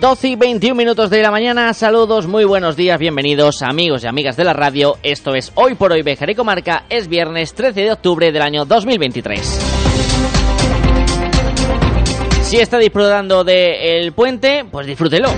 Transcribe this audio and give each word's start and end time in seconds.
Doce 0.00 0.28
y 0.28 0.34
21 0.34 0.74
minutos 0.74 1.10
de 1.10 1.20
la 1.20 1.30
mañana, 1.30 1.74
saludos, 1.74 2.26
muy 2.26 2.44
buenos 2.44 2.74
días, 2.74 2.98
bienvenidos 2.98 3.60
amigos 3.60 4.02
y 4.02 4.06
amigas 4.06 4.34
de 4.34 4.44
la 4.44 4.54
radio, 4.54 4.96
esto 5.02 5.34
es 5.34 5.52
Hoy 5.56 5.74
por 5.74 5.92
Hoy 5.92 6.00
Bejar 6.00 6.30
y 6.30 6.34
Comarca, 6.34 6.84
es 6.88 7.06
viernes 7.06 7.52
13 7.52 7.82
de 7.82 7.92
octubre 7.92 8.32
del 8.32 8.40
año 8.40 8.64
2023. 8.64 9.40
Si 12.44 12.56
está 12.56 12.78
disfrutando 12.78 13.44
del 13.44 14.12
puente, 14.12 14.64
pues 14.70 14.86
disfrútelo. 14.86 15.28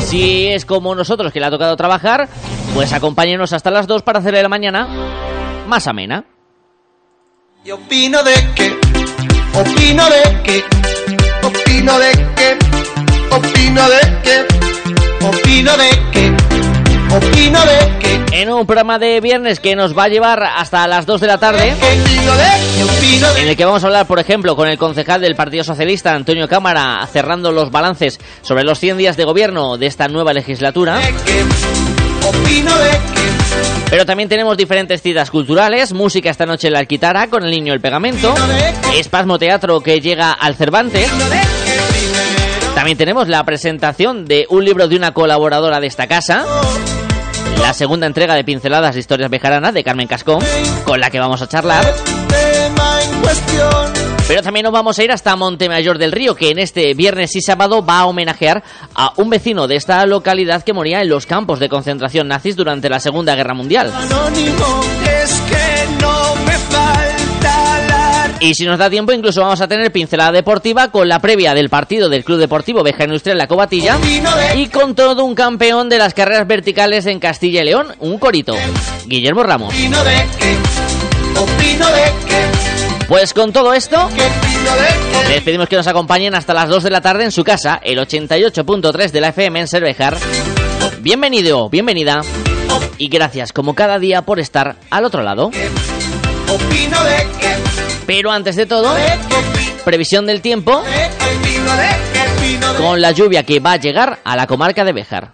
Si 0.00 0.48
es 0.48 0.66
como 0.66 0.94
nosotros 0.94 1.32
que 1.32 1.40
le 1.40 1.46
ha 1.46 1.50
tocado 1.50 1.74
trabajar, 1.74 2.28
pues 2.74 2.92
acompáñenos 2.92 3.54
hasta 3.54 3.70
las 3.70 3.86
2 3.86 4.02
para 4.02 4.18
hacerle 4.18 4.42
la 4.42 4.50
mañana 4.50 4.86
más 5.66 5.86
amena. 5.86 6.26
Y 7.64 7.70
opino 7.70 8.22
de 8.22 8.34
que, 8.54 8.78
opino 9.58 10.04
de 10.10 10.42
que, 10.42 10.62
opino 11.42 11.98
de 11.98 12.12
que 12.36 12.69
opino 13.30 13.88
de 13.88 14.00
que, 14.22 15.24
opino 15.24 15.76
de 15.76 15.88
que, 16.12 16.32
opino 17.14 17.60
de 17.60 17.98
que. 17.98 18.40
En 18.42 18.50
un 18.50 18.66
programa 18.66 18.98
de 18.98 19.20
viernes 19.20 19.60
que 19.60 19.76
nos 19.76 19.96
va 19.96 20.04
a 20.04 20.08
llevar 20.08 20.42
hasta 20.42 20.86
las 20.86 21.06
2 21.06 21.20
de 21.20 21.26
la 21.26 21.38
tarde, 21.38 21.74
en 23.38 23.48
el 23.48 23.56
que 23.56 23.64
vamos 23.64 23.82
a 23.82 23.86
hablar, 23.86 24.06
por 24.06 24.18
ejemplo, 24.18 24.56
con 24.56 24.68
el 24.68 24.78
concejal 24.78 25.20
del 25.20 25.34
Partido 25.34 25.64
Socialista, 25.64 26.14
Antonio 26.14 26.48
Cámara, 26.48 27.06
cerrando 27.12 27.52
los 27.52 27.70
balances 27.70 28.18
sobre 28.42 28.64
los 28.64 28.78
100 28.78 28.98
días 28.98 29.16
de 29.16 29.24
gobierno 29.24 29.76
de 29.76 29.86
esta 29.86 30.08
nueva 30.08 30.32
legislatura. 30.32 31.00
Pero 33.90 34.06
también 34.06 34.28
tenemos 34.28 34.56
diferentes 34.56 35.02
citas 35.02 35.30
culturales, 35.30 35.92
música 35.92 36.30
esta 36.30 36.46
noche 36.46 36.68
en 36.68 36.74
la 36.74 36.78
Alquitara 36.78 37.26
con 37.26 37.44
el 37.44 37.50
niño 37.50 37.74
el 37.74 37.80
pegamento, 37.80 38.32
espasmo 38.96 39.38
teatro 39.38 39.80
que 39.80 40.00
llega 40.00 40.32
al 40.32 40.54
Cervantes. 40.54 41.10
También 42.80 42.96
tenemos 42.96 43.28
la 43.28 43.44
presentación 43.44 44.24
de 44.24 44.46
un 44.48 44.64
libro 44.64 44.88
de 44.88 44.96
una 44.96 45.12
colaboradora 45.12 45.80
de 45.80 45.86
esta 45.86 46.06
casa. 46.06 46.46
La 47.60 47.74
segunda 47.74 48.06
entrega 48.06 48.34
de 48.34 48.42
Pinceladas 48.42 48.94
de 48.94 49.00
Historias 49.00 49.30
Bejaranas 49.30 49.74
de 49.74 49.84
Carmen 49.84 50.08
Cascón, 50.08 50.42
con 50.86 50.98
la 50.98 51.10
que 51.10 51.20
vamos 51.20 51.42
a 51.42 51.46
charlar. 51.46 51.84
Pero 54.26 54.42
también 54.42 54.64
nos 54.64 54.72
vamos 54.72 54.98
a 54.98 55.04
ir 55.04 55.12
hasta 55.12 55.36
Montemayor 55.36 55.98
del 55.98 56.10
Río, 56.10 56.34
que 56.34 56.48
en 56.48 56.58
este 56.58 56.94
viernes 56.94 57.36
y 57.36 57.42
sábado 57.42 57.84
va 57.84 57.98
a 57.98 58.06
homenajear 58.06 58.64
a 58.94 59.12
un 59.16 59.28
vecino 59.28 59.68
de 59.68 59.76
esta 59.76 60.06
localidad 60.06 60.62
que 60.62 60.72
moría 60.72 61.02
en 61.02 61.10
los 61.10 61.26
campos 61.26 61.58
de 61.58 61.68
concentración 61.68 62.28
nazis 62.28 62.56
durante 62.56 62.88
la 62.88 62.98
Segunda 62.98 63.36
Guerra 63.36 63.52
Mundial. 63.52 63.92
Y 68.40 68.54
si 68.54 68.64
nos 68.64 68.78
da 68.78 68.88
tiempo, 68.88 69.12
incluso 69.12 69.42
vamos 69.42 69.60
a 69.60 69.68
tener 69.68 69.92
pincelada 69.92 70.32
deportiva 70.32 70.90
con 70.90 71.08
la 71.08 71.18
previa 71.18 71.52
del 71.52 71.68
partido 71.68 72.08
del 72.08 72.24
Club 72.24 72.38
Deportivo 72.38 72.82
Beja 72.82 73.04
Industrial 73.04 73.36
La 73.36 73.46
Cobatilla 73.46 73.98
y 74.54 74.66
con 74.68 74.94
todo 74.94 75.24
un 75.24 75.34
campeón 75.34 75.90
de 75.90 75.98
las 75.98 76.14
carreras 76.14 76.46
verticales 76.46 77.04
en 77.04 77.20
Castilla 77.20 77.60
y 77.60 77.66
León, 77.66 77.88
un 77.98 78.18
corito, 78.18 78.54
Guillermo 79.04 79.42
Ramos. 79.42 79.74
Pues 83.08 83.34
con 83.34 83.52
todo 83.52 83.74
esto, 83.74 84.08
les 85.28 85.42
pedimos 85.42 85.68
que 85.68 85.76
nos 85.76 85.86
acompañen 85.86 86.34
hasta 86.34 86.54
las 86.54 86.70
2 86.70 86.84
de 86.84 86.90
la 86.90 87.02
tarde 87.02 87.24
en 87.24 87.32
su 87.32 87.44
casa, 87.44 87.78
el 87.82 87.98
88.3 87.98 89.10
de 89.10 89.20
la 89.20 89.28
FM 89.28 89.60
en 89.60 89.68
Cervejar. 89.68 90.16
Bienvenido, 91.00 91.68
bienvenida. 91.68 92.22
Y 92.96 93.08
gracias 93.08 93.52
como 93.52 93.74
cada 93.74 93.98
día 93.98 94.22
por 94.22 94.40
estar 94.40 94.76
al 94.90 95.04
otro 95.04 95.22
lado. 95.22 95.50
Pero 98.12 98.32
antes 98.32 98.56
de 98.56 98.66
todo, 98.66 98.92
previsión 99.84 100.26
del 100.26 100.40
tiempo 100.40 100.82
con 102.76 103.00
la 103.00 103.12
lluvia 103.12 103.44
que 103.44 103.60
va 103.60 103.74
a 103.74 103.76
llegar 103.76 104.18
a 104.24 104.34
la 104.34 104.48
comarca 104.48 104.84
de 104.84 104.92
Béjar. 104.92 105.30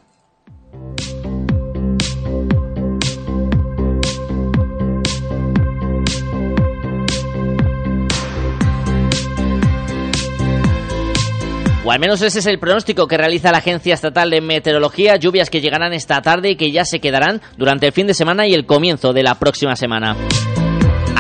O 11.83 11.91
al 11.91 11.99
menos 11.99 12.21
ese 12.21 12.41
es 12.41 12.47
el 12.47 12.59
pronóstico 12.59 13.09
que 13.09 13.17
realiza 13.17 13.53
la 13.53 13.59
Agencia 13.59 13.95
Estatal 13.95 14.29
de 14.29 14.43
Meteorología, 14.43 15.17
lluvias 15.17 15.49
que 15.49 15.63
llegarán 15.63 15.95
esta 15.95 16.21
tarde 16.21 16.51
y 16.51 16.57
que 16.57 16.71
ya 16.71 16.85
se 16.85 17.01
quedarán 17.01 17.41
durante 17.57 17.87
el 17.87 17.93
fin 17.95 18.07
de 18.07 18.13
semana 18.13 18.47
y 18.47 18.53
el 18.53 18.67
comienzo 18.67 19.15
de 19.15 19.23
la 19.23 19.37
próxima 19.37 19.77
semana 19.77 20.15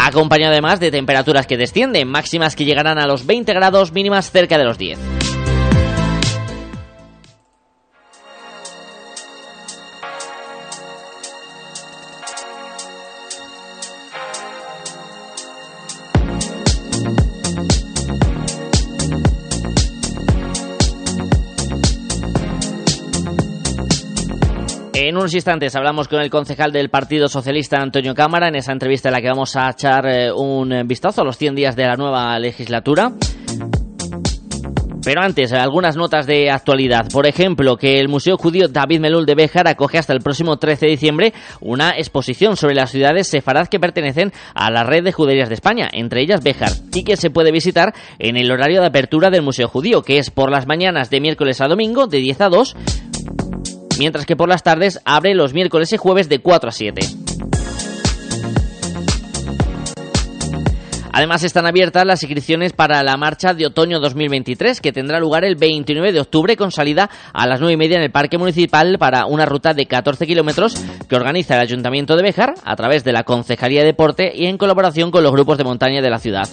acompañado 0.07 0.53
además 0.53 0.81
de 0.81 0.91
temperaturas 0.91 1.47
que 1.47 1.57
descienden, 1.57 2.09
máximas 2.09 2.55
que 2.57 2.65
llegarán 2.65 2.99
a 2.99 3.07
los 3.07 3.27
20 3.27 3.53
grados, 3.53 3.93
mínimas 3.93 4.31
cerca 4.31 4.59
de 4.59 4.65
los 4.65 4.79
10. 4.79 5.36
En 25.09 25.17
unos 25.17 25.33
instantes 25.35 25.77
hablamos 25.77 26.09
con 26.09 26.21
el 26.21 26.31
concejal 26.31 26.73
del 26.73 26.91
Partido 26.91 27.29
Socialista, 27.29 27.81
Antonio 27.81 28.13
Cámara, 28.13 28.49
en 28.49 28.57
esa 28.57 28.73
entrevista 28.73 29.09
en 29.09 29.13
la 29.13 29.21
que 29.21 29.29
vamos 29.29 29.55
a 29.55 29.71
echar 29.71 30.05
eh, 30.05 30.33
un 30.33 30.83
vistazo 30.85 31.21
a 31.21 31.25
los 31.25 31.39
100 31.39 31.55
días 31.55 31.77
de 31.77 31.87
la 31.87 31.95
nueva 31.95 32.37
legislatura. 32.41 33.13
Pero 35.05 35.23
antes, 35.23 35.53
algunas 35.53 35.97
notas 35.97 36.27
de 36.27 36.51
actualidad. 36.51 37.07
Por 37.13 37.29
ejemplo, 37.29 37.77
que 37.77 38.01
el 38.01 38.09
Museo 38.09 38.37
Judío 38.37 38.67
David 38.67 38.99
Melul 38.99 39.25
de 39.25 39.37
Béjar 39.37 39.69
acoge 39.69 39.99
hasta 39.99 40.13
el 40.13 40.19
próximo 40.19 40.57
13 40.57 40.87
de 40.87 40.91
diciembre 40.91 41.33
una 41.61 41.91
exposición 41.91 42.57
sobre 42.57 42.75
las 42.75 42.91
ciudades 42.91 43.29
sefarad 43.29 43.69
que 43.69 43.79
pertenecen 43.79 44.33
a 44.57 44.69
la 44.73 44.83
red 44.83 45.05
de 45.05 45.13
juderías 45.13 45.49
de 45.49 45.55
España, 45.55 45.89
entre 45.93 46.23
ellas 46.23 46.43
Béjar, 46.43 46.73
y 46.93 47.05
que 47.05 47.17
se 47.17 47.31
puede 47.31 47.53
visitar 47.53 47.95
en 48.19 48.37
el 48.37 48.51
horario 48.51 48.81
de 48.81 48.89
apertura 48.89 49.31
del 49.31 49.43
Museo 49.43 49.69
Judío, 49.69 50.03
que 50.03 50.19
es 50.19 50.33
por 50.33 50.51
las 50.51 50.67
mañanas 50.67 51.09
de 51.09 51.21
miércoles 51.21 51.61
a 51.61 51.69
domingo 51.69 52.09
de 52.09 52.19
10 52.19 52.41
a 52.41 52.49
2 52.49 52.77
mientras 53.99 54.27
que 54.27 54.37
por 54.37 54.49
las 54.49 54.63
tardes 54.63 55.01
abre 55.05 55.35
los 55.35 55.55
miércoles 55.55 55.93
y 55.93 55.97
jueves 55.97 56.29
de 56.29 56.41
4 56.41 56.69
a 56.69 56.73
7. 56.73 57.01
Además 61.17 61.45
están 61.45 61.65
abiertas 61.67 62.05
las 62.05 62.23
inscripciones 62.23 62.75
para 62.75 63.03
la 63.03 63.17
marcha 63.17 63.55
de 63.55 63.65
otoño 63.65 64.01
2023 64.01 64.83
que 64.83 64.93
tendrá 64.93 65.19
lugar 65.19 65.47
el 65.47 65.57
29 65.57 66.13
de 66.13 66.21
octubre 66.21 66.59
con 66.59 66.73
salida 66.73 67.09
a 67.33 67.47
las 67.47 67.59
9 67.59 67.73
y 67.73 67.77
media 67.79 67.97
en 67.97 68.03
el 68.03 68.11
Parque 68.11 68.37
Municipal 68.37 68.99
para 68.99 69.25
una 69.25 69.47
ruta 69.47 69.73
de 69.73 69.87
14 69.87 70.27
kilómetros 70.27 70.75
que 71.09 71.17
organiza 71.17 71.55
el 71.55 71.63
Ayuntamiento 71.63 72.17
de 72.17 72.23
Bejar 72.23 72.53
a 72.63 72.77
través 72.77 73.03
de 73.03 73.15
la 73.15 73.25
Concejalía 73.25 73.81
de 73.81 73.87
Deporte 73.87 74.31
y 74.35 74.45
en 74.45 74.59
colaboración 74.59 75.11
con 75.11 75.23
los 75.23 75.33
grupos 75.33 75.57
de 75.57 75.65
montaña 75.65 76.03
de 76.03 76.11
la 76.11 76.19
ciudad. 76.19 76.51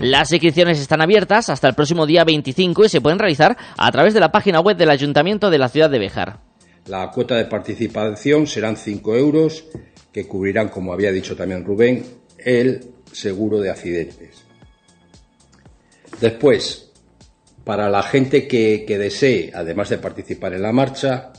Las 0.00 0.32
inscripciones 0.32 0.80
están 0.80 1.02
abiertas 1.02 1.50
hasta 1.50 1.68
el 1.68 1.74
próximo 1.74 2.06
día 2.06 2.24
25 2.24 2.86
y 2.86 2.88
se 2.88 3.02
pueden 3.02 3.18
realizar 3.18 3.58
a 3.76 3.92
través 3.92 4.14
de 4.14 4.20
la 4.20 4.32
página 4.32 4.60
web 4.60 4.78
del 4.78 4.88
Ayuntamiento 4.88 5.50
de 5.50 5.58
la 5.58 5.68
ciudad 5.68 5.90
de 5.90 5.98
Bejar. 5.98 6.47
La 6.88 7.10
cuota 7.10 7.36
de 7.36 7.44
participación 7.44 8.46
serán 8.46 8.76
5 8.78 9.14
euros 9.14 9.66
que 10.10 10.26
cubrirán, 10.26 10.70
como 10.70 10.94
había 10.94 11.12
dicho 11.12 11.36
también 11.36 11.64
Rubén, 11.64 12.02
el 12.38 12.92
seguro 13.12 13.60
de 13.60 13.68
accidentes. 13.68 14.44
Después, 16.18 16.90
para 17.62 17.90
la 17.90 18.02
gente 18.02 18.48
que, 18.48 18.86
desee, 18.88 19.52
además 19.54 19.90
de 19.90 19.98
participar 19.98 20.54
en 20.54 20.62
la 20.62 20.72
marcha, 20.72 21.30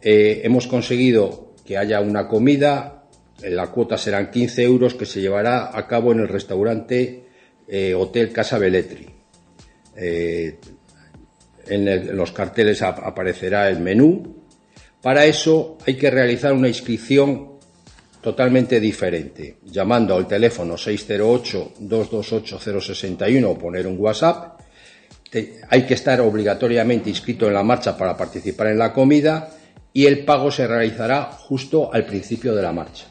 eh, 0.00 0.42
hemos 0.44 0.68
conseguido 0.68 1.54
que 1.64 1.76
haya 1.76 2.00
una 2.00 2.28
comida, 2.28 3.02
eh, 3.42 3.50
la 3.50 3.72
cuota 3.72 3.98
serán 3.98 4.30
15 4.30 4.62
euros 4.62 4.94
que 4.94 5.06
se 5.06 5.20
llevará 5.20 5.76
a 5.76 5.88
cabo 5.88 6.12
en 6.12 6.20
el 6.20 6.28
restaurante 6.28 7.24
eh, 7.66 7.94
Hotel 7.94 8.30
Casa 8.30 8.58
Belletri. 8.58 9.08
en, 11.66 12.16
los 12.16 12.30
carteles 12.30 12.80
aparecerá 12.82 13.68
el 13.68 13.80
menú 13.80 14.37
para 15.02 15.24
eso 15.24 15.78
hay 15.86 15.96
que 15.96 16.10
realizar 16.10 16.52
una 16.52 16.68
inscripción 16.68 17.56
totalmente 18.20 18.80
diferente, 18.80 19.56
llamando 19.64 20.16
al 20.16 20.26
teléfono 20.26 20.74
608-228-061 20.74 23.46
o 23.46 23.58
poner 23.58 23.86
un 23.86 23.98
WhatsApp 23.98 24.58
hay 25.68 25.86
que 25.86 25.94
estar 25.94 26.20
obligatoriamente 26.20 27.10
inscrito 27.10 27.46
en 27.46 27.54
la 27.54 27.62
marcha 27.62 27.96
para 27.96 28.16
participar 28.16 28.68
en 28.68 28.78
la 28.78 28.92
comida 28.92 29.50
y 29.92 30.06
el 30.06 30.24
pago 30.24 30.50
se 30.50 30.66
realizará 30.66 31.24
justo 31.24 31.92
al 31.92 32.06
principio 32.06 32.54
de 32.54 32.62
la 32.62 32.72
marcha. 32.72 33.06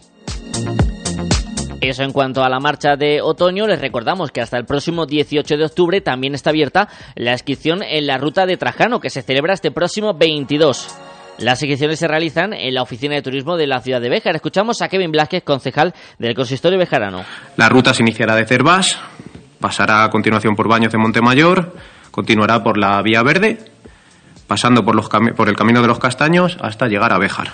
Eso 1.80 2.04
en 2.04 2.12
cuanto 2.12 2.44
a 2.44 2.50
la 2.50 2.60
marcha 2.60 2.96
de 2.96 3.22
otoño, 3.22 3.68
les 3.68 3.80
recordamos 3.80 4.32
que 4.32 4.42
hasta 4.42 4.58
el 4.58 4.66
próximo 4.66 5.06
18 5.06 5.58
de 5.58 5.66
octubre 5.66 6.02
también 6.02 6.34
está 6.34 6.50
abierta 6.50 6.90
la 7.16 7.34
inscripción 7.34 7.84
en 7.84 8.08
la 8.08 8.18
ruta 8.18 8.46
de 8.46 8.58
Trajano, 8.58 9.00
que 9.00 9.12
se 9.12 9.22
celebra 9.22 9.54
este 9.54 9.72
próximo 9.72 10.16
22. 10.16 11.07
Las 11.40 11.62
inscripciones 11.62 12.00
se 12.00 12.08
realizan 12.08 12.54
en 12.54 12.74
la 12.74 12.82
Oficina 12.82 13.14
de 13.14 13.22
Turismo 13.22 13.58
de 13.58 13.68
la 13.68 13.80
ciudad 13.80 14.02
de 14.02 14.10
Béjar. 14.10 14.36
Escuchamos 14.36 14.82
a 14.82 14.88
Kevin 14.88 15.12
Blasquez, 15.12 15.44
concejal 15.44 15.94
del 16.18 16.34
Consistorio 16.34 16.80
Bejarano. 16.80 17.24
La 17.58 17.70
ruta 17.70 17.94
se 17.94 18.02
iniciará 18.02 18.36
de 18.36 18.46
Cervás, 18.46 18.98
pasará 19.60 20.04
a 20.04 20.10
continuación 20.10 20.56
por 20.56 20.68
Baños 20.68 20.92
de 20.92 20.98
Montemayor, 20.98 21.76
continuará 22.10 22.64
por 22.64 22.80
la 22.80 23.00
Vía 23.04 23.22
Verde, 23.22 23.60
pasando 24.48 24.84
por, 24.84 24.96
los 24.96 25.10
por 25.10 25.48
el 25.48 25.56
Camino 25.56 25.82
de 25.82 25.88
los 25.88 26.00
Castaños 26.00 26.58
hasta 26.60 26.88
llegar 26.88 27.14
a 27.14 27.20
Béjar. 27.20 27.50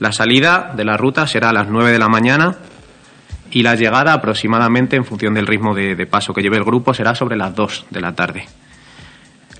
La 0.00 0.10
salida 0.10 0.72
de 0.76 0.84
la 0.84 0.96
ruta 0.96 1.28
será 1.28 1.50
a 1.50 1.52
las 1.52 1.68
9 1.68 1.92
de 1.92 1.98
la 2.00 2.08
mañana 2.08 2.56
y 3.52 3.62
la 3.62 3.76
llegada 3.76 4.14
aproximadamente 4.14 4.96
en 4.96 5.04
función 5.04 5.34
del 5.34 5.46
ritmo 5.46 5.74
de, 5.74 6.06
paso 6.06 6.34
que 6.34 6.42
lleve 6.42 6.56
el 6.56 6.64
grupo 6.64 6.92
será 6.92 7.14
sobre 7.14 7.36
las 7.36 7.54
2 7.54 7.86
de 7.90 8.00
la 8.00 8.14
tarde. 8.14 8.46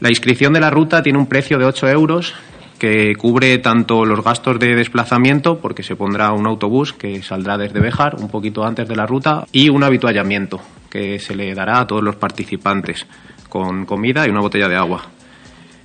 La 0.00 0.10
inscripción 0.10 0.52
de 0.52 0.60
la 0.60 0.68
ruta 0.68 1.02
tiene 1.02 1.18
un 1.18 1.26
precio 1.26 1.58
de 1.58 1.64
8 1.64 1.88
euros 1.88 2.34
que 2.78 3.14
cubre 3.16 3.58
tanto 3.58 4.04
los 4.04 4.22
gastos 4.22 4.58
de 4.58 4.74
desplazamiento, 4.74 5.58
porque 5.58 5.82
se 5.82 5.96
pondrá 5.96 6.32
un 6.32 6.46
autobús 6.46 6.92
que 6.92 7.22
saldrá 7.22 7.56
desde 7.56 7.80
Bejar 7.80 8.16
un 8.16 8.28
poquito 8.28 8.64
antes 8.64 8.88
de 8.88 8.96
la 8.96 9.06
ruta, 9.06 9.46
y 9.52 9.68
un 9.68 9.82
habituallamiento 9.82 10.60
que 10.90 11.18
se 11.18 11.34
le 11.34 11.54
dará 11.54 11.80
a 11.80 11.86
todos 11.86 12.02
los 12.02 12.16
participantes, 12.16 13.06
con 13.48 13.86
comida 13.86 14.26
y 14.26 14.30
una 14.30 14.40
botella 14.40 14.68
de 14.68 14.76
agua. 14.76 15.02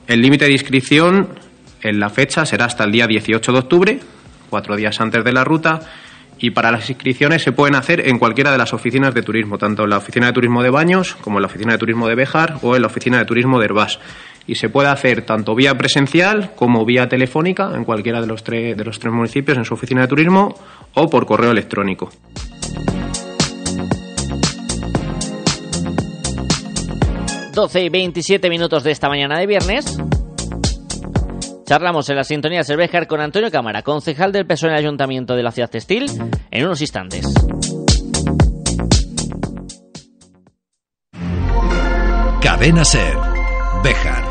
El 0.08 0.22
límite 0.22 0.46
de 0.46 0.52
inscripción 0.52 1.30
en 1.82 2.00
la 2.00 2.10
fecha 2.10 2.46
será 2.46 2.66
hasta 2.66 2.84
el 2.84 2.92
día 2.92 3.08
18 3.08 3.52
de 3.52 3.60
octubre, 3.60 4.00
cuatro 4.50 4.76
días 4.76 5.00
antes 5.00 5.24
de 5.24 5.32
la 5.32 5.44
ruta, 5.44 5.80
y 6.42 6.50
para 6.50 6.72
las 6.72 6.90
inscripciones 6.90 7.44
se 7.44 7.52
pueden 7.52 7.76
hacer 7.76 8.08
en 8.08 8.18
cualquiera 8.18 8.52
de 8.52 8.58
las 8.58 8.74
oficinas 8.74 9.14
de 9.14 9.22
turismo, 9.22 9.58
tanto 9.60 9.84
en 9.84 9.92
la 9.92 9.98
oficina 9.98 10.26
de 10.26 10.34
turismo 10.34 10.64
de 10.64 10.72
Baños 10.72 11.16
como 11.22 11.38
en 11.38 11.44
la 11.44 11.48
oficina 11.48 11.74
de 11.74 11.78
turismo 11.78 12.08
de 12.08 12.16
Bejar 12.16 12.58
o 12.64 12.76
en 12.76 12.82
la 12.82 12.88
oficina 12.88 13.20
de 13.20 13.26
turismo 13.26 13.60
de 13.60 13.66
Herbás. 13.66 14.00
Y 14.48 14.56
se 14.56 14.70
puede 14.70 14.90
hacer 14.90 15.26
tanto 15.26 15.56
vía 15.56 15.76
presencial 15.76 16.54
como 16.56 16.86
vía 16.86 17.08
telefónica 17.08 17.72
en 17.76 17.84
cualquiera 17.84 18.22
de 18.22 18.28
los, 18.28 18.44
tres, 18.44 18.76
de 18.76 18.84
los 18.84 19.00
tres 19.00 19.14
municipios 19.14 19.58
en 19.58 19.66
su 19.66 19.74
oficina 19.74 20.02
de 20.02 20.08
turismo 20.08 20.56
o 20.96 21.10
por 21.10 21.26
correo 21.26 21.52
electrónico. 21.52 22.10
...12 27.54 27.84
y 27.84 27.90
27 27.90 28.50
minutos 28.50 28.84
de 28.84 28.92
esta 28.92 29.10
mañana 29.10 29.38
de 29.38 29.46
viernes... 29.46 29.98
Charlamos 31.72 32.10
en 32.10 32.18
la 32.18 32.26
sintonía 32.26 32.66
Cervejar 32.66 33.08
con 33.08 33.22
Antonio 33.22 33.50
Cámara, 33.50 33.82
concejal 33.82 34.34
del 34.34 34.46
PSOE 34.46 34.72
en 34.72 34.74
el 34.74 34.80
Ayuntamiento 34.80 35.38
de 35.38 35.44
la 35.44 35.52
Ciudad 35.52 35.70
Textil, 35.70 36.06
en 36.52 36.66
unos 36.66 36.82
instantes. 36.82 37.26
Cadena 42.42 42.84
Ser, 42.84 43.16
Bejar. 43.86 44.31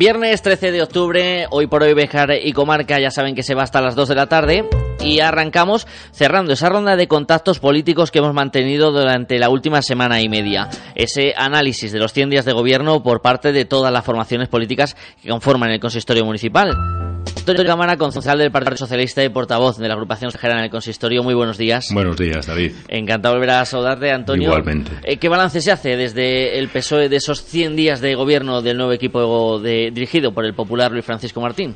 Viernes 0.00 0.40
13 0.40 0.72
de 0.72 0.80
octubre, 0.80 1.46
hoy 1.50 1.66
por 1.66 1.82
hoy 1.82 1.92
Bejar 1.92 2.30
y 2.42 2.54
Comarca 2.54 2.98
ya 2.98 3.10
saben 3.10 3.34
que 3.34 3.42
se 3.42 3.54
va 3.54 3.64
hasta 3.64 3.82
las 3.82 3.94
2 3.94 4.08
de 4.08 4.14
la 4.14 4.28
tarde 4.28 4.64
y 4.98 5.20
arrancamos 5.20 5.86
cerrando 6.10 6.54
esa 6.54 6.70
ronda 6.70 6.96
de 6.96 7.06
contactos 7.06 7.58
políticos 7.58 8.10
que 8.10 8.20
hemos 8.20 8.32
mantenido 8.32 8.92
durante 8.92 9.38
la 9.38 9.50
última 9.50 9.82
semana 9.82 10.22
y 10.22 10.30
media. 10.30 10.70
Ese 10.94 11.34
análisis 11.36 11.92
de 11.92 11.98
los 11.98 12.14
100 12.14 12.30
días 12.30 12.46
de 12.46 12.54
gobierno 12.54 13.02
por 13.02 13.20
parte 13.20 13.52
de 13.52 13.66
todas 13.66 13.92
las 13.92 14.02
formaciones 14.02 14.48
políticas 14.48 14.96
que 15.20 15.28
conforman 15.28 15.70
el 15.70 15.80
consistorio 15.80 16.24
municipal. 16.24 17.09
Antonio 17.50 17.64
Cámara, 17.64 17.96
concejal 17.96 18.38
del 18.38 18.52
Partido 18.52 18.76
Socialista 18.76 19.24
y 19.24 19.28
portavoz 19.28 19.76
de 19.76 19.88
la 19.88 19.94
agrupación 19.94 20.30
general 20.30 20.58
en 20.58 20.64
el 20.66 20.70
consistorio. 20.70 21.24
Muy 21.24 21.34
buenos 21.34 21.58
días. 21.58 21.88
Buenos 21.92 22.16
días, 22.16 22.46
David. 22.46 22.72
Encantado 22.86 23.34
de 23.34 23.40
volver 23.40 23.56
a 23.56 23.64
saludarte, 23.64 24.12
Antonio. 24.12 24.50
Igualmente. 24.50 24.92
Eh, 25.02 25.16
¿Qué 25.16 25.28
balance 25.28 25.60
se 25.60 25.72
hace 25.72 25.96
desde 25.96 26.58
el 26.58 26.68
PSOE 26.68 27.08
de 27.08 27.16
esos 27.16 27.42
100 27.42 27.74
días 27.74 28.00
de 28.00 28.14
gobierno 28.14 28.62
del 28.62 28.76
nuevo 28.76 28.92
equipo 28.92 29.58
dirigido 29.58 30.32
por 30.32 30.44
el 30.44 30.54
popular 30.54 30.92
Luis 30.92 31.04
Francisco 31.04 31.40
Martín? 31.40 31.74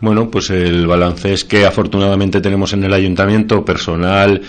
Bueno, 0.00 0.30
pues 0.30 0.48
el 0.48 0.86
balance 0.86 1.32
es 1.34 1.44
que 1.44 1.66
afortunadamente 1.66 2.40
tenemos 2.40 2.72
en 2.72 2.84
el 2.84 2.94
ayuntamiento 2.94 3.62
personal 3.62 4.40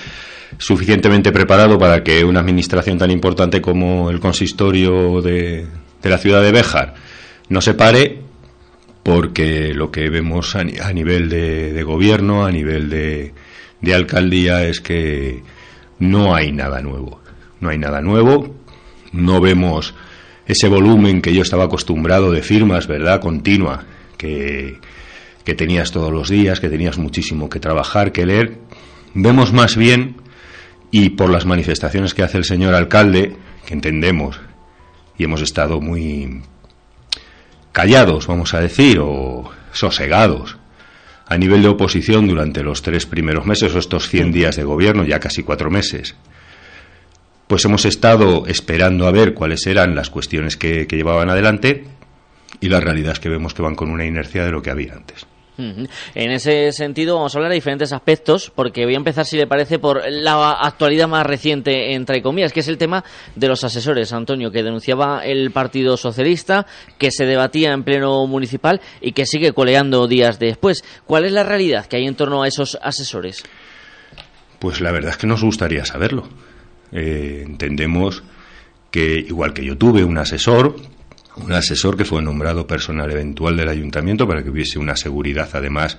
suficientemente 0.58 1.34
preparado 1.34 1.78
para 1.78 2.02
que 2.02 2.24
una 2.24 2.40
administración 2.40 2.98
tan 2.98 3.12
importante 3.12 3.62
como 3.62 4.10
el 4.10 4.22
consistorio 4.22 5.22
de, 5.22 5.66
de 6.02 6.10
la 6.10 6.18
ciudad 6.18 6.42
de 6.42 6.52
Béjar 6.54 6.94
no 7.50 7.60
se 7.60 7.74
pare 7.74 8.31
porque 9.04 9.74
lo 9.74 9.92
que 9.92 10.10
vemos 10.10 10.56
a, 10.56 10.64
nivel 10.64 11.30
de, 11.30 11.84
gobierno, 11.84 12.46
a 12.46 12.52
nivel 12.52 12.90
de, 12.90 13.34
de 13.82 13.94
alcaldía, 13.94 14.64
es 14.66 14.82
que 14.82 15.42
no 16.00 16.36
hay 16.36 16.52
nada 16.52 16.82
nuevo. 16.82 17.22
No 17.60 17.70
hay 17.70 17.78
nada 17.78 18.02
nuevo, 18.02 18.56
no 19.12 19.40
vemos 19.40 19.94
ese 20.48 20.68
volumen 20.68 21.22
que 21.22 21.34
yo 21.34 21.44
estaba 21.44 21.66
acostumbrado 21.66 22.32
de 22.32 22.42
firmas, 22.42 22.88
¿verdad? 22.88 23.22
Continua, 23.22 23.86
que, 24.18 24.80
que 25.44 25.54
tenías 25.54 25.92
todos 25.92 26.12
los 26.12 26.30
días, 26.30 26.60
que 26.60 26.70
tenías 26.70 26.98
muchísimo 26.98 27.50
que 27.50 27.60
trabajar, 27.60 28.12
que 28.12 28.26
leer. 28.26 28.58
Vemos 29.14 29.54
más 29.54 29.78
bien, 29.78 30.18
y 30.90 31.12
por 31.12 31.30
las 31.30 31.46
manifestaciones 31.46 32.14
que 32.14 32.24
hace 32.24 32.38
el 32.38 32.46
señor 32.46 32.74
alcalde, 32.74 33.36
que 33.66 33.74
entendemos, 33.74 34.40
y 35.18 35.24
hemos 35.24 35.42
estado 35.42 35.80
muy 35.80 36.42
callados, 37.72 38.28
vamos 38.28 38.54
a 38.54 38.60
decir, 38.60 39.00
o 39.00 39.50
sosegados 39.72 40.58
a 41.28 41.38
nivel 41.38 41.62
de 41.62 41.70
oposición 41.70 42.28
durante 42.28 42.62
los 42.62 42.82
tres 42.82 43.06
primeros 43.06 43.46
meses 43.46 43.74
o 43.74 43.80
estos 43.80 44.10
100 44.10 44.34
días 44.34 44.56
de 44.58 44.64
gobierno, 44.64 45.06
ya 45.06 45.20
casi 45.20 45.44
cuatro 45.44 45.72
meses, 45.72 46.16
pues 47.48 47.64
hemos 47.64 47.86
estado 47.86 48.46
esperando 48.48 49.08
a 49.08 49.12
ver 49.12 49.34
cuáles 49.34 49.66
eran 49.66 49.96
las 49.96 50.10
cuestiones 50.10 50.58
que, 50.58 50.88
que 50.88 50.98
llevaban 50.98 51.30
adelante 51.30 51.86
y 52.60 52.68
la 52.68 52.82
realidad 52.82 53.14
es 53.14 53.20
que 53.20 53.30
vemos 53.30 53.54
que 53.54 53.62
van 53.62 53.76
con 53.76 53.92
una 53.92 54.06
inercia 54.06 54.44
de 54.44 54.52
lo 54.52 54.62
que 54.62 54.72
había 54.72 54.94
antes. 54.94 55.26
En 55.58 56.32
ese 56.32 56.72
sentido, 56.72 57.16
vamos 57.16 57.36
a 57.36 57.38
hablar 57.38 57.52
de 57.52 57.56
diferentes 57.56 57.94
aspectos, 57.94 58.52
porque 58.54 58.86
voy 58.86 58.96
a 58.96 58.98
empezar, 58.98 59.26
si 59.26 59.38
le 59.38 59.48
parece, 59.48 59.80
por 59.80 60.02
la 60.10 60.52
actualidad 60.52 61.08
más 61.08 61.26
reciente, 61.26 61.94
entre 61.94 62.22
comillas, 62.22 62.52
que 62.54 62.62
es 62.62 62.68
el 62.68 62.78
tema 62.78 63.04
de 63.36 63.48
los 63.48 63.64
asesores, 63.64 64.12
Antonio, 64.14 64.52
que 64.52 64.64
denunciaba 64.64 65.24
el 65.24 65.52
Partido 65.52 65.98
Socialista, 65.98 66.66
que 66.98 67.12
se 67.12 67.26
debatía 67.26 67.74
en 67.74 67.84
pleno 67.84 68.26
municipal 68.28 68.82
y 69.02 69.12
que 69.12 69.26
sigue 69.26 69.54
coleando 69.54 70.08
días 70.08 70.40
después. 70.40 70.84
¿Cuál 71.06 71.26
es 71.26 71.32
la 71.32 71.44
realidad 71.44 71.86
que 71.86 71.98
hay 71.98 72.08
en 72.08 72.16
torno 72.16 72.44
a 72.44 72.48
esos 72.48 72.78
asesores? 72.82 73.44
Pues 74.60 74.82
la 74.82 74.92
verdad 74.92 75.12
es 75.12 75.18
que 75.18 75.28
nos 75.28 75.44
gustaría 75.44 75.86
saberlo. 75.86 76.30
Eh, 76.92 77.44
entendemos 77.46 78.24
que, 78.92 79.18
igual 79.20 79.54
que 79.54 79.66
yo 79.66 79.78
tuve 79.78 80.04
un 80.04 80.18
asesor, 80.18 80.76
un 81.38 81.52
asesor 81.54 81.98
que 81.98 82.06
fue 82.06 82.22
nombrado 82.22 82.68
personal 82.68 83.10
eventual 83.12 83.58
del 83.58 83.70
ayuntamiento 83.70 84.28
para 84.28 84.44
que 84.44 84.50
hubiese 84.50 84.80
una 84.80 84.96
seguridad 84.96 85.50
además 85.54 85.98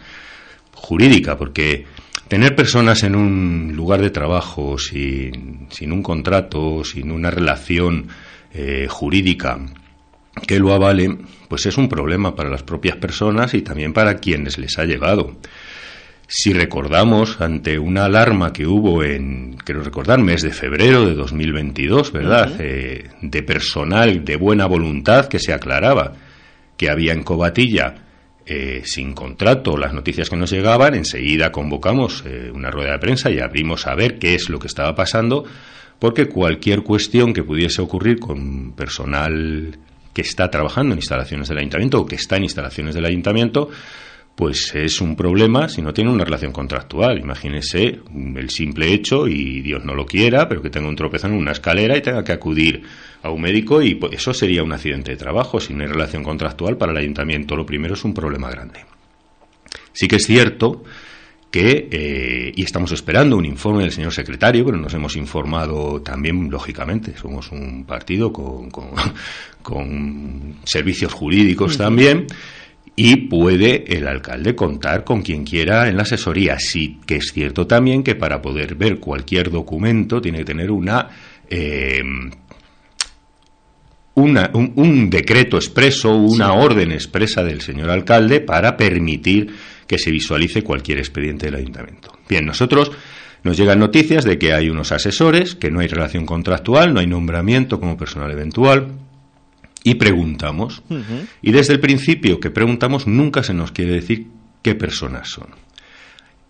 jurídica, 0.74 1.36
porque 1.36 1.86
Tener 2.32 2.56
personas 2.56 3.02
en 3.02 3.14
un 3.14 3.72
lugar 3.76 4.00
de 4.00 4.08
trabajo 4.08 4.78
sin, 4.78 5.66
sin 5.70 5.92
un 5.92 6.02
contrato, 6.02 6.82
sin 6.82 7.10
una 7.10 7.30
relación 7.30 8.08
eh, 8.54 8.86
jurídica 8.88 9.58
que 10.46 10.58
lo 10.58 10.72
avale, 10.72 11.18
pues 11.48 11.66
es 11.66 11.76
un 11.76 11.90
problema 11.90 12.34
para 12.34 12.48
las 12.48 12.62
propias 12.62 12.96
personas 12.96 13.52
y 13.52 13.60
también 13.60 13.92
para 13.92 14.16
quienes 14.16 14.56
les 14.56 14.78
ha 14.78 14.86
llevado. 14.86 15.36
Si 16.34 16.54
recordamos, 16.54 17.42
ante 17.42 17.78
una 17.78 18.06
alarma 18.06 18.54
que 18.54 18.66
hubo 18.66 19.04
en, 19.04 19.54
quiero 19.66 19.82
recordar, 19.82 20.18
mes 20.18 20.40
de 20.40 20.50
febrero 20.50 21.04
de 21.04 21.12
2022, 21.12 22.10
¿verdad?, 22.10 22.54
eh, 22.58 23.10
de 23.20 23.42
personal 23.42 24.24
de 24.24 24.36
buena 24.36 24.64
voluntad 24.64 25.26
que 25.26 25.38
se 25.38 25.52
aclaraba 25.52 26.14
que 26.78 26.88
había 26.88 27.12
en 27.12 27.22
Cobatilla 27.22 27.96
eh, 28.46 28.80
sin 28.86 29.12
contrato 29.12 29.76
las 29.76 29.92
noticias 29.92 30.30
que 30.30 30.36
nos 30.36 30.50
llegaban, 30.50 30.94
enseguida 30.94 31.52
convocamos 31.52 32.24
eh, 32.26 32.50
una 32.50 32.70
rueda 32.70 32.92
de 32.92 32.98
prensa 32.98 33.30
y 33.30 33.38
abrimos 33.38 33.86
a 33.86 33.94
ver 33.94 34.18
qué 34.18 34.34
es 34.34 34.48
lo 34.48 34.58
que 34.58 34.68
estaba 34.68 34.94
pasando, 34.94 35.44
porque 35.98 36.30
cualquier 36.30 36.82
cuestión 36.82 37.34
que 37.34 37.44
pudiese 37.44 37.82
ocurrir 37.82 38.18
con 38.18 38.72
personal 38.72 39.76
que 40.14 40.22
está 40.22 40.50
trabajando 40.50 40.94
en 40.94 40.98
instalaciones 41.00 41.50
del 41.50 41.58
ayuntamiento 41.58 42.00
o 42.00 42.06
que 42.06 42.16
está 42.16 42.38
en 42.38 42.44
instalaciones 42.44 42.94
del 42.94 43.04
ayuntamiento, 43.04 43.68
pues 44.34 44.74
es 44.74 45.00
un 45.00 45.14
problema 45.14 45.68
si 45.68 45.82
no 45.82 45.92
tiene 45.92 46.10
una 46.10 46.24
relación 46.24 46.52
contractual. 46.52 47.18
Imagínese 47.18 48.00
el 48.36 48.50
simple 48.50 48.92
hecho, 48.92 49.28
y 49.28 49.60
Dios 49.60 49.84
no 49.84 49.94
lo 49.94 50.06
quiera, 50.06 50.48
pero 50.48 50.62
que 50.62 50.70
tenga 50.70 50.88
un 50.88 50.96
tropezón 50.96 51.32
en 51.32 51.38
una 51.38 51.52
escalera 51.52 51.96
y 51.96 52.02
tenga 52.02 52.24
que 52.24 52.32
acudir 52.32 52.82
a 53.22 53.30
un 53.30 53.40
médico 53.40 53.82
y 53.82 53.94
pues, 53.94 54.14
eso 54.14 54.32
sería 54.32 54.62
un 54.62 54.72
accidente 54.72 55.12
de 55.12 55.16
trabajo. 55.16 55.60
Si 55.60 55.74
no 55.74 55.82
hay 55.82 55.88
relación 55.88 56.22
contractual 56.22 56.76
para 56.76 56.92
el 56.92 56.98
ayuntamiento, 56.98 57.56
lo 57.56 57.66
primero 57.66 57.94
es 57.94 58.04
un 58.04 58.14
problema 58.14 58.50
grande. 58.50 58.80
Sí 59.92 60.08
que 60.08 60.16
es 60.16 60.26
cierto 60.26 60.82
que, 61.50 61.88
eh, 61.90 62.52
y 62.56 62.62
estamos 62.62 62.90
esperando 62.92 63.36
un 63.36 63.44
informe 63.44 63.82
del 63.82 63.92
señor 63.92 64.12
secretario, 64.12 64.64
pero 64.64 64.78
nos 64.78 64.94
hemos 64.94 65.16
informado 65.16 66.00
también, 66.00 66.50
lógicamente, 66.50 67.14
somos 67.18 67.52
un 67.52 67.84
partido 67.84 68.32
con, 68.32 68.70
con, 68.70 70.56
servicios 70.64 71.12
jurídicos 71.12 71.76
también 71.76 72.26
y 72.94 73.16
puede 73.28 73.84
el 73.96 74.06
alcalde 74.06 74.54
contar 74.54 75.04
con 75.04 75.22
quien 75.22 75.44
quiera 75.44 75.88
en 75.88 75.96
la 75.96 76.02
asesoría. 76.02 76.58
Sí 76.58 76.98
que 77.06 77.16
es 77.16 77.32
cierto 77.32 77.66
también 77.66 78.02
que 78.02 78.14
para 78.14 78.42
poder 78.42 78.74
ver 78.74 78.98
cualquier 78.98 79.50
documento 79.50 80.20
tiene 80.20 80.38
que 80.38 80.44
tener 80.44 80.70
una, 80.70 81.08
eh, 81.48 82.02
un, 84.14 85.10
decreto 85.10 85.56
expreso, 85.56 86.14
una 86.14 86.52
orden 86.52 86.92
expresa 86.92 87.42
del 87.42 87.62
señor 87.62 87.90
alcalde 87.90 88.40
para 88.40 88.76
permitir 88.76 89.48
que 89.86 89.98
se 89.98 90.10
visualice 90.10 90.62
cualquier 90.62 90.98
expediente 90.98 91.46
del 91.46 91.56
ayuntamiento. 91.56 92.12
Bien, 92.28 92.44
nosotros 92.44 92.92
nos 93.42 93.56
llegan 93.56 93.78
noticias 93.78 94.24
de 94.24 94.38
que 94.38 94.52
hay 94.52 94.68
unos 94.68 94.92
asesores, 94.92 95.54
que 95.54 95.70
no 95.70 95.80
hay 95.80 95.88
relación 95.88 96.26
contractual, 96.26 96.94
no 96.94 97.00
hay 97.00 97.06
nombramiento 97.06 97.80
como 97.80 97.96
personal 97.96 98.30
eventual, 98.30 98.88
y 99.84 99.94
preguntamos. 99.94 100.82
Y 101.40 101.52
desde 101.52 101.74
el 101.74 101.80
principio 101.80 102.40
que 102.40 102.50
preguntamos 102.50 103.06
nunca 103.06 103.42
se 103.42 103.54
nos 103.54 103.72
quiere 103.72 103.92
decir 103.92 104.26
qué 104.62 104.74
personas 104.74 105.28
son. 105.28 105.48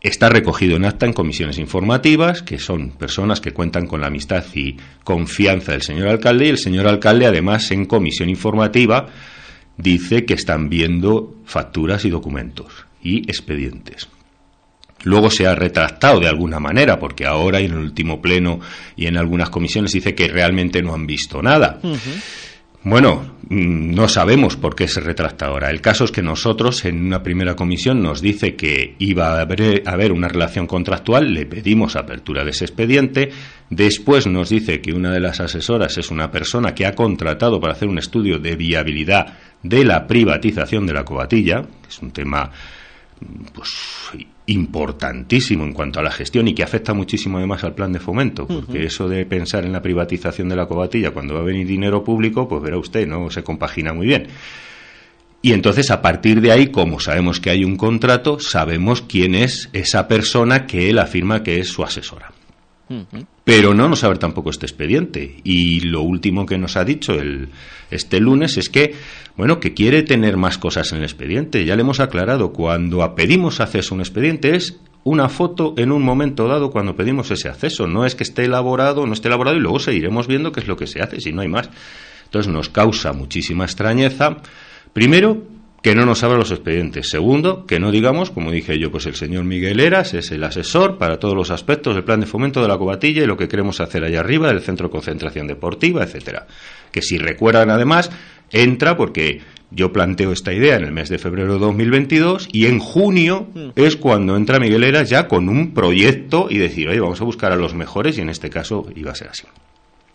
Está 0.01 0.29
recogido 0.29 0.77
en 0.77 0.85
acta 0.85 1.07
en 1.07 1.13
comisiones 1.13 1.59
informativas, 1.59 2.43
que 2.43 2.59
son 2.59 2.91
personas 2.91 3.41
que 3.41 3.53
cuentan 3.53 3.87
con 3.87 4.01
la 4.01 4.09
amistad 4.09 4.45
y 4.53 4.77
confianza 5.05 5.73
del 5.73 5.83
señor 5.83 6.09
alcalde, 6.09 6.47
y 6.47 6.49
el 6.49 6.59
señor 6.59 6.89
alcalde, 6.89 7.27
además, 7.27 7.71
en 7.71 7.85
comisión 7.85 8.29
informativa, 8.29 9.07
dice 9.77 10.25
que 10.25 10.35
están 10.35 10.69
viendo 10.69 11.37
facturas 11.45 12.05
y 12.05 12.11
documentos 12.11 12.85
y 13.01 13.19
expedientes. 13.31 14.09
Luego 15.05 15.31
se 15.31 15.47
ha 15.47 15.55
retractado 15.55 16.19
de 16.19 16.29
alguna 16.29 16.59
manera, 16.59 16.99
porque 16.99 17.25
ahora 17.25 17.61
en 17.61 17.73
el 17.73 17.79
último 17.79 18.21
pleno 18.21 18.59
y 18.97 19.07
en 19.07 19.17
algunas 19.17 19.51
comisiones 19.51 19.93
dice 19.93 20.17
que 20.17 20.29
realmente 20.29 20.83
no 20.83 20.95
han 20.95 21.07
visto 21.07 21.43
nada. 21.43 21.81
Bueno, 22.85 23.37
mm, 23.49 23.95
no 23.95 24.09
sabemos 24.09 24.57
por 24.57 24.75
qué 24.75 24.89
se 24.89 25.01
retracta 25.01 25.47
ahora. 25.47 25.71
El 25.71 25.81
caso 25.81 26.05
es 26.05 26.11
que 26.11 26.23
nosotros 26.23 26.85
en 26.85 27.05
una 27.05 27.23
primera 27.23 27.55
comisión 27.55 28.03
nos 28.03 28.21
dice 28.21 28.57
que 28.57 28.97
iba 28.99 29.39
a 29.39 29.43
haber, 29.43 30.13
una 30.13 30.27
relación 30.27 30.67
contractual, 30.67 31.33
le 31.33 31.47
pedimos 31.47 31.95
apertura 31.95 32.45
de 32.45 32.51
ese 32.51 32.65
expediente, 32.65 33.31
después 33.71 34.27
nos 34.27 34.49
dice 34.49 34.81
que 34.81 34.93
una 34.93 35.13
de 35.13 35.21
las 35.21 35.39
asesoras 35.39 35.97
es 35.97 36.11
una 36.11 36.33
persona 36.33 36.75
que 36.75 36.85
ha 36.85 36.95
contratado 36.95 37.61
para 37.61 37.75
hacer 37.75 37.89
un 37.89 37.99
estudio 37.99 38.41
de 38.41 38.57
viabilidad 38.57 39.39
de 39.63 39.85
la 39.85 40.09
privatización 40.09 40.85
de 40.85 40.95
la 40.95 41.05
cobatilla, 41.05 41.63
que 41.63 41.89
es 41.89 42.03
un 42.03 42.11
tema 42.11 42.51
pues 43.55 43.71
importantísimo 44.53 45.65
en 45.65 45.73
cuanto 45.73 46.01
a 46.01 46.03
la 46.03 46.11
gestión 46.11 46.49
y 46.49 46.55
que 46.55 46.63
afecta 46.63 46.95
muchísimo 46.95 47.39
además 47.39 47.65
al 47.65 47.75
plan 47.75 47.93
de 47.93 47.99
fomento, 47.99 48.47
porque 48.47 48.85
eso 48.85 49.09
de 49.09 49.25
pensar 49.27 49.65
en 49.65 49.73
la 49.73 49.83
privatización 49.83 50.49
de 50.49 50.57
la 50.57 50.67
cobatilla 50.67 51.11
cuando 51.11 51.35
va 51.35 51.41
a 51.41 51.45
venir 51.45 51.67
dinero 51.67 52.05
público, 52.05 52.49
pues 52.49 52.63
verá 52.63 52.79
usted, 52.79 53.07
no 53.07 53.31
se 53.31 53.43
compagina 53.43 53.93
muy 53.93 54.07
bien. 54.07 54.29
Y 55.45 55.53
entonces, 55.53 55.91
a 55.91 56.01
partir 56.01 56.41
de 56.41 56.53
ahí, 56.53 56.69
como 56.69 57.01
sabemos 57.01 57.41
que 57.41 57.51
hay 57.51 57.65
un 57.65 57.77
contrato, 57.77 58.39
sabemos 58.39 59.03
quién 59.03 59.35
es 59.35 59.71
esa 59.73 60.07
persona 60.07 60.67
que 60.67 60.89
él 60.89 61.01
afirma 61.01 61.43
que 61.43 61.59
es 61.59 61.69
su 61.69 61.83
asesora. 61.83 62.33
Pero 63.45 63.75
no 63.75 63.89
nos 63.89 64.01
sabe 64.01 64.17
tampoco 64.17 64.51
este 64.51 64.67
expediente. 64.67 65.37
Y 65.45 65.81
lo 65.81 66.03
último 66.03 66.47
que 66.47 66.59
nos 66.59 66.77
ha 66.77 66.85
dicho 66.85 67.15
el, 67.15 67.49
este 67.91 68.21
lunes 68.21 68.57
es 68.57 68.69
que, 68.69 68.95
bueno, 69.37 69.61
que 69.61 69.75
quiere 69.75 70.03
tener 70.03 70.37
más 70.37 70.59
cosas 70.59 70.93
en 70.93 70.99
el 70.99 71.05
expediente. 71.05 71.65
Ya 71.65 71.77
le 71.77 71.83
hemos 71.83 72.01
aclarado, 72.01 72.53
cuando 72.53 73.15
pedimos 73.15 73.61
acceso 73.61 73.95
a 73.95 73.97
un 73.97 74.01
expediente 74.01 74.55
es 74.55 74.79
una 75.05 75.29
foto 75.29 75.75
en 75.77 75.91
un 75.91 76.03
momento 76.03 76.47
dado 76.47 76.71
cuando 76.71 76.95
pedimos 76.95 77.31
ese 77.31 77.49
acceso. 77.49 77.87
No 77.87 78.05
es 78.05 78.15
que 78.15 78.23
esté 78.23 78.45
elaborado, 78.45 79.07
no 79.07 79.13
esté 79.13 79.29
elaborado 79.29 79.57
y 79.57 79.61
luego 79.61 79.81
seguiremos 79.81 80.27
viendo 80.27 80.53
qué 80.53 80.61
es 80.61 80.69
lo 80.69 80.77
que 80.77 80.87
se 80.87 81.03
hace, 81.03 81.21
si 81.21 81.33
no 81.33 81.43
hay 81.43 81.49
más. 81.49 81.71
Entonces 82.25 82.53
nos 82.53 82.69
causa 82.69 83.13
muchísima 83.13 83.65
extrañeza. 83.65 84.39
Primero, 84.93 85.43
que 85.83 85.97
no 85.97 86.07
nos 86.07 86.23
abra 86.23 86.39
los 86.39 86.53
expedientes. 86.53 87.11
Segundo, 87.11 87.67
que 87.67 87.81
no 87.81 87.91
digamos, 87.91 88.31
como 88.31 88.53
dije 88.53 88.79
yo, 88.79 88.93
pues 88.93 89.05
el 89.07 89.17
señor 89.17 89.45
Miguel 89.45 89.81
Eras 89.81 90.15
es 90.15 90.31
el 90.31 90.45
asesor 90.45 90.97
para 90.97 91.19
todos 91.19 91.35
los 91.35 91.51
aspectos 91.51 91.95
del 91.95 92.05
plan 92.05 92.21
de 92.21 92.27
fomento 92.27 92.63
de 92.63 92.69
la 92.69 92.79
cobatilla 92.79 93.25
y 93.25 93.27
lo 93.27 93.37
que 93.37 93.49
queremos 93.49 93.81
hacer 93.81 94.05
allá 94.05 94.21
arriba 94.21 94.49
del 94.49 94.61
centro 94.61 94.87
de 94.87 94.93
concentración 94.93 95.49
deportiva, 95.49 96.05
etcétera. 96.05 96.47
Que 96.93 97.03
si 97.03 97.19
recuerdan 97.19 97.69
además, 97.69 98.11
entra 98.53 98.97
porque 98.97 99.41
yo 99.73 99.93
planteo 99.93 100.31
esta 100.31 100.53
idea 100.53 100.77
en 100.77 100.85
el 100.85 100.93
mes 100.93 101.09
de 101.09 101.19
febrero 101.19 101.55
de 101.55 101.59
2022 101.59 102.49
y 102.53 102.67
en 102.67 102.79
junio 102.79 103.49
mm. 103.53 103.71
es 103.75 103.97
cuando 103.97 104.37
entra 104.37 104.61
Miguel 104.61 104.85
Eras 104.85 105.11
ya 105.11 105.27
con 105.27 105.49
un 105.49 105.75
proyecto 105.75 106.47
y 106.49 106.59
decir, 106.59 106.89
oye, 106.89 107.01
vamos 107.01 107.21
a 107.21 107.25
buscar 107.25 107.51
a 107.51 107.57
los 107.57 107.75
mejores 107.75 108.19
y 108.19 108.21
en 108.21 108.29
este 108.29 108.51
caso 108.51 108.87
iba 108.95 109.11
a 109.11 109.17
ser 109.17 109.29
así 109.29 109.47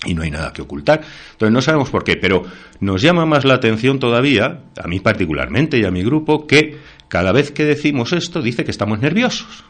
y 0.05 0.13
no 0.13 0.21
hay 0.21 0.31
nada 0.31 0.53
que 0.53 0.61
ocultar. 0.61 1.01
Entonces 1.31 1.53
no 1.53 1.61
sabemos 1.61 1.89
por 1.89 2.03
qué, 2.03 2.17
pero 2.17 2.43
nos 2.79 3.01
llama 3.01 3.25
más 3.25 3.45
la 3.45 3.55
atención 3.55 3.99
todavía, 3.99 4.61
a 4.81 4.87
mí 4.87 4.99
particularmente 4.99 5.77
y 5.77 5.85
a 5.85 5.91
mi 5.91 6.03
grupo, 6.03 6.45
que 6.45 6.77
cada 7.07 7.31
vez 7.31 7.51
que 7.51 7.65
decimos 7.65 8.13
esto 8.13 8.41
dice 8.41 8.63
que 8.63 8.71
estamos 8.71 8.99
nerviosos. 8.99 9.65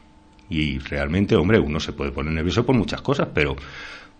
Y 0.50 0.80
realmente, 0.80 1.36
hombre, 1.36 1.60
uno 1.60 1.80
se 1.80 1.94
puede 1.94 2.12
poner 2.12 2.34
nervioso 2.34 2.66
por 2.66 2.76
muchas 2.76 3.02
cosas, 3.02 3.30
pero 3.34 3.56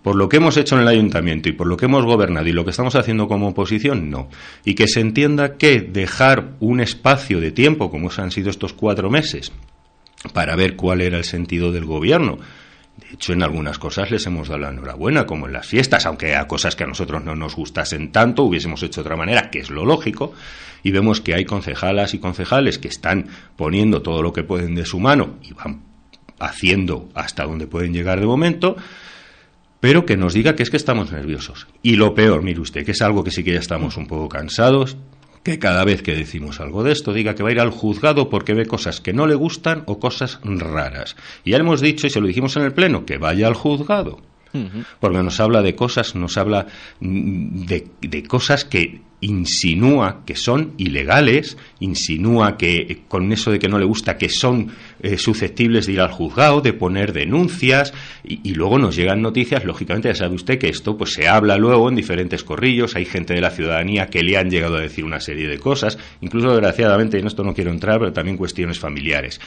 por 0.04 0.16
lo 0.16 0.30
que 0.30 0.38
hemos 0.38 0.56
hecho 0.58 0.76
en 0.76 0.82
el 0.82 0.88
ayuntamiento 0.88 1.50
y 1.50 1.54
por 1.54 1.68
lo 1.68 1.76
que 1.76 1.86
hemos 1.86 2.06
gobernado 2.06 2.48
y 2.48 2.54
lo 2.54 2.64
que 2.64 2.72
estamos 2.72 2.96
haciendo 2.96 3.28
como 3.28 3.50
oposición, 3.50 4.10
no. 4.10 4.30
Y 4.64 4.76
que 4.76 4.88
se 4.88 5.02
entienda 5.02 5.58
que 5.58 5.82
dejar 5.82 6.56
un 6.60 6.80
espacio 6.80 7.40
de 7.40 7.52
tiempo, 7.52 7.90
como 7.90 8.10
han 8.18 8.32
sido 8.32 8.50
estos 8.50 8.74
cuatro 8.74 9.10
meses, 9.10 9.52
para 10.34 10.56
ver 10.56 10.76
cuál 10.76 11.02
era 11.02 11.18
el 11.18 11.24
sentido 11.24 11.72
del 11.72 11.86
gobierno, 11.86 12.40
de 12.98 13.14
hecho, 13.14 13.34
en 13.34 13.44
algunas 13.44 13.78
cosas 13.78 14.10
les 14.10 14.26
hemos 14.26 14.48
dado 14.48 14.62
la 14.62 14.70
enhorabuena, 14.70 15.26
como 15.28 15.46
en 15.46 15.54
las 15.54 15.68
fiestas, 15.68 16.06
aunque 16.08 16.36
a 16.36 16.48
cosas 16.48 16.76
que 16.76 16.84
a 16.84 16.88
nosotros 16.88 17.24
no 17.24 17.36
nos 17.36 17.56
gustasen 17.56 18.12
tanto, 18.12 18.44
hubiésemos 18.44 18.82
hecho 18.82 19.02
de 19.02 19.08
otra 19.08 19.16
manera, 19.16 19.52
que 19.52 19.60
es 19.60 19.70
lo 19.70 19.86
lógico, 19.86 20.34
y 20.82 20.92
vemos 20.92 21.22
que 21.22 21.36
hay 21.36 21.46
concejalas 21.46 22.16
y 22.16 22.20
concejales 22.20 22.80
que 22.80 22.88
están 22.88 23.28
poniendo 23.56 24.02
todo 24.02 24.24
lo 24.24 24.34
que 24.34 24.44
pueden 24.44 24.74
de 24.74 24.86
su 24.86 25.00
mano 25.00 25.36
y 25.44 25.54
van 25.54 25.82
haciendo 26.40 27.10
hasta 27.14 27.46
donde 27.46 27.68
pueden 27.68 27.94
llegar 27.94 28.20
de 28.20 28.26
momento, 28.26 28.76
pero 29.80 30.06
que 30.06 30.18
nos 30.18 30.34
diga 30.34 30.56
que 30.56 30.64
es 30.64 30.72
que 30.72 30.78
estamos 30.78 31.12
nerviosos. 31.12 31.68
Y 31.84 31.96
lo 31.96 32.16
peor, 32.16 32.42
mire 32.42 32.60
usted, 32.60 32.84
que 32.84 32.92
es 32.92 33.02
algo 33.02 33.24
que 33.24 33.32
sí 33.32 33.44
que 33.44 33.54
ya 33.54 33.60
estamos 33.60 33.96
un 33.98 34.08
poco 34.08 34.28
cansados, 34.28 34.98
que 35.48 35.60
cada 35.60 35.86
vez 35.86 36.02
que 36.02 36.14
decimos 36.14 36.60
algo 36.60 36.84
de 36.84 36.92
esto 36.92 37.14
diga 37.14 37.34
que 37.34 37.42
va 37.42 37.48
a 37.48 37.52
ir 37.54 37.62
al 37.62 37.72
juzgado 37.72 38.30
porque 38.30 38.54
ve 38.54 38.66
cosas 38.66 39.00
que 39.00 39.14
no 39.14 39.28
le 39.28 39.36
gustan 39.36 39.84
o 39.86 39.98
cosas 39.98 40.42
raras. 40.44 41.16
Y 41.46 41.52
ya 41.52 41.58
hemos 41.58 41.80
dicho, 41.80 42.06
y 42.06 42.10
se 42.10 42.20
lo 42.20 42.28
dijimos 42.28 42.58
en 42.58 42.64
el 42.64 42.74
Pleno, 42.74 43.06
que 43.06 43.18
vaya 43.18 43.48
al 43.48 43.54
juzgado. 43.54 44.20
Porque 45.00 45.18
nos 45.18 45.40
habla 45.40 45.62
de 45.62 45.76
cosas, 45.76 46.16
nos 46.16 46.38
habla 46.38 46.68
de, 47.00 47.88
de 48.02 48.24
cosas 48.24 48.66
que 48.66 49.02
insinúa 49.20 50.22
que 50.26 50.36
son 50.36 50.74
ilegales, 50.78 51.58
insinúa 51.80 52.56
que 52.58 53.02
con 53.08 53.32
eso 53.32 53.52
de 53.52 53.58
que 53.58 53.68
no 53.68 53.80
le 53.80 53.86
gusta 53.86 54.18
que 54.18 54.30
son 54.30 54.72
eh, 55.02 55.18
susceptibles 55.18 55.88
de 55.88 55.94
ir 55.94 56.02
al 56.02 56.12
juzgado, 56.12 56.62
de 56.62 56.74
poner 56.74 57.14
denuncias 57.14 57.94
y, 58.24 58.54
luego 58.54 58.78
nos 58.78 58.96
llegan 58.96 59.22
noticias, 59.22 59.66
lógicamente 59.66 60.10
ya 60.10 60.16
sabe 60.16 60.36
usted 60.36 60.60
que 60.60 60.70
esto 60.70 60.98
pues 60.98 61.14
se 61.14 61.28
habla 61.28 61.58
luego 61.58 61.90
en 61.90 61.96
diferentes 61.96 62.44
corrillos, 62.44 62.96
hay 62.96 63.06
gente 63.06 63.34
de 63.34 63.42
la 63.42 63.50
ciudadanía 63.50 64.08
que 64.08 64.22
le 64.22 64.38
han 64.38 64.52
llegado 64.52 64.78
a 64.78 64.82
decir 64.82 65.04
una 65.04 65.20
serie 65.20 65.48
de 65.48 65.58
cosas, 65.58 65.98
incluso 66.22 66.52
desgraciadamente 66.52 67.18
en 67.18 67.26
esto 67.26 67.44
no 67.44 67.54
quiero 67.54 67.72
entrar, 67.72 68.00
pero 68.00 68.14
también 68.14 68.38
cuestiones 68.38 68.80
familiares 68.80 69.40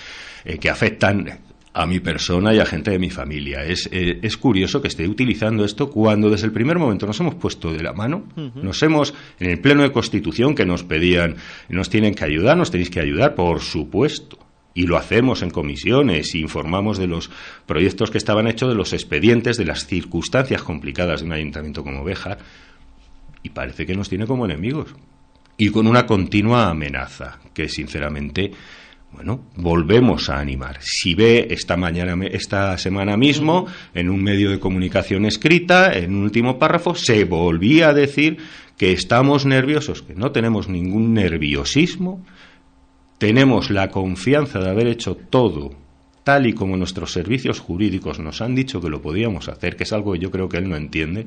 eh, 0.45 0.59
que 0.59 0.69
afectan 0.69 1.41
a 1.73 1.87
mi 1.87 2.01
persona 2.01 2.53
y 2.53 2.59
a 2.59 2.67
gente 2.67 2.91
de 2.91 2.99
mi 2.99 3.11
familia. 3.11 3.65
Es, 3.65 3.89
eh, 3.93 4.19
es 4.23 4.37
curioso 4.37 4.83
que 4.83 4.89
esté 4.89 5.07
utilizando 5.07 5.65
esto 5.65 5.91
cuando 5.91 6.29
desde 6.29 6.47
el 6.47 6.53
primer 6.53 6.79
momento 6.79 7.07
nos 7.07 7.21
hemos 7.21 7.37
puesto 7.37 7.73
de 7.73 7.83
la 7.83 7.93
mano, 7.93 8.25
nos 8.55 8.83
hemos, 8.83 9.15
en 9.39 9.51
el 9.51 9.61
pleno 9.61 9.83
de 9.83 9.93
constitución 9.93 10.55
que 10.55 10.67
nos 10.67 10.83
pedían, 10.83 11.37
nos 11.69 11.89
tienen 11.89 12.15
que 12.15 12.25
ayudar, 12.25 12.57
nos 12.57 12.71
tenéis 12.71 12.91
que 12.91 13.01
ayudar, 13.01 13.35
por 13.35 13.61
supuesto. 13.61 14.39
Y 14.73 14.87
lo 14.87 14.97
hacemos 14.97 15.43
en 15.43 15.51
comisiones, 15.51 16.35
informamos 16.35 16.97
de 16.97 17.09
los 17.09 17.31
proyectos 17.67 18.11
que 18.11 18.19
estaban 18.19 18.47
hechos, 18.47 18.69
de 18.69 18.77
los 18.77 18.93
expedientes, 18.93 19.57
de 19.57 19.65
las 19.65 19.87
circunstancias 19.87 20.63
complicadas 20.63 21.21
de 21.21 21.27
un 21.27 21.33
ayuntamiento 21.33 21.83
como 21.83 22.05
Béjar, 22.05 22.39
y 23.43 23.51
parece 23.51 23.85
que 23.85 23.95
nos 23.95 24.09
tiene 24.09 24.27
como 24.27 24.45
enemigos. 24.45 24.95
Y 25.57 25.71
con 25.71 25.87
una 25.87 26.07
continua 26.07 26.71
amenaza, 26.71 27.41
que 27.53 27.69
sinceramente 27.69 28.53
bueno, 29.13 29.41
volvemos 29.57 30.31
a 30.31 30.39
animar. 30.39 30.79
Si 30.81 31.15
ve 31.15 31.49
esta 31.51 31.77
mañana, 31.77 32.27
esta 32.27 32.77
semana 32.79 33.17
mismo, 33.17 33.67
en 33.95 34.09
un 34.09 34.23
medio 34.23 34.51
de 34.51 34.61
comunicación 34.61 35.27
escrita, 35.27 35.93
en 35.93 36.15
un 36.15 36.23
último 36.23 36.59
párrafo, 36.59 36.95
se 36.95 37.25
volvía 37.25 37.89
a 37.89 37.95
decir 37.95 38.39
que 38.77 38.93
estamos 38.93 39.47
nerviosos, 39.47 40.03
que 40.03 40.15
no 40.15 40.33
tenemos 40.33 40.69
ningún 40.69 41.13
nerviosismo, 41.13 42.25
tenemos 43.19 43.71
la 43.71 43.91
confianza 43.91 44.61
de 44.61 44.71
haber 44.71 44.87
hecho 44.87 45.17
todo 45.17 45.77
tal 46.25 46.47
y 46.47 46.53
como 46.53 46.77
nuestros 46.77 47.13
servicios 47.13 47.61
jurídicos 47.61 48.19
nos 48.19 48.41
han 48.41 48.55
dicho 48.55 48.81
que 48.81 48.89
lo 48.89 49.03
podíamos 49.03 49.49
hacer, 49.49 49.77
que 49.77 49.85
es 49.85 49.93
algo 49.93 50.13
que 50.13 50.19
yo 50.19 50.31
creo 50.31 50.49
que 50.49 50.59
él 50.59 50.69
no 50.69 50.77
entiende, 50.77 51.27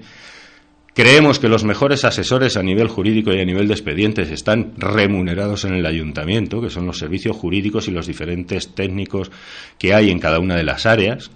Creemos 0.93 1.39
que 1.39 1.50
los 1.50 1.63
mejores 1.63 2.05
asesores 2.05 2.55
a 2.55 2.62
nivel 2.62 2.88
jurídico 2.88 3.33
y 3.33 3.39
a 3.39 3.45
nivel 3.45 3.67
de 3.67 3.73
expedientes 3.73 4.29
están 4.29 4.73
remunerados 4.77 5.65
en 5.65 5.73
el 5.73 5.88
ayuntamiento, 5.88 6.62
que 6.62 6.69
son 6.69 6.85
los 6.85 7.00
servicios 7.00 7.35
jurídicos 7.35 7.88
y 7.88 7.91
los 7.91 8.05
diferentes 8.05 8.75
técnicos 8.75 9.31
que 9.79 9.95
hay 9.95 10.12
en 10.12 10.19
cada 10.19 10.38
una 10.38 10.55
de 10.55 10.63
las 10.63 10.85
áreas, 10.85 11.31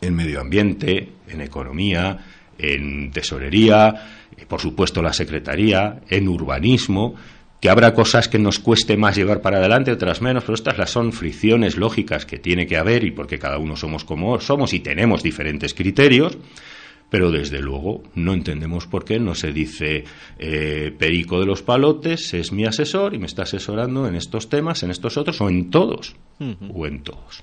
en 0.00 0.14
medio 0.14 0.40
ambiente, 0.40 1.08
en 1.26 1.40
economía, 1.40 2.18
en 2.58 3.10
tesorería, 3.10 4.28
eh, 4.36 4.46
por 4.46 4.60
supuesto 4.60 5.02
la 5.02 5.12
secretaría, 5.12 6.02
en 6.08 6.28
urbanismo, 6.28 7.16
que 7.60 7.70
habrá 7.70 7.92
cosas 7.92 8.28
que 8.28 8.38
nos 8.38 8.60
cueste 8.60 8.96
más 8.96 9.16
llevar 9.16 9.40
para 9.40 9.58
adelante, 9.58 9.90
otras 9.90 10.22
menos, 10.22 10.44
pero 10.44 10.54
estas 10.54 10.78
las 10.78 10.90
son 10.90 11.12
fricciones 11.12 11.76
lógicas 11.76 12.24
que 12.24 12.38
tiene 12.38 12.68
que 12.68 12.76
haber 12.76 13.02
y 13.02 13.10
porque 13.10 13.40
cada 13.40 13.58
uno 13.58 13.74
somos 13.74 14.04
como 14.04 14.38
somos 14.38 14.72
y 14.74 14.80
tenemos 14.80 15.24
diferentes 15.24 15.74
criterios 15.74 16.38
pero 17.10 17.30
desde 17.30 17.60
luego 17.60 18.02
no 18.14 18.34
entendemos 18.34 18.86
por 18.86 19.04
qué 19.04 19.18
no 19.18 19.34
se 19.34 19.52
dice 19.52 20.04
eh, 20.38 20.94
Perico 20.98 21.40
de 21.40 21.46
los 21.46 21.62
Palotes 21.62 22.34
es 22.34 22.52
mi 22.52 22.64
asesor 22.64 23.14
y 23.14 23.18
me 23.18 23.26
está 23.26 23.42
asesorando 23.42 24.06
en 24.06 24.16
estos 24.16 24.48
temas, 24.48 24.82
en 24.82 24.90
estos 24.90 25.16
otros 25.16 25.40
o 25.40 25.48
en 25.48 25.70
todos 25.70 26.16
o 26.72 26.86
en 26.86 27.02
todos. 27.02 27.42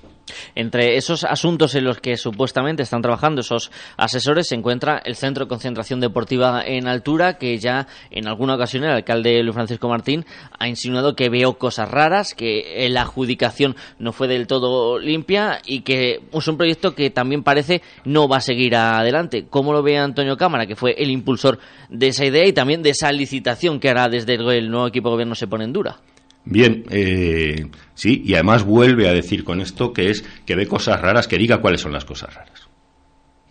Entre 0.54 0.96
esos 0.96 1.24
asuntos 1.24 1.74
en 1.74 1.84
los 1.84 2.00
que 2.00 2.16
supuestamente 2.16 2.82
están 2.82 3.02
trabajando 3.02 3.42
esos 3.42 3.70
asesores 3.96 4.48
se 4.48 4.54
encuentra 4.54 5.00
el 5.04 5.16
Centro 5.16 5.44
de 5.44 5.48
Concentración 5.48 6.00
Deportiva 6.00 6.62
en 6.64 6.88
Altura, 6.88 7.38
que 7.38 7.58
ya 7.58 7.86
en 8.10 8.26
alguna 8.26 8.54
ocasión 8.54 8.84
el 8.84 8.90
alcalde 8.90 9.42
Luis 9.42 9.54
Francisco 9.54 9.88
Martín 9.88 10.24
ha 10.58 10.68
insinuado 10.68 11.14
que 11.14 11.28
veo 11.28 11.58
cosas 11.58 11.90
raras, 11.90 12.34
que 12.34 12.86
la 12.90 13.02
adjudicación 13.02 13.76
no 13.98 14.12
fue 14.12 14.28
del 14.28 14.46
todo 14.46 14.98
limpia 14.98 15.60
y 15.64 15.80
que 15.80 16.20
es 16.32 16.48
un 16.48 16.56
proyecto 16.56 16.94
que 16.94 17.10
también 17.10 17.42
parece 17.42 17.82
no 18.04 18.28
va 18.28 18.38
a 18.38 18.40
seguir 18.40 18.76
adelante. 18.76 19.46
¿Cómo 19.48 19.72
lo 19.72 19.82
ve 19.82 19.98
Antonio 19.98 20.36
Cámara, 20.36 20.66
que 20.66 20.76
fue 20.76 20.94
el 20.98 21.10
impulsor 21.10 21.58
de 21.88 22.08
esa 22.08 22.24
idea 22.24 22.46
y 22.46 22.52
también 22.52 22.82
de 22.82 22.90
esa 22.90 23.12
licitación 23.12 23.80
que 23.80 23.88
hará 23.90 24.08
desde 24.08 24.34
el 24.34 24.70
nuevo 24.70 24.86
equipo 24.86 25.08
de 25.08 25.14
gobierno 25.14 25.34
se 25.34 25.46
pone 25.46 25.64
en 25.64 25.72
dura? 25.72 25.98
Bien, 26.44 26.84
eh, 26.90 27.66
sí, 27.94 28.22
y 28.24 28.34
además 28.34 28.64
vuelve 28.64 29.08
a 29.08 29.12
decir 29.12 29.44
con 29.44 29.60
esto 29.60 29.92
que 29.92 30.10
es 30.10 30.24
que 30.44 30.54
ve 30.54 30.66
cosas 30.66 31.00
raras, 31.00 31.26
que 31.26 31.38
diga 31.38 31.58
cuáles 31.58 31.80
son 31.80 31.92
las 31.92 32.04
cosas 32.04 32.34
raras. 32.34 32.68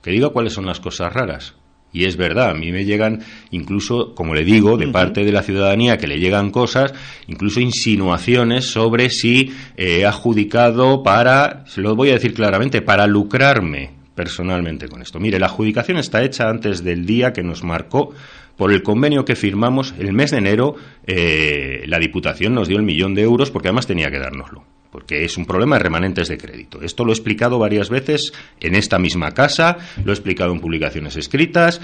Que 0.01 0.11
diga 0.11 0.29
cuáles 0.29 0.53
son 0.53 0.65
las 0.65 0.79
cosas 0.79 1.11
raras. 1.11 1.55
Y 1.91 2.05
es 2.05 2.17
verdad, 2.17 2.49
a 2.49 2.53
mí 2.55 2.71
me 2.71 2.85
llegan 2.85 3.21
incluso, 3.51 4.15
como 4.15 4.33
le 4.33 4.43
digo, 4.43 4.77
de 4.77 4.87
parte 4.87 5.23
de 5.23 5.31
la 5.31 5.43
ciudadanía 5.43 5.97
que 5.97 6.07
le 6.07 6.19
llegan 6.19 6.49
cosas, 6.49 6.91
incluso 7.27 7.59
insinuaciones 7.59 8.65
sobre 8.65 9.11
si 9.11 9.53
he 9.77 10.03
adjudicado 10.03 11.03
para, 11.03 11.63
se 11.67 11.81
lo 11.81 11.95
voy 11.95 12.09
a 12.09 12.13
decir 12.13 12.33
claramente, 12.33 12.81
para 12.81 13.05
lucrarme 13.05 13.91
personalmente 14.15 14.87
con 14.87 15.03
esto. 15.03 15.19
Mire, 15.19 15.39
la 15.39 15.47
adjudicación 15.47 15.97
está 15.97 16.23
hecha 16.23 16.49
antes 16.49 16.83
del 16.83 17.05
día 17.05 17.31
que 17.31 17.43
nos 17.43 17.63
marcó 17.63 18.13
por 18.57 18.71
el 18.71 18.83
convenio 18.83 19.25
que 19.25 19.35
firmamos 19.35 19.93
el 19.97 20.13
mes 20.13 20.31
de 20.31 20.37
enero, 20.37 20.75
eh, 21.05 21.83
la 21.87 21.99
Diputación 21.99 22.53
nos 22.53 22.67
dio 22.67 22.77
el 22.77 22.83
millón 22.83 23.15
de 23.15 23.23
euros 23.23 23.51
porque 23.51 23.69
además 23.69 23.87
tenía 23.87 24.11
que 24.11 24.19
dárnoslo 24.19 24.63
porque 24.93 25.25
es 25.25 25.37
un 25.37 25.47
problema 25.47 25.77
de 25.77 25.81
remanentes 25.81 26.27
de 26.27 26.37
crédito. 26.37 26.83
Esto 26.83 27.03
lo 27.03 27.11
he 27.11 27.15
explicado 27.15 27.57
varias 27.57 27.89
veces 27.89 28.31
en 28.59 28.75
esta 28.75 28.99
misma 28.99 29.31
casa, 29.31 29.79
lo 30.05 30.11
he 30.11 30.13
explicado 30.13 30.53
en 30.53 30.59
publicaciones 30.59 31.15
escritas. 31.15 31.81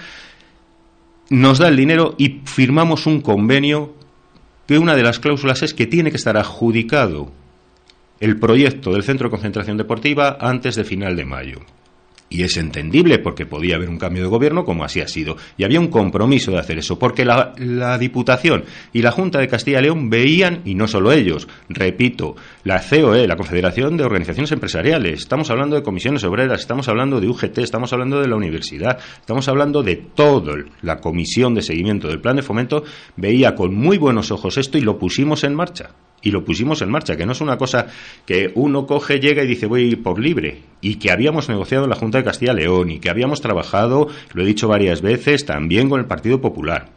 Nos 1.31 1.57
da 1.57 1.69
el 1.69 1.75
dinero 1.75 2.13
y 2.19 2.41
firmamos 2.45 3.07
un 3.07 3.21
convenio 3.21 3.95
que 4.67 4.77
una 4.77 4.95
de 4.95 5.01
las 5.01 5.17
cláusulas 5.17 5.63
es 5.63 5.73
que 5.73 5.87
tiene 5.87 6.11
que 6.11 6.17
estar 6.17 6.37
adjudicado 6.37 7.31
el 8.19 8.37
proyecto 8.37 8.93
del 8.93 9.01
Centro 9.01 9.27
de 9.27 9.31
Concentración 9.31 9.77
Deportiva 9.77 10.37
antes 10.39 10.75
de 10.75 10.83
final 10.83 11.15
de 11.15 11.25
mayo. 11.25 11.61
Y 12.29 12.43
es 12.43 12.57
entendible 12.57 13.17
porque 13.19 13.45
podía 13.45 13.75
haber 13.75 13.89
un 13.89 13.97
cambio 13.97 14.23
de 14.23 14.29
gobierno 14.29 14.63
como 14.63 14.83
así 14.83 15.01
ha 15.01 15.07
sido. 15.07 15.35
Y 15.57 15.63
había 15.63 15.79
un 15.79 15.87
compromiso 15.87 16.51
de 16.51 16.59
hacer 16.59 16.77
eso, 16.77 16.99
porque 16.99 17.25
la, 17.25 17.53
Diputación 17.99 18.65
y 18.93 19.01
la 19.01 19.11
Junta 19.11 19.39
de 19.39 19.47
Castilla 19.47 19.79
y 19.79 19.83
León 19.83 20.09
veían, 20.09 20.61
y 20.63 20.75
no 20.75 20.87
solo 20.87 21.11
ellos, 21.11 21.47
repito, 21.69 22.35
la 22.63 22.81
COE, 22.81 23.27
la 23.27 23.35
Confederación 23.35 23.97
de 23.97 24.03
Organizaciones 24.03 24.51
Empresariales, 24.51 25.19
estamos 25.19 25.49
hablando 25.49 25.75
de 25.75 25.83
comisiones 25.83 26.23
obreras, 26.23 26.61
estamos 26.61 26.87
hablando 26.87 27.19
de 27.19 27.27
UGT, 27.27 27.57
estamos 27.59 27.91
hablando 27.93 28.21
de 28.21 28.27
la 28.27 28.35
universidad, 28.35 28.99
estamos 29.19 29.47
hablando 29.47 29.83
de 29.83 29.95
todo, 29.95 30.55
la 30.81 30.97
comisión 30.97 31.55
de 31.55 31.61
seguimiento 31.61 32.07
del 32.07 32.21
plan 32.21 32.35
de 32.35 32.43
fomento, 32.43 32.83
veía 33.15 33.55
con 33.55 33.73
muy 33.73 33.97
buenos 33.97 34.31
ojos 34.31 34.57
esto 34.57 34.77
y 34.77 34.81
lo 34.81 34.97
pusimos 34.97 35.43
en 35.43 35.55
marcha 35.55 35.91
y 36.21 36.31
lo 36.31 36.43
pusimos 36.43 36.81
en 36.81 36.89
marcha, 36.89 37.15
que 37.15 37.25
no 37.25 37.31
es 37.31 37.41
una 37.41 37.57
cosa 37.57 37.87
que 38.25 38.51
uno 38.55 38.85
coge, 38.85 39.19
llega 39.19 39.43
y 39.43 39.47
dice 39.47 39.65
voy 39.65 39.95
por 39.95 40.19
libre, 40.19 40.61
y 40.81 40.95
que 40.95 41.11
habíamos 41.11 41.49
negociado 41.49 41.85
en 41.85 41.89
la 41.89 41.95
Junta 41.95 42.17
de 42.17 42.23
Castilla 42.23 42.53
y 42.53 42.57
León 42.57 42.91
y 42.91 42.99
que 42.99 43.09
habíamos 43.09 43.41
trabajado, 43.41 44.07
lo 44.33 44.43
he 44.43 44.45
dicho 44.45 44.67
varias 44.67 45.01
veces, 45.01 45.45
también 45.45 45.89
con 45.89 45.99
el 45.99 46.07
Partido 46.07 46.41
Popular. 46.41 46.89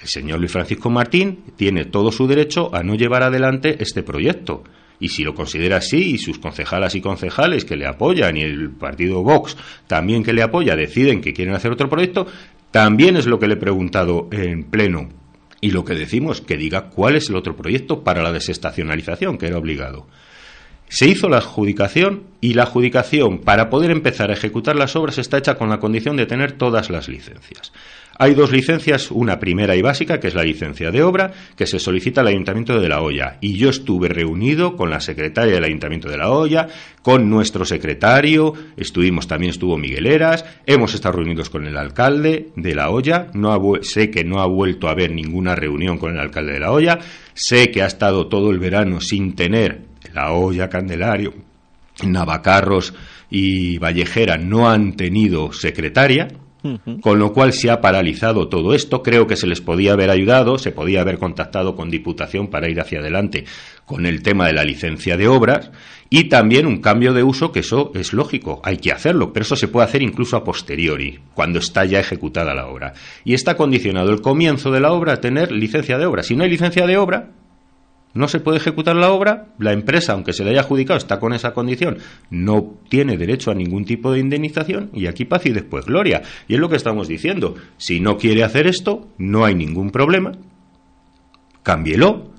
El 0.00 0.08
señor 0.08 0.38
Luis 0.38 0.52
Francisco 0.52 0.90
Martín 0.90 1.44
tiene 1.56 1.86
todo 1.86 2.12
su 2.12 2.26
derecho 2.26 2.74
a 2.74 2.82
no 2.82 2.94
llevar 2.94 3.22
adelante 3.22 3.76
este 3.80 4.02
proyecto. 4.02 4.62
Y 5.00 5.08
si 5.08 5.24
lo 5.24 5.34
considera 5.34 5.78
así, 5.78 6.14
y 6.14 6.18
sus 6.18 6.38
concejalas 6.38 6.94
y 6.94 7.00
concejales 7.00 7.64
que 7.64 7.76
le 7.76 7.86
apoyan, 7.86 8.36
y 8.36 8.42
el 8.42 8.70
partido 8.70 9.22
Vox 9.22 9.56
también 9.86 10.22
que 10.22 10.32
le 10.32 10.42
apoya, 10.42 10.76
deciden 10.76 11.20
que 11.20 11.32
quieren 11.32 11.54
hacer 11.54 11.72
otro 11.72 11.88
proyecto, 11.88 12.26
también 12.70 13.16
es 13.16 13.26
lo 13.26 13.38
que 13.38 13.46
le 13.46 13.54
he 13.54 13.56
preguntado 13.56 14.28
en 14.30 14.64
pleno 14.64 15.23
y 15.60 15.70
lo 15.70 15.84
que 15.84 15.94
decimos, 15.94 16.40
que 16.40 16.56
diga 16.56 16.90
cuál 16.90 17.16
es 17.16 17.28
el 17.28 17.36
otro 17.36 17.56
proyecto 17.56 18.04
para 18.04 18.22
la 18.22 18.32
desestacionalización, 18.32 19.38
que 19.38 19.46
era 19.46 19.58
obligado. 19.58 20.06
Se 20.94 21.08
hizo 21.08 21.28
la 21.28 21.38
adjudicación 21.38 22.22
y 22.40 22.54
la 22.54 22.62
adjudicación 22.62 23.40
para 23.40 23.68
poder 23.68 23.90
empezar 23.90 24.30
a 24.30 24.34
ejecutar 24.34 24.76
las 24.76 24.94
obras 24.94 25.18
está 25.18 25.38
hecha 25.38 25.56
con 25.56 25.68
la 25.68 25.80
condición 25.80 26.16
de 26.16 26.24
tener 26.24 26.52
todas 26.52 26.88
las 26.88 27.08
licencias. 27.08 27.72
Hay 28.16 28.34
dos 28.34 28.52
licencias, 28.52 29.10
una 29.10 29.40
primera 29.40 29.74
y 29.74 29.82
básica, 29.82 30.20
que 30.20 30.28
es 30.28 30.36
la 30.36 30.44
licencia 30.44 30.92
de 30.92 31.02
obra, 31.02 31.32
que 31.56 31.66
se 31.66 31.80
solicita 31.80 32.20
al 32.20 32.28
Ayuntamiento 32.28 32.80
de 32.80 32.88
La 32.88 33.02
Hoya. 33.02 33.38
Y 33.40 33.56
yo 33.56 33.70
estuve 33.70 34.06
reunido 34.06 34.76
con 34.76 34.88
la 34.88 35.00
secretaria 35.00 35.54
del 35.54 35.64
Ayuntamiento 35.64 36.08
de 36.08 36.16
La 36.16 36.30
Hoya, 36.30 36.68
con 37.02 37.28
nuestro 37.28 37.64
secretario, 37.64 38.54
estuvimos 38.76 39.26
también 39.26 39.50
estuvo 39.50 39.76
Miguel 39.76 40.06
Eras, 40.06 40.44
hemos 40.64 40.94
estado 40.94 41.16
reunidos 41.16 41.50
con 41.50 41.66
el 41.66 41.76
alcalde 41.76 42.50
de 42.54 42.74
La 42.76 42.90
Hoya, 42.90 43.30
no 43.34 43.60
sé 43.82 44.12
que 44.12 44.22
no 44.22 44.40
ha 44.40 44.46
vuelto 44.46 44.86
a 44.86 44.92
haber 44.92 45.10
ninguna 45.10 45.56
reunión 45.56 45.98
con 45.98 46.12
el 46.12 46.20
alcalde 46.20 46.52
de 46.52 46.60
La 46.60 46.70
Hoya, 46.70 47.00
sé 47.32 47.72
que 47.72 47.82
ha 47.82 47.86
estado 47.86 48.28
todo 48.28 48.52
el 48.52 48.60
verano 48.60 49.00
sin 49.00 49.34
tener 49.34 49.92
La 50.14 50.32
Hoya, 50.32 50.68
Candelario, 50.68 51.34
Navacarros 52.04 52.94
y 53.30 53.78
Vallejera 53.78 54.36
no 54.38 54.68
han 54.68 54.94
tenido 54.94 55.52
secretaria, 55.52 56.28
con 57.02 57.18
lo 57.18 57.32
cual 57.34 57.52
se 57.52 57.70
ha 57.70 57.80
paralizado 57.80 58.48
todo 58.48 58.74
esto. 58.74 59.02
Creo 59.02 59.26
que 59.26 59.36
se 59.36 59.46
les 59.46 59.60
podía 59.60 59.92
haber 59.92 60.10
ayudado, 60.10 60.56
se 60.56 60.72
podía 60.72 61.02
haber 61.02 61.18
contactado 61.18 61.76
con 61.76 61.90
Diputación 61.90 62.48
para 62.48 62.70
ir 62.70 62.80
hacia 62.80 63.00
adelante 63.00 63.44
con 63.84 64.06
el 64.06 64.22
tema 64.22 64.46
de 64.46 64.54
la 64.54 64.64
licencia 64.64 65.16
de 65.18 65.28
obras 65.28 65.70
y 66.08 66.24
también 66.28 66.66
un 66.66 66.80
cambio 66.80 67.12
de 67.12 67.22
uso, 67.22 67.50
que 67.50 67.60
eso 67.60 67.90
es 67.94 68.12
lógico, 68.12 68.62
hay 68.64 68.76
que 68.76 68.92
hacerlo, 68.92 69.32
pero 69.32 69.42
eso 69.42 69.56
se 69.56 69.68
puede 69.68 69.86
hacer 69.86 70.00
incluso 70.00 70.36
a 70.36 70.44
posteriori, 70.44 71.18
cuando 71.34 71.58
está 71.58 71.84
ya 71.84 71.98
ejecutada 71.98 72.54
la 72.54 72.68
obra. 72.68 72.92
Y 73.24 73.34
está 73.34 73.56
condicionado 73.56 74.10
el 74.10 74.22
comienzo 74.22 74.70
de 74.70 74.80
la 74.80 74.92
obra 74.92 75.14
a 75.14 75.20
tener 75.20 75.50
licencia 75.50 75.98
de 75.98 76.06
obra. 76.06 76.22
Si 76.22 76.36
no 76.36 76.44
hay 76.44 76.50
licencia 76.50 76.86
de 76.86 76.96
obra, 76.96 77.30
no 78.14 78.28
se 78.28 78.40
puede 78.40 78.58
ejecutar 78.58 78.94
la 78.96 79.10
obra, 79.10 79.48
la 79.58 79.72
empresa, 79.72 80.12
aunque 80.12 80.32
se 80.32 80.44
le 80.44 80.50
haya 80.50 80.60
adjudicado, 80.60 80.96
está 80.96 81.18
con 81.18 81.32
esa 81.34 81.52
condición, 81.52 81.98
no 82.30 82.78
tiene 82.88 83.16
derecho 83.16 83.50
a 83.50 83.54
ningún 83.54 83.84
tipo 83.84 84.12
de 84.12 84.20
indemnización 84.20 84.90
y 84.94 85.06
aquí 85.06 85.24
paz 85.24 85.44
y 85.46 85.50
después 85.50 85.84
gloria. 85.84 86.22
Y 86.46 86.54
es 86.54 86.60
lo 86.60 86.68
que 86.68 86.76
estamos 86.76 87.08
diciendo. 87.08 87.56
Si 87.76 88.00
no 88.00 88.16
quiere 88.16 88.44
hacer 88.44 88.68
esto, 88.68 89.08
no 89.18 89.44
hay 89.44 89.56
ningún 89.56 89.90
problema, 89.90 90.32
cámbielo, 91.62 92.30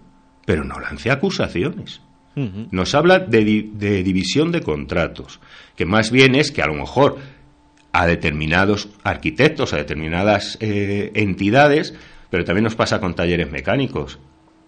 pero 0.45 0.63
no 0.63 0.79
lance 0.79 1.11
acusaciones. 1.11 2.01
Nos 2.71 2.93
habla 2.95 3.19
de, 3.19 3.45
división 4.03 4.51
de 4.51 4.59
contratos, 4.59 5.39
que 5.77 5.85
más 5.85 6.11
bien 6.11 6.35
es 6.35 6.51
que 6.51 6.61
a 6.61 6.67
lo 6.67 6.73
mejor 6.73 7.17
a 7.93 8.05
determinados 8.05 8.89
arquitectos, 9.03 9.73
a 9.73 9.77
determinadas 9.77 10.57
eh, 10.59 11.11
entidades, 11.15 11.93
pero 12.29 12.43
también 12.43 12.65
nos 12.65 12.75
pasa 12.75 12.99
con 12.99 13.15
talleres 13.15 13.49
mecánicos. 13.49 14.19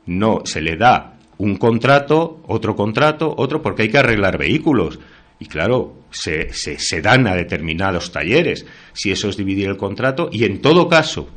No, 0.08 0.42
se 0.46 0.62
le 0.62 0.76
da 0.78 1.18
un 1.38 1.58
contrato, 1.58 2.42
otro 2.48 2.76
contrato, 2.76 3.34
otro, 3.38 3.62
porque 3.62 3.84
hay 3.84 3.90
que 3.90 4.00
arreglar 4.00 4.38
vehículos. 4.38 5.00
Y 5.40 5.46
claro, 5.46 5.94
se, 6.10 6.52
se, 6.54 7.02
dan 7.02 7.28
a 7.28 7.36
determinados 7.36 8.12
talleres, 8.12 8.66
si 8.94 9.12
eso 9.12 9.30
es 9.30 9.38
dividir 9.38 9.68
el 9.68 9.78
contrato, 9.78 10.30
y 10.32 10.46
en 10.46 10.62
todo 10.62 10.88
caso, 10.88 11.30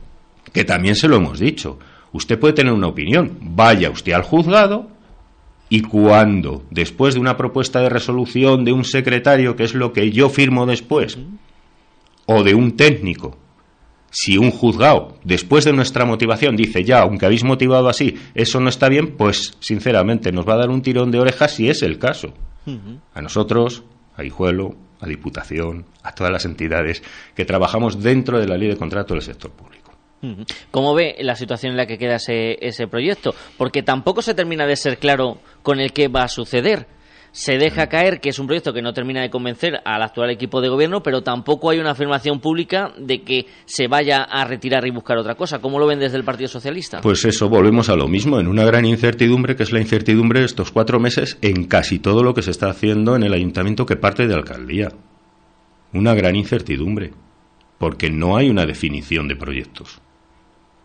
que 0.53 0.65
también 0.65 0.97
se 0.97 1.09
lo 1.09 1.17
hemos 1.17 1.39
dicho, 1.39 1.79
usted 2.13 2.39
puede 2.39 2.55
tener 2.55 2.73
una 2.73 2.87
opinión, 2.87 3.37
vaya 3.41 3.91
usted 3.91 4.13
al 4.13 4.23
juzgado 4.23 4.89
y 5.69 5.83
cuando, 5.83 6.65
después 6.71 7.15
de 7.15 7.21
una 7.21 7.37
propuesta 7.37 7.81
de 7.81 7.91
resolución 7.91 8.65
de 8.65 8.73
un 8.73 8.85
secretario, 8.85 9.55
que 9.55 9.65
es 9.65 9.75
lo 9.75 9.93
que 9.93 10.11
yo 10.11 10.29
firmo 10.31 10.67
después, 10.67 11.19
o 12.27 12.43
de 12.43 12.55
un 12.55 12.77
técnico, 12.77 13.37
si 14.11 14.37
un 14.39 14.51
juzgado, 14.51 15.17
después 15.25 15.65
de 15.65 15.73
nuestra 15.73 16.05
motivación, 16.05 16.57
dice 16.57 16.85
ya, 16.85 17.01
aunque 17.01 17.27
habéis 17.27 17.45
motivado 17.45 17.89
así, 17.89 18.17
eso 18.35 18.61
no 18.61 18.69
está 18.69 18.89
bien, 18.89 19.17
pues 19.17 19.57
sinceramente 19.61 20.33
nos 20.33 20.47
va 20.47 20.55
a 20.55 20.59
dar 20.59 20.71
un 20.71 20.83
tirón 20.83 21.11
de 21.11 21.21
orejas 21.21 21.55
si 21.55 21.69
es 21.69 21.83
el 21.83 21.99
caso. 21.99 22.35
A 23.15 23.23
nosotros, 23.23 23.83
a 24.17 24.25
Hijuelo, 24.25 24.77
a 25.01 25.07
Diputación, 25.07 25.87
a 26.03 26.15
todas 26.15 26.33
las 26.33 26.45
entidades 26.45 27.03
que 27.35 27.45
trabajamos 27.45 28.03
dentro 28.03 28.39
de 28.39 28.47
la 28.47 28.57
ley 28.57 28.69
de 28.69 28.77
contrato 28.77 29.15
del 29.15 29.23
sector 29.23 29.51
público. 29.51 29.93
¿Cómo 30.71 30.95
ve 30.95 31.17
la 31.21 31.35
situación 31.35 31.73
en 31.73 31.79
la 31.79 31.87
que 31.87 31.97
queda 31.97 32.17
ese, 32.17 32.59
ese 32.61 32.87
proyecto? 32.87 33.35
Porque 33.57 33.83
tampoco 33.83 34.21
se 34.21 34.35
termina 34.35 34.67
de 34.67 34.77
ser 34.77 34.99
claro 34.99 35.39
con 35.63 35.81
el 35.81 35.93
que 35.93 36.09
va 36.09 36.25
a 36.25 36.29
suceder 36.29 36.87
se 37.33 37.59
deja 37.59 37.89
caer 37.89 38.21
que 38.21 38.31
es 38.31 38.39
un 38.39 38.47
proyecto 38.47 38.73
que 38.73 38.83
no 38.83 38.93
termina 38.93 39.23
de 39.23 39.31
convencer 39.31 39.81
al 39.85 40.03
actual 40.03 40.31
equipo 40.31 40.61
de 40.61 40.69
gobierno, 40.69 41.03
pero 41.03 41.23
tampoco 41.23 41.71
hay 41.71 41.79
una 41.79 41.93
afirmación 41.93 42.41
pública 42.41 42.93
de 42.99 43.23
que 43.23 43.47
se 43.65 43.87
vaya 43.87 44.23
a 44.23 44.45
retirar 44.45 44.87
y 44.87 44.91
buscar 44.91 45.19
otra 45.19 45.35
cosa. 45.35 45.61
¿Cómo 45.61 45.79
lo 45.79 45.87
ven 45.87 46.01
desde 46.01 46.17
el 46.17 46.25
Partido 46.25 46.49
Socialista? 46.49 47.01
Pues 47.01 47.25
eso, 47.25 47.49
volvemos 47.49 47.89
a 47.89 47.97
lo 47.97 48.09
mismo, 48.09 48.41
en 48.41 48.49
una 48.49 48.65
gran 48.65 48.85
incertidumbre, 48.85 49.57
que 49.57 49.63
es 49.63 49.73
la 49.73 49.81
incertidumbre 49.81 50.41
de 50.41 50.47
estos 50.47 50.73
cuatro 50.73 50.99
meses 50.99 51.39
en 51.41 51.65
casi 51.65 51.99
todo 51.99 52.23
lo 52.23 52.35
que 52.35 52.43
se 52.43 52.51
está 52.51 52.69
haciendo 52.69 53.17
en 53.17 53.23
el 53.23 53.33
ayuntamiento 53.33 53.87
que 53.87 53.97
parte 53.97 54.27
de 54.27 54.35
alcaldía. 54.35 54.89
Una 55.93 56.15
gran 56.15 56.37
incertidumbre, 56.37 57.13
porque 57.79 58.11
no 58.11 58.37
hay 58.37 58.51
una 58.51 58.67
definición 58.67 59.29
de 59.29 59.37
proyectos. 59.37 60.01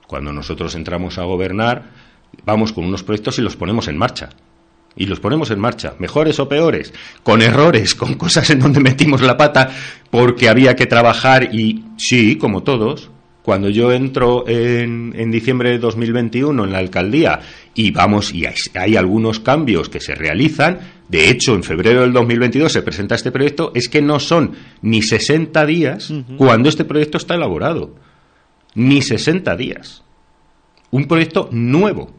Cuando 0.07 0.31
nosotros 0.31 0.75
entramos 0.75 1.17
a 1.17 1.23
gobernar, 1.23 1.91
vamos 2.45 2.71
con 2.71 2.85
unos 2.85 3.03
proyectos 3.03 3.39
y 3.39 3.41
los 3.41 3.55
ponemos 3.55 3.87
en 3.87 3.97
marcha 3.97 4.29
y 4.95 5.05
los 5.05 5.19
ponemos 5.19 5.51
en 5.51 5.59
marcha, 5.59 5.95
mejores 5.99 6.39
o 6.39 6.47
peores, 6.47 6.93
con 7.23 7.41
errores, 7.41 7.95
con 7.95 8.13
cosas 8.15 8.49
en 8.49 8.59
donde 8.59 8.79
metimos 8.79 9.21
la 9.21 9.37
pata 9.37 9.69
porque 10.09 10.49
había 10.49 10.75
que 10.75 10.85
trabajar 10.85 11.53
y 11.53 11.83
sí, 11.97 12.37
como 12.37 12.63
todos, 12.63 13.09
cuando 13.45 13.69
yo 13.69 13.91
entro 13.91 14.47
en, 14.47 15.13
en 15.15 15.29
diciembre 15.29 15.69
de 15.69 15.77
2021 15.77 16.63
en 16.63 16.71
la 16.71 16.79
alcaldía 16.79 17.41
y 17.75 17.91
vamos 17.91 18.33
y 18.33 18.45
hay, 18.73 18.95
algunos 18.95 19.39
cambios 19.39 19.87
que 19.87 19.99
se 19.99 20.15
realizan, 20.15 20.79
de 21.09 21.29
hecho 21.29 21.53
en 21.53 21.61
febrero 21.61 22.01
del 22.01 22.11
2022 22.13 22.71
se 22.71 22.81
presenta 22.81 23.13
este 23.13 23.31
proyecto, 23.31 23.71
es 23.75 23.87
que 23.87 24.01
no 24.01 24.19
son 24.19 24.53
ni 24.81 25.03
60 25.03 25.63
días 25.67 26.11
cuando 26.37 26.69
este 26.69 26.85
proyecto 26.85 27.19
está 27.19 27.35
elaborado, 27.35 27.93
ni 28.73 29.03
60 29.03 29.55
días. 29.55 30.03
Un 30.89 31.05
proyecto 31.05 31.49
nuevo 31.51 32.11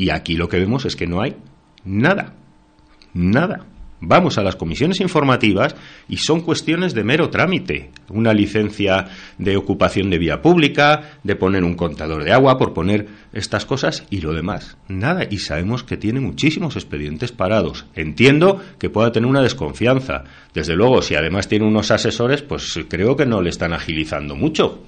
y 0.00 0.08
aquí 0.08 0.34
lo 0.34 0.48
que 0.48 0.58
vemos 0.58 0.86
es 0.86 0.96
que 0.96 1.06
no 1.06 1.20
hay 1.20 1.36
nada, 1.84 2.32
nada. 3.12 3.66
Vamos 4.00 4.38
a 4.38 4.42
las 4.42 4.56
comisiones 4.56 4.98
informativas 5.02 5.76
y 6.08 6.16
son 6.16 6.40
cuestiones 6.40 6.94
de 6.94 7.04
mero 7.04 7.28
trámite. 7.28 7.90
Una 8.08 8.32
licencia 8.32 9.08
de 9.36 9.58
ocupación 9.58 10.08
de 10.08 10.16
vía 10.16 10.40
pública, 10.40 11.18
de 11.22 11.36
poner 11.36 11.64
un 11.64 11.74
contador 11.74 12.24
de 12.24 12.32
agua, 12.32 12.56
por 12.56 12.72
poner 12.72 13.08
estas 13.34 13.66
cosas 13.66 14.06
y 14.08 14.22
lo 14.22 14.32
demás. 14.32 14.78
Nada. 14.88 15.26
Y 15.30 15.36
sabemos 15.36 15.84
que 15.84 15.98
tiene 15.98 16.20
muchísimos 16.20 16.76
expedientes 16.76 17.32
parados. 17.32 17.84
Entiendo 17.94 18.58
que 18.78 18.88
pueda 18.88 19.12
tener 19.12 19.28
una 19.28 19.42
desconfianza. 19.42 20.24
Desde 20.54 20.76
luego, 20.76 21.02
si 21.02 21.14
además 21.14 21.46
tiene 21.46 21.66
unos 21.66 21.90
asesores, 21.90 22.40
pues 22.40 22.80
creo 22.88 23.16
que 23.16 23.26
no 23.26 23.42
le 23.42 23.50
están 23.50 23.74
agilizando 23.74 24.34
mucho. 24.34 24.82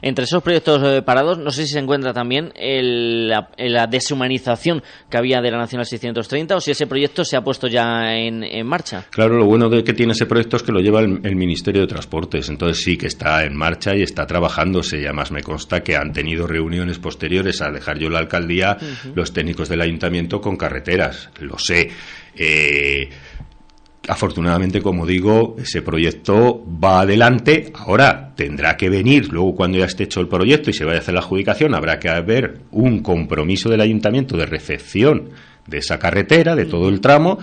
Entre 0.00 0.24
esos 0.24 0.42
proyectos 0.42 0.82
eh, 0.84 1.02
parados, 1.02 1.38
no 1.38 1.50
sé 1.50 1.66
si 1.66 1.72
se 1.72 1.78
encuentra 1.78 2.12
también 2.12 2.52
la, 2.56 3.86
deshumanización 3.86 4.82
que 5.10 5.16
había 5.16 5.40
de 5.40 5.50
la 5.50 5.58
Nacional 5.58 5.86
630 5.86 6.56
o 6.56 6.60
si 6.60 6.70
ese 6.70 6.86
proyecto 6.86 7.24
se 7.24 7.36
ha 7.36 7.42
puesto 7.42 7.66
ya 7.66 8.14
en, 8.14 8.66
marcha. 8.66 9.06
Claro, 9.10 9.36
lo 9.36 9.46
bueno 9.46 9.68
de 9.68 9.82
que 9.82 9.92
tiene 9.92 10.12
ese 10.12 10.26
proyecto 10.26 10.56
es 10.56 10.62
que 10.62 10.72
lo 10.72 10.80
lleva 10.80 11.00
el, 11.00 11.36
Ministerio 11.36 11.82
de 11.82 11.88
Transportes, 11.88 12.48
entonces 12.48 12.84
sí 12.84 12.96
que 12.96 13.06
está 13.06 13.44
en 13.44 13.56
marcha 13.56 13.96
y 13.96 14.02
está 14.02 14.26
trabajándose. 14.26 15.00
Y 15.00 15.04
además 15.04 15.32
me 15.32 15.42
consta 15.42 15.82
que 15.82 15.96
han 15.96 16.12
tenido 16.12 16.46
reuniones 16.46 16.98
posteriores 16.98 17.60
a 17.62 17.70
dejar 17.70 17.98
yo 17.98 18.08
la 18.08 18.18
alcaldía 18.18 18.76
los 19.14 19.32
técnicos 19.32 19.68
del 19.68 19.80
ayuntamiento 19.80 20.40
con 20.40 20.56
carreteras, 20.56 21.30
lo 21.40 21.58
sé. 21.58 21.90
Eh, 22.34 23.10
afortunadamente, 24.08 24.82
como 24.82 25.06
digo, 25.06 25.56
ese 25.58 25.82
proyecto 25.82 26.64
va 26.82 27.00
adelante. 27.00 27.72
Ahora 27.74 28.32
tendrá 28.34 28.76
que 28.76 28.88
venir, 28.88 29.28
luego 29.32 29.54
cuando 29.54 29.78
ya 29.78 29.84
esté 29.84 30.04
hecho 30.04 30.20
el 30.20 30.28
proyecto 30.28 30.70
y 30.70 30.72
se 30.72 30.84
vaya 30.84 30.98
a 30.98 31.00
hacer 31.00 31.14
la 31.14 31.20
adjudicación, 31.20 31.74
habrá 31.74 31.98
que 31.98 32.08
haber 32.08 32.60
un 32.70 33.00
compromiso 33.00 33.68
del 33.68 33.80
ayuntamiento 33.80 34.36
de 34.36 34.46
recepción 34.46 35.30
de 35.66 35.78
esa 35.78 35.98
carretera, 35.98 36.56
de 36.56 36.66
todo 36.66 36.88
el 36.88 37.00
tramo, 37.00 37.38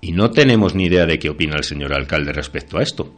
y 0.00 0.12
no 0.12 0.30
tenemos 0.30 0.74
ni 0.74 0.84
idea 0.84 1.06
de 1.06 1.18
qué 1.18 1.30
opina 1.30 1.56
el 1.56 1.64
señor 1.64 1.92
alcalde 1.92 2.32
respecto 2.32 2.78
a 2.78 2.82
esto. 2.82 3.12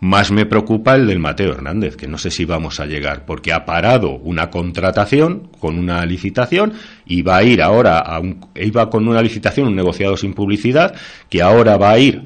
Más 0.00 0.32
me 0.32 0.46
preocupa 0.46 0.96
el 0.96 1.06
del 1.06 1.20
Mateo 1.20 1.52
Hernández, 1.52 1.96
que 1.96 2.08
no 2.08 2.18
sé 2.18 2.30
si 2.30 2.44
vamos 2.44 2.80
a 2.80 2.86
llegar, 2.86 3.24
porque 3.24 3.52
ha 3.52 3.64
parado 3.64 4.10
una 4.10 4.50
contratación 4.50 5.48
con 5.60 5.78
una 5.78 6.04
licitación 6.04 6.72
y 7.06 7.22
va 7.22 7.36
a 7.36 7.44
ir 7.44 7.62
ahora 7.62 7.98
a 7.98 8.18
un, 8.18 8.40
iba 8.56 8.90
con 8.90 9.06
una 9.06 9.22
licitación, 9.22 9.68
un 9.68 9.76
negociado 9.76 10.16
sin 10.16 10.34
publicidad, 10.34 10.94
que 11.28 11.40
ahora 11.40 11.76
va 11.76 11.90
a 11.90 11.98
ir 11.98 12.24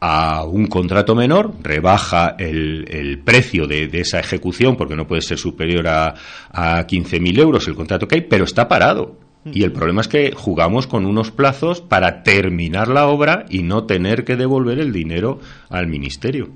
a 0.00 0.44
un 0.44 0.66
contrato 0.66 1.14
menor, 1.14 1.54
rebaja 1.62 2.36
el, 2.38 3.20
precio 3.24 3.66
de, 3.66 3.90
esa 3.92 4.20
ejecución 4.20 4.76
porque 4.76 4.96
no 4.96 5.06
puede 5.06 5.22
ser 5.22 5.38
superior 5.38 5.86
a, 5.88 6.14
a 6.50 6.86
15.000 6.86 7.38
euros 7.38 7.68
el 7.68 7.74
contrato 7.74 8.08
que 8.08 8.14
hay, 8.14 8.20
pero 8.22 8.44
está 8.44 8.66
parado. 8.68 9.29
Y 9.44 9.64
el 9.64 9.72
problema 9.72 10.02
es 10.02 10.08
que 10.08 10.32
jugamos 10.32 10.86
con 10.86 11.06
unos 11.06 11.30
plazos 11.30 11.80
para 11.80 12.22
terminar 12.22 12.88
la 12.88 13.06
obra 13.06 13.46
y 13.48 13.62
no 13.62 13.84
tener 13.84 14.24
que 14.24 14.36
devolver 14.36 14.78
el 14.78 14.92
dinero 14.92 15.40
al 15.70 15.86
ministerio. 15.86 16.50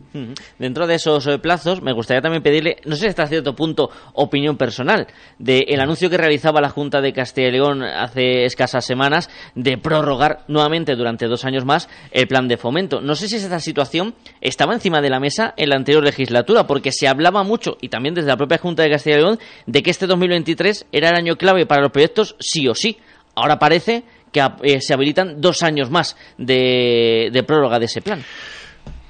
Dentro 0.58 0.86
de 0.86 0.96
esos 0.96 1.26
eh, 1.26 1.38
plazos, 1.38 1.80
me 1.80 1.94
gustaría 1.94 2.20
también 2.20 2.42
pedirle, 2.42 2.76
no 2.84 2.94
sé 2.94 3.02
si 3.02 3.08
hasta 3.08 3.26
cierto 3.26 3.56
punto, 3.56 3.90
opinión 4.12 4.58
personal, 4.58 5.06
del 5.38 5.80
anuncio 5.80 6.10
que 6.10 6.18
realizaba 6.18 6.60
la 6.60 6.68
Junta 6.68 7.00
de 7.00 7.14
Castilla 7.14 7.48
y 7.48 7.52
León 7.52 7.82
hace 7.82 8.44
escasas 8.44 8.84
semanas 8.84 9.30
de 9.54 9.78
prorrogar 9.78 10.44
nuevamente 10.48 10.94
durante 10.94 11.26
dos 11.26 11.46
años 11.46 11.64
más 11.64 11.88
el 12.10 12.28
plan 12.28 12.48
de 12.48 12.58
fomento. 12.58 13.00
No 13.00 13.14
sé 13.14 13.28
si 13.28 13.36
esta 13.36 13.60
situación 13.60 14.14
estaba 14.42 14.74
encima 14.74 15.00
de 15.00 15.08
la 15.08 15.20
mesa 15.20 15.54
en 15.56 15.70
la 15.70 15.76
anterior 15.76 16.04
legislatura, 16.04 16.66
porque 16.66 16.92
se 16.92 17.08
hablaba 17.08 17.44
mucho, 17.44 17.78
y 17.80 17.88
también 17.88 18.14
desde 18.14 18.28
la 18.28 18.36
propia 18.36 18.58
Junta 18.58 18.82
de 18.82 18.90
Castilla 18.90 19.16
y 19.16 19.20
León, 19.20 19.38
de 19.66 19.82
que 19.82 19.90
este 19.90 20.06
2023 20.06 20.86
era 20.92 21.08
el 21.08 21.16
año 21.16 21.36
clave 21.36 21.64
para 21.64 21.80
los 21.80 21.90
proyectos 21.90 22.36
sí 22.38 22.68
o 22.68 22.73
sí. 22.74 22.98
Ahora 23.34 23.58
parece 23.58 24.04
que 24.30 24.40
eh, 24.62 24.80
se 24.80 24.94
habilitan 24.94 25.40
dos 25.40 25.62
años 25.62 25.90
más 25.90 26.16
de, 26.38 27.44
prórroga 27.46 27.78
de 27.78 27.86
ese 27.86 28.02
plan. 28.02 28.22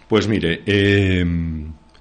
Pues 0.09 0.29
mire, 0.29 0.63
eh, 0.67 1.25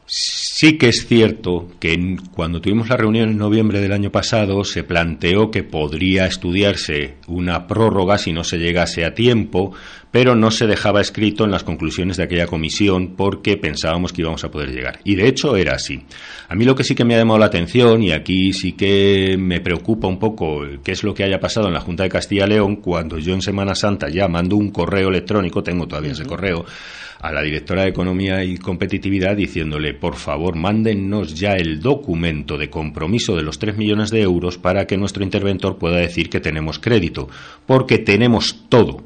sí 0.05 0.77
que 0.77 0.89
es 0.89 1.07
cierto 1.07 1.67
que 1.79 2.17
cuando 2.33 2.61
tuvimos 2.61 2.89
la 2.89 2.97
reunión 2.97 3.29
en 3.29 3.37
noviembre 3.37 3.79
del 3.79 3.93
año 3.93 4.11
pasado 4.11 4.63
se 4.63 4.83
planteó 4.83 5.51
que 5.51 5.63
podría 5.63 6.25
estudiarse 6.25 7.15
una 7.27 7.67
prórroga 7.67 8.17
si 8.17 8.33
no 8.33 8.43
se 8.43 8.57
llegase 8.57 9.05
a 9.05 9.13
tiempo 9.13 9.73
pero 10.13 10.35
no 10.35 10.51
se 10.51 10.67
dejaba 10.67 11.01
escrito 11.01 11.43
en 11.43 11.49
las 11.49 11.63
conclusiones 11.63 12.17
de 12.17 12.23
aquella 12.23 12.45
comisión 12.45 13.15
porque 13.17 13.57
pensábamos 13.57 14.13
que 14.13 14.21
íbamos 14.21 14.43
a 14.43 14.51
poder 14.51 14.69
llegar. 14.69 14.99
Y 15.03 15.15
de 15.15 15.27
hecho 15.27 15.55
era 15.55 15.73
así. 15.73 16.03
A 16.47 16.53
mí 16.53 16.65
lo 16.65 16.75
que 16.75 16.83
sí 16.83 16.93
que 16.93 17.03
me 17.03 17.15
ha 17.15 17.17
llamado 17.17 17.39
la 17.39 17.47
atención, 17.47 18.03
y 18.03 18.11
aquí 18.11 18.53
sí 18.53 18.73
que 18.73 19.37
me 19.39 19.59
preocupa 19.59 20.07
un 20.07 20.19
poco 20.19 20.61
qué 20.83 20.91
es 20.91 21.03
lo 21.03 21.15
que 21.15 21.23
haya 21.23 21.39
pasado 21.39 21.65
en 21.65 21.73
la 21.73 21.79
Junta 21.79 22.03
de 22.03 22.09
Castilla 22.09 22.45
y 22.45 22.49
León, 22.49 22.75
cuando 22.75 23.17
yo 23.17 23.33
en 23.33 23.41
Semana 23.41 23.73
Santa 23.73 24.07
ya 24.07 24.27
mando 24.27 24.55
un 24.55 24.69
correo 24.69 25.09
electrónico, 25.09 25.63
tengo 25.63 25.87
todavía 25.87 26.11
ese 26.11 26.25
correo, 26.25 26.63
a 27.23 27.31
la 27.31 27.41
directora 27.41 27.83
de 27.83 27.89
Economía 27.89 28.43
y 28.43 28.57
Competitividad 28.57 29.37
diciéndole, 29.37 29.93
por 29.93 30.15
favor, 30.17 30.57
mándennos 30.57 31.33
ya 31.33 31.53
el 31.53 31.79
documento 31.79 32.57
de 32.57 32.69
compromiso 32.69 33.37
de 33.37 33.43
los 33.43 33.59
3 33.59 33.77
millones 33.77 34.11
de 34.11 34.21
euros 34.21 34.57
para 34.57 34.85
que 34.87 34.97
nuestro 34.97 35.23
interventor 35.23 35.77
pueda 35.77 35.95
decir 35.95 36.29
que 36.29 36.41
tenemos 36.41 36.79
crédito, 36.79 37.29
porque 37.65 37.97
tenemos 37.97 38.65
todo 38.67 39.01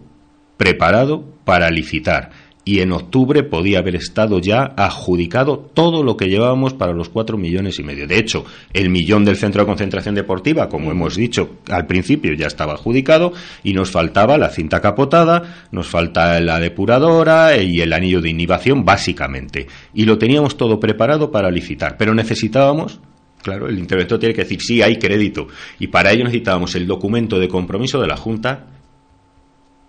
preparado 0.58 1.26
para 1.46 1.70
licitar 1.70 2.32
y 2.68 2.82
en 2.82 2.92
octubre 2.92 3.44
podía 3.44 3.80
haber 3.80 3.96
estado 3.96 4.40
ya 4.40 4.74
adjudicado 4.76 5.58
todo 5.74 6.04
lo 6.04 6.18
que 6.18 6.28
llevábamos 6.28 6.74
para 6.74 6.92
los 6.92 7.08
cuatro 7.08 7.38
millones 7.38 7.80
y 7.80 7.84
medio. 7.84 8.06
De 8.06 8.20
hecho, 8.20 8.44
el 8.74 8.90
millón 8.90 9.24
del 9.24 9.38
centro 9.38 9.62
de 9.62 9.68
concentración 9.68 10.16
deportiva, 10.16 10.68
como 10.68 10.92
hemos 10.92 11.16
dicho 11.16 11.60
al 11.70 11.88
principio, 11.88 12.34
ya 12.34 12.48
estaba 12.48 12.74
adjudicado 12.74 13.32
y 13.64 13.72
nos 13.72 13.90
faltaba 13.90 14.38
la 14.38 14.50
cinta 14.50 14.82
capotada, 14.82 15.68
nos 15.72 15.88
falta 15.88 16.42
la 16.42 16.60
depuradora 16.60 17.56
y 17.56 17.80
el 17.80 17.94
anillo 17.94 18.20
de 18.20 18.32
inhibición, 18.32 18.84
básicamente. 18.84 19.68
Y 19.94 20.04
lo 20.04 20.18
teníamos 20.18 20.58
todo 20.58 20.78
preparado 20.78 21.32
para 21.32 21.50
licitar, 21.50 21.96
pero 21.98 22.14
necesitábamos 22.14 23.00
Claro, 23.44 23.70
el 23.70 23.80
interventor 23.80 24.20
tiene 24.20 24.36
que 24.36 24.42
decir 24.42 24.62
sí, 24.62 24.82
hay 24.82 24.98
crédito. 24.98 25.48
Y 25.80 25.88
para 25.88 26.12
ello 26.12 26.26
necesitábamos 26.26 26.76
el 26.76 26.86
documento 26.86 27.40
de 27.40 27.48
compromiso 27.48 28.02
de 28.02 28.08
la 28.08 28.18
Junta 28.18 28.77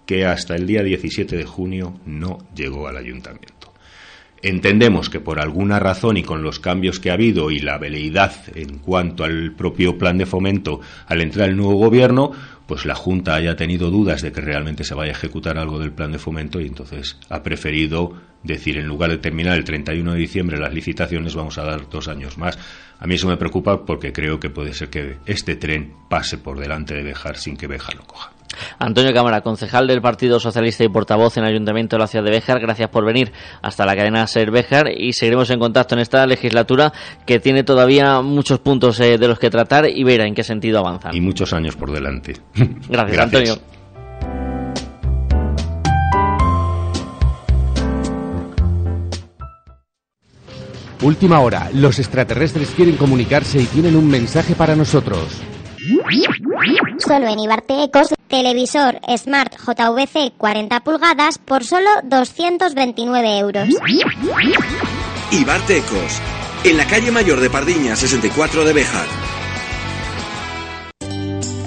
que 0.09 0.25
hasta 0.25 0.57
el 0.57 0.67
día 0.67 0.83
17 0.83 1.37
de 1.37 1.45
junio 1.45 2.01
no 2.07 2.39
llegó 2.57 2.89
al 2.89 2.97
ayuntamiento. 2.97 3.75
Entendemos 4.41 5.11
que 5.11 5.21
por 5.21 5.39
alguna 5.39 5.81
razón 5.81 6.17
y 6.17 6.23
con 6.23 6.43
los 6.43 6.61
cambios 6.61 6.99
que 6.99 7.11
ha 7.11 7.13
habido 7.13 7.51
y 7.51 7.59
la 7.59 7.77
veleidad 7.77 8.33
en 8.55 8.79
cuanto 8.79 9.25
al 9.25 9.53
propio 9.53 9.99
plan 9.99 10.17
de 10.17 10.25
fomento 10.25 10.81
al 11.07 11.21
entrar 11.21 11.51
el 11.51 11.59
nuevo 11.59 11.75
gobierno, 11.75 12.33
pues 12.67 12.87
la 12.87 12.95
Junta 12.95 13.35
haya 13.35 13.55
tenido 13.55 13.91
dudas 13.91 14.23
de 14.23 14.33
que 14.33 14.41
realmente 14.41 14.83
se 14.83 14.95
vaya 14.95 15.13
a 15.13 15.15
ejecutar 15.15 15.59
algo 15.59 15.79
del 15.79 15.93
plan 15.93 16.11
de 16.11 16.19
fomento 16.19 16.59
y 16.59 16.69
entonces 16.69 17.19
ha 17.29 17.43
preferido 17.43 18.15
decir, 18.43 18.79
en 18.79 18.87
lugar 18.87 19.11
de 19.11 19.19
terminar 19.19 19.59
el 19.59 19.65
31 19.65 20.15
de 20.15 20.19
diciembre 20.19 20.59
las 20.59 20.73
licitaciones, 20.73 21.35
vamos 21.35 21.59
a 21.59 21.65
dar 21.65 21.87
dos 21.91 22.09
años 22.09 22.39
más. 22.39 22.59
A 22.99 23.07
mí 23.07 23.17
eso 23.17 23.29
me 23.29 23.37
preocupa 23.37 23.85
porque 23.85 24.15
creo 24.15 24.41
que 24.41 24.49
puede 24.49 24.73
ser 24.73 24.89
que 24.89 25.19
este 25.27 25.57
tren 25.57 25.93
pase 26.09 26.39
por 26.39 26.59
delante 26.59 26.95
de 26.95 27.03
Bejar 27.03 27.37
sin 27.37 27.59
que 27.59 27.67
Bejar 27.67 27.97
lo 27.97 28.05
coja. 28.05 28.38
Antonio 28.79 29.13
Cámara, 29.13 29.41
concejal 29.41 29.87
del 29.87 30.01
Partido 30.01 30.41
Socialista 30.41 30.85
y 30.85 30.89
portavoz 30.89 31.37
en 31.37 31.45
el 31.45 31.51
Ayuntamiento 31.51 31.97
de 31.97 32.01
la 32.01 32.07
ciudad 32.07 32.25
de 32.25 32.31
Béjar, 32.31 32.61
gracias 32.61 32.89
por 32.91 33.05
venir 33.05 33.33
hasta 33.63 33.85
la 33.87 33.97
cadena 33.97 34.27
Ser 34.27 34.51
Béjar 34.51 34.91
y 34.91 35.13
seguiremos 35.13 35.51
en 35.51 35.59
contacto 35.59 35.95
en 35.95 36.01
esta 36.01 36.27
legislatura 36.27 36.93
que 37.27 37.41
tiene 37.41 37.65
todavía 37.65 38.21
muchos 38.21 38.59
puntos 38.61 38.99
eh, 39.01 39.19
de 39.19 39.29
los 39.29 39.39
que 39.39 39.51
tratar 39.51 39.89
y 39.89 40.05
ver 40.05 40.21
en 40.21 40.35
qué 40.35 40.45
sentido 40.45 40.79
avanzan. 40.79 41.15
Y 41.15 41.21
muchos 41.21 41.53
años 41.53 41.77
por 41.77 41.93
delante. 41.93 42.35
Gracias, 42.89 43.19
Antonio. 43.19 43.55
Última 51.01 51.39
hora, 51.39 51.71
los 51.73 52.01
extraterrestres 52.01 52.71
quieren 52.71 52.97
comunicarse 52.97 53.61
y 53.61 53.67
tienen 53.67 53.95
un 53.95 54.09
mensaje 54.09 54.57
para 54.57 54.75
nosotros. 54.75 55.41
Solo 56.99 57.29
en 57.29 57.39
Ibarte 57.39 57.85
Ecos, 57.85 58.09
televisor 58.29 58.99
Smart 59.17 59.55
JVC 59.57 60.33
40 60.37 60.81
pulgadas 60.81 61.39
por 61.39 61.65
solo 61.65 61.89
229 62.05 63.39
euros. 63.39 63.69
Ibarte 65.33 65.79
Ecos, 65.79 66.21
en 66.65 66.77
la 66.77 66.87
calle 66.87 67.11
Mayor 67.11 67.41
de 67.41 67.51
Pardiña 67.51 67.97
64 67.97 68.65
de 68.65 68.73
Bejar. 68.73 69.38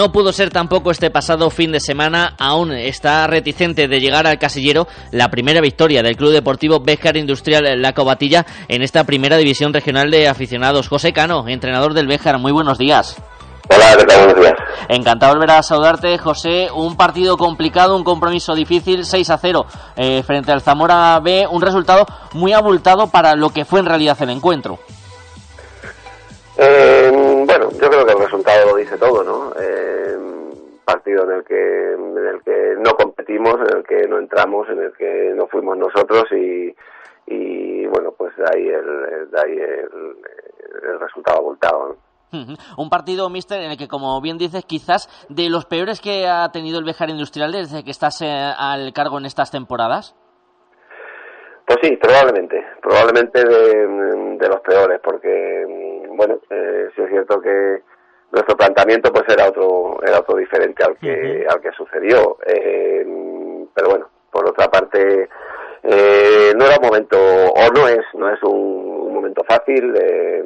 No 0.00 0.12
pudo 0.12 0.32
ser 0.32 0.48
tampoco 0.48 0.90
este 0.90 1.10
pasado 1.10 1.50
fin 1.50 1.72
de 1.72 1.78
semana, 1.78 2.34
aún 2.38 2.72
está 2.72 3.26
reticente 3.26 3.86
de 3.86 4.00
llegar 4.00 4.26
al 4.26 4.38
casillero 4.38 4.88
la 5.10 5.28
primera 5.28 5.60
victoria 5.60 6.02
del 6.02 6.16
Club 6.16 6.32
Deportivo 6.32 6.80
Béjar 6.80 7.18
Industrial 7.18 7.62
La 7.82 7.92
Cobatilla 7.92 8.46
en 8.68 8.80
esta 8.80 9.04
primera 9.04 9.36
división 9.36 9.74
regional 9.74 10.10
de 10.10 10.26
aficionados. 10.26 10.88
José 10.88 11.12
Cano, 11.12 11.46
entrenador 11.48 11.92
del 11.92 12.06
Béjar, 12.06 12.38
muy 12.38 12.50
buenos 12.50 12.78
días. 12.78 13.20
Hola, 13.68 13.94
¿qué 13.98 14.04
tal? 14.06 14.24
Buenos 14.24 14.40
días. 14.40 14.54
Encantado 14.88 15.34
de 15.34 15.38
volver 15.38 15.50
a 15.50 15.62
saludarte, 15.62 16.16
José. 16.16 16.68
Un 16.74 16.96
partido 16.96 17.36
complicado, 17.36 17.94
un 17.94 18.02
compromiso 18.02 18.54
difícil, 18.54 19.04
6 19.04 19.28
a 19.28 19.36
0 19.36 19.66
eh, 19.96 20.22
frente 20.22 20.50
al 20.50 20.62
Zamora 20.62 21.20
B, 21.20 21.46
un 21.46 21.60
resultado 21.60 22.06
muy 22.32 22.54
abultado 22.54 23.08
para 23.08 23.36
lo 23.36 23.50
que 23.50 23.66
fue 23.66 23.80
en 23.80 23.84
realidad 23.84 24.16
el 24.22 24.30
encuentro. 24.30 24.78
Eh, 26.56 27.09
bueno, 27.60 27.78
yo 27.78 27.90
creo 27.90 28.06
que 28.06 28.12
el 28.12 28.18
resultado 28.18 28.70
lo 28.70 28.76
dice 28.76 28.96
todo, 28.96 29.22
¿no? 29.22 29.52
Eh, 29.60 30.16
partido 30.84 31.24
en 31.24 31.30
el 31.36 31.44
que 31.44 31.92
en 31.92 32.26
el 32.26 32.42
que 32.42 32.74
no 32.78 32.94
competimos, 32.94 33.54
en 33.68 33.76
el 33.78 33.84
que 33.84 34.08
no 34.08 34.18
entramos, 34.18 34.68
en 34.70 34.80
el 34.80 34.92
que 34.92 35.32
no 35.36 35.46
fuimos 35.46 35.76
nosotros 35.76 36.24
y, 36.32 36.74
y 37.26 37.86
bueno, 37.86 38.12
pues 38.16 38.34
de 38.36 38.44
ahí 38.44 38.66
el, 38.66 39.30
de 39.30 39.40
ahí 39.40 39.52
el, 39.52 40.90
el 40.90 41.00
resultado 41.00 41.38
abultado, 41.38 41.88
¿no? 41.88 42.10
Un 42.78 42.88
partido, 42.88 43.28
mister, 43.28 43.60
en 43.60 43.72
el 43.72 43.76
que, 43.76 43.88
como 43.88 44.20
bien 44.20 44.38
dices, 44.38 44.64
quizás 44.64 45.08
de 45.28 45.50
los 45.50 45.66
peores 45.66 46.00
que 46.00 46.28
ha 46.28 46.48
tenido 46.52 46.78
el 46.78 46.84
Bejar 46.84 47.10
Industrial 47.10 47.50
desde 47.50 47.82
que 47.82 47.90
estás 47.90 48.22
eh, 48.22 48.52
al 48.56 48.92
cargo 48.92 49.18
en 49.18 49.26
estas 49.26 49.50
temporadas. 49.50 50.14
Pues 51.66 51.78
sí, 51.82 51.96
probablemente, 51.96 52.64
probablemente 52.80 53.44
de, 53.44 54.36
de 54.38 54.48
los 54.48 54.60
peores, 54.60 55.00
porque 55.02 55.66
bueno, 56.20 56.38
eh, 56.50 56.90
sí 56.94 57.00
es 57.00 57.08
cierto 57.08 57.40
que 57.40 57.82
nuestro 58.30 58.56
planteamiento 58.56 59.10
pues 59.10 59.24
era 59.28 59.48
otro 59.48 60.00
era 60.06 60.18
otro 60.18 60.36
diferente 60.36 60.84
al 60.84 60.98
que 60.98 61.46
al 61.48 61.60
que 61.62 61.72
sucedió. 61.72 62.36
Eh, 62.46 63.06
pero 63.74 63.88
bueno 63.88 64.08
por 64.30 64.46
otra 64.46 64.68
parte 64.68 65.28
eh, 65.82 66.52
no 66.54 66.66
era 66.66 66.76
un 66.78 66.86
momento 66.86 67.16
o 67.18 67.72
no 67.74 67.88
es 67.88 68.04
no 68.14 68.28
es 68.28 68.42
un, 68.42 69.14
momento 69.14 69.42
fácil 69.44 69.94
eh, 69.96 70.44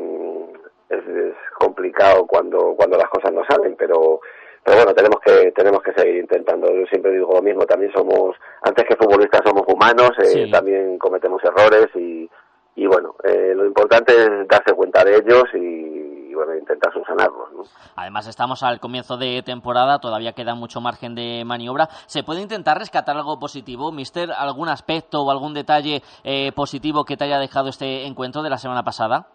es, 0.90 0.98
es, 0.98 1.34
complicado 1.58 2.24
cuando 2.26 2.74
cuando 2.76 2.96
las 2.96 3.08
cosas 3.08 3.32
no 3.32 3.42
salen 3.48 3.74
pero 3.76 4.20
pero 4.62 4.76
bueno 4.76 4.94
tenemos 4.94 5.20
que 5.20 5.50
tenemos 5.52 5.82
que 5.82 5.92
seguir 5.94 6.16
intentando. 6.16 6.72
Yo 6.72 6.86
siempre 6.86 7.10
digo 7.10 7.34
lo 7.34 7.42
mismo 7.42 7.66
también 7.66 7.92
somos 7.92 8.36
antes 8.62 8.84
que 8.86 8.96
futbolistas 8.96 9.42
somos 9.44 9.64
humanos 9.66 10.12
eh, 10.18 10.24
sí. 10.24 10.50
también 10.50 10.98
cometemos 10.98 11.42
errores 11.42 11.88
y 11.96 12.30
y 12.76 12.86
bueno, 12.86 13.14
eh, 13.22 13.52
lo 13.54 13.66
importante 13.66 14.12
es 14.12 14.48
darse 14.48 14.74
cuenta 14.74 15.04
de 15.04 15.16
ellos 15.16 15.44
y, 15.54 15.94
y 16.30 16.34
bueno, 16.34 16.56
intentar 16.56 16.92
subsanarlos. 16.92 17.52
¿no? 17.52 17.62
Además, 17.96 18.26
estamos 18.26 18.62
al 18.64 18.80
comienzo 18.80 19.16
de 19.16 19.42
temporada, 19.44 20.00
todavía 20.00 20.32
queda 20.32 20.54
mucho 20.54 20.80
margen 20.80 21.14
de 21.14 21.44
maniobra. 21.44 21.88
¿Se 22.06 22.24
puede 22.24 22.40
intentar 22.40 22.78
rescatar 22.78 23.16
algo 23.16 23.38
positivo, 23.38 23.92
Mister? 23.92 24.32
¿Algún 24.32 24.68
aspecto 24.68 25.22
o 25.22 25.30
algún 25.30 25.54
detalle 25.54 26.02
eh, 26.24 26.50
positivo 26.52 27.04
que 27.04 27.16
te 27.16 27.24
haya 27.24 27.38
dejado 27.38 27.68
este 27.68 28.06
encuentro 28.06 28.42
de 28.42 28.50
la 28.50 28.58
semana 28.58 28.82
pasada? 28.82 29.28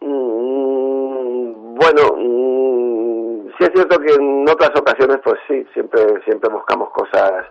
Mm, 0.00 1.74
bueno, 1.74 2.02
mm, 2.16 3.48
sí 3.58 3.64
es 3.64 3.70
cierto 3.74 3.98
que 3.98 4.14
en 4.14 4.48
otras 4.48 4.70
ocasiones, 4.78 5.18
pues 5.24 5.40
sí, 5.48 5.66
siempre, 5.74 6.22
siempre 6.24 6.52
buscamos 6.52 6.90
cosas 6.90 7.44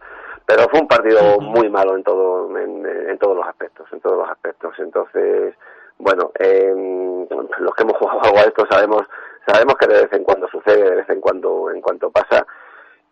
pero 0.45 0.67
fue 0.69 0.79
un 0.79 0.87
partido 0.87 1.39
muy 1.39 1.69
malo 1.69 1.95
en 1.95 2.03
todo 2.03 2.57
en, 2.57 2.85
en, 2.85 3.17
todos 3.17 3.35
los 3.35 3.47
aspectos 3.47 3.87
en 3.91 3.99
todos 4.01 4.17
los 4.17 4.29
aspectos. 4.29 4.73
Entonces 4.79 5.55
bueno 5.97 6.31
eh, 6.39 7.27
los 7.59 7.75
que 7.75 7.83
hemos 7.83 7.97
jugado 7.97 8.21
algo 8.23 8.37
a 8.37 8.41
esto 8.41 8.65
sabemos 8.69 9.03
sabemos 9.47 9.75
que 9.75 9.87
de 9.87 10.01
vez 10.01 10.13
en 10.13 10.23
cuando 10.23 10.47
sucede 10.47 10.89
de 10.89 10.95
vez 10.97 11.09
en 11.09 11.21
cuando 11.21 11.71
en 11.71 11.81
cuanto 11.81 12.11
pasa. 12.11 12.45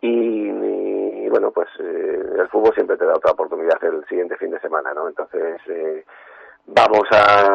Y, 0.02 0.50
y 0.50 1.30
bueno 1.30 1.52
pues 1.52 1.68
eh, 1.80 2.24
el 2.40 2.48
fútbol 2.50 2.74
siempre 2.74 2.98
te 2.98 3.06
da 3.06 3.16
otra 3.16 3.32
oportunidad 3.32 3.84
el 3.84 4.06
siguiente 4.08 4.38
fin 4.38 4.52
de 4.52 4.60
semana 4.62 4.94
no 4.94 5.08
entonces 5.08 5.60
eh, 5.68 6.06
vamos 6.76 7.08
a 7.12 7.48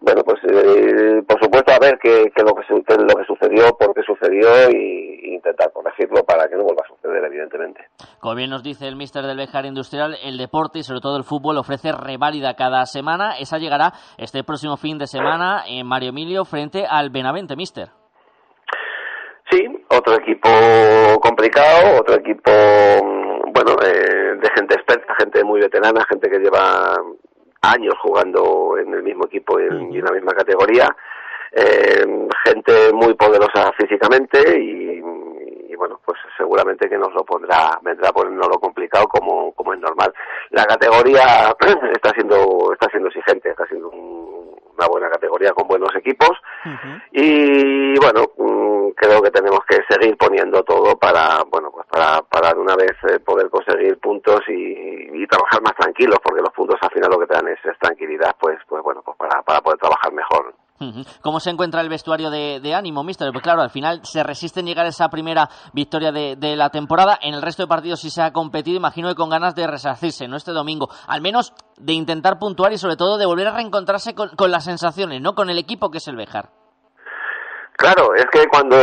bueno 0.00 0.22
pues 0.24 0.38
eh, 0.44 1.22
por 1.26 1.40
supuesto 1.40 1.72
a 1.72 1.78
ver 1.78 1.98
qué, 2.02 2.30
qué 2.34 2.42
lo 2.42 2.54
que 2.54 2.62
lo 2.72 3.14
que 3.14 3.24
sucedió 3.26 3.76
por 3.78 3.94
qué 3.94 4.02
sucedió 4.02 4.70
y, 4.70 5.20
y, 5.22 5.34
intentar 5.34 5.72
corregirlo 5.72 6.22
para 6.24 6.48
que 6.48 6.56
no 6.56 6.64
vuelva 6.64 6.82
a 6.84 6.88
suceder 6.88 7.24
evidentemente. 7.24 7.86
Como 8.20 8.34
bien 8.34 8.50
nos 8.50 8.62
dice 8.62 8.86
el 8.86 8.96
mister 8.96 9.24
del 9.24 9.36
Bejar 9.36 9.66
Industrial 9.66 10.16
el 10.22 10.38
deporte 10.38 10.78
y 10.78 10.82
sobre 10.82 11.00
todo 11.00 11.16
el 11.16 11.24
fútbol 11.24 11.58
ofrece 11.58 11.92
reválida 11.92 12.54
cada 12.54 12.86
semana. 12.86 13.36
Esa 13.38 13.58
llegará 13.58 13.92
este 14.16 14.44
próximo 14.44 14.76
fin 14.76 14.98
de 14.98 15.06
semana 15.06 15.64
en 15.66 15.86
Mario 15.86 16.10
Emilio 16.10 16.44
frente 16.44 16.84
al 16.88 17.10
Benavente 17.10 17.56
mister. 17.56 17.88
Sí 19.50 19.66
otro 19.90 20.14
equipo 20.14 20.48
complicado 21.20 22.00
otro 22.00 22.16
equipo 22.16 22.50
bueno 23.52 23.76
eh, 23.84 24.36
de 24.40 24.50
gente 24.56 24.74
experta 24.74 25.14
gente 25.18 25.44
muy 25.44 25.60
veterana 25.60 26.04
gente 26.08 26.30
que 26.30 26.38
lleva 26.38 26.96
años 27.72 27.94
jugando 28.02 28.76
en 28.78 28.92
el 28.94 29.02
mismo 29.02 29.26
equipo 29.26 29.58
y 29.58 29.64
en, 29.64 29.94
en 29.94 30.04
la 30.04 30.12
misma 30.12 30.32
categoría, 30.32 30.94
eh, 31.52 32.04
gente 32.44 32.92
muy 32.92 33.14
poderosa 33.14 33.72
físicamente 33.78 34.58
y, 34.58 35.00
y, 35.70 35.76
bueno, 35.76 36.00
pues 36.04 36.18
seguramente 36.36 36.88
que 36.88 36.98
nos 36.98 37.12
lo 37.14 37.24
pondrá, 37.24 37.78
vendrá 37.82 38.10
lo 38.14 38.58
complicado 38.58 39.06
como, 39.06 39.52
como 39.52 39.72
es 39.72 39.80
normal. 39.80 40.12
La 40.50 40.64
categoría 40.64 41.54
está 41.92 42.10
siendo, 42.10 42.72
está 42.72 42.88
siendo 42.90 43.08
exigente, 43.08 43.50
está 43.50 43.66
siendo 43.66 43.90
una 44.76 44.86
buena 44.86 45.10
categoría 45.10 45.52
con 45.52 45.68
buenos 45.68 45.94
equipos 45.96 46.32
y 47.12 47.98
bueno, 47.98 48.24
mm, 48.36 48.90
creo 48.96 49.22
que 49.22 49.30
tenemos 49.30 49.60
que 49.68 49.78
seguir 49.88 50.16
poniendo 50.16 50.62
todo 50.62 50.96
para, 50.96 51.42
bueno, 51.50 51.70
pues 51.70 51.86
para, 51.88 52.22
para 52.22 52.52
de 52.52 52.60
una 52.60 52.76
vez 52.76 52.92
eh, 53.08 53.20
poder 53.20 53.50
conseguir 53.50 53.98
puntos 53.98 54.40
y, 54.48 55.10
y 55.12 55.26
trabajar 55.26 55.62
más 55.62 55.74
tranquilos, 55.76 56.18
porque 56.22 56.42
los 56.42 56.52
puntos 56.52 56.76
al 56.80 56.90
final 56.90 57.10
lo 57.10 57.18
que 57.18 57.26
te 57.26 57.34
dan 57.34 57.48
es, 57.48 57.58
es 57.64 57.78
tranquilidad, 57.78 58.34
pues, 58.40 58.58
pues 58.68 58.82
bueno, 58.82 59.02
pues 59.04 59.16
para, 59.16 59.42
para 59.42 59.60
poder 59.60 59.78
trabajar 59.78 60.12
mejor. 60.12 60.54
¿Cómo 61.20 61.38
se 61.38 61.50
encuentra 61.50 61.80
el 61.80 61.88
vestuario 61.88 62.30
de, 62.30 62.58
de 62.60 62.74
ánimo, 62.74 63.04
mister? 63.04 63.30
Pues 63.30 63.44
claro, 63.44 63.62
al 63.62 63.70
final 63.70 64.00
se 64.02 64.24
resisten 64.24 64.66
llegar 64.66 64.86
a 64.86 64.88
esa 64.88 65.08
primera 65.08 65.48
victoria 65.72 66.10
de, 66.10 66.56
la 66.56 66.70
temporada. 66.70 67.16
En 67.22 67.34
el 67.34 67.42
resto 67.42 67.62
de 67.62 67.68
partidos 67.68 68.00
sí 68.00 68.10
se 68.10 68.22
ha 68.22 68.32
competido, 68.32 68.76
imagino 68.76 69.08
que 69.08 69.14
con 69.14 69.30
ganas 69.30 69.54
de 69.54 69.68
resarcirse, 69.68 70.26
¿no? 70.26 70.36
Este 70.36 70.50
domingo. 70.50 70.88
Al 71.06 71.20
menos 71.20 71.52
de 71.76 71.92
intentar 71.92 72.38
puntuar 72.38 72.72
y 72.72 72.78
sobre 72.78 72.96
todo 72.96 73.18
de 73.18 73.26
volver 73.26 73.46
a 73.48 73.52
reencontrarse 73.52 74.14
con, 74.14 74.30
con 74.30 74.50
las 74.50 74.64
sensaciones, 74.64 75.20
¿no? 75.20 75.34
Con 75.34 75.48
el 75.48 75.58
equipo 75.58 75.90
que 75.90 75.98
es 75.98 76.08
el 76.08 76.16
Bejar. 76.16 76.50
Claro, 77.76 78.14
es 78.14 78.26
que 78.32 78.46
cuando 78.46 78.76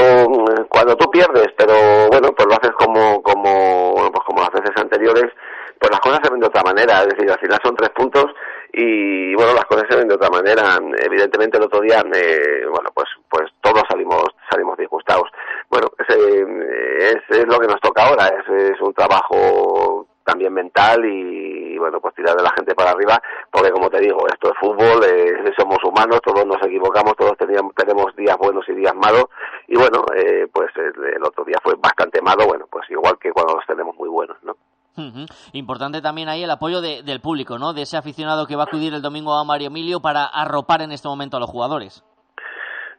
cuando 0.70 0.96
tú 0.96 1.10
pierdes, 1.10 1.48
pero 1.58 1.74
bueno, 2.10 2.30
pues 2.36 2.48
lo 2.48 2.54
haces 2.56 2.72
como 2.78 3.22
como 3.22 3.94
bueno, 3.94 4.12
pues 4.12 4.24
como 4.26 4.42
las 4.42 4.52
veces 4.52 4.76
anteriores, 4.76 5.32
pues 5.80 5.92
las 5.92 6.00
cosas 6.02 6.20
se 6.24 6.30
ven 6.30 6.42
de 6.42 6.48
otra 6.48 6.62
manera, 6.62 7.00
es 7.02 7.08
decir, 7.08 7.32
al 7.32 7.40
final 7.40 7.60
son 7.64 7.76
tres 7.76 7.90
puntos 7.96 8.26
y 8.74 9.36
bueno, 9.36 9.54
las 9.54 9.66
cosas 9.66 9.86
se 9.90 9.98
ven 9.98 10.08
de 10.08 10.16
otra 10.16 10.30
manera. 10.30 10.80
Evidentemente 11.04 11.58
el 11.58 11.64
otro 11.64 11.82
día, 11.82 12.04
eh, 12.14 12.66
bueno, 12.70 12.90
pues 12.94 13.08
pues 13.30 13.50
todos 13.62 13.84
salimos 13.90 14.26
salimos 14.50 14.78
disgustados. 14.78 15.30
Bueno, 15.70 15.88
es, 16.08 17.18
es 17.30 17.48
lo 17.48 17.60
que 17.60 17.68
nos 17.68 17.80
toca 17.82 18.06
ahora, 18.06 18.28
es, 18.28 18.74
es 18.74 18.82
un 18.82 18.94
trabajo 18.94 20.08
también 20.24 20.54
mental 20.54 21.04
y, 21.06 21.78
bueno, 21.78 22.00
pues 22.00 22.14
tirar 22.16 22.36
de 22.36 22.44
la 22.44 22.52
gente 22.52 22.76
para 22.76 22.92
arriba, 22.92 23.22
porque 23.52 23.72
como 23.72 23.90
te 23.90 24.00
digo, 24.00 24.26
esto 24.28 24.52
es 24.52 24.60
fútbol, 24.60 25.04
eh, 25.04 25.54
somos 25.58 25.80
humanos, 25.84 26.22
todos 26.24 26.46
nos 26.46 26.62
equivocamos, 26.64 27.16
todos 27.16 27.38
teníamos, 27.38 27.74
tenemos 27.76 28.16
días 28.16 28.38
buenos 28.38 28.68
y 28.70 28.74
días 28.74 28.94
malos, 28.96 29.26
y 29.68 29.76
bueno, 29.76 30.06
eh, 30.16 30.48
pues 30.54 30.70
el, 30.76 31.16
el 31.16 31.24
otro 31.24 31.44
día 31.44 31.58
fue 31.64 31.74
bastante 31.76 32.22
malo, 32.22 32.46
bueno, 32.46 32.68
pues 32.70 32.90
igual 32.90 33.18
que 33.20 33.32
cuando 33.32 33.56
los 33.56 33.66
tenemos 33.66 33.96
muy 33.96 34.10
buenos, 34.10 34.38
¿no? 34.44 34.56
Ujú. 34.98 35.26
Importante 35.54 36.02
también 36.02 36.28
ahí 36.30 36.44
el 36.44 36.52
apoyo 36.52 36.82
de- 36.82 37.02
del 37.04 37.22
público, 37.22 37.58
¿no? 37.58 37.74
De 37.74 37.84
ese 37.84 37.98
aficionado 37.98 38.46
que 38.46 38.56
va 38.56 38.64
a 38.64 38.66
acudir 38.66 38.94
el 38.94 39.02
domingo 39.02 39.34
a 39.34 39.44
Mario 39.46 39.68
Emilio 39.68 40.00
para 40.02 40.26
arropar 40.26 40.82
en 40.82 40.92
este 40.92 41.08
momento 41.08 41.38
a 41.38 41.40
los 41.40 41.50
jugadores. 41.50 42.04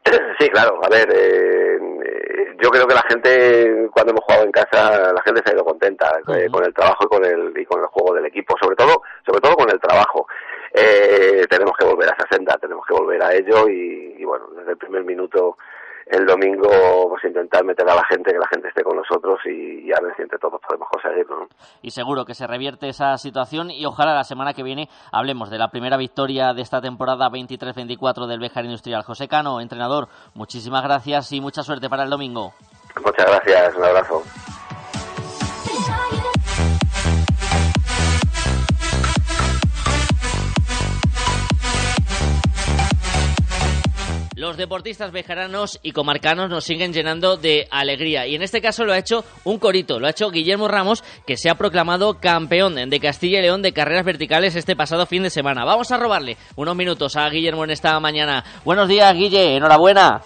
Sí, 0.38 0.48
claro, 0.48 0.80
a 0.82 0.88
ver, 0.88 1.08
eh, 1.14 1.78
yo 2.60 2.70
creo 2.70 2.86
que 2.86 2.94
la 2.94 3.04
gente, 3.08 3.88
cuando 3.92 4.10
hemos 4.12 4.24
jugado 4.24 4.44
en 4.44 4.50
casa, 4.50 5.12
la 5.12 5.22
gente 5.22 5.40
se 5.44 5.50
ha 5.50 5.54
ido 5.54 5.64
contenta 5.64 6.10
eh, 6.36 6.48
con 6.50 6.64
el 6.64 6.74
trabajo 6.74 7.04
y 7.04 7.08
con 7.08 7.24
el, 7.24 7.52
y 7.56 7.64
con 7.64 7.80
el 7.80 7.86
juego 7.86 8.14
del 8.14 8.26
equipo, 8.26 8.56
sobre 8.60 8.74
todo, 8.74 9.02
sobre 9.26 9.40
todo 9.40 9.54
con 9.54 9.70
el 9.70 9.78
trabajo. 9.78 10.26
Eh, 10.74 11.46
tenemos 11.48 11.74
que 11.78 11.84
volver 11.84 12.08
a 12.08 12.16
esa 12.18 12.26
senda, 12.30 12.56
tenemos 12.58 12.84
que 12.86 12.94
volver 12.94 13.22
a 13.22 13.34
ello 13.34 13.68
y, 13.68 14.16
y 14.18 14.24
bueno, 14.24 14.46
desde 14.56 14.72
el 14.72 14.76
primer 14.78 15.04
minuto 15.04 15.58
el 16.12 16.26
domingo 16.26 17.08
pues 17.08 17.24
intentar 17.24 17.64
meter 17.64 17.88
a 17.88 17.94
la 17.94 18.04
gente, 18.04 18.32
que 18.32 18.38
la 18.38 18.46
gente 18.48 18.68
esté 18.68 18.82
con 18.82 18.96
nosotros 18.96 19.40
y, 19.46 19.88
y 19.88 19.92
a 19.92 20.00
ver 20.00 20.14
si 20.14 20.22
entre 20.22 20.38
todos 20.38 20.60
podemos 20.60 20.88
conseguirlo. 20.90 21.40
¿no? 21.40 21.48
Y 21.80 21.90
seguro 21.90 22.24
que 22.24 22.34
se 22.34 22.46
revierte 22.46 22.88
esa 22.88 23.16
situación 23.16 23.70
y 23.70 23.86
ojalá 23.86 24.14
la 24.14 24.24
semana 24.24 24.52
que 24.52 24.62
viene 24.62 24.88
hablemos 25.10 25.50
de 25.50 25.58
la 25.58 25.68
primera 25.68 25.96
victoria 25.96 26.52
de 26.52 26.62
esta 26.62 26.80
temporada 26.80 27.30
23-24 27.30 28.26
del 28.26 28.40
Bejar 28.40 28.64
Industrial. 28.64 29.02
José 29.02 29.26
Cano, 29.26 29.60
entrenador, 29.60 30.08
muchísimas 30.34 30.82
gracias 30.82 31.32
y 31.32 31.40
mucha 31.40 31.62
suerte 31.62 31.88
para 31.88 32.04
el 32.04 32.10
domingo. 32.10 32.52
Muchas 33.02 33.26
gracias, 33.26 33.74
un 33.76 33.84
abrazo. 33.84 34.22
Los 44.42 44.56
deportistas 44.56 45.12
bejaranos 45.12 45.78
y 45.84 45.92
comarcanos 45.92 46.50
nos 46.50 46.64
siguen 46.64 46.92
llenando 46.92 47.36
de 47.36 47.68
alegría 47.70 48.26
y 48.26 48.34
en 48.34 48.42
este 48.42 48.60
caso 48.60 48.84
lo 48.84 48.92
ha 48.92 48.98
hecho 48.98 49.24
un 49.44 49.60
corito, 49.60 50.00
lo 50.00 50.08
ha 50.08 50.10
hecho 50.10 50.32
Guillermo 50.32 50.66
Ramos 50.66 51.04
que 51.24 51.36
se 51.36 51.48
ha 51.48 51.54
proclamado 51.54 52.18
campeón 52.18 52.74
de 52.74 52.98
Castilla 52.98 53.38
y 53.38 53.42
León 53.42 53.62
de 53.62 53.72
carreras 53.72 54.04
verticales 54.04 54.56
este 54.56 54.74
pasado 54.74 55.06
fin 55.06 55.22
de 55.22 55.30
semana. 55.30 55.64
Vamos 55.64 55.92
a 55.92 55.96
robarle 55.96 56.38
unos 56.56 56.74
minutos 56.74 57.14
a 57.14 57.28
Guillermo 57.28 57.62
en 57.62 57.70
esta 57.70 58.00
mañana. 58.00 58.42
Buenos 58.64 58.88
días 58.88 59.14
Guille, 59.14 59.54
enhorabuena. 59.54 60.22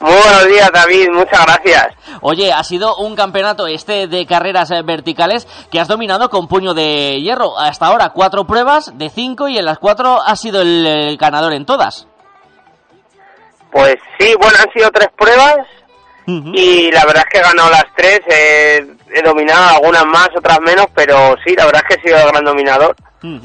Buenos 0.00 0.46
días, 0.46 0.70
David. 0.70 1.08
Muchas 1.10 1.46
gracias. 1.46 1.86
Oye, 2.20 2.52
ha 2.52 2.62
sido 2.62 2.96
un 2.96 3.16
campeonato 3.16 3.66
este 3.66 4.06
de 4.06 4.26
carreras 4.26 4.70
eh, 4.70 4.82
verticales 4.82 5.48
que 5.70 5.80
has 5.80 5.88
dominado 5.88 6.28
con 6.28 6.46
puño 6.46 6.74
de 6.74 7.22
hierro. 7.22 7.58
Hasta 7.58 7.86
ahora 7.86 8.10
cuatro 8.10 8.46
pruebas 8.46 8.92
de 8.98 9.08
cinco 9.08 9.48
y 9.48 9.56
en 9.56 9.64
las 9.64 9.78
cuatro 9.78 10.20
has 10.20 10.38
sido 10.38 10.60
el 10.60 11.16
ganador 11.16 11.54
en 11.54 11.64
todas. 11.64 12.06
Pues 13.74 13.96
sí, 14.20 14.32
bueno, 14.40 14.56
han 14.56 14.72
sido 14.72 14.88
tres 14.92 15.08
pruebas 15.18 15.66
y 16.26 16.92
la 16.92 17.04
verdad 17.04 17.24
es 17.26 17.32
que 17.32 17.38
he 17.38 17.42
ganado 17.42 17.70
las 17.70 17.84
tres. 17.96 18.20
eh, 18.28 18.86
he 19.12 19.20
dominado 19.22 19.76
algunas 19.76 20.06
más, 20.06 20.28
otras 20.36 20.60
menos, 20.60 20.86
pero 20.94 21.34
sí, 21.44 21.54
la 21.56 21.66
verdad 21.66 21.82
es 21.88 21.96
que 21.96 22.00
he 22.00 22.08
sido 22.08 22.20
el 22.24 22.28
gran 22.30 22.44
dominador. 22.44 22.94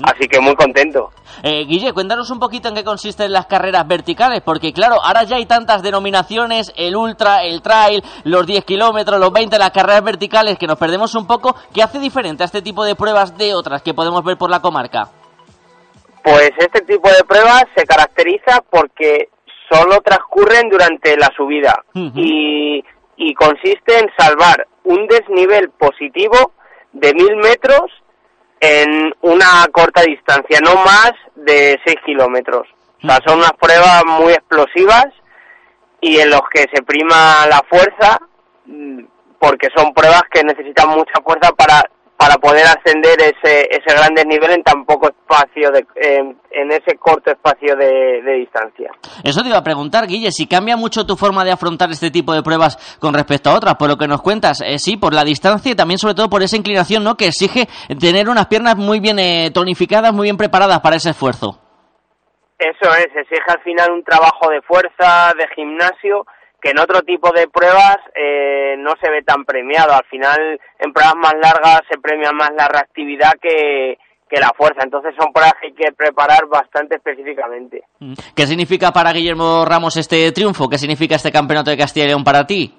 Así 0.04 0.28
que 0.28 0.40
muy 0.40 0.56
contento. 0.56 1.10
Eh, 1.42 1.66
Guille, 1.66 1.94
cuéntanos 1.94 2.30
un 2.30 2.40
poquito 2.40 2.68
en 2.70 2.76
qué 2.76 2.84
consisten 2.84 3.32
las 3.32 3.48
carreras 3.48 3.88
verticales, 3.88 4.42
porque 4.42 4.72
claro, 4.72 5.02
ahora 5.02 5.24
ya 5.24 5.38
hay 5.38 5.46
tantas 5.48 5.82
denominaciones, 5.82 6.72
el 6.76 6.96
ultra, 6.96 7.44
el 7.44 7.64
trail, 7.64 8.04
los 8.26 8.46
10 8.46 8.66
kilómetros, 8.66 9.20
los 9.20 9.32
20, 9.32 9.58
las 9.58 9.72
carreras 9.72 10.04
verticales, 10.04 10.60
que 10.60 10.68
nos 10.68 10.78
perdemos 10.78 11.16
un 11.16 11.26
poco. 11.26 11.56
¿Qué 11.74 11.82
hace 11.82 11.98
diferente 11.98 12.44
a 12.44 12.46
este 12.46 12.62
tipo 12.62 12.84
de 12.84 12.94
pruebas 12.96 13.36
de 13.36 13.56
otras 13.56 13.82
que 13.82 13.94
podemos 13.96 14.24
ver 14.24 14.38
por 14.38 14.52
la 14.52 14.60
comarca? 14.60 15.10
Pues 16.24 16.52
este 16.60 16.82
tipo 16.82 17.10
de 17.10 17.24
pruebas 17.24 17.64
se 17.76 17.86
caracteriza 17.86 18.62
porque 18.70 19.30
solo 19.70 20.02
transcurren 20.02 20.70
durante 20.70 21.16
la 21.18 21.30
subida 21.36 21.84
y, 21.94 22.84
y 23.18 23.34
consiste 23.34 24.00
en 24.00 24.10
salvar 24.18 24.68
un 24.84 25.08
desnivel 25.08 25.70
positivo 25.72 26.54
de 26.94 27.14
mil 27.14 27.36
metros 27.38 27.92
en 28.60 29.14
una 29.22 29.66
corta 29.72 30.02
distancia, 30.02 30.60
no 30.62 30.76
más 30.76 31.14
de 31.36 31.80
6 31.86 31.98
kilómetros. 32.06 32.68
O 33.04 33.08
sea, 33.08 33.20
son 33.26 33.40
unas 33.40 33.54
pruebas 33.54 34.04
muy 34.06 34.34
explosivas 34.34 35.08
y 36.02 36.20
en 36.20 36.30
los 36.30 36.42
que 36.52 36.66
se 36.74 36.82
prima 36.84 37.46
la 37.50 37.62
fuerza 37.70 38.20
mm, 38.66 39.04
porque 39.40 39.70
son 39.76 39.94
pruebas 39.94 40.24
que 40.32 40.44
necesitan 40.44 40.90
mucha 40.90 41.22
fuerza 41.24 41.52
para 41.54 41.82
para 42.20 42.36
poder 42.36 42.66
ascender 42.66 43.16
ese 43.22 43.62
ese 43.72 43.96
gran 43.96 44.14
desnivel 44.14 44.52
en 44.52 44.62
tan 44.62 44.84
poco 44.84 45.08
espacio 45.08 45.72
de 45.72 45.86
en, 45.96 46.38
en 46.52 46.70
ese 46.70 46.98
corto 47.00 47.32
espacio 47.32 47.78
de, 47.78 48.22
de 48.22 48.34
distancia. 48.34 48.92
Eso 49.24 49.42
te 49.42 49.48
iba 49.48 49.58
a 49.58 49.64
preguntar, 49.64 50.06
Guille, 50.06 50.30
si 50.32 50.46
cambia 50.46 50.76
mucho 50.76 51.06
tu 51.06 51.16
forma 51.16 51.46
de 51.46 51.54
afrontar 51.54 51.90
este 51.92 52.12
tipo 52.12 52.34
de 52.34 52.44
pruebas 52.44 52.98
con 53.00 53.14
respecto 53.14 53.50
a 53.50 53.56
otras, 53.56 53.76
por 53.76 53.88
lo 53.88 53.96
que 53.96 54.08
nos 54.08 54.22
cuentas, 54.22 54.60
eh, 54.60 54.78
sí, 54.80 54.98
por 54.98 55.14
la 55.14 55.24
distancia 55.24 55.72
y 55.72 55.76
también 55.76 55.98
sobre 55.98 56.14
todo 56.14 56.30
por 56.30 56.44
esa 56.44 56.58
inclinación, 56.58 57.06
¿no? 57.06 57.16
Que 57.16 57.28
exige 57.28 57.70
tener 57.98 58.28
unas 58.28 58.48
piernas 58.48 58.76
muy 58.76 59.00
bien 59.00 59.18
eh, 59.18 59.52
tonificadas, 59.54 60.12
muy 60.12 60.26
bien 60.26 60.36
preparadas 60.36 60.82
para 60.82 60.98
ese 60.98 61.12
esfuerzo. 61.12 61.58
Eso 62.60 62.94
es, 62.96 63.08
exige 63.16 63.48
al 63.48 63.62
final 63.64 63.92
un 63.94 64.04
trabajo 64.04 64.52
de 64.52 64.62
fuerza, 64.64 65.32
de 65.38 65.48
gimnasio, 65.56 66.26
que 66.62 66.72
en 66.72 66.80
otro 66.80 67.02
tipo 67.02 67.32
de 67.32 67.48
pruebas 67.48 67.98
eh, 68.16 68.76
no 68.78 68.94
se 69.02 69.10
ve 69.10 69.24
tan 69.24 69.46
premiado. 69.46 69.94
Al 69.94 70.06
final, 70.06 70.60
en 70.80 70.94
pruebas 70.94 71.16
más 71.16 71.34
largas 71.42 71.82
se 71.90 71.98
premia 72.00 72.32
más 72.32 72.50
la 72.56 72.68
reactividad 72.68 73.34
que, 73.42 73.98
que 74.30 74.40
la 74.40 74.52
fuerza. 74.56 74.82
Entonces 74.84 75.14
son 75.18 75.32
pruebas 75.32 75.54
que 75.60 75.68
hay 75.68 75.74
que 75.74 75.92
preparar 75.94 76.46
bastante 76.48 76.96
específicamente. 76.96 77.84
Mm. 78.00 78.14
¿Qué 78.36 78.46
significa 78.46 78.92
para 78.92 79.12
Guillermo 79.12 79.66
Ramos 79.66 79.98
este 79.98 80.32
triunfo? 80.32 80.70
¿Qué 80.70 80.78
significa 80.78 81.16
este 81.16 81.32
campeonato 81.32 81.72
de 81.72 81.78
Castilla 81.78 82.06
y 82.06 82.10
León 82.10 82.24
para 82.24 82.46
ti? 82.46 82.74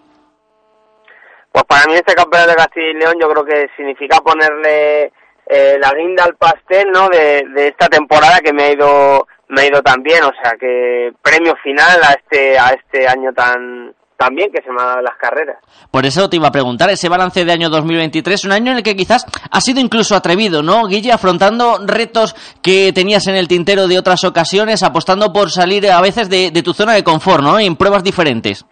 Pues 1.52 1.64
para 1.64 1.86
mí 1.86 1.94
este 1.94 2.14
campeonato 2.14 2.50
de 2.50 2.56
Castilla 2.56 2.90
y 2.90 2.94
León 2.94 3.14
yo 3.20 3.28
creo 3.28 3.44
que 3.44 3.66
significa 3.76 4.18
ponerle 4.18 5.12
eh, 5.46 5.76
la 5.80 5.92
guinda 5.92 6.24
al 6.24 6.36
pastel 6.36 6.90
¿no? 6.92 7.08
de, 7.08 7.42
de 7.54 7.68
esta 7.68 7.88
temporada 7.88 8.38
que 8.38 8.52
me 8.52 8.64
ha 8.64 8.72
ido 8.72 9.26
me 9.50 9.62
ha 9.62 9.66
ido 9.66 9.82
tan 9.82 10.02
bien, 10.02 10.22
o 10.24 10.32
sea 10.42 10.52
que 10.58 11.12
premio 11.22 11.54
final 11.62 12.00
a 12.02 12.12
este 12.12 12.58
a 12.58 12.68
este 12.70 13.06
año 13.06 13.32
tan 13.32 13.94
bien 14.32 14.50
que 14.52 14.62
se 14.62 14.70
me 14.70 14.80
han 14.80 14.88
dado 14.88 15.02
las 15.02 15.16
carreras. 15.16 15.56
Por 15.90 16.04
eso 16.04 16.28
te 16.28 16.36
iba 16.36 16.48
a 16.48 16.52
preguntar, 16.52 16.90
ese 16.90 17.08
balance 17.08 17.44
de 17.44 17.52
año 17.52 17.70
2023, 17.70 18.44
un 18.44 18.52
año 18.52 18.72
en 18.72 18.78
el 18.78 18.82
que 18.82 18.94
quizás 18.94 19.24
ha 19.50 19.60
sido 19.62 19.80
incluso 19.80 20.14
atrevido, 20.14 20.62
¿no, 20.62 20.86
Guille? 20.86 21.10
Afrontando 21.10 21.78
retos 21.86 22.36
que 22.62 22.92
tenías 22.92 23.26
en 23.28 23.34
el 23.34 23.48
tintero 23.48 23.88
de 23.88 23.98
otras 23.98 24.24
ocasiones, 24.24 24.82
apostando 24.82 25.32
por 25.32 25.50
salir 25.50 25.90
a 25.90 26.02
veces 26.02 26.28
de 26.28 26.62
tu 26.62 26.74
zona 26.74 26.92
de 26.92 27.02
confort, 27.02 27.42
¿no? 27.42 27.58
En 27.58 27.76
pruebas 27.76 28.04
diferentes. 28.04 28.66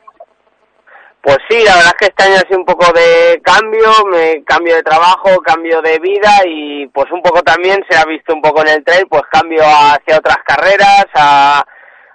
Pues 1.20 1.38
sí, 1.48 1.56
la 1.64 1.74
verdad 1.76 1.92
es 1.92 1.98
que 1.98 2.06
este 2.06 2.22
año 2.24 2.36
ha 2.36 2.48
sido 2.48 2.60
un 2.60 2.64
poco 2.64 2.92
de 2.92 3.40
cambio, 3.42 3.90
me, 4.10 4.44
cambio 4.44 4.76
de 4.76 4.82
trabajo, 4.82 5.40
cambio 5.42 5.82
de 5.82 5.98
vida 5.98 6.30
y 6.46 6.86
pues 6.88 7.10
un 7.10 7.20
poco 7.22 7.42
también 7.42 7.84
se 7.88 7.98
ha 7.98 8.04
visto 8.04 8.32
un 8.32 8.40
poco 8.40 8.62
en 8.62 8.68
el 8.68 8.84
trail, 8.84 9.06
pues 9.08 9.22
cambio 9.30 9.62
hacia 9.64 10.16
otras 10.16 10.38
carreras, 10.46 11.06
a, 11.14 11.64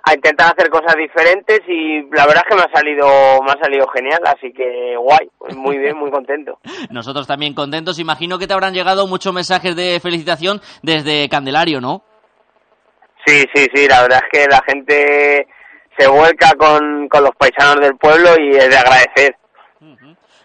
a 0.05 0.13
intentar 0.13 0.53
hacer 0.53 0.69
cosas 0.69 0.95
diferentes 0.97 1.61
y 1.67 2.01
la 2.11 2.25
verdad 2.25 2.43
es 2.45 2.49
que 2.49 2.55
me 2.55 2.61
ha 2.61 2.71
salido 2.73 3.41
me 3.41 3.51
ha 3.51 3.63
salido 3.63 3.87
genial 3.87 4.19
así 4.25 4.51
que 4.51 4.95
guay 4.97 5.29
muy 5.55 5.77
bien 5.77 5.97
muy 5.97 6.11
contento. 6.11 6.59
Nosotros 6.89 7.25
también 7.25 7.53
contentos 7.53 7.99
imagino 7.99 8.37
que 8.37 8.45
te 8.45 8.53
habrán 8.53 8.73
llegado 8.73 9.07
muchos 9.07 9.33
mensajes 9.33 9.75
de 9.75 9.99
felicitación 10.01 10.61
desde 10.81 11.29
Candelario 11.29 11.79
no 11.79 12.03
sí 13.25 13.45
sí 13.55 13.67
sí 13.73 13.87
la 13.87 14.01
verdad 14.01 14.19
es 14.23 14.39
que 14.39 14.47
la 14.49 14.61
gente 14.67 15.47
se 15.97 16.07
vuelca 16.07 16.51
con, 16.57 17.07
con 17.07 17.23
los 17.23 17.35
paisanos 17.37 17.81
del 17.81 17.95
pueblo 17.97 18.29
y 18.39 18.55
es 18.55 18.69
de 18.69 18.77
agradecer 18.77 19.35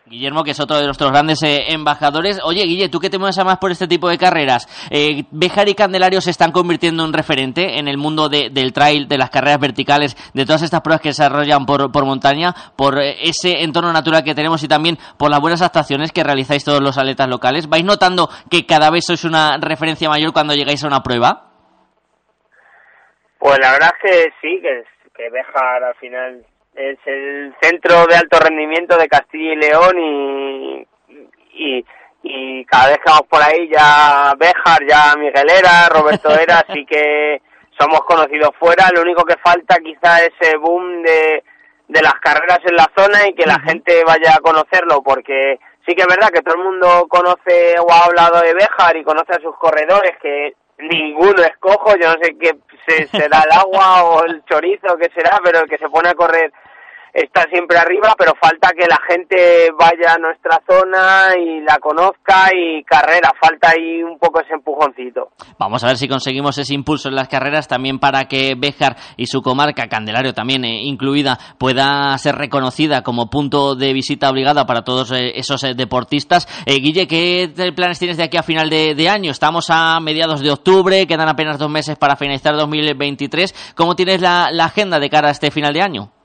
Guillermo, 0.08 0.42
que 0.42 0.52
es 0.52 0.60
otro 0.60 0.78
de 0.78 0.86
nuestros 0.86 1.10
grandes 1.10 1.42
eh, 1.42 1.72
embajadores. 1.72 2.40
Oye, 2.42 2.64
Guille, 2.64 2.88
tú 2.88 2.98
que 2.98 3.10
te 3.10 3.18
mueves 3.18 3.38
más 3.44 3.58
por 3.58 3.70
este 3.70 3.86
tipo 3.86 4.08
de 4.08 4.18
carreras, 4.18 4.66
eh, 4.90 5.24
¿Bejar 5.30 5.68
y 5.68 5.74
Candelario 5.74 6.20
se 6.20 6.30
están 6.30 6.50
convirtiendo 6.50 7.04
en 7.04 7.12
referente 7.12 7.78
en 7.78 7.88
el 7.88 7.98
mundo 7.98 8.28
del 8.28 8.72
trail, 8.72 9.06
de 9.06 9.18
las 9.18 9.30
carreras 9.30 9.60
verticales, 9.60 10.16
de 10.32 10.44
todas 10.44 10.62
estas 10.62 10.80
pruebas 10.80 11.02
que 11.02 11.12
se 11.12 11.22
desarrollan 11.22 11.66
por, 11.66 11.92
por 11.92 12.04
montaña, 12.04 12.54
por 12.76 12.98
eh, 12.98 13.16
ese 13.20 13.62
entorno 13.62 13.92
natural 13.92 14.24
que 14.24 14.34
tenemos 14.34 14.62
y 14.62 14.68
también 14.68 14.98
por 15.18 15.30
las 15.30 15.40
buenas 15.40 15.62
actuaciones 15.62 16.12
que 16.12 16.24
realizáis 16.24 16.64
todos 16.64 16.80
los 16.80 16.96
atletas 16.96 17.28
locales? 17.28 17.68
¿Vais 17.68 17.84
notando 17.84 18.28
que 18.50 18.66
cada 18.66 18.90
vez 18.90 19.04
sois 19.06 19.24
una 19.24 19.58
referencia 19.58 20.08
mayor 20.08 20.32
cuando 20.32 20.54
llegáis 20.54 20.82
a 20.84 20.88
una 20.88 21.02
prueba? 21.02 21.44
Pues 23.38 23.58
la 23.60 23.72
verdad 23.72 23.90
es 24.02 24.10
que 24.10 24.22
sí, 24.40 24.60
que, 24.60 24.82
que 25.18 25.28
Bejar 25.30 25.82
al 25.82 25.94
final. 25.96 26.46
Es 26.74 26.98
el 27.06 27.54
centro 27.60 28.06
de 28.06 28.16
alto 28.16 28.38
rendimiento 28.38 28.96
de 28.96 29.08
Castilla 29.08 29.52
y 29.52 29.56
León 29.56 29.98
y, 29.98 30.86
y, 31.54 31.84
y 32.22 32.64
cada 32.66 32.90
vez 32.90 32.98
que 32.98 33.10
vamos 33.10 33.26
por 33.28 33.42
ahí 33.42 33.68
ya 33.68 34.32
Béjar, 34.38 34.86
ya 34.88 35.16
Miguelera, 35.18 35.88
Roberto 35.90 36.30
Era, 36.38 36.58
así 36.68 36.86
que 36.86 37.42
somos 37.76 38.00
conocidos 38.02 38.50
fuera, 38.60 38.88
lo 38.94 39.02
único 39.02 39.24
que 39.24 39.36
falta 39.42 39.78
quizá 39.78 40.22
es 40.22 40.30
ese 40.40 40.56
boom 40.56 41.02
de, 41.02 41.42
de 41.88 42.02
las 42.02 42.14
carreras 42.14 42.60
en 42.64 42.76
la 42.76 42.90
zona 42.96 43.26
y 43.26 43.34
que 43.34 43.46
la 43.46 43.58
gente 43.60 44.04
vaya 44.04 44.34
a 44.36 44.40
conocerlo, 44.40 45.02
porque 45.02 45.58
sí 45.86 45.94
que 45.96 46.02
es 46.02 46.08
verdad 46.08 46.30
que 46.30 46.42
todo 46.42 46.56
el 46.56 46.64
mundo 46.64 47.06
conoce 47.08 47.74
o 47.80 47.90
ha 47.90 48.04
hablado 48.04 48.40
de 48.42 48.54
Béjar 48.54 48.96
y 48.96 49.04
conoce 49.04 49.32
a 49.32 49.42
sus 49.42 49.56
corredores, 49.56 50.12
que 50.22 50.54
ninguno 50.78 51.42
es 51.42 51.56
cojo, 51.58 51.96
yo 52.00 52.08
no 52.08 52.22
sé 52.22 52.36
qué 52.38 52.52
será 53.10 53.42
el 53.42 53.52
agua 53.52 54.04
o 54.04 54.24
el 54.24 54.44
chorizo, 54.44 54.96
qué 54.96 55.10
será, 55.14 55.38
pero 55.42 55.60
el 55.60 55.68
que 55.68 55.78
se 55.78 55.88
pone 55.88 56.08
a 56.08 56.14
correr 56.14 56.52
está 57.12 57.44
siempre 57.50 57.78
arriba, 57.78 58.14
pero 58.18 58.32
falta 58.40 58.70
que 58.76 58.86
la 58.86 58.98
gente 59.08 59.70
vaya 59.78 60.14
a 60.14 60.18
nuestra 60.18 60.60
zona 60.68 61.34
y 61.38 61.60
la 61.60 61.78
conozca 61.78 62.50
y 62.54 62.82
carrera, 62.84 63.32
falta 63.40 63.70
ahí 63.70 64.02
un 64.02 64.18
poco 64.18 64.40
ese 64.40 64.54
empujoncito. 64.54 65.30
Vamos 65.58 65.82
a 65.84 65.88
ver 65.88 65.96
si 65.96 66.08
conseguimos 66.08 66.58
ese 66.58 66.74
impulso 66.74 67.08
en 67.08 67.14
las 67.16 67.28
carreras 67.28 67.68
también 67.68 67.98
para 67.98 68.24
que 68.26 68.54
Béjar 68.56 68.96
y 69.16 69.26
su 69.26 69.42
comarca, 69.42 69.88
Candelario 69.88 70.34
también 70.34 70.64
eh, 70.64 70.82
incluida, 70.82 71.38
pueda 71.58 72.16
ser 72.18 72.36
reconocida 72.36 73.02
como 73.02 73.30
punto 73.30 73.74
de 73.74 73.92
visita 73.92 74.30
obligada 74.30 74.66
para 74.66 74.82
todos 74.82 75.12
eh, 75.12 75.32
esos 75.36 75.62
eh, 75.64 75.74
deportistas. 75.74 76.46
Guille, 76.66 77.06
¿qué 77.06 77.50
planes 77.74 77.98
tienes 77.98 78.16
de 78.16 78.24
aquí 78.24 78.36
a 78.36 78.42
final 78.42 78.70
de, 78.70 79.08
año? 79.08 79.30
Estamos 79.30 79.66
a 79.70 79.98
mediados 80.00 80.40
de 80.40 80.50
octubre, 80.50 81.06
quedan 81.06 81.28
apenas 81.28 81.58
dos 81.58 81.70
meses 81.70 81.96
para 81.96 82.16
finalizar 82.16 82.56
2023. 82.56 83.74
¿Cómo 83.74 83.96
tienes 83.96 84.20
la 84.20 84.64
agenda 84.64 84.98
de 84.98 85.10
cara 85.10 85.28
a 85.28 85.32
este 85.32 85.50
final 85.50 85.72
de 85.72 85.82
año? 85.82 86.17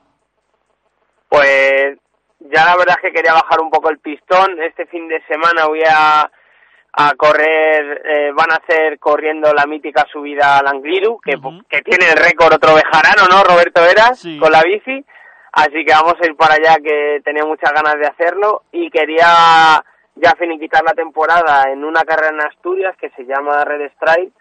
Pues 1.28 1.98
ya 2.38 2.64
la 2.64 2.76
verdad 2.76 2.96
es 2.96 3.02
que 3.02 3.12
quería 3.12 3.32
bajar 3.32 3.60
un 3.60 3.70
poco 3.70 3.90
el 3.90 3.98
pistón. 3.98 4.60
Este 4.62 4.86
fin 4.86 5.08
de 5.08 5.22
semana 5.26 5.66
voy 5.66 5.82
a, 5.88 6.30
a 6.92 7.14
correr, 7.16 8.02
eh, 8.04 8.32
van 8.32 8.52
a 8.52 8.56
hacer 8.56 8.98
corriendo 8.98 9.52
la 9.52 9.66
mítica 9.66 10.06
subida 10.12 10.58
al 10.58 10.68
Angliru, 10.68 11.20
que, 11.20 11.38
que 11.68 11.82
tiene 11.82 12.12
el 12.12 12.18
récord 12.18 12.54
otro 12.54 12.74
bejarano, 12.74 13.26
¿no? 13.30 13.42
Roberto 13.42 13.82
Veras, 13.82 14.22
con 14.38 14.52
la 14.52 14.62
bici. 14.62 15.04
Así 15.52 15.84
que 15.84 15.92
vamos 15.92 16.14
a 16.20 16.26
ir 16.26 16.36
para 16.36 16.54
allá, 16.54 16.76
que 16.82 17.20
tenía 17.24 17.44
muchas 17.44 17.72
ganas 17.72 17.94
de 17.94 18.06
hacerlo. 18.06 18.62
Y 18.72 18.90
quería 18.90 19.82
ya 20.16 20.32
finiquitar 20.38 20.82
la 20.84 20.92
temporada 20.92 21.70
en 21.70 21.84
una 21.84 22.02
carrera 22.02 22.32
en 22.32 22.40
Asturias 22.40 22.96
que 23.00 23.10
se 23.10 23.24
llama 23.24 23.64
Red 23.64 23.90
Strike, 23.92 24.32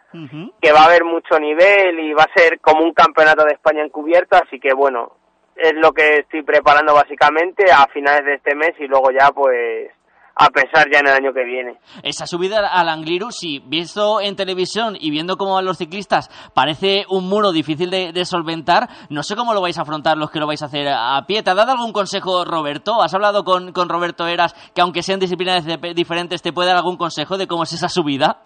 que 0.61 0.71
va 0.71 0.81
a 0.81 0.85
haber 0.85 1.03
mucho 1.03 1.39
nivel 1.39 1.99
y 1.99 2.13
va 2.13 2.23
a 2.23 2.39
ser 2.39 2.59
como 2.59 2.83
un 2.83 2.93
campeonato 2.93 3.43
de 3.45 3.53
España 3.53 3.83
encubierto. 3.83 4.35
Así 4.35 4.59
que 4.59 4.73
bueno, 4.73 5.17
es 5.55 5.73
lo 5.75 5.91
que 5.91 6.19
estoy 6.19 6.43
preparando 6.43 6.93
básicamente 6.93 7.71
a 7.71 7.87
finales 7.87 8.25
de 8.25 8.35
este 8.35 8.55
mes 8.55 8.71
y 8.79 8.87
luego 8.87 9.11
ya 9.11 9.31
pues 9.31 9.91
a 10.35 10.49
pesar 10.49 10.89
ya 10.91 10.99
en 10.99 11.07
el 11.07 11.13
año 11.13 11.33
que 11.33 11.43
viene. 11.43 11.77
Esa 12.01 12.25
subida 12.25 12.67
al 12.67 12.89
Angliru, 12.89 13.31
sí, 13.31 13.61
visto 13.65 14.19
en 14.19 14.35
televisión 14.35 14.97
y 14.99 15.11
viendo 15.11 15.37
cómo 15.37 15.55
van 15.55 15.65
los 15.65 15.77
ciclistas, 15.77 16.29
parece 16.53 17.05
un 17.09 17.29
muro 17.29 17.51
difícil 17.51 17.91
de, 17.91 18.25
solventar. 18.25 18.89
No 19.09 19.21
sé 19.21 19.35
cómo 19.35 19.53
lo 19.53 19.61
vais 19.61 19.77
a 19.77 19.83
afrontar 19.83 20.17
los 20.17 20.31
que 20.31 20.39
lo 20.39 20.47
vais 20.47 20.61
a 20.63 20.65
hacer 20.65 20.87
a 20.87 21.23
pie. 21.27 21.43
¿Te 21.43 21.51
ha 21.51 21.55
dado 21.55 21.73
algún 21.73 21.93
consejo 21.93 22.45
Roberto? 22.45 23.01
¿Has 23.01 23.13
hablado 23.13 23.43
con, 23.43 23.73
con 23.73 23.89
Roberto 23.89 24.27
Eras 24.27 24.53
que 24.73 24.81
aunque 24.81 25.03
sean 25.03 25.19
disciplinas 25.19 25.65
diferentes 25.95 26.41
te 26.41 26.53
puede 26.53 26.69
dar 26.69 26.77
algún 26.77 26.97
consejo 26.97 27.37
de 27.37 27.47
cómo 27.47 27.63
es 27.63 27.73
esa 27.73 27.89
subida? 27.89 28.41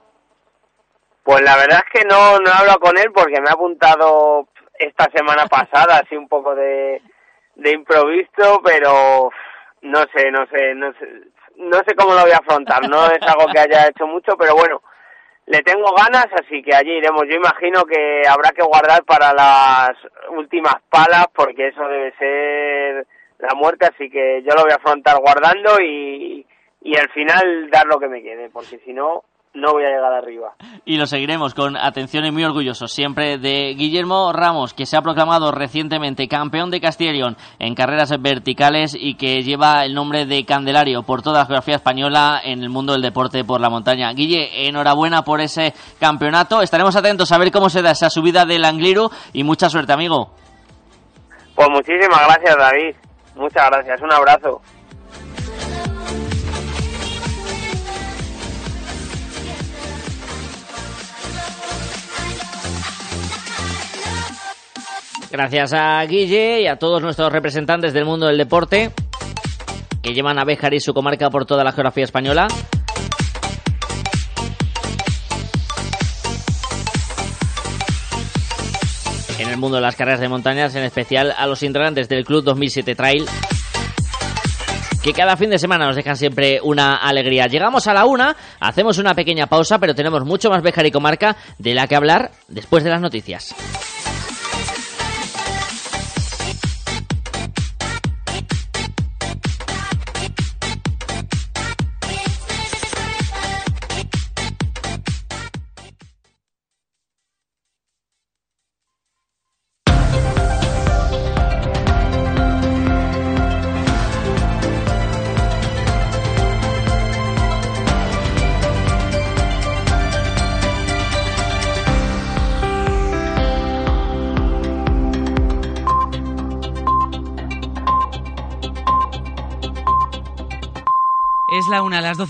Pues 1.24 1.41
la 1.41 1.55
verdad 1.58 1.84
es 1.86 2.01
que 2.01 2.08
no, 2.08 2.39
no 2.39 2.49
he 2.49 2.53
hablado 2.53 2.80
con 2.80 2.97
él 2.97 3.12
porque 3.14 3.41
me 3.41 3.49
ha 3.49 3.53
apuntado 3.53 4.47
esta 4.80 5.05
semana 5.11 5.45
pasada, 5.47 6.01
así 6.03 6.15
un 6.15 6.28
poco 6.28 6.55
de, 6.55 7.01
de 7.55 7.71
improviso, 7.71 8.61
pero 8.63 9.30
no 9.82 9.99
sé, 10.13 10.32
no 10.32 10.45
sé, 10.47 10.75
no 10.75 10.93
sé, 10.93 11.07
no 11.57 11.78
sé 11.88 11.95
cómo 11.95 12.13
lo 12.13 12.21
voy 12.21 12.32
a 12.32 12.38
afrontar, 12.38 12.88
no 12.89 13.05
es 13.07 13.21
algo 13.21 13.51
que 13.51 13.59
haya 13.59 13.88
hecho 13.88 14.05
mucho, 14.05 14.38
pero 14.38 14.55
bueno, 14.55 14.82
le 15.47 15.59
tengo 15.61 15.93
ganas, 15.95 16.28
así 16.34 16.61
que 16.61 16.75
allí 16.75 16.91
iremos. 16.91 17.23
Yo 17.28 17.36
imagino 17.36 17.84
que 17.86 18.21
habrá 18.28 18.51
que 18.51 18.63
guardar 18.63 19.03
para 19.05 19.34
las 19.34 19.91
últimas 20.32 20.75
palas, 20.89 21.25
porque 21.34 21.69
eso 21.69 21.88
debe 21.88 22.13
ser 22.17 23.07
la 23.39 23.55
muerte, 23.55 23.86
así 23.86 24.09
que 24.09 24.43
yo 24.43 24.53
lo 24.55 24.63
voy 24.63 24.71
a 24.71 24.75
afrontar 24.75 25.17
guardando 25.19 25.80
y, 25.82 26.45
y 26.82 26.97
al 26.97 27.09
final 27.09 27.69
dar 27.69 27.86
lo 27.86 27.99
que 27.99 28.09
me 28.09 28.21
quede, 28.21 28.49
porque 28.49 28.80
si 28.84 28.93
no, 28.93 29.23
no 29.58 29.74
voy 29.74 29.84
a 29.84 29.89
llegar 29.89 30.14
arriba. 30.14 30.53
Y 30.86 30.97
lo 30.97 31.08
seguiremos 31.08 31.53
con 31.53 31.76
atención 31.76 32.26
y 32.26 32.32
muy 32.32 32.43
orgullosos 32.43 32.91
siempre 32.91 33.38
de 33.38 33.74
Guillermo 33.76 34.32
Ramos, 34.32 34.74
que 34.74 34.86
se 34.86 34.95
ha 34.95 35.01
proclamado 35.01 35.51
recientemente 35.51 36.28
campeón 36.28 36.70
de 36.70 36.80
León 36.99 37.36
en 37.60 37.76
carreras 37.76 38.14
verticales 38.22 38.95
y 38.97 39.16
que 39.16 39.41
lleva 39.41 39.84
el 39.84 39.93
nombre 39.93 40.26
de 40.26 40.45
Candelario 40.45 41.03
por 41.03 41.22
toda 41.22 41.39
la 41.39 41.45
geografía 41.45 41.76
española 41.76 42.39
en 42.43 42.62
el 42.62 42.70
mundo 42.70 42.93
del 42.93 43.01
deporte 43.01 43.43
por 43.43 43.60
la 43.60 43.70
montaña. 43.70 44.12
Guille, 44.14 44.68
enhorabuena 44.68 45.24
por 45.24 45.41
ese 45.41 45.74
campeonato. 45.99 46.62
Estaremos 46.62 46.95
atentos 46.95 47.32
a 47.32 47.38
ver 47.38 47.51
cómo 47.51 47.70
se 47.70 47.82
da 47.82 47.91
esa 47.91 48.10
subida 48.10 48.45
del 48.45 48.66
Angliru 48.66 49.10
y 49.34 49.43
mucha 49.43 49.70
suerte, 49.70 49.93
amigo. 49.93 50.32
Pues 51.55 51.68
muchísimas 51.70 52.22
gracias, 52.28 52.55
David. 52.55 52.95
Muchas 53.36 53.70
gracias. 53.70 54.01
Un 54.01 54.14
abrazo. 54.14 54.62
Gracias 65.30 65.73
a 65.73 66.01
Guille 66.05 66.61
y 66.61 66.67
a 66.67 66.78
todos 66.78 67.01
nuestros 67.01 67.32
representantes 67.32 67.93
del 67.93 68.05
mundo 68.05 68.28
del 68.28 68.38
deporte 68.38 68.91
que 70.01 70.13
llevan 70.13 70.39
a 70.39 70.45
Béjar 70.45 70.73
y 70.73 70.80
su 70.80 70.93
comarca 70.93 71.30
por 71.30 71.45
toda 71.45 71.65
la 71.65 71.73
geografía 71.73 72.05
española. 72.05 72.47
En 79.38 79.49
el 79.49 79.57
mundo 79.57 79.78
de 79.78 79.82
las 79.82 79.97
carreras 79.97 80.21
de 80.21 80.30
montañas, 80.30 80.75
en 80.75 80.84
especial 80.84 81.34
a 81.38 81.45
los 81.45 81.61
integrantes 81.61 82.07
del 82.07 82.23
Club 82.23 82.45
2007 82.45 82.95
Trail, 82.95 83.25
que 85.03 85.13
cada 85.13 85.36
fin 85.36 85.49
de 85.49 85.59
semana 85.59 85.88
nos 85.88 85.95
dejan 85.97 86.15
siempre 86.15 86.59
una 86.63 86.95
alegría. 86.95 87.47
Llegamos 87.47 87.88
a 87.88 87.93
la 87.93 88.05
una, 88.05 88.36
hacemos 88.61 88.97
una 88.97 89.13
pequeña 89.13 89.47
pausa, 89.47 89.78
pero 89.78 89.93
tenemos 89.93 90.23
mucho 90.25 90.49
más 90.49 90.63
Béjar 90.63 90.86
y 90.86 90.91
comarca 90.91 91.36
de 91.57 91.73
la 91.73 91.88
que 91.88 91.95
hablar 91.95 92.32
después 92.47 92.84
de 92.86 92.89
las 92.91 93.01
noticias. 93.01 93.53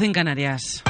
En 0.07 0.13
Canarias. 0.13 0.83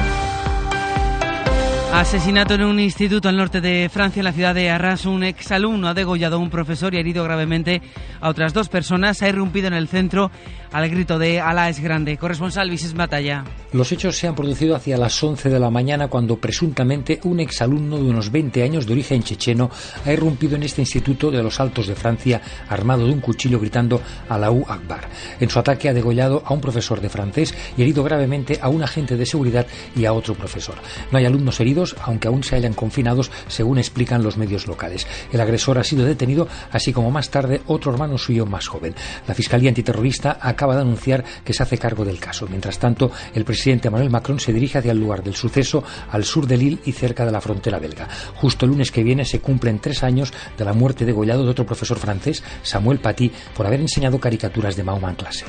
Asesinato 1.93 2.53
en 2.53 2.63
un 2.63 2.79
instituto 2.79 3.27
al 3.27 3.37
norte 3.37 3.59
de 3.59 3.89
Francia, 3.91 4.19
en 4.19 4.25
la 4.25 4.31
ciudad 4.31 4.53
de 4.53 4.69
Arras. 4.69 5.05
Un 5.05 5.23
exalumno 5.23 5.87
ha 5.87 5.93
degollado 5.95 6.35
a 6.35 6.39
un 6.39 6.51
profesor 6.51 6.93
y 6.93 6.97
herido 6.97 7.23
gravemente 7.23 7.81
a 8.19 8.29
otras 8.29 8.53
dos 8.53 8.69
personas. 8.69 9.21
Ha 9.21 9.29
irrumpido 9.29 9.67
en 9.67 9.73
el 9.73 9.87
centro 9.87 10.31
al 10.71 10.89
grito 10.89 11.17
de 11.17 11.39
Alá 11.39 11.69
es 11.69 11.79
grande. 11.79 12.17
Corresponsal 12.17 12.69
Vises 12.69 12.93
Batalla. 12.93 13.45
Los 13.71 13.91
hechos 13.91 14.17
se 14.17 14.27
han 14.27 14.35
producido 14.35 14.75
hacia 14.75 14.97
las 14.97 15.21
11 15.23 15.49
de 15.49 15.59
la 15.59 15.69
mañana 15.69 16.07
cuando 16.07 16.37
presuntamente 16.37 17.19
un 17.23 17.39
exalumno 17.39 17.97
de 17.97 18.03
unos 18.03 18.31
20 18.31 18.63
años 18.63 18.85
de 18.85 18.93
origen 18.93 19.23
checheno 19.23 19.69
ha 20.05 20.11
irrumpido 20.11 20.55
en 20.55 20.63
este 20.63 20.81
instituto 20.81 21.31
de 21.31 21.41
los 21.43 21.59
Altos 21.59 21.87
de 21.87 21.95
Francia 21.95 22.41
armado 22.69 23.05
de 23.05 23.13
un 23.13 23.21
cuchillo 23.21 23.59
gritando 23.59 24.01
Allahu 24.29 24.65
Akbar. 24.67 25.07
En 25.39 25.49
su 25.49 25.59
ataque 25.59 25.89
ha 25.89 25.93
degollado 25.93 26.43
a 26.45 26.53
un 26.53 26.61
profesor 26.61 27.01
de 27.01 27.09
francés 27.09 27.53
y 27.77 27.81
herido 27.81 28.03
gravemente 28.03 28.59
a 28.61 28.69
un 28.69 28.83
agente 28.83 29.15
de 29.15 29.25
seguridad 29.25 29.67
y 29.95 30.05
a 30.05 30.13
otro 30.13 30.35
profesor. 30.35 30.75
No 31.11 31.17
hay 31.17 31.25
alumnos 31.25 31.59
heridos 31.59 31.95
aunque 32.03 32.27
aún 32.27 32.43
se 32.43 32.55
hayan 32.55 32.73
confinados, 32.73 33.31
según 33.47 33.77
explican 33.77 34.23
los 34.23 34.37
medios 34.37 34.67
locales. 34.67 35.07
El 35.31 35.41
agresor 35.41 35.77
ha 35.77 35.83
sido 35.83 36.05
detenido, 36.05 36.47
así 36.71 36.93
como 36.93 37.11
más 37.11 37.29
tarde 37.29 37.61
otro 37.67 37.91
hermano 37.91 38.06
suyo 38.15 38.45
más 38.45 38.67
joven. 38.67 38.93
La 39.27 39.33
Fiscalía 39.33 39.69
Antiterrorista 39.69 40.37
acaba 40.39 40.75
de 40.75 40.81
anunciar 40.81 41.23
que 41.43 41.53
se 41.53 41.63
hace 41.63 41.79
cargo 41.79 42.05
del 42.05 42.19
caso. 42.19 42.45
Mientras 42.47 42.77
tanto, 42.77 43.11
el 43.33 43.43
presidente 43.43 43.87
Emmanuel 43.87 44.11
Macron 44.11 44.39
se 44.39 44.53
dirige 44.53 44.77
hacia 44.77 44.91
el 44.91 44.99
lugar 44.99 45.23
del 45.23 45.33
suceso, 45.33 45.83
al 46.11 46.23
sur 46.25 46.45
de 46.45 46.57
Lille 46.57 46.79
y 46.85 46.91
cerca 46.91 47.25
de 47.25 47.31
la 47.31 47.41
frontera 47.41 47.79
belga. 47.79 48.07
Justo 48.35 48.65
el 48.65 48.71
lunes 48.71 48.91
que 48.91 49.03
viene 49.03 49.25
se 49.25 49.39
cumplen 49.39 49.79
tres 49.79 50.03
años 50.03 50.31
de 50.57 50.65
la 50.65 50.73
muerte 50.73 51.05
degollado 51.05 51.43
de 51.43 51.49
otro 51.49 51.65
profesor 51.65 51.97
francés, 51.97 52.43
Samuel 52.61 52.99
Paty, 52.99 53.31
por 53.55 53.65
haber 53.65 53.79
enseñado 53.79 54.19
caricaturas 54.19 54.75
de 54.75 54.83
Mahoma 54.83 55.09
en 55.09 55.15
clase. 55.15 55.45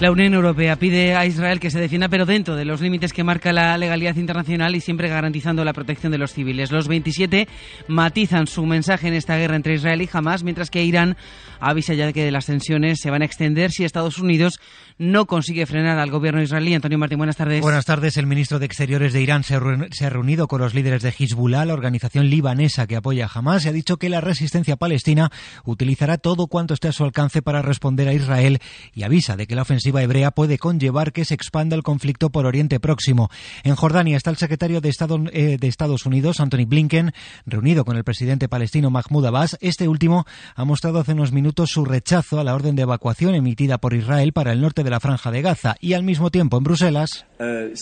La 0.00 0.12
Unión 0.12 0.32
Europea 0.32 0.76
pide 0.76 1.16
a 1.16 1.26
Israel 1.26 1.58
que 1.58 1.72
se 1.72 1.80
defienda, 1.80 2.08
pero 2.08 2.24
dentro 2.24 2.54
de 2.54 2.64
los 2.64 2.80
límites 2.80 3.12
que 3.12 3.24
marca 3.24 3.52
la 3.52 3.76
legalidad 3.76 4.14
internacional 4.14 4.76
y 4.76 4.80
siempre 4.80 5.08
garantizando 5.08 5.64
la 5.64 5.72
protección 5.72 6.12
de 6.12 6.18
los 6.18 6.32
civiles. 6.32 6.70
Los 6.70 6.86
27 6.86 7.48
matizan 7.88 8.46
su 8.46 8.64
mensaje 8.64 9.08
en 9.08 9.14
esta 9.14 9.36
guerra 9.36 9.56
entre 9.56 9.74
Israel 9.74 10.00
y 10.00 10.08
Hamas, 10.12 10.44
mientras 10.44 10.70
que 10.70 10.84
Irán 10.84 11.16
avisa 11.58 11.94
ya 11.94 12.06
de 12.06 12.12
que 12.12 12.30
las 12.30 12.46
tensiones 12.46 13.00
se 13.00 13.10
van 13.10 13.22
a 13.22 13.24
extender 13.24 13.72
si 13.72 13.82
Estados 13.82 14.18
Unidos 14.18 14.60
no 14.98 15.26
consigue 15.26 15.66
frenar 15.66 15.98
al 15.98 16.10
gobierno 16.10 16.42
israelí. 16.42 16.74
Antonio 16.74 16.98
Martín, 16.98 17.18
buenas 17.18 17.36
tardes. 17.36 17.60
Buenas 17.60 17.84
tardes. 17.84 18.16
El 18.16 18.26
ministro 18.26 18.58
de 18.58 18.66
Exteriores 18.66 19.12
de 19.12 19.22
Irán 19.22 19.44
se 19.44 19.54
ha 19.54 20.10
reunido 20.10 20.48
con 20.48 20.60
los 20.60 20.74
líderes 20.74 21.02
de 21.02 21.14
Hezbollah, 21.16 21.64
la 21.64 21.72
organización 21.72 22.28
libanesa 22.28 22.86
que 22.86 22.96
apoya 22.96 23.26
a 23.26 23.30
Hamas, 23.32 23.64
y 23.64 23.68
ha 23.68 23.72
dicho 23.72 23.96
que 23.96 24.08
la 24.08 24.20
resistencia 24.20 24.76
palestina 24.76 25.30
utilizará 25.64 26.18
todo 26.18 26.48
cuanto 26.48 26.74
esté 26.74 26.88
a 26.88 26.92
su 26.92 27.04
alcance 27.04 27.42
para 27.42 27.62
responder 27.62 28.08
a 28.08 28.12
Israel 28.12 28.58
y 28.92 29.04
avisa 29.04 29.36
de 29.36 29.46
que 29.46 29.54
la 29.54 29.62
ofensiva 29.62 30.02
hebrea 30.02 30.32
puede 30.32 30.58
conllevar 30.58 31.12
que 31.12 31.24
se 31.24 31.34
expanda 31.34 31.76
el 31.76 31.82
conflicto 31.82 32.30
por 32.30 32.46
Oriente 32.46 32.80
Próximo. 32.80 33.30
En 33.62 33.76
Jordania 33.76 34.16
está 34.16 34.30
el 34.30 34.36
secretario 34.36 34.80
de 34.80 34.88
Estado 34.88 35.20
eh, 35.32 35.58
de 35.58 35.68
Estados 35.68 36.06
Unidos, 36.06 36.40
Anthony 36.40 36.66
Blinken, 36.66 37.12
reunido 37.46 37.84
con 37.84 37.96
el 37.96 38.04
presidente 38.04 38.48
palestino 38.48 38.90
Mahmoud 38.90 39.26
Abbas. 39.26 39.56
Este 39.60 39.86
último 39.86 40.26
ha 40.56 40.64
mostrado 40.64 40.98
hace 40.98 41.12
unos 41.12 41.32
minutos 41.32 41.70
su 41.70 41.84
rechazo 41.84 42.40
a 42.40 42.44
la 42.44 42.54
orden 42.54 42.74
de 42.74 42.82
evacuación 42.82 43.34
emitida 43.34 43.78
por 43.78 43.94
Israel 43.94 44.32
para 44.32 44.52
el 44.52 44.60
norte 44.60 44.82
de 44.82 44.87
la 44.90 45.00
franja 45.00 45.30
de 45.30 45.42
Gaza 45.42 45.76
y 45.80 45.94
al 45.94 46.02
mismo 46.02 46.30
tiempo 46.30 46.58
en 46.58 46.64
Bruselas. 46.64 47.26
Eh, 47.40 47.74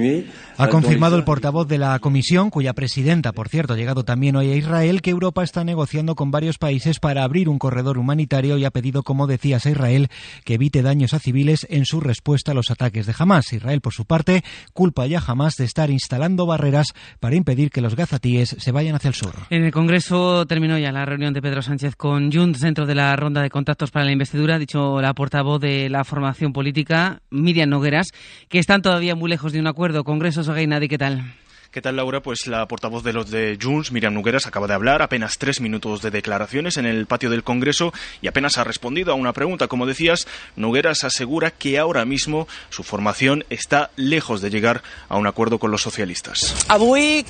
eh, 0.00 0.26
ha 0.58 0.68
confirmado 0.68 1.16
el 1.16 1.24
portavoz 1.24 1.66
de 1.66 1.78
la 1.78 1.98
Comisión, 2.00 2.50
cuya 2.50 2.74
presidenta, 2.74 3.32
por 3.32 3.48
cierto, 3.48 3.72
ha 3.72 3.76
llegado 3.76 4.04
también 4.04 4.36
hoy 4.36 4.50
a 4.50 4.56
Israel, 4.56 5.00
que 5.00 5.10
Europa 5.10 5.42
está 5.42 5.64
negociando 5.64 6.14
con 6.14 6.30
varios 6.30 6.58
países 6.58 7.00
para 7.00 7.24
abrir 7.24 7.48
un 7.48 7.58
corredor 7.58 7.96
humanitario 7.96 8.58
y 8.58 8.64
ha 8.66 8.70
pedido, 8.70 9.02
como 9.02 9.26
decías, 9.26 9.64
a 9.64 9.70
Israel 9.70 10.08
que 10.44 10.54
evite 10.54 10.82
daños 10.82 11.14
a 11.14 11.18
civiles 11.18 11.66
en 11.70 11.86
su 11.86 12.00
respuesta 12.00 12.52
a 12.52 12.54
los 12.54 12.70
ataques 12.70 13.06
de 13.06 13.14
Hamas. 13.18 13.52
Israel, 13.52 13.80
por 13.80 13.94
su 13.94 14.04
parte, 14.04 14.44
culpa 14.72 15.06
ya 15.06 15.18
a 15.18 15.24
Hamas 15.26 15.56
de 15.56 15.64
estar 15.64 15.90
instalando 15.90 16.46
barreras 16.46 16.88
para 17.20 17.36
impedir 17.36 17.70
que 17.70 17.80
los 17.80 17.96
gazatíes 17.96 18.56
se 18.58 18.72
vayan 18.72 18.96
hacia 18.96 19.08
el 19.08 19.14
sur. 19.14 19.32
En 19.48 19.64
el 19.64 19.72
Congreso 19.72 20.46
terminó 20.46 20.78
ya 20.78 20.92
la 20.92 21.06
reunión 21.06 21.32
de 21.32 21.40
Pedro 21.40 21.62
Sánchez 21.62 21.96
con 21.96 22.30
Junts 22.30 22.60
dentro 22.60 22.86
de 22.86 22.94
la 22.94 23.16
ronda 23.16 23.40
de 23.42 23.50
contactos 23.50 23.90
para 23.90 23.99
la 24.04 24.12
investidura, 24.12 24.56
ha 24.56 24.58
dicho 24.58 25.00
la 25.00 25.14
portavoz 25.14 25.60
de 25.60 25.88
la 25.88 26.04
formación 26.04 26.52
política, 26.52 27.20
Miriam 27.30 27.68
Nogueras, 27.68 28.12
que 28.48 28.58
están 28.58 28.82
todavía 28.82 29.14
muy 29.14 29.30
lejos 29.30 29.52
de 29.52 29.60
un 29.60 29.66
acuerdo. 29.66 30.04
Congreso 30.04 30.44
Sogainadi, 30.44 30.88
¿qué 30.88 30.98
tal? 30.98 31.34
¿Qué 31.70 31.80
tal, 31.80 31.94
Laura? 31.94 32.20
Pues 32.20 32.48
la 32.48 32.66
portavoz 32.66 33.04
de 33.04 33.12
los 33.12 33.30
de 33.30 33.56
Junts, 33.60 33.92
Miriam 33.92 34.12
Nogueras, 34.12 34.48
acaba 34.48 34.66
de 34.66 34.74
hablar, 34.74 35.02
apenas 35.02 35.38
tres 35.38 35.60
minutos 35.60 36.02
de 36.02 36.10
declaraciones 36.10 36.76
en 36.78 36.84
el 36.84 37.06
patio 37.06 37.30
del 37.30 37.44
Congreso 37.44 37.92
y 38.20 38.26
apenas 38.26 38.58
ha 38.58 38.64
respondido 38.64 39.12
a 39.12 39.14
una 39.14 39.32
pregunta. 39.32 39.68
Como 39.68 39.86
decías, 39.86 40.26
Nogueras 40.56 41.04
asegura 41.04 41.52
que 41.52 41.78
ahora 41.78 42.04
mismo 42.04 42.48
su 42.70 42.82
formación 42.82 43.44
está 43.50 43.92
lejos 43.94 44.40
de 44.40 44.50
llegar 44.50 44.82
a 45.08 45.16
un 45.16 45.28
acuerdo 45.28 45.60
con 45.60 45.70
los 45.70 45.80
socialistas. 45.82 46.66
Avui 46.66 47.24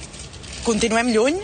continuem 0.65 1.13
lluny, 1.13 1.37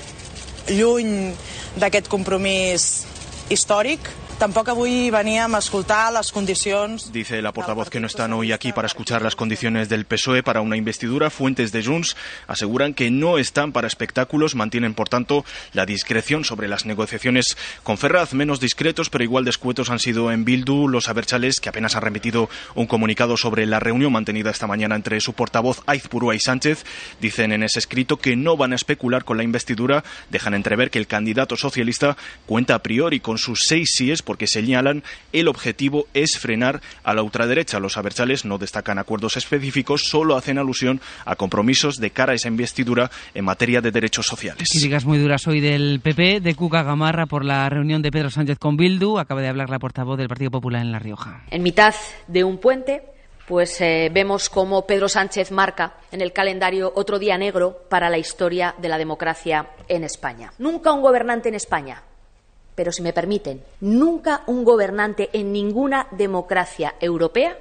lluny 0.73 1.35
d'aquest 1.77 2.09
compromís 2.09 3.05
històric 3.53 4.09
Tampoco 4.39 4.71
avui 4.71 5.09
veníem 5.09 5.55
a 5.55 5.59
escoltar 5.59 6.13
las 6.13 6.31
condiciones. 6.31 7.11
Dice 7.11 7.41
la 7.41 7.53
portavoz 7.53 7.89
que 7.89 8.01
no 8.01 8.07
están 8.07 8.35
hoy 8.35 8.53
aquí 8.53 8.71
para 8.71 8.85
escuchar 8.85 9.23
las 9.23 9.35
condiciones 9.35 9.89
del 9.89 10.05
PSOE 10.05 10.43
para 10.43 10.61
una 10.61 10.77
investidura. 10.77 11.31
Fuentes 11.31 11.73
de 11.73 11.83
Junts 11.83 12.17
aseguran 12.47 12.93
que 12.93 13.11
no 13.11 13.39
están 13.39 13.73
para 13.73 13.87
espectáculos, 13.87 14.55
mantienen 14.55 14.93
por 14.93 15.09
tanto 15.09 15.47
la 15.73 15.87
discreción 15.87 16.45
sobre 16.45 16.69
las 16.69 16.85
negociaciones 16.85 17.57
con 17.83 17.97
Ferraz. 17.97 18.35
Menos 18.35 18.61
discretos, 18.61 19.09
pero 19.09 19.25
igual 19.25 19.47
descuetos 19.47 19.89
han 19.89 20.01
sido 20.01 20.31
en 20.31 20.45
Bildu 20.45 20.87
los 20.87 21.09
Aberchales, 21.09 21.59
que 21.59 21.71
apenas 21.71 21.97
han 21.97 22.03
remitido 22.03 22.51
un 22.75 22.87
comunicado 22.87 23.39
sobre 23.39 23.65
la 23.65 23.81
reunión 23.81 24.13
mantenida 24.13 24.51
esta 24.51 24.67
mañana 24.67 24.97
entre 24.97 25.19
su 25.23 25.33
portavoz 25.33 25.83
Aizpurua 25.87 26.35
y 26.35 26.41
Sánchez. 26.41 26.85
Dicen 27.23 27.53
en 27.53 27.63
ese 27.63 27.79
escrito 27.79 28.19
que 28.19 28.37
no 28.37 28.59
van 28.59 28.75
a 28.75 28.77
especular 28.77 29.25
con 29.25 29.39
la 29.39 29.45
investidura. 29.45 30.05
Dejan 30.29 30.53
entrever 30.53 30.91
que 30.91 30.99
el 30.99 31.07
candidato 31.07 31.57
socialista 31.57 32.19
cuenta 32.45 32.75
a 32.75 32.83
priori 32.83 33.21
con 33.21 33.39
sus 33.39 33.63
seis 33.63 33.95
síes 33.97 34.23
porque 34.27 34.47
señalan 34.47 35.03
el 35.33 35.49
objetivo 35.49 36.07
es 36.13 36.39
frenar 36.39 36.83
a 37.03 37.15
la 37.15 37.23
ultraderecha. 37.23 37.79
Los 37.79 37.97
abertzales 37.97 38.45
no 38.45 38.59
destacan 38.59 38.99
acuerdos 38.99 39.39
específicos, 39.39 40.03
solo 40.03 40.37
hacen 40.37 40.59
alusión 40.59 41.01
a 41.25 41.37
compromisos 41.37 41.97
de 41.97 42.11
cara 42.11 42.33
a 42.33 42.35
esa 42.35 42.49
investidura 42.49 43.11
en 43.33 43.47
materia 43.47 43.81
de 43.81 43.91
derechos 43.91 44.27
sociales. 44.27 44.69
Críticas 44.71 45.07
muy 45.07 45.19
duras 45.19 45.47
hoy 45.47 45.61
del 45.61 46.01
PP, 46.03 46.41
de 46.41 46.55
Cuca 46.55 46.83
Gamarra 46.83 47.25
por 47.25 47.45
la 47.45 47.67
reunión 47.71 48.03
de 48.03 48.11
Pedro 48.11 48.29
Sánchez 48.29 48.59
con 48.59 48.77
Bildu. 48.77 49.19
Acaba 49.19 49.41
de 49.41 49.49
hablar 49.49 49.71
la 49.71 49.79
portavoz 49.79 50.19
del 50.19 50.29
Partido 50.29 50.51
Popular 50.51 50.83
en 50.83 50.93
La 50.93 50.99
Rioja. 50.99 51.45
En 51.51 51.63
mitad 51.63 51.95
de 52.27 52.45
un 52.45 52.59
puente 52.59 53.03
pues 53.47 53.81
eh, 53.81 54.11
vemos 54.13 54.51
cómo 54.51 54.87
Pedro 54.87 55.09
Sánchez 55.09 55.53
marca 55.53 55.95
en 56.11 56.21
el 56.21 56.33
calendario 56.33 56.93
otro 56.95 57.21
día 57.21 57.39
negro 57.39 57.87
para 57.89 58.11
la 58.11 58.19
historia 58.19 58.75
de 58.79 58.89
la 58.89 58.99
democracia 58.99 59.69
en 59.87 60.03
España. 60.03 60.53
Nunca 60.59 60.93
un 60.93 61.01
gobernante 61.01 61.49
en 61.49 61.55
España 61.55 62.03
pero 62.77 62.93
si 62.93 63.03
me 63.03 63.13
permiten, 63.13 63.63
nunca 63.81 64.45
un 64.47 64.63
gobernante 64.63 65.31
en 65.33 65.53
ninguna 65.53 66.07
democracia 66.13 66.95
europea 67.01 67.59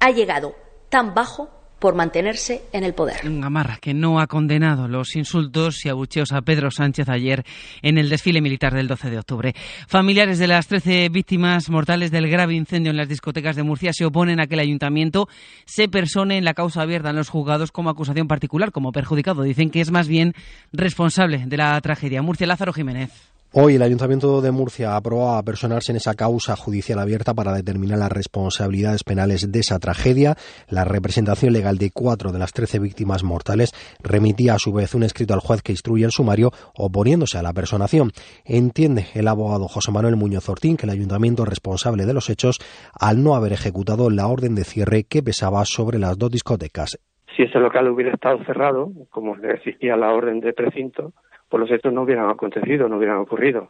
ha 0.00 0.10
llegado 0.10 0.54
tan 0.88 1.12
bajo 1.12 1.50
por 1.82 1.96
mantenerse 1.96 2.62
en 2.72 2.84
el 2.84 2.94
poder. 2.94 3.16
Gamarra, 3.24 3.76
que 3.80 3.92
no 3.92 4.20
ha 4.20 4.28
condenado 4.28 4.86
los 4.86 5.16
insultos 5.16 5.84
y 5.84 5.88
abucheos 5.88 6.30
a 6.30 6.40
Pedro 6.42 6.70
Sánchez 6.70 7.08
ayer 7.08 7.42
en 7.82 7.98
el 7.98 8.08
desfile 8.08 8.40
militar 8.40 8.72
del 8.72 8.86
12 8.86 9.10
de 9.10 9.18
octubre. 9.18 9.54
Familiares 9.88 10.38
de 10.38 10.46
las 10.46 10.68
13 10.68 11.08
víctimas 11.08 11.68
mortales 11.70 12.12
del 12.12 12.30
grave 12.30 12.54
incendio 12.54 12.92
en 12.92 12.96
las 12.96 13.08
discotecas 13.08 13.56
de 13.56 13.64
Murcia 13.64 13.92
se 13.92 14.04
oponen 14.04 14.38
a 14.38 14.46
que 14.46 14.54
el 14.54 14.60
ayuntamiento 14.60 15.28
se 15.64 15.88
persone 15.88 16.38
en 16.38 16.44
la 16.44 16.54
causa 16.54 16.82
abierta 16.82 17.10
en 17.10 17.16
los 17.16 17.30
juzgados 17.30 17.72
como 17.72 17.90
acusación 17.90 18.28
particular, 18.28 18.70
como 18.70 18.92
perjudicado. 18.92 19.42
Dicen 19.42 19.70
que 19.70 19.80
es 19.80 19.90
más 19.90 20.06
bien 20.06 20.34
responsable 20.72 21.46
de 21.46 21.56
la 21.56 21.80
tragedia. 21.80 22.22
Murcia 22.22 22.46
Lázaro 22.46 22.72
Jiménez. 22.72 23.31
Hoy 23.54 23.74
el 23.74 23.82
Ayuntamiento 23.82 24.40
de 24.40 24.50
Murcia 24.50 24.92
ha 24.92 24.96
aprobado 24.96 25.42
personarse 25.42 25.92
en 25.92 25.96
esa 25.96 26.14
causa 26.14 26.56
judicial 26.56 26.98
abierta 26.98 27.34
para 27.34 27.52
determinar 27.52 27.98
las 27.98 28.10
responsabilidades 28.10 29.04
penales 29.04 29.52
de 29.52 29.58
esa 29.58 29.78
tragedia. 29.78 30.36
La 30.70 30.86
representación 30.86 31.52
legal 31.52 31.76
de 31.76 31.90
cuatro 31.92 32.32
de 32.32 32.38
las 32.38 32.54
trece 32.54 32.78
víctimas 32.78 33.22
mortales 33.24 33.74
remitía 34.02 34.54
a 34.54 34.58
su 34.58 34.72
vez 34.72 34.94
un 34.94 35.02
escrito 35.02 35.34
al 35.34 35.40
juez 35.40 35.60
que 35.60 35.72
instruye 35.72 36.06
el 36.06 36.12
sumario 36.12 36.48
oponiéndose 36.74 37.36
a 37.36 37.42
la 37.42 37.52
personación. 37.52 38.12
Entiende 38.46 39.08
el 39.12 39.28
abogado 39.28 39.68
José 39.68 39.92
Manuel 39.92 40.16
Muñoz 40.16 40.48
Ortín 40.48 40.78
que 40.78 40.86
el 40.86 40.92
Ayuntamiento 40.92 41.42
es 41.42 41.50
responsable 41.50 42.06
de 42.06 42.14
los 42.14 42.30
hechos 42.30 42.58
al 42.98 43.22
no 43.22 43.34
haber 43.34 43.52
ejecutado 43.52 44.08
la 44.08 44.28
orden 44.28 44.54
de 44.54 44.64
cierre 44.64 45.04
que 45.04 45.22
pesaba 45.22 45.66
sobre 45.66 45.98
las 45.98 46.16
dos 46.16 46.30
discotecas. 46.30 46.98
Si 47.36 47.42
ese 47.42 47.58
local 47.58 47.86
hubiera 47.88 48.14
estado 48.14 48.42
cerrado, 48.44 48.90
como 49.10 49.36
existía 49.36 49.94
la 49.96 50.14
orden 50.14 50.40
de 50.40 50.54
precinto, 50.54 51.12
pues 51.52 51.60
los 51.60 51.70
hechos 51.70 51.92
no 51.92 52.04
hubieran 52.04 52.30
acontecido, 52.30 52.88
no 52.88 52.96
hubieran 52.96 53.18
ocurrido. 53.18 53.68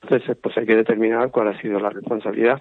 Entonces, 0.00 0.36
pues 0.40 0.56
hay 0.56 0.64
que 0.64 0.76
determinar 0.76 1.32
cuál 1.32 1.48
ha 1.48 1.60
sido 1.60 1.80
la 1.80 1.90
responsabilidad 1.90 2.60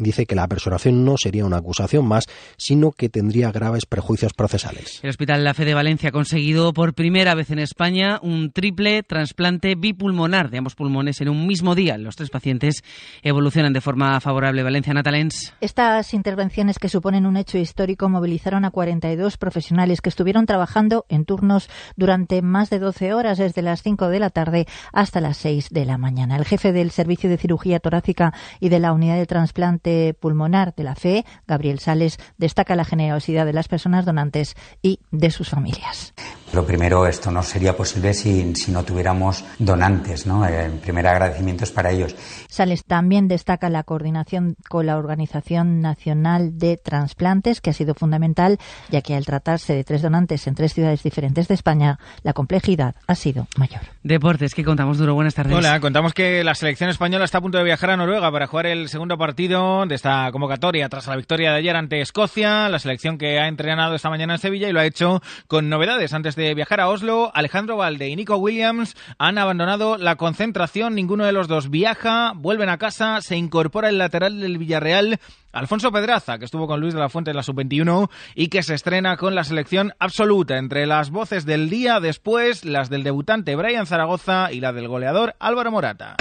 dice 0.00 0.26
que 0.26 0.34
la 0.34 0.48
personación 0.48 1.04
no 1.04 1.16
sería 1.16 1.44
una 1.44 1.58
acusación 1.58 2.06
más, 2.06 2.24
sino 2.56 2.90
que 2.92 3.08
tendría 3.08 3.52
graves 3.52 3.86
perjuicios 3.86 4.32
procesales. 4.32 5.00
El 5.02 5.10
Hospital 5.10 5.44
La 5.44 5.54
Fe 5.54 5.64
de 5.64 5.74
Valencia 5.74 6.08
ha 6.08 6.12
conseguido 6.12 6.72
por 6.72 6.94
primera 6.94 7.34
vez 7.34 7.50
en 7.50 7.58
España 7.58 8.18
un 8.22 8.52
triple 8.52 9.02
trasplante 9.02 9.74
bipulmonar 9.74 10.50
de 10.50 10.58
ambos 10.58 10.74
pulmones 10.74 11.20
en 11.20 11.28
un 11.28 11.46
mismo 11.46 11.74
día. 11.74 11.98
Los 11.98 12.16
tres 12.16 12.30
pacientes 12.30 12.82
evolucionan 13.22 13.72
de 13.72 13.80
forma 13.80 14.20
favorable. 14.20 14.62
Valencia 14.62 14.94
Natalens. 14.94 15.54
Estas 15.60 16.14
intervenciones 16.14 16.78
que 16.78 16.88
suponen 16.88 17.26
un 17.26 17.36
hecho 17.36 17.58
histórico 17.58 18.08
movilizaron 18.08 18.64
a 18.64 18.70
42 18.70 19.36
profesionales 19.36 20.00
que 20.00 20.08
estuvieron 20.08 20.46
trabajando 20.46 21.06
en 21.08 21.24
turnos 21.24 21.68
durante 21.96 22.42
más 22.42 22.70
de 22.70 22.78
12 22.78 23.14
horas, 23.14 23.38
desde 23.38 23.62
las 23.62 23.82
5 23.82 24.08
de 24.08 24.20
la 24.20 24.30
tarde 24.30 24.66
hasta 24.92 25.20
las 25.20 25.36
6 25.38 25.70
de 25.70 25.84
la 25.84 25.98
mañana. 25.98 26.36
El 26.36 26.44
jefe 26.44 26.72
del 26.72 26.90
Servicio 26.90 27.28
de 27.28 27.38
Cirugía 27.38 27.80
Torácica 27.80 28.32
y 28.60 28.68
de 28.68 28.78
la 28.78 28.92
Unidad 28.92 29.16
de 29.16 29.26
Trasplante 29.26 29.89
Pulmonar 30.20 30.74
de 30.74 30.84
la 30.84 30.94
FE, 30.94 31.24
Gabriel 31.46 31.78
Sales, 31.78 32.18
destaca 32.38 32.76
la 32.76 32.84
generosidad 32.84 33.46
de 33.46 33.52
las 33.52 33.68
personas 33.68 34.04
donantes 34.04 34.56
y 34.82 35.00
de 35.10 35.30
sus 35.30 35.48
familias. 35.48 36.14
Lo 36.52 36.66
primero, 36.66 37.06
esto 37.06 37.30
no 37.30 37.44
sería 37.44 37.76
posible 37.76 38.12
si, 38.12 38.56
si 38.56 38.72
no 38.72 38.82
tuviéramos 38.82 39.44
donantes, 39.60 40.26
¿no? 40.26 40.44
El 40.44 40.72
primer 40.72 41.06
agradecimiento 41.06 41.62
es 41.62 41.70
para 41.70 41.92
ellos. 41.92 42.16
Sales 42.48 42.84
también 42.84 43.28
destaca 43.28 43.70
la 43.70 43.84
coordinación 43.84 44.56
con 44.68 44.86
la 44.86 44.96
Organización 44.96 45.80
Nacional 45.80 46.58
de 46.58 46.76
Transplantes, 46.76 47.60
que 47.60 47.70
ha 47.70 47.72
sido 47.72 47.94
fundamental, 47.94 48.58
ya 48.90 49.00
que 49.00 49.14
al 49.14 49.24
tratarse 49.24 49.74
de 49.74 49.84
tres 49.84 50.02
donantes 50.02 50.48
en 50.48 50.56
tres 50.56 50.74
ciudades 50.74 51.04
diferentes 51.04 51.46
de 51.46 51.54
España, 51.54 52.00
la 52.24 52.32
complejidad 52.32 52.96
ha 53.06 53.14
sido 53.14 53.46
mayor. 53.56 53.82
Deportes, 54.02 54.52
¿qué 54.52 54.64
contamos, 54.64 54.98
Duro? 54.98 55.14
Buenas 55.14 55.34
tardes. 55.34 55.56
Hola, 55.56 55.78
contamos 55.78 56.14
que 56.14 56.42
la 56.42 56.56
selección 56.56 56.90
española 56.90 57.26
está 57.26 57.38
a 57.38 57.42
punto 57.42 57.58
de 57.58 57.64
viajar 57.64 57.90
a 57.90 57.96
Noruega 57.96 58.32
para 58.32 58.48
jugar 58.48 58.66
el 58.66 58.88
segundo 58.88 59.16
partido 59.16 59.86
de 59.86 59.94
esta 59.94 60.28
convocatoria 60.32 60.88
tras 60.88 61.06
la 61.06 61.14
victoria 61.14 61.52
de 61.52 61.58
ayer 61.58 61.76
ante 61.76 62.00
Escocia, 62.00 62.68
la 62.68 62.80
selección 62.80 63.18
que 63.18 63.38
ha 63.38 63.46
entrenado 63.46 63.94
esta 63.94 64.10
mañana 64.10 64.34
en 64.34 64.40
Sevilla 64.40 64.68
y 64.68 64.72
lo 64.72 64.80
ha 64.80 64.84
hecho 64.84 65.22
con 65.46 65.68
novedades 65.68 66.12
antes 66.12 66.34
de 66.34 66.39
de 66.40 66.54
viajar 66.54 66.80
a 66.80 66.88
Oslo, 66.88 67.30
Alejandro 67.34 67.76
Valde 67.76 68.08
y 68.08 68.16
Nico 68.16 68.36
Williams 68.36 68.96
han 69.18 69.38
abandonado 69.38 69.98
la 69.98 70.16
concentración. 70.16 70.94
Ninguno 70.94 71.26
de 71.26 71.32
los 71.32 71.48
dos 71.48 71.70
viaja, 71.70 72.32
vuelven 72.34 72.68
a 72.68 72.78
casa, 72.78 73.20
se 73.20 73.36
incorpora 73.36 73.88
el 73.88 73.98
lateral 73.98 74.40
del 74.40 74.58
Villarreal 74.58 75.20
Alfonso 75.52 75.90
Pedraza, 75.90 76.38
que 76.38 76.44
estuvo 76.44 76.66
con 76.66 76.80
Luis 76.80 76.94
de 76.94 77.00
la 77.00 77.08
Fuente 77.08 77.30
en 77.30 77.36
la 77.36 77.42
sub-21 77.42 78.08
y 78.34 78.48
que 78.48 78.62
se 78.62 78.74
estrena 78.74 79.16
con 79.16 79.34
la 79.34 79.44
selección 79.44 79.94
absoluta. 79.98 80.58
Entre 80.58 80.86
las 80.86 81.10
voces 81.10 81.44
del 81.44 81.68
día, 81.68 81.98
después 82.00 82.64
las 82.64 82.88
del 82.88 83.02
debutante 83.02 83.56
Brian 83.56 83.86
Zaragoza 83.86 84.52
y 84.52 84.60
la 84.60 84.72
del 84.72 84.88
goleador 84.88 85.34
Álvaro 85.40 85.70
Morata. 85.70 86.16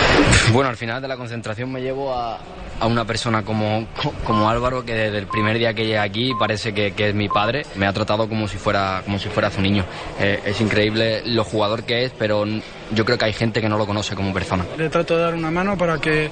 Bueno, 0.51 0.69
al 0.69 0.77
final 0.77 1.01
de 1.01 1.07
la 1.07 1.17
concentración 1.17 1.71
me 1.71 1.81
llevo 1.81 2.13
a, 2.13 2.39
una 2.81 3.05
persona 3.05 3.43
como, 3.43 3.85
como 4.23 4.49
Álvaro, 4.49 4.83
que 4.83 4.93
desde 4.93 5.19
el 5.19 5.27
primer 5.27 5.57
día 5.57 5.73
que 5.73 5.85
llega 5.85 6.01
aquí 6.01 6.31
parece 6.39 6.73
que, 6.73 6.93
es 6.97 7.15
mi 7.15 7.29
padre. 7.29 7.65
Me 7.75 7.85
ha 7.85 7.93
tratado 7.93 8.27
como 8.27 8.47
si 8.47 8.57
fuera, 8.57 9.01
como 9.05 9.19
si 9.19 9.29
fuera 9.29 9.51
su 9.51 9.61
niño. 9.61 9.85
Eh, 10.19 10.41
es 10.45 10.59
increíble 10.59 11.21
lo 11.25 11.43
jugador 11.43 11.83
que 11.83 12.05
es, 12.05 12.11
pero 12.17 12.45
yo 12.91 13.05
creo 13.05 13.17
que 13.17 13.25
hay 13.25 13.33
gente 13.33 13.61
que 13.61 13.69
no 13.69 13.77
lo 13.77 13.85
conoce 13.85 14.15
como 14.15 14.33
persona. 14.33 14.65
Le 14.77 14.89
trato 14.89 15.15
de 15.15 15.23
dar 15.23 15.33
una 15.33 15.51
mano 15.51 15.77
para 15.77 15.99
que, 15.99 16.29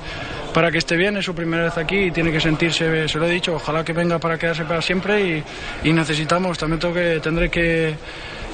para 0.53 0.71
que 0.71 0.77
esté 0.77 0.95
bien, 0.95 1.17
es 1.17 1.25
su 1.25 1.35
primera 1.35 1.63
vez 1.63 1.77
aquí 1.77 1.97
y 1.97 2.11
tiene 2.11 2.31
que 2.31 2.39
sentirse, 2.39 3.07
se 3.07 3.17
lo 3.17 3.25
he 3.25 3.31
dicho, 3.31 3.55
ojalá 3.55 3.83
que 3.83 3.93
venga 3.93 4.19
para 4.19 4.37
quedarse 4.37 4.63
para 4.65 4.81
siempre 4.81 5.43
y, 5.83 5.93
necesitamos, 5.93 6.57
también 6.57 6.79
tengo 6.79 6.93
que, 6.93 7.19
tendré 7.21 7.49
que 7.49 7.95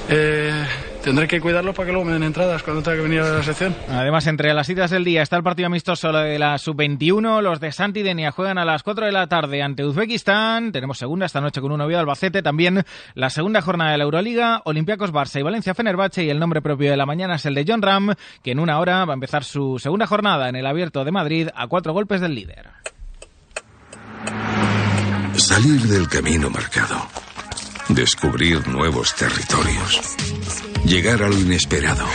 eh, 0.10 0.66
tendré 1.04 1.28
que 1.28 1.42
cuidarlo 1.42 1.74
para 1.74 1.88
que 1.88 1.92
luego 1.92 2.06
me 2.06 2.14
den 2.14 2.24
entradas 2.24 2.64
cuando 2.64 2.82
tenga 2.82 2.98
que 2.98 3.04
venir 3.04 3.20
a 3.20 3.30
la 3.30 3.44
sección. 3.44 3.76
Además, 3.90 4.26
entre 4.28 4.54
las 4.54 4.66
citas 4.66 4.90
del 4.90 5.04
día 5.04 5.22
está 5.22 5.36
el 5.36 5.44
partido 5.44 5.68
amistoso 5.68 6.12
de 6.12 6.40
la 6.40 6.58
sub-21. 6.58 7.42
Los 7.42 7.60
de 7.60 7.72
Santi 7.72 8.02
Denia 8.02 8.32
juegan 8.32 8.58
a 8.58 8.66
las 8.66 8.84
4 8.84 9.06
de 9.06 9.12
la 9.12 9.28
tarde 9.28 9.62
ante 9.62 9.86
Uzbekistán. 9.86 10.72
Tenemos 10.72 10.98
segunda 10.98 11.26
esta 11.26 11.42
noche 11.42 11.62
con 11.62 11.72
un 11.72 11.80
novio 11.80 12.00
Albacete. 12.00 12.42
También 12.42 12.84
la 13.14 13.30
segunda 13.30 13.62
jornada 13.62 13.92
de 13.92 13.98
la 13.98 14.06
Euroliga. 14.06 14.62
Olympiacos 14.66 15.12
Barça 15.12 15.40
y 15.40 15.44
Valencia 15.44 15.74
Fenerbahce. 15.74 16.24
Y 16.24 16.30
el 16.30 16.40
nombre 16.40 16.62
propio 16.62 16.90
de 16.90 16.98
la 16.98 17.06
mañana 17.06 17.36
es 17.36 17.46
el 17.46 17.56
de 17.56 17.66
John 17.68 17.82
Ram, 17.82 18.14
que 18.42 18.52
en 18.52 18.60
una 18.60 18.80
hora 18.80 19.06
va 19.06 19.14
a 19.14 19.16
empezar 19.16 19.44
su 19.44 19.80
segunda 19.80 20.08
jornada 20.08 20.48
en 20.50 20.56
el 20.56 20.66
Abierto 20.66 21.04
de 21.04 21.12
Madrid 21.12 21.50
a 21.54 21.68
cuatro 21.68 21.94
golpes 21.94 22.22
del 22.22 22.34
líder. 22.34 22.70
Salir 25.36 25.82
del 25.82 26.08
camino 26.08 26.50
marcado 26.50 27.08
descubrir 27.90 28.66
nuevos 28.68 29.14
territorios, 29.16 30.02
llegar 30.86 31.24
a 31.24 31.30
lo 31.30 31.38
inesperado, 31.38 32.06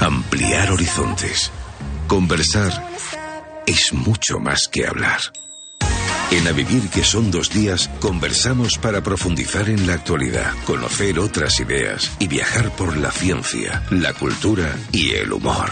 ampliar 0.00 0.72
horizontes, 0.72 1.50
conversar 2.06 2.88
es 3.66 3.92
mucho 3.92 4.38
más 4.38 4.68
que 4.68 4.86
hablar. 4.86 5.20
En 6.30 6.48
A 6.48 6.52
Vivir 6.52 6.88
que 6.88 7.04
son 7.04 7.30
dos 7.30 7.50
días, 7.50 7.90
conversamos 8.00 8.78
para 8.78 9.02
profundizar 9.02 9.68
en 9.68 9.86
la 9.86 9.94
actualidad, 9.94 10.52
conocer 10.64 11.18
otras 11.18 11.60
ideas 11.60 12.10
y 12.18 12.26
viajar 12.26 12.70
por 12.74 12.96
la 12.96 13.10
ciencia, 13.10 13.84
la 13.90 14.14
cultura 14.14 14.74
y 14.92 15.10
el 15.10 15.32
humor. 15.32 15.70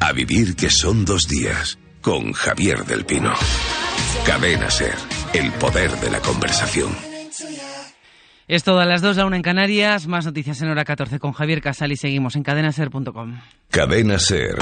A 0.00 0.12
Vivir 0.12 0.56
que 0.56 0.68
son 0.68 1.06
dos 1.06 1.26
días, 1.26 1.78
con 2.02 2.32
Javier 2.32 2.84
del 2.84 3.06
Pino. 3.06 3.32
Cadena 4.26 4.70
Ser, 4.70 4.94
el 5.32 5.50
poder 5.52 5.90
de 6.00 6.10
la 6.10 6.20
conversación. 6.20 7.13
Es 8.46 8.62
todo 8.62 8.80
a 8.80 8.84
las 8.84 9.00
2, 9.00 9.18
a 9.18 9.26
1 9.26 9.36
en 9.36 9.42
Canarias. 9.42 10.06
Más 10.06 10.26
noticias 10.26 10.60
en 10.62 10.68
hora 10.68 10.84
14 10.84 11.18
con 11.18 11.32
Javier 11.32 11.62
Casal 11.62 11.92
y 11.92 11.96
seguimos 11.96 12.36
en 12.36 12.42
cadenaser.com. 12.42 13.40
Cadena 13.70 14.18
Ser. 14.18 14.56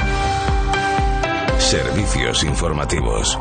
Servicios 1.59 2.45
informativos. 2.45 3.39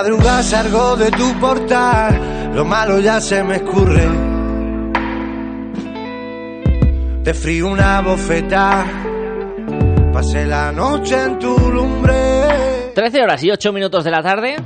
Madrugada 0.00 0.42
salgo 0.42 0.96
de 0.96 1.10
tu 1.10 1.38
portal, 1.38 2.54
lo 2.54 2.64
malo 2.64 3.00
ya 3.00 3.20
se 3.20 3.44
me 3.44 3.56
escurre. 3.56 4.08
Te 7.22 7.34
frío 7.34 7.68
una 7.68 8.00
bofeta, 8.00 8.86
pasé 10.10 10.46
la 10.46 10.72
noche 10.72 11.22
en 11.22 11.38
tu 11.38 11.54
lumbre. 11.70 12.92
13 12.94 13.22
horas 13.22 13.44
y 13.44 13.50
8 13.50 13.72
minutos 13.74 14.02
de 14.02 14.10
la 14.10 14.22
tarde. 14.22 14.56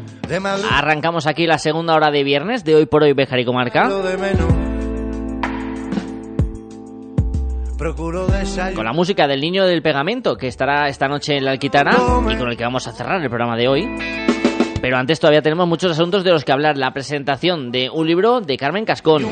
Arrancamos 0.71 1.27
aquí 1.27 1.49
la 1.49 1.59
segunda 1.59 1.95
hora 1.95 2.13
de 2.13 2.23
viernes 2.23 2.63
de 2.63 2.77
hoy 2.77 2.87
por 2.87 3.03
hoy 3.03 3.13
Bejar 3.13 3.41
y 3.41 3.45
Comarca. 3.45 3.89
Con 8.77 8.85
la 8.85 8.93
música 8.93 9.27
del 9.27 9.41
niño 9.41 9.67
del 9.67 9.83
pegamento 9.83 10.37
que 10.37 10.47
estará 10.47 10.89
esta 10.89 11.09
noche 11.09 11.37
en 11.37 11.45
la 11.45 11.51
Alquitana 11.51 11.91
y 12.31 12.37
con 12.37 12.49
el 12.49 12.57
que 12.57 12.63
vamos 12.63 12.87
a 12.87 12.93
cerrar 12.93 13.21
el 13.21 13.29
programa 13.29 13.57
de 13.57 13.67
hoy. 13.67 14.24
Pero 14.85 14.99
antes 14.99 15.19
todavía 15.19 15.41
tenemos 15.41 15.67
muchos 15.67 15.93
asuntos 15.93 16.25
de 16.25 16.31
los 16.31 16.45
que 16.45 16.53
hablar. 16.53 16.77
La 16.77 16.93
presentación 16.93 17.73
de 17.73 17.89
un 17.89 18.07
libro 18.07 18.43
de 18.43 18.59
Carmen 18.59 18.85
Cascón. 18.85 19.27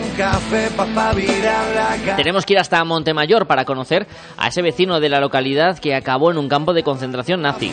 Tenemos 2.17 2.47
que 2.47 2.55
ir 2.55 2.59
hasta 2.59 2.83
Montemayor 2.85 3.47
para 3.47 3.67
conocer 3.67 4.07
a 4.39 4.49
ese 4.49 4.63
vecino 4.63 4.99
de 4.99 5.11
la 5.11 5.21
localidad 5.21 5.79
que 5.79 5.95
acabó 5.95 6.31
en 6.31 6.39
un 6.39 6.49
campo 6.49 6.73
de 6.73 6.83
concentración 6.83 7.43
nazi. 7.43 7.71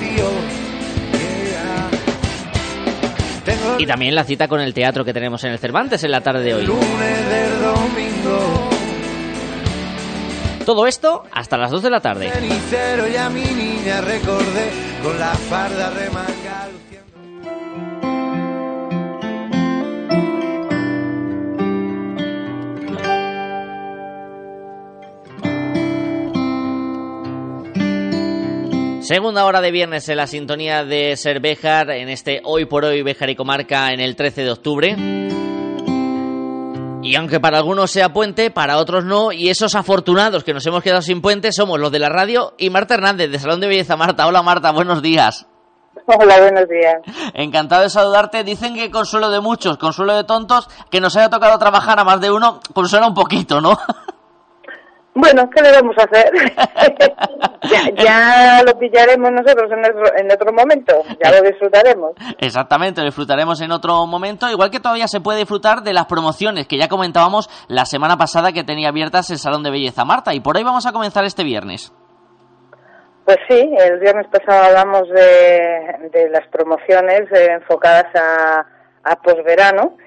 Y 3.77 3.85
también 3.85 4.13
la 4.13 4.25
cita 4.25 4.49
con 4.49 4.59
el 4.59 4.73
teatro 4.73 5.05
que 5.05 5.13
tenemos 5.13 5.41
en 5.45 5.53
el 5.53 5.57
Cervantes 5.57 6.03
en 6.03 6.11
la 6.11 6.19
tarde 6.19 6.43
de 6.43 6.55
hoy. 6.55 6.69
Todo 10.65 10.85
esto 10.85 11.23
hasta 11.31 11.57
las 11.57 11.71
2 11.71 11.81
de 11.81 11.89
la 11.89 12.01
tarde. 12.01 12.29
Segunda 29.09 29.43
hora 29.45 29.59
de 29.59 29.71
viernes 29.71 30.07
en 30.07 30.17
la 30.17 30.27
sintonía 30.27 30.85
de 30.85 31.17
Ser 31.17 31.39
Béjar, 31.39 31.89
en 31.89 32.09
este 32.09 32.41
Hoy 32.43 32.65
por 32.65 32.85
Hoy 32.85 33.01
Béjar 33.01 33.31
y 33.31 33.35
Comarca 33.35 33.91
en 33.91 33.99
el 33.99 34.15
13 34.15 34.43
de 34.43 34.51
octubre. 34.51 34.95
Y 37.01 37.15
aunque 37.15 37.39
para 37.39 37.57
algunos 37.57 37.89
sea 37.89 38.13
puente, 38.13 38.51
para 38.51 38.77
otros 38.77 39.05
no, 39.05 39.31
y 39.31 39.49
esos 39.49 39.73
afortunados 39.73 40.43
que 40.43 40.53
nos 40.53 40.63
hemos 40.67 40.83
quedado 40.83 41.01
sin 41.01 41.23
puente 41.23 41.51
somos 41.51 41.79
los 41.79 41.91
de 41.91 41.97
la 41.97 42.09
radio 42.09 42.53
y 42.59 42.69
Marta 42.69 42.93
Hernández 42.93 43.31
de 43.31 43.39
Salón 43.39 43.61
de 43.61 43.67
Belleza. 43.69 43.97
Marta, 43.97 44.27
hola 44.27 44.43
Marta, 44.43 44.69
buenos 44.69 45.01
días. 45.01 45.47
Hola, 46.05 46.39
buenos 46.41 46.69
días. 46.69 46.97
Encantado 47.33 47.81
de 47.81 47.89
saludarte. 47.89 48.43
Dicen 48.43 48.75
que 48.75 48.91
consuelo 48.91 49.31
de 49.31 49.39
muchos, 49.39 49.79
consuelo 49.79 50.15
de 50.15 50.23
tontos, 50.23 50.69
que 50.91 51.01
nos 51.01 51.17
haya 51.17 51.31
tocado 51.31 51.57
trabajar 51.57 51.99
a 51.99 52.03
más 52.03 52.21
de 52.21 52.29
uno, 52.29 52.59
consuela 52.75 53.07
un 53.07 53.15
poquito, 53.15 53.59
¿no? 53.59 53.75
Bueno, 55.13 55.49
¿qué 55.53 55.61
le 55.61 55.71
vamos 55.71 55.95
a 55.97 56.03
hacer? 56.03 56.31
ya, 57.97 58.61
lo 58.63 58.77
pillaremos 58.77 59.31
nosotros 59.31 59.71
en 59.71 59.79
otro, 59.79 60.17
en 60.17 60.31
otro 60.31 60.53
momento, 60.53 60.93
ya 61.23 61.31
lo 61.31 61.41
disfrutaremos. 61.41 62.11
Exactamente, 62.37 63.01
lo 63.01 63.07
disfrutaremos 63.07 63.59
en 63.61 63.71
otro 63.71 64.05
momento, 64.05 64.49
igual 64.49 64.69
que 64.69 64.79
todavía 64.79 65.07
se 65.07 65.19
puede 65.19 65.39
disfrutar 65.39 65.81
de 65.81 65.93
las 65.93 66.05
promociones 66.05 66.67
que 66.67 66.77
ya 66.77 66.87
comentábamos 66.87 67.49
la 67.67 67.85
semana 67.85 68.17
pasada 68.17 68.51
que 68.51 68.63
tenía 68.63 68.89
abiertas 68.89 69.29
el 69.31 69.39
Salón 69.39 69.63
de 69.63 69.71
Belleza 69.71 70.05
Marta, 70.05 70.33
y 70.33 70.39
por 70.41 70.57
ahí 70.57 70.63
vamos 70.63 70.85
a 70.85 70.91
comenzar 70.91 71.25
este 71.25 71.43
viernes. 71.43 71.91
Pues 73.25 73.37
sí, 73.47 73.59
el 73.77 73.99
viernes 73.99 74.27
pasado 74.27 74.65
hablamos 74.65 75.07
de, 75.09 76.09
de 76.11 76.29
las 76.29 76.47
promociones 76.47 77.31
eh, 77.31 77.51
enfocadas 77.51 78.07
a, 78.15 78.65
a 79.03 79.15
posverano 79.17 79.97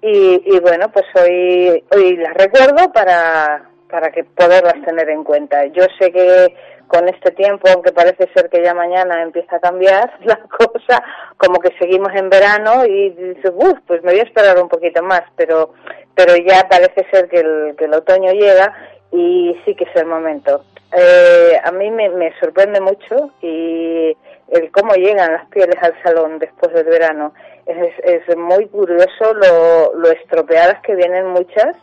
y, 0.00 0.42
y 0.44 0.60
bueno, 0.60 0.90
pues 0.92 1.04
hoy, 1.14 1.84
hoy 1.94 2.16
las 2.16 2.34
recuerdo 2.34 2.92
para, 2.92 3.71
para 3.92 4.10
que 4.10 4.24
poderlas 4.24 4.82
tener 4.86 5.10
en 5.10 5.22
cuenta. 5.22 5.66
Yo 5.66 5.84
sé 5.98 6.10
que 6.10 6.56
con 6.88 7.06
este 7.08 7.30
tiempo, 7.32 7.68
aunque 7.72 7.92
parece 7.92 8.28
ser 8.34 8.48
que 8.48 8.64
ya 8.64 8.74
mañana 8.74 9.22
empieza 9.22 9.56
a 9.56 9.60
cambiar 9.60 10.10
la 10.24 10.38
cosa, 10.48 11.02
como 11.36 11.60
que 11.60 11.76
seguimos 11.78 12.10
en 12.14 12.30
verano 12.30 12.84
y 12.86 13.10
dices, 13.10 13.52
uff, 13.54 13.78
pues 13.86 14.02
me 14.02 14.12
voy 14.12 14.20
a 14.20 14.24
esperar 14.24 14.58
un 14.60 14.68
poquito 14.68 15.02
más, 15.02 15.22
pero, 15.36 15.74
pero 16.14 16.34
ya 16.36 16.66
parece 16.68 17.06
ser 17.10 17.28
que 17.28 17.40
el, 17.40 17.76
que 17.76 17.84
el 17.84 17.94
otoño 17.94 18.32
llega 18.32 18.74
y 19.12 19.54
sí 19.64 19.74
que 19.74 19.84
es 19.84 19.94
el 19.96 20.06
momento. 20.06 20.64
Eh, 20.94 21.60
a 21.62 21.70
mí 21.70 21.90
me, 21.90 22.08
me 22.08 22.32
sorprende 22.40 22.80
mucho 22.80 23.30
y 23.42 24.16
el 24.48 24.70
cómo 24.72 24.94
llegan 24.94 25.32
las 25.32 25.46
pieles 25.48 25.76
al 25.82 25.94
salón 26.02 26.38
después 26.38 26.72
del 26.72 26.86
verano. 26.86 27.34
Es, 27.66 27.94
es 28.02 28.36
muy 28.36 28.66
curioso 28.68 29.34
lo, 29.34 29.94
lo 29.94 30.10
estropeadas 30.10 30.80
que 30.82 30.94
vienen 30.94 31.28
muchas, 31.28 31.76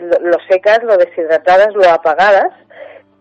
lo, 0.00 0.38
secas, 0.48 0.82
lo 0.82 0.96
deshidratadas, 0.96 1.74
lo 1.74 1.88
apagadas 1.88 2.52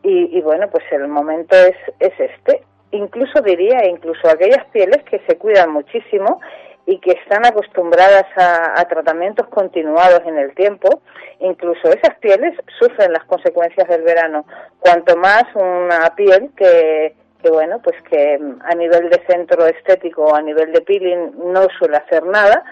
y, 0.03 0.37
y, 0.37 0.41
bueno, 0.41 0.69
pues 0.69 0.83
el 0.91 1.07
momento 1.07 1.55
es, 1.55 1.75
es 1.99 2.13
este. 2.19 2.63
Incluso 2.91 3.41
diría, 3.41 3.85
incluso 3.85 4.27
aquellas 4.27 4.65
pieles 4.71 5.03
que 5.03 5.21
se 5.27 5.37
cuidan 5.37 5.71
muchísimo 5.71 6.41
y 6.85 6.99
que 6.99 7.11
están 7.11 7.45
acostumbradas 7.45 8.25
a, 8.35 8.83
tratamientos 8.85 9.47
continuados 9.47 10.21
en 10.25 10.37
el 10.37 10.53
tiempo, 10.55 11.01
incluso 11.39 11.87
esas 11.89 12.17
pieles 12.19 12.53
sufren 12.79 13.13
las 13.13 13.23
consecuencias 13.25 13.87
del 13.87 14.01
verano. 14.01 14.45
Cuanto 14.79 15.15
más 15.15 15.43
una 15.55 16.13
piel 16.15 16.51
que, 16.57 17.15
que 17.41 17.49
bueno, 17.49 17.79
pues 17.83 17.95
que 18.09 18.39
a 18.61 18.75
nivel 18.75 19.09
de 19.09 19.21
centro 19.27 19.65
estético 19.65 20.25
o 20.25 20.35
a 20.35 20.41
nivel 20.41 20.71
de 20.71 20.81
peeling 20.81 21.31
no 21.51 21.67
suele 21.77 21.97
hacer 21.97 22.25
nada 22.25 22.63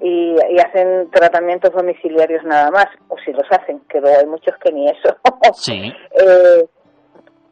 y, 0.00 0.36
y, 0.50 0.58
hacen 0.58 1.10
tratamientos 1.10 1.72
domiciliarios 1.72 2.44
nada 2.44 2.70
más, 2.70 2.86
o 3.08 3.16
si 3.24 3.32
los 3.32 3.46
hacen, 3.50 3.80
que 3.88 4.00
luego 4.00 4.18
hay 4.18 4.26
muchos 4.26 4.54
que 4.58 4.72
ni 4.72 4.88
eso. 4.88 5.16
Sí. 5.54 5.92
eh, 6.12 6.66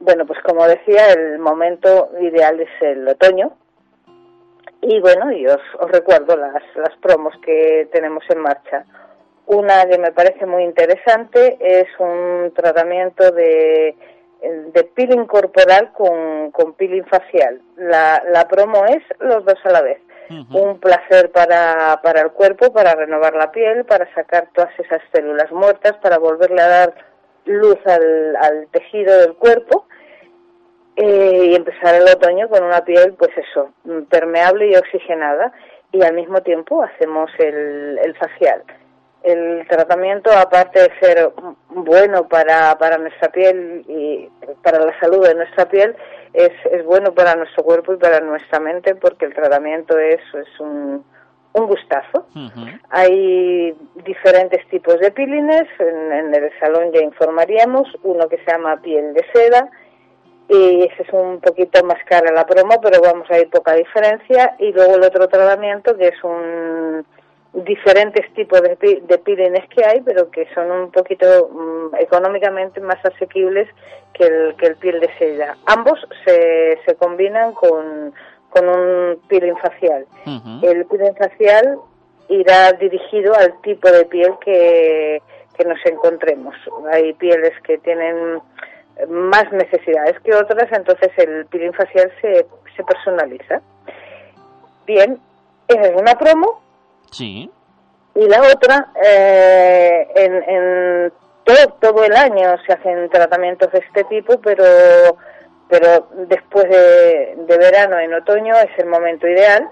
bueno, 0.00 0.26
pues 0.26 0.38
como 0.42 0.66
decía, 0.66 1.12
el 1.12 1.38
momento 1.38 2.10
ideal 2.20 2.60
es 2.60 2.68
el 2.82 3.08
otoño, 3.08 3.56
y 4.82 5.00
bueno, 5.00 5.32
y 5.32 5.46
os, 5.46 5.60
os, 5.80 5.90
recuerdo 5.90 6.36
las, 6.36 6.62
las 6.76 6.94
promos 7.00 7.34
que 7.42 7.88
tenemos 7.90 8.22
en 8.28 8.40
marcha. 8.40 8.84
Una 9.46 9.86
que 9.86 9.98
me 9.98 10.12
parece 10.12 10.44
muy 10.44 10.64
interesante 10.64 11.56
es 11.60 11.88
un 11.98 12.52
tratamiento 12.54 13.30
de, 13.30 13.96
de 14.72 14.84
peeling 14.84 15.26
corporal 15.26 15.92
con, 15.92 16.50
con 16.50 16.74
peeling 16.74 17.04
facial. 17.04 17.60
La, 17.76 18.22
la 18.30 18.46
promo 18.48 18.84
es 18.86 19.02
los 19.20 19.44
dos 19.44 19.58
a 19.64 19.70
la 19.70 19.82
vez. 19.82 20.00
Uh 20.30 20.34
-huh. 20.34 20.60
Un 20.62 20.80
placer 20.80 21.30
para, 21.32 22.00
para 22.02 22.22
el 22.22 22.30
cuerpo, 22.30 22.72
para 22.72 22.94
renovar 22.94 23.34
la 23.34 23.52
piel, 23.52 23.84
para 23.84 24.06
sacar 24.14 24.48
todas 24.54 24.70
esas 24.78 25.02
células 25.12 25.50
muertas, 25.52 25.92
para 26.02 26.18
volverle 26.18 26.62
a 26.62 26.68
dar 26.68 26.94
luz 27.44 27.78
al, 27.84 28.36
al 28.36 28.66
tejido 28.72 29.18
del 29.20 29.34
cuerpo 29.34 29.86
eh, 30.96 31.48
y 31.50 31.54
empezar 31.54 31.94
el 31.94 32.08
otoño 32.08 32.48
con 32.48 32.64
una 32.64 32.82
piel, 32.84 33.14
pues 33.18 33.32
eso, 33.36 33.70
permeable 34.08 34.68
y 34.68 34.76
oxigenada 34.76 35.52
y 35.92 36.02
al 36.02 36.14
mismo 36.14 36.40
tiempo 36.40 36.82
hacemos 36.82 37.30
el, 37.38 37.98
el 38.02 38.14
facial. 38.16 38.62
El 39.24 39.66
tratamiento, 39.68 40.30
aparte 40.30 40.80
de 40.82 40.90
ser 41.00 41.32
bueno 41.68 42.28
para, 42.28 42.76
para 42.78 42.98
nuestra 42.98 43.28
piel 43.30 43.82
y 43.88 44.28
para 44.62 44.78
la 44.78 44.92
salud 45.00 45.26
de 45.26 45.34
nuestra 45.34 45.64
piel, 45.66 45.96
es, 46.34 46.52
es 46.70 46.84
bueno 46.84 47.14
para 47.14 47.34
nuestro 47.34 47.64
cuerpo 47.64 47.94
y 47.94 47.96
para 47.96 48.20
nuestra 48.20 48.60
mente 48.60 48.94
porque 48.94 49.24
el 49.24 49.34
tratamiento 49.34 49.98
es, 49.98 50.20
es 50.34 50.60
un, 50.60 51.02
un 51.54 51.66
gustazo. 51.66 52.26
Uh 52.34 52.50
-huh. 52.50 52.80
Hay 52.90 53.74
diferentes 54.04 54.60
tipos 54.68 54.98
de 55.00 55.10
peelings, 55.10 55.68
en, 55.78 56.12
en 56.12 56.34
el 56.34 56.50
salón 56.60 56.92
ya 56.92 57.00
informaríamos, 57.00 57.88
uno 58.02 58.28
que 58.28 58.36
se 58.44 58.50
llama 58.52 58.82
piel 58.82 59.14
de 59.14 59.24
seda, 59.32 59.70
y 60.48 60.82
ese 60.84 61.02
es 61.02 61.12
un 61.12 61.40
poquito 61.40 61.82
más 61.84 61.98
cara 62.04 62.30
la 62.30 62.44
promo, 62.44 62.78
pero 62.82 63.00
vamos 63.00 63.30
a 63.30 63.38
ir 63.38 63.48
poca 63.48 63.72
diferencia. 63.72 64.54
Y 64.58 64.72
luego 64.72 64.96
el 64.96 65.04
otro 65.04 65.26
tratamiento, 65.28 65.96
que 65.96 66.08
es 66.08 66.22
un 66.22 67.06
diferentes 67.54 68.32
tipos 68.34 68.60
de, 68.62 68.76
de 69.06 69.18
peelings 69.18 69.68
que 69.68 69.84
hay, 69.84 70.00
pero 70.00 70.30
que 70.30 70.46
son 70.54 70.70
un 70.70 70.90
poquito 70.90 71.46
um, 71.46 71.94
económicamente 71.96 72.80
más 72.80 72.98
asequibles 73.04 73.68
que 74.12 74.24
el, 74.26 74.56
que 74.56 74.66
el 74.66 74.76
piel 74.76 75.00
de 75.00 75.08
seda. 75.18 75.56
Ambos 75.66 75.98
se, 76.24 76.78
se 76.84 76.94
combinan 76.96 77.52
con, 77.52 78.12
con 78.50 78.68
un 78.68 79.20
peeling 79.28 79.56
facial. 79.56 80.04
Uh 80.26 80.30
-huh. 80.30 80.64
El 80.68 80.84
peeling 80.86 81.14
facial 81.14 81.78
irá 82.28 82.72
dirigido 82.72 83.34
al 83.34 83.60
tipo 83.62 83.88
de 83.88 84.04
piel 84.06 84.32
que, 84.44 85.22
que 85.56 85.64
nos 85.64 85.78
encontremos. 85.86 86.54
Hay 86.90 87.12
pieles 87.14 87.52
que 87.62 87.78
tienen 87.78 88.40
más 89.08 89.50
necesidades 89.52 90.18
que 90.20 90.34
otras, 90.34 90.70
entonces 90.72 91.10
el 91.18 91.46
peeling 91.46 91.72
facial 91.72 92.10
se, 92.20 92.46
se 92.76 92.84
personaliza. 92.84 93.60
Bien, 94.86 95.18
esa 95.68 95.86
es 95.86 96.00
una 96.00 96.14
promo. 96.18 96.62
Sí. 97.14 97.48
Y 98.16 98.28
la 98.28 98.40
otra, 98.42 98.92
eh, 99.04 100.08
en, 100.16 100.34
en 100.48 101.12
todo, 101.44 101.74
todo 101.80 102.04
el 102.04 102.14
año 102.16 102.56
se 102.66 102.72
hacen 102.72 103.08
tratamientos 103.08 103.70
de 103.72 103.78
este 103.78 104.04
tipo, 104.04 104.40
pero, 104.40 104.64
pero 105.68 106.08
después 106.28 106.64
de, 106.64 107.34
de 107.36 107.58
verano, 107.58 107.98
en 108.00 108.14
otoño, 108.14 108.54
es 108.56 108.78
el 108.78 108.86
momento 108.86 109.28
ideal. 109.28 109.68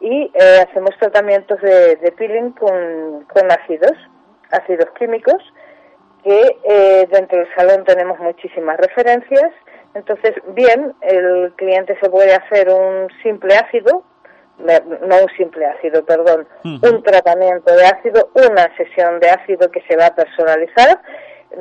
Y 0.00 0.32
eh, 0.34 0.64
hacemos 0.68 0.90
tratamientos 0.98 1.60
de, 1.60 2.12
peeling 2.16 2.52
con, 2.52 3.24
con 3.32 3.50
ácidos, 3.52 3.92
ácidos 4.50 4.88
químicos, 4.98 5.42
que 6.24 6.56
eh, 6.64 7.08
dentro 7.12 7.38
del 7.38 7.54
salón 7.54 7.84
tenemos 7.84 8.18
muchísimas 8.18 8.78
referencias. 8.78 9.52
Entonces, 9.94 10.34
bien, 10.54 10.94
el 11.02 11.52
cliente 11.56 11.96
se 12.00 12.10
puede 12.10 12.34
hacer 12.34 12.68
un 12.68 13.08
simple 13.22 13.54
ácido, 13.54 14.04
no 14.60 15.16
un 15.22 15.28
simple 15.36 15.66
ácido, 15.66 16.04
perdón, 16.04 16.46
uh 16.64 16.68
-huh. 16.68 16.94
un 16.94 17.02
tratamiento 17.02 17.74
de 17.74 17.84
ácido, 17.84 18.30
una 18.34 18.74
sesión 18.76 19.20
de 19.20 19.30
ácido 19.30 19.70
que 19.70 19.82
se 19.88 19.96
va 19.96 20.06
a 20.06 20.14
personalizar 20.14 21.00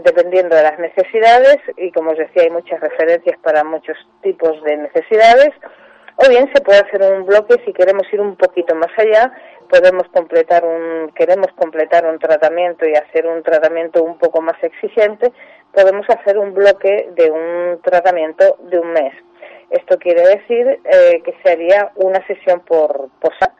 dependiendo 0.03 0.55
de 0.55 0.63
las 0.63 0.79
necesidades 0.79 1.57
y 1.77 1.91
como 1.91 2.11
os 2.11 2.17
decía 2.17 2.43
hay 2.43 2.49
muchas 2.49 2.79
referencias 2.79 3.37
para 3.39 3.63
muchos 3.63 3.97
tipos 4.21 4.61
de 4.63 4.77
necesidades 4.77 5.49
o 6.15 6.29
bien 6.29 6.49
se 6.53 6.61
puede 6.61 6.79
hacer 6.79 7.01
un 7.01 7.25
bloque 7.25 7.55
si 7.65 7.73
queremos 7.73 8.03
ir 8.13 8.21
un 8.21 8.35
poquito 8.35 8.75
más 8.75 8.91
allá 8.97 9.31
podemos 9.69 10.03
completar 10.13 10.63
un 10.63 11.11
queremos 11.15 11.47
completar 11.55 12.05
un 12.05 12.19
tratamiento 12.19 12.85
y 12.85 12.93
hacer 12.93 13.25
un 13.25 13.41
tratamiento 13.41 14.03
un 14.03 14.17
poco 14.17 14.41
más 14.41 14.61
exigente 14.63 15.31
podemos 15.73 16.05
hacer 16.09 16.37
un 16.37 16.53
bloque 16.53 17.09
de 17.15 17.31
un 17.31 17.81
tratamiento 17.81 18.57
de 18.69 18.79
un 18.79 18.91
mes 18.93 19.13
esto 19.69 19.97
quiere 19.97 20.21
decir 20.21 20.79
eh, 20.83 21.21
que 21.23 21.35
sería 21.43 21.91
una 21.95 22.25
sesión 22.27 22.61
por 22.61 23.09
posa 23.19 23.53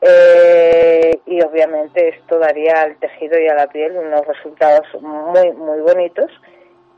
eh, 0.00 1.20
y 1.26 1.42
obviamente 1.42 2.08
esto 2.08 2.38
daría 2.38 2.82
al 2.82 2.96
tejido 2.98 3.38
y 3.40 3.48
a 3.48 3.54
la 3.54 3.66
piel 3.68 3.96
unos 3.96 4.26
resultados 4.26 4.86
muy 5.00 5.52
muy 5.52 5.80
bonitos 5.80 6.30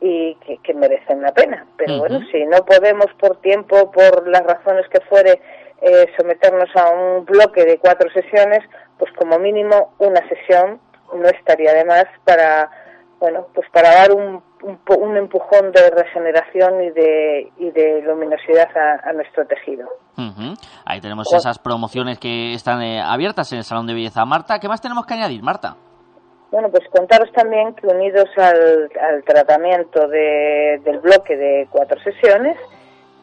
y 0.01 0.35
que, 0.47 0.59
que 0.59 0.75
merecen 0.75 1.23
la 1.23 1.33
pena 1.33 1.67
pero 1.77 1.95
uh 1.95 1.97
-huh. 1.97 2.01
bueno 2.01 2.27
si 2.31 2.45
no 2.47 2.65
podemos 2.65 3.07
por 3.21 3.41
tiempo 3.41 3.91
por 3.91 4.29
las 4.29 4.43
razones 4.43 4.87
que 4.89 5.01
fuere 5.03 5.41
eh, 5.81 6.07
someternos 6.17 6.69
a 6.75 6.91
un 6.91 7.25
bloque 7.25 7.65
de 7.65 7.79
cuatro 7.79 8.11
sesiones, 8.11 8.61
pues 8.99 9.13
como 9.13 9.39
mínimo 9.39 9.95
una 9.99 10.27
sesión 10.29 10.81
no 11.15 11.29
estaría 11.29 11.73
de 11.73 11.85
más 11.85 12.07
para, 12.25 12.69
bueno, 13.21 13.47
pues 13.55 13.69
para 13.71 13.95
dar 13.95 14.13
un, 14.13 14.43
un, 14.63 14.79
un 14.99 15.17
empujón 15.17 15.73
de 15.73 15.91
regeneración 15.91 16.83
y 16.83 16.91
de, 16.91 17.53
y 17.59 17.71
de 17.71 18.03
luminosidad 18.03 18.69
a, 18.77 19.09
a 19.09 19.13
nuestro 19.13 19.47
tejido. 19.47 19.87
Uh 20.17 20.23
-huh. 20.23 20.59
Ahí 20.85 21.01
tenemos 21.01 21.33
esas 21.33 21.59
promociones 21.59 22.19
que 22.19 22.55
están 22.55 22.83
eh, 22.83 23.01
abiertas 23.01 23.53
en 23.53 23.59
el 23.59 23.65
Salón 23.65 23.87
de 23.87 23.95
Belleza. 23.95 24.25
Marta, 24.25 24.59
¿qué 24.59 24.69
más 24.69 24.81
tenemos 24.81 25.07
que 25.07 25.15
añadir, 25.15 25.43
Marta? 25.43 25.77
Bueno, 26.51 26.71
pues 26.71 26.89
contaros 26.89 27.31
también 27.33 27.75
que 27.75 27.87
unidos 27.87 28.29
al, 28.37 28.89
al 29.01 29.23
tratamiento 29.23 30.09
de, 30.09 30.81
del 30.83 30.99
bloque 31.01 31.37
de 31.37 31.69
cuatro 31.71 32.01
sesiones, 32.01 32.57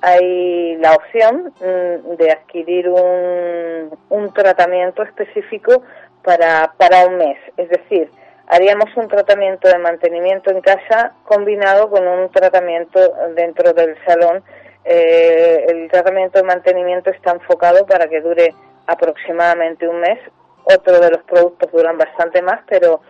hay 0.02 0.76
la 0.78 0.94
opción 0.94 1.52
mm, 1.60 2.16
de 2.18 2.32
adquirir 2.32 2.88
un, 2.88 3.90
un 4.10 4.32
tratamiento 4.34 5.02
específico 5.02 5.82
para, 6.24 6.74
para 6.78 7.08
un 7.08 7.18
mes. 7.18 7.38
Es 7.58 7.68
decir, 7.70 8.12
haríamos 8.48 8.96
un 8.96 9.08
tratamiento 9.08 9.68
de 9.68 9.78
mantenimiento 9.78 10.52
en 10.52 10.62
casa 10.62 11.14
combinado 11.24 11.90
con 11.90 12.08
un 12.08 12.30
tratamiento 12.32 13.00
dentro 13.36 13.74
del 13.74 13.96
salón. 14.06 14.44
Eh, 14.84 15.66
el 15.70 15.90
tratamiento 15.90 16.40
de 16.40 16.46
mantenimiento 16.46 17.10
está 17.10 17.32
enfocado 17.32 17.86
para 17.86 18.08
que 18.08 18.22
dure 18.22 18.54
aproximadamente 18.88 19.88
un 19.88 20.00
mes. 20.00 20.20
Otro 20.64 21.00
de 21.00 21.12
los 21.12 21.24
productos 21.24 21.72
duran 21.72 21.98
bastante 21.98 22.42
más, 22.42 22.62
pero, 22.68 23.02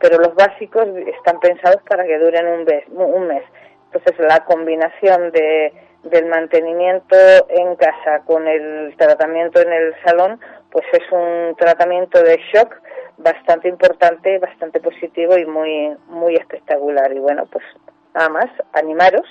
pero 0.00 0.18
los 0.18 0.34
básicos 0.34 0.86
están 1.16 1.40
pensados 1.40 1.82
para 1.88 2.04
que 2.04 2.18
duren 2.18 2.46
un 2.46 2.64
mes. 2.64 2.84
Un 2.88 3.26
mes. 3.28 3.44
Entonces, 3.92 4.26
la 4.26 4.44
combinación 4.44 5.30
de, 5.30 5.72
del 6.04 6.26
mantenimiento 6.26 7.16
en 7.48 7.76
casa 7.76 8.22
con 8.26 8.46
el 8.46 8.94
tratamiento 8.96 9.60
en 9.60 9.72
el 9.72 9.94
salón, 10.04 10.40
pues 10.74 10.84
es 10.92 11.12
un 11.12 11.54
tratamiento 11.54 12.20
de 12.20 12.36
shock 12.52 12.74
bastante 13.16 13.68
importante, 13.68 14.40
bastante 14.40 14.80
positivo 14.80 15.38
y 15.38 15.46
muy 15.46 15.96
muy 16.08 16.34
espectacular. 16.34 17.12
Y 17.12 17.20
bueno, 17.20 17.46
pues 17.46 17.64
nada 18.12 18.28
más 18.28 18.46
animaros 18.72 19.26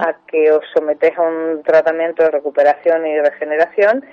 a 0.00 0.14
que 0.26 0.52
os 0.52 0.62
sometéis 0.74 1.16
a 1.16 1.22
un 1.22 1.62
tratamiento 1.62 2.22
de 2.22 2.30
recuperación 2.30 3.06
y 3.06 3.18
regeneración 3.20 4.04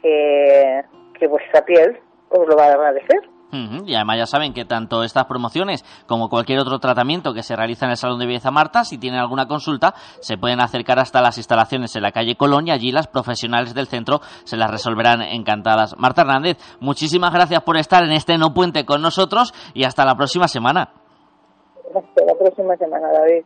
que, 0.00 0.84
que 1.18 1.26
vuestra 1.26 1.64
piel 1.64 1.98
os 2.28 2.46
lo 2.46 2.56
va 2.56 2.66
a 2.66 2.74
agradecer. 2.74 3.20
Y 3.52 3.94
además 3.94 4.16
ya 4.16 4.26
saben 4.26 4.54
que 4.54 4.64
tanto 4.64 5.02
estas 5.02 5.26
promociones 5.26 5.84
como 6.06 6.30
cualquier 6.30 6.58
otro 6.58 6.78
tratamiento 6.78 7.34
que 7.34 7.42
se 7.42 7.54
realiza 7.54 7.84
en 7.84 7.90
el 7.90 7.96
Salón 7.98 8.18
de 8.18 8.26
Belleza 8.26 8.50
Marta, 8.50 8.84
si 8.84 8.96
tienen 8.96 9.20
alguna 9.20 9.46
consulta, 9.46 9.94
se 10.20 10.38
pueden 10.38 10.60
acercar 10.60 10.98
hasta 10.98 11.20
las 11.20 11.36
instalaciones 11.36 11.94
en 11.94 12.02
la 12.02 12.12
calle 12.12 12.36
Colón 12.36 12.68
y 12.68 12.70
allí 12.70 12.92
las 12.92 13.08
profesionales 13.08 13.74
del 13.74 13.88
centro 13.88 14.20
se 14.44 14.56
las 14.56 14.70
resolverán 14.70 15.20
encantadas. 15.20 15.94
Marta 15.98 16.22
Hernández, 16.22 16.56
muchísimas 16.80 17.32
gracias 17.32 17.62
por 17.62 17.76
estar 17.76 18.02
en 18.04 18.12
este 18.12 18.38
No 18.38 18.54
Puente 18.54 18.86
con 18.86 19.02
nosotros 19.02 19.52
y 19.74 19.84
hasta 19.84 20.06
la 20.06 20.14
próxima 20.14 20.48
semana. 20.48 20.88
Hasta 21.94 22.24
la 22.24 22.34
próxima 22.38 22.74
semana, 22.76 23.08
David. 23.12 23.44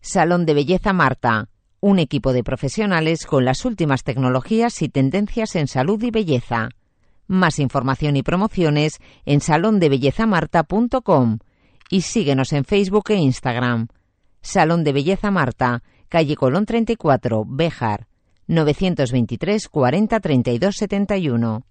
Salón 0.00 0.44
de 0.44 0.54
Belleza 0.54 0.92
Marta 0.92 1.51
un 1.82 1.98
equipo 1.98 2.32
de 2.32 2.44
profesionales 2.44 3.26
con 3.26 3.44
las 3.44 3.64
últimas 3.64 4.04
tecnologías 4.04 4.80
y 4.82 4.88
tendencias 4.88 5.56
en 5.56 5.66
salud 5.66 6.00
y 6.02 6.12
belleza. 6.12 6.68
Más 7.26 7.58
información 7.58 8.16
y 8.16 8.22
promociones 8.22 9.00
en 9.26 9.40
salondebellezamarta.com 9.40 11.38
y 11.90 12.02
síguenos 12.02 12.52
en 12.52 12.64
Facebook 12.64 13.10
e 13.10 13.16
Instagram. 13.16 13.88
Salón 14.40 14.84
de 14.84 14.92
Belleza 14.92 15.32
Marta, 15.32 15.82
calle 16.08 16.36
Colón 16.36 16.66
34, 16.66 17.44
Béjar, 17.46 18.06
923 18.46 19.68
40 19.68 20.20
32 20.20 20.76
71. 20.76 21.64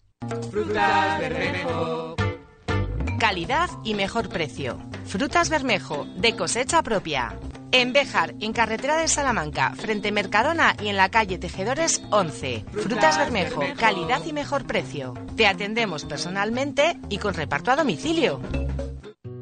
Calidad 3.17 3.69
y 3.85 3.93
mejor 3.93 4.27
precio. 4.27 4.77
Frutas 5.05 5.49
Bermejo, 5.49 6.05
de 6.17 6.35
cosecha 6.35 6.83
propia. 6.83 7.37
En 7.73 7.93
Béjar, 7.93 8.35
en 8.41 8.51
carretera 8.51 8.97
de 8.97 9.07
Salamanca, 9.07 9.73
frente 9.75 10.11
Mercadona 10.11 10.75
y 10.81 10.89
en 10.89 10.97
la 10.97 11.09
calle 11.09 11.37
Tejedores 11.37 12.03
11. 12.09 12.65
Frutas 12.69 13.17
Bermejo, 13.17 13.63
calidad 13.77 14.25
y 14.25 14.33
mejor 14.33 14.65
precio. 14.65 15.13
Te 15.37 15.47
atendemos 15.47 16.03
personalmente 16.03 16.99
y 17.07 17.17
con 17.17 17.33
reparto 17.33 17.71
a 17.71 17.77
domicilio. 17.77 18.41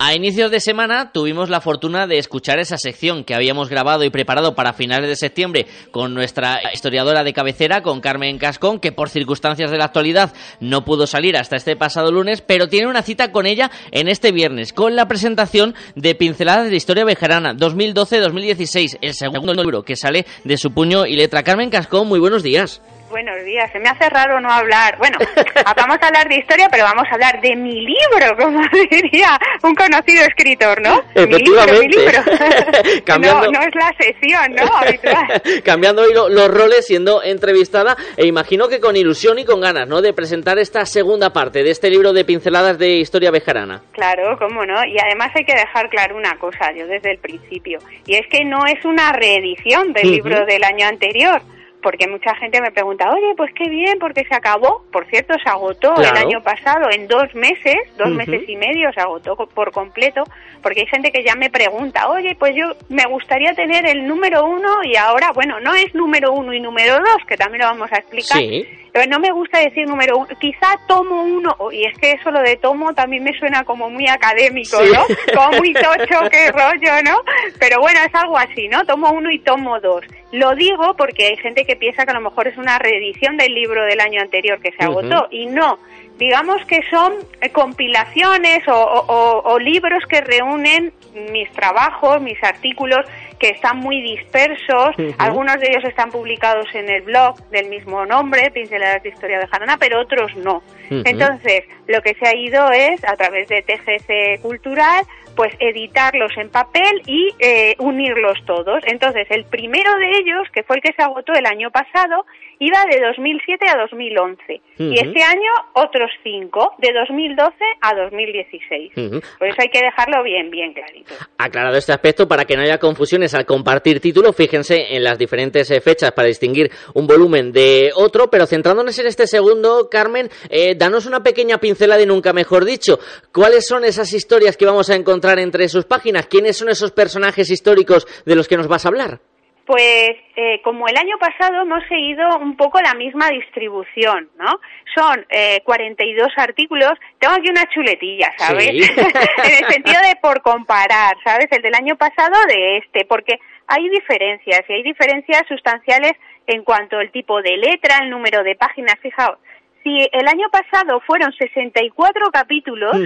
A 0.00 0.14
inicios 0.14 0.52
de 0.52 0.60
semana 0.60 1.10
tuvimos 1.10 1.50
la 1.50 1.60
fortuna 1.60 2.06
de 2.06 2.18
escuchar 2.18 2.60
esa 2.60 2.78
sección 2.78 3.24
que 3.24 3.34
habíamos 3.34 3.68
grabado 3.68 4.04
y 4.04 4.10
preparado 4.10 4.54
para 4.54 4.72
finales 4.72 5.08
de 5.08 5.16
septiembre 5.16 5.66
con 5.90 6.14
nuestra 6.14 6.60
historiadora 6.72 7.24
de 7.24 7.32
cabecera, 7.32 7.82
con 7.82 8.00
Carmen 8.00 8.38
Cascón, 8.38 8.78
que 8.78 8.92
por 8.92 9.08
circunstancias 9.08 9.72
de 9.72 9.76
la 9.76 9.86
actualidad 9.86 10.32
no 10.60 10.84
pudo 10.84 11.08
salir 11.08 11.36
hasta 11.36 11.56
este 11.56 11.74
pasado 11.74 12.12
lunes, 12.12 12.42
pero 12.42 12.68
tiene 12.68 12.86
una 12.86 13.02
cita 13.02 13.32
con 13.32 13.44
ella 13.44 13.72
en 13.90 14.06
este 14.06 14.30
viernes, 14.30 14.72
con 14.72 14.94
la 14.94 15.08
presentación 15.08 15.74
de 15.96 16.14
Pinceladas 16.14 16.70
de 16.70 16.76
Historia 16.76 17.04
Bejarana 17.04 17.54
2012-2016, 17.54 18.98
el 19.00 19.14
segundo 19.14 19.52
libro 19.52 19.82
que 19.82 19.96
sale 19.96 20.26
de 20.44 20.58
su 20.58 20.70
puño 20.70 21.06
y 21.06 21.16
letra. 21.16 21.42
Carmen 21.42 21.70
Cascón, 21.70 22.06
muy 22.06 22.20
buenos 22.20 22.44
días. 22.44 22.80
Buenos 23.10 23.42
días, 23.42 23.70
se 23.72 23.78
me 23.78 23.88
hace 23.88 24.10
raro 24.10 24.38
no 24.38 24.50
hablar. 24.50 24.98
Bueno, 24.98 25.16
vamos 25.76 25.96
a 26.00 26.06
hablar 26.08 26.28
de 26.28 26.36
historia, 26.36 26.68
pero 26.70 26.84
vamos 26.84 27.04
a 27.10 27.14
hablar 27.14 27.40
de 27.40 27.56
mi 27.56 27.80
libro, 27.80 28.36
como 28.38 28.60
diría 28.90 29.38
un 29.62 29.74
conocido 29.74 30.24
escritor, 30.24 30.82
¿no? 30.82 31.02
Efectivamente. 31.14 31.88
Mi 31.88 31.88
libro, 31.88 32.22
mi 32.22 32.32
libro. 32.36 33.02
Cambiando... 33.04 33.50
No, 33.50 33.52
no, 33.52 33.60
es 33.60 33.74
la 33.74 33.94
sesión, 33.98 34.54
¿no? 34.54 34.76
Habitual. 34.76 35.42
Cambiando 35.64 36.02
hoy 36.02 36.12
lo, 36.12 36.28
los 36.28 36.48
roles, 36.48 36.86
siendo 36.86 37.22
entrevistada, 37.22 37.96
e 38.16 38.26
imagino 38.26 38.68
que 38.68 38.78
con 38.78 38.94
ilusión 38.94 39.38
y 39.38 39.46
con 39.46 39.60
ganas, 39.62 39.88
¿no? 39.88 40.02
De 40.02 40.12
presentar 40.12 40.58
esta 40.58 40.84
segunda 40.84 41.32
parte 41.32 41.62
de 41.62 41.70
este 41.70 41.88
libro 41.88 42.12
de 42.12 42.26
pinceladas 42.26 42.78
de 42.78 42.96
historia 42.96 43.30
bejarana. 43.30 43.82
Claro, 43.92 44.36
cómo 44.38 44.66
no. 44.66 44.84
Y 44.84 44.98
además 44.98 45.30
hay 45.34 45.44
que 45.44 45.54
dejar 45.54 45.88
claro 45.88 46.14
una 46.16 46.36
cosa, 46.38 46.72
yo 46.76 46.86
desde 46.86 47.12
el 47.12 47.18
principio, 47.18 47.78
y 48.06 48.16
es 48.16 48.26
que 48.28 48.44
no 48.44 48.66
es 48.66 48.84
una 48.84 49.12
reedición 49.12 49.94
del 49.94 50.06
uh 50.06 50.08
-huh. 50.10 50.12
libro 50.12 50.46
del 50.46 50.62
año 50.62 50.86
anterior 50.86 51.40
porque 51.82 52.08
mucha 52.08 52.34
gente 52.36 52.60
me 52.60 52.70
pregunta, 52.70 53.10
oye, 53.10 53.34
pues 53.36 53.52
qué 53.54 53.68
bien, 53.68 53.98
porque 53.98 54.24
se 54.24 54.34
acabó. 54.34 54.84
Por 54.92 55.06
cierto, 55.06 55.34
se 55.42 55.48
agotó 55.48 55.94
claro. 55.94 56.16
el 56.16 56.26
año 56.26 56.42
pasado 56.42 56.90
en 56.90 57.06
dos 57.06 57.34
meses, 57.34 57.76
dos 57.96 58.08
uh 58.08 58.12
-huh. 58.12 58.16
meses 58.16 58.48
y 58.48 58.56
medio, 58.56 58.92
se 58.92 59.00
agotó 59.00 59.36
por 59.36 59.72
completo, 59.72 60.24
porque 60.62 60.80
hay 60.80 60.86
gente 60.86 61.12
que 61.12 61.22
ya 61.24 61.34
me 61.34 61.50
pregunta, 61.50 62.08
oye, 62.08 62.34
pues 62.38 62.54
yo 62.56 62.74
me 62.88 63.04
gustaría 63.06 63.52
tener 63.54 63.86
el 63.86 64.06
número 64.06 64.44
uno 64.44 64.82
y 64.84 64.96
ahora, 64.96 65.30
bueno, 65.32 65.60
no 65.60 65.74
es 65.74 65.94
número 65.94 66.32
uno 66.32 66.52
y 66.52 66.60
número 66.60 66.96
dos, 66.98 67.24
que 67.26 67.36
también 67.36 67.62
lo 67.62 67.68
vamos 67.68 67.92
a 67.92 67.98
explicar. 67.98 68.38
Sí. 68.38 68.66
No 69.06 69.18
me 69.18 69.30
gusta 69.32 69.58
decir 69.60 69.86
número 69.86 70.18
uno, 70.18 70.28
quizá 70.40 70.76
tomo 70.86 71.22
uno, 71.24 71.56
y 71.72 71.84
es 71.84 71.96
que 71.98 72.12
eso 72.12 72.30
lo 72.30 72.40
de 72.40 72.56
tomo 72.56 72.94
también 72.94 73.22
me 73.24 73.38
suena 73.38 73.64
como 73.64 73.88
muy 73.90 74.06
académico, 74.08 74.78
Sí. 74.78 74.90
¿no? 74.92 75.04
Como 75.34 75.58
muy 75.58 75.72
tocho, 75.74 76.28
qué 76.30 76.50
rollo, 76.52 76.92
¿no? 77.04 77.20
Pero 77.60 77.80
bueno, 77.80 78.00
es 78.06 78.14
algo 78.14 78.36
así, 78.38 78.68
¿no? 78.68 78.84
Tomo 78.84 79.10
uno 79.12 79.30
y 79.30 79.38
tomo 79.40 79.78
dos. 79.80 80.04
Lo 80.32 80.54
digo 80.54 80.94
porque 80.96 81.26
hay 81.26 81.36
gente 81.36 81.64
que 81.64 81.76
piensa 81.76 82.04
que 82.04 82.10
a 82.10 82.14
lo 82.14 82.20
mejor 82.20 82.48
es 82.48 82.56
una 82.58 82.78
reedición 82.78 83.36
del 83.36 83.54
libro 83.54 83.84
del 83.84 84.00
año 84.00 84.20
anterior 84.20 84.60
que 84.60 84.72
se 84.72 84.84
agotó, 84.84 85.24
Ujú. 85.24 85.28
y 85.30 85.46
no. 85.46 85.78
Digamos 86.18 86.64
que 86.66 86.80
son 86.90 87.12
eh, 87.40 87.50
compilaciones 87.50 88.66
o, 88.68 88.72
o- 88.74 89.42
o 89.52 89.58
libros 89.58 90.04
que 90.08 90.20
reúnen 90.20 90.92
mis 91.30 91.50
trabajos, 91.52 92.20
mis 92.20 92.42
artículos, 92.42 93.06
que 93.38 93.50
están 93.50 93.78
muy 93.78 94.00
dispersos. 94.02 94.94
Algunos 95.18 95.60
de 95.60 95.68
ellos 95.68 95.84
están 95.84 96.10
publicados 96.10 96.66
en 96.74 96.88
el 96.88 97.02
blog 97.02 97.36
del 97.50 97.68
mismo 97.68 98.04
nombre, 98.06 98.50
Pinceladas 98.50 99.02
de 99.02 99.10
Historia 99.10 99.38
de 99.38 99.46
Jarana, 99.46 99.76
pero 99.78 100.00
otros 100.00 100.34
no. 100.36 100.62
Entonces, 100.90 101.64
lo 101.86 102.00
que 102.02 102.14
se 102.14 102.28
ha 102.28 102.34
ido 102.34 102.70
es, 102.70 103.02
a 103.04 103.16
través 103.16 103.48
de 103.48 103.62
TGC 103.62 104.42
Cultural, 104.42 105.04
pues 105.38 105.54
editarlos 105.60 106.32
en 106.36 106.50
papel 106.50 107.00
y 107.06 107.28
eh, 107.38 107.76
unirlos 107.78 108.44
todos. 108.44 108.82
Entonces, 108.86 109.24
el 109.30 109.44
primero 109.44 109.94
de 109.94 110.18
ellos, 110.18 110.48
que 110.52 110.64
fue 110.64 110.74
el 110.74 110.82
que 110.82 110.92
se 110.94 111.02
agotó 111.04 111.32
el 111.32 111.46
año 111.46 111.70
pasado, 111.70 112.26
iba 112.58 112.84
de 112.90 113.00
2007 113.00 113.66
a 113.68 113.78
2011. 113.82 114.60
Y 114.78 114.94
este 114.94 115.22
año 115.22 115.50
otros 115.74 116.10
cinco, 116.24 116.72
de 116.78 116.92
2012 116.92 117.52
a 117.80 117.94
2016. 117.94 118.92
Ujú. 118.96 119.20
Por 119.38 119.48
eso 119.48 119.56
hay 119.60 119.68
que 119.68 119.80
dejarlo 119.80 120.24
bien, 120.24 120.50
bien 120.50 120.72
clarito. 120.72 121.14
Aclarado 121.36 121.76
este 121.76 121.92
aspecto, 121.92 122.26
para 122.26 122.44
que 122.44 122.56
no 122.56 122.62
haya 122.62 122.78
confusiones 122.78 123.32
al 123.34 123.46
compartir 123.46 124.00
títulos, 124.00 124.34
fíjense 124.34 124.96
en 124.96 125.04
las 125.04 125.18
diferentes 125.18 125.70
eh, 125.70 125.80
fechas 125.80 126.10
para 126.12 126.26
distinguir 126.26 126.70
un 126.94 127.06
volumen 127.06 127.52
de 127.52 127.90
otro, 127.94 128.28
pero 128.28 128.46
centrándonos 128.46 128.98
en 128.98 129.06
este 129.06 129.28
segundo, 129.28 129.88
Carmen, 129.88 130.28
eh, 130.50 130.74
danos 130.76 131.06
una 131.06 131.22
pequeña 131.22 131.58
pincelada 131.58 132.02
y 132.02 132.06
nunca 132.06 132.32
mejor 132.32 132.64
dicho. 132.64 132.98
¿Cuáles 133.32 133.66
son 133.66 133.84
esas 133.84 134.12
historias 134.12 134.56
que 134.56 134.66
vamos 134.66 134.90
a 134.90 134.96
encontrar 134.96 135.27
entre 135.36 135.68
sus 135.68 135.84
páginas? 135.84 136.26
¿Quiénes 136.26 136.56
son 136.56 136.68
esos 136.68 136.92
personajes 136.92 137.50
históricos 137.50 138.06
de 138.24 138.36
los 138.36 138.46
que 138.46 138.56
nos 138.56 138.68
vas 138.68 138.86
a 138.86 138.88
hablar? 138.88 139.18
Pues 139.66 140.10
eh, 140.34 140.62
como 140.64 140.88
el 140.88 140.96
año 140.96 141.16
pasado 141.18 141.60
hemos 141.60 141.82
seguido 141.88 142.38
un 142.38 142.56
poco 142.56 142.80
la 142.80 142.94
misma 142.94 143.28
distribución, 143.28 144.30
¿no? 144.38 144.60
Son 144.96 145.26
eh, 145.28 145.60
42 145.62 146.28
artículos, 146.36 146.92
tengo 147.18 147.34
aquí 147.34 147.50
una 147.50 147.66
chuletilla, 147.74 148.32
¿sabes? 148.38 148.70
Sí. 148.70 148.80
en 148.96 149.64
el 149.64 149.70
sentido 149.70 150.00
de 150.08 150.16
por 150.22 150.40
comparar, 150.40 151.16
¿sabes? 151.22 151.48
El 151.50 151.60
del 151.60 151.74
año 151.74 151.96
pasado 151.96 152.34
de 152.48 152.78
este, 152.78 153.04
porque 153.04 153.34
hay 153.66 153.90
diferencias 153.90 154.62
y 154.68 154.72
hay 154.72 154.82
diferencias 154.82 155.42
sustanciales 155.46 156.12
en 156.46 156.64
cuanto 156.64 156.96
al 156.96 157.10
tipo 157.10 157.42
de 157.42 157.58
letra, 157.58 157.98
el 158.02 158.08
número 158.08 158.42
de 158.42 158.54
páginas, 158.54 158.94
fijaos. 159.02 159.38
Si 159.82 160.08
el 160.12 160.26
año 160.26 160.48
pasado 160.50 161.00
fueron 161.06 161.32
64 161.32 162.30
capítulos, 162.30 162.96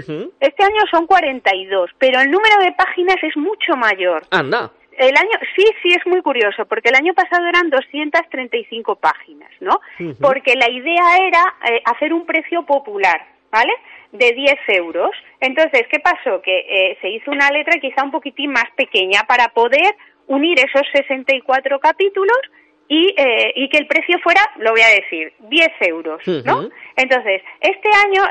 este 0.41 0.65
año 0.65 0.83
son 0.91 1.07
42, 1.07 1.91
pero 1.99 2.21
el 2.21 2.31
número 2.31 2.59
de 2.63 2.73
páginas 2.73 3.17
es 3.23 3.37
mucho 3.37 3.77
mayor. 3.77 4.23
Anda. 4.31 4.71
el 4.97 5.17
año, 5.17 5.39
sí, 5.57 5.65
sí 5.83 5.89
es 5.95 6.07
muy 6.07 6.23
curioso, 6.23 6.65
porque 6.67 6.89
el 6.89 6.97
año 6.97 7.15
pasado 7.15 7.47
eran 7.47 7.71
235 7.71 8.97
páginas, 8.97 9.51
¿no? 9.61 9.81
Porque 10.21 10.55
la 10.55 10.71
idea 10.71 11.17
era 11.21 11.55
eh, 11.71 11.83
hacer 11.85 12.13
un 12.13 12.27
precio 12.27 12.65
popular, 12.65 13.27
¿vale? 13.51 13.73
De 14.13 14.33
10 14.33 14.55
euros. 14.69 15.11
Entonces, 15.41 15.83
¿qué 15.91 16.01
pasó? 16.01 16.41
Que 16.43 16.59
eh, 16.59 16.99
se 17.01 17.11
hizo 17.11 17.31
una 17.31 17.51
letra 17.51 17.81
quizá 17.81 18.03
un 18.03 18.11
poquitín 18.11 18.53
más 18.53 18.71
pequeña 18.77 19.23
para 19.27 19.49
poder 19.49 19.95
unir 20.27 20.59
esos 20.59 20.87
64 20.93 21.79
capítulos 21.81 22.39
y, 22.89 23.15
eh, 23.17 23.53
y 23.57 23.69
que 23.69 23.79
el 23.79 23.87
precio 23.87 24.19
fuera, 24.21 24.41
lo 24.59 24.73
voy 24.73 24.83
a 24.83 24.89
decir, 24.89 25.33
10 25.41 25.69
euros, 25.81 26.21
¿no? 26.45 26.69
Entonces, 26.97 27.43
este 27.61 27.89
año 28.05 28.23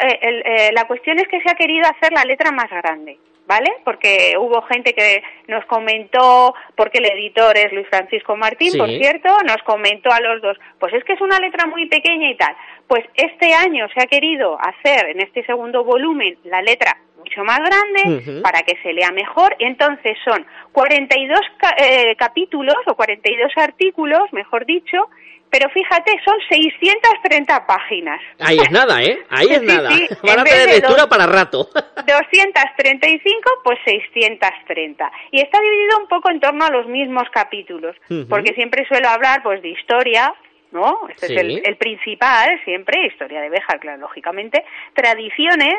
la 0.73 0.85
cuestión 0.87 1.19
es 1.19 1.27
que 1.27 1.41
se 1.41 1.49
ha 1.49 1.55
querido 1.55 1.87
hacer 1.87 2.11
la 2.13 2.23
letra 2.23 2.51
más 2.51 2.69
grande. 2.69 3.17
¿vale? 3.51 3.69
Porque 3.83 4.35
hubo 4.39 4.61
gente 4.61 4.93
que 4.93 5.21
nos 5.49 5.65
comentó, 5.65 6.53
porque 6.77 6.99
el 6.99 7.05
editor 7.05 7.57
es 7.57 7.73
Luis 7.73 7.87
Francisco 7.89 8.37
Martín, 8.37 8.77
por 8.77 8.87
cierto, 8.87 9.27
nos 9.45 9.61
comentó 9.63 10.09
a 10.09 10.21
los 10.21 10.41
dos, 10.41 10.57
pues 10.79 10.93
es 10.93 11.03
que 11.03 11.13
es 11.13 11.21
una 11.21 11.37
letra 11.37 11.67
muy 11.67 11.85
pequeña 11.87 12.29
y 12.29 12.37
tal. 12.37 12.55
Pues 12.87 13.03
este 13.13 13.53
año 13.53 13.87
se 13.93 14.01
ha 14.01 14.05
querido 14.05 14.57
hacer 14.57 15.09
en 15.09 15.21
este 15.21 15.45
segundo 15.45 15.83
volumen 15.83 16.37
la 16.45 16.61
letra 16.61 16.97
mucho 17.23 17.43
más 17.43 17.59
grande 17.59 18.41
para 18.41 18.61
que 18.63 18.77
se 18.83 18.93
lea 18.93 19.11
mejor. 19.11 19.55
Entonces 19.59 20.17
son 20.23 20.45
42 20.71 21.39
eh, 21.77 22.15
capítulos 22.17 22.75
o 22.87 22.95
42 22.95 23.51
artículos, 23.55 24.21
mejor 24.31 24.65
dicho, 24.65 25.09
pero 25.51 25.69
fíjate, 25.69 26.13
son 26.23 26.35
630 26.49 27.67
páginas. 27.67 28.21
Ahí 28.39 28.57
es 28.57 28.71
nada, 28.71 29.03
¿eh? 29.03 29.19
Ahí 29.29 29.47
es 29.49 29.61
nada. 29.61 29.89
Van 30.23 30.39
a 30.39 30.43
tener 30.45 30.69
lectura 30.69 31.07
para 31.07 31.27
rato. 31.27 31.67
235, 32.07 33.51
pues 33.63 33.77
630. 33.83 35.11
Y 35.31 35.41
está 35.41 35.59
dividido 35.59 35.99
un 35.99 36.07
poco 36.07 36.31
en 36.31 36.39
torno 36.39 36.63
a 36.63 36.71
los 36.71 36.87
mismos 36.87 37.23
capítulos, 37.33 37.97
porque 38.29 38.53
siempre 38.53 38.87
suelo 38.87 39.09
hablar, 39.09 39.43
pues, 39.43 39.61
de 39.61 39.69
historia, 39.69 40.33
¿no? 40.71 41.01
Este 41.09 41.25
es 41.25 41.41
el, 41.41 41.61
el, 41.65 41.75
principal, 41.75 42.49
siempre, 42.63 43.05
historia 43.07 43.41
de 43.41 43.49
Béjar, 43.49 43.81
claro, 43.81 43.99
lógicamente, 43.99 44.63
tradiciones, 44.93 45.75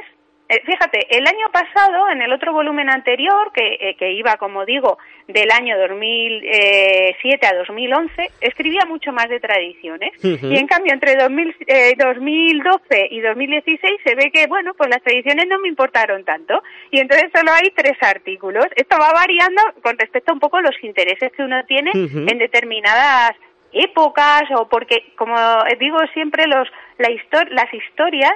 fíjate, 0.65 1.07
el 1.17 1.27
año 1.27 1.51
pasado, 1.53 2.11
en 2.11 2.23
el 2.23 2.33
otro 2.33 2.53
volumen 2.53 2.91
anterior, 2.91 3.53
que, 3.55 3.79
eh, 3.81 3.97
que 3.97 4.13
iba, 4.13 4.37
como 4.37 4.65
digo, 4.65 4.99
del 5.29 5.51
año 5.51 5.79
2007 5.79 7.47
a 7.47 7.57
2011, 7.57 8.31
escribía 8.41 8.85
mucho 8.87 9.13
más 9.13 9.29
de 9.29 9.41
tradiciones. 9.41 10.13
Y 10.23 10.57
en 10.57 10.67
cambio, 10.67 10.93
entre 10.93 11.17
2012 11.17 13.09
y 13.11 13.21
2016 13.21 14.01
se 14.05 14.15
ve 14.15 14.31
que, 14.33 14.47
bueno, 14.47 14.75
pues 14.75 14.91
las 14.91 15.03
tradiciones 15.03 15.47
no 15.49 15.59
me 15.61 15.69
importaron 15.69 16.25
tanto. 16.25 16.63
Y 16.91 17.01
entonces 17.01 17.31
solo 17.35 17.53
hay 17.53 17.71
tres 17.71 17.97
artículos. 18.01 18.67
Esto 18.77 18.97
va 19.01 19.13
variando 19.13 19.63
con 19.83 19.97
respecto 19.99 20.33
a 20.33 20.35
un 20.35 20.41
poco 20.41 20.61
los 20.61 20.75
intereses 20.83 21.33
que 21.33 21.43
uno 21.43 21.65
tiene 21.65 21.93
en 21.95 22.39
determinadas 22.39 23.33
épocas 23.73 24.43
o 24.55 24.69
porque, 24.69 25.13
como 25.17 25.35
digo 25.79 25.99
siempre, 26.13 26.47
los, 26.47 26.69
la 26.99 27.09
las 27.51 27.73
historias 27.73 28.33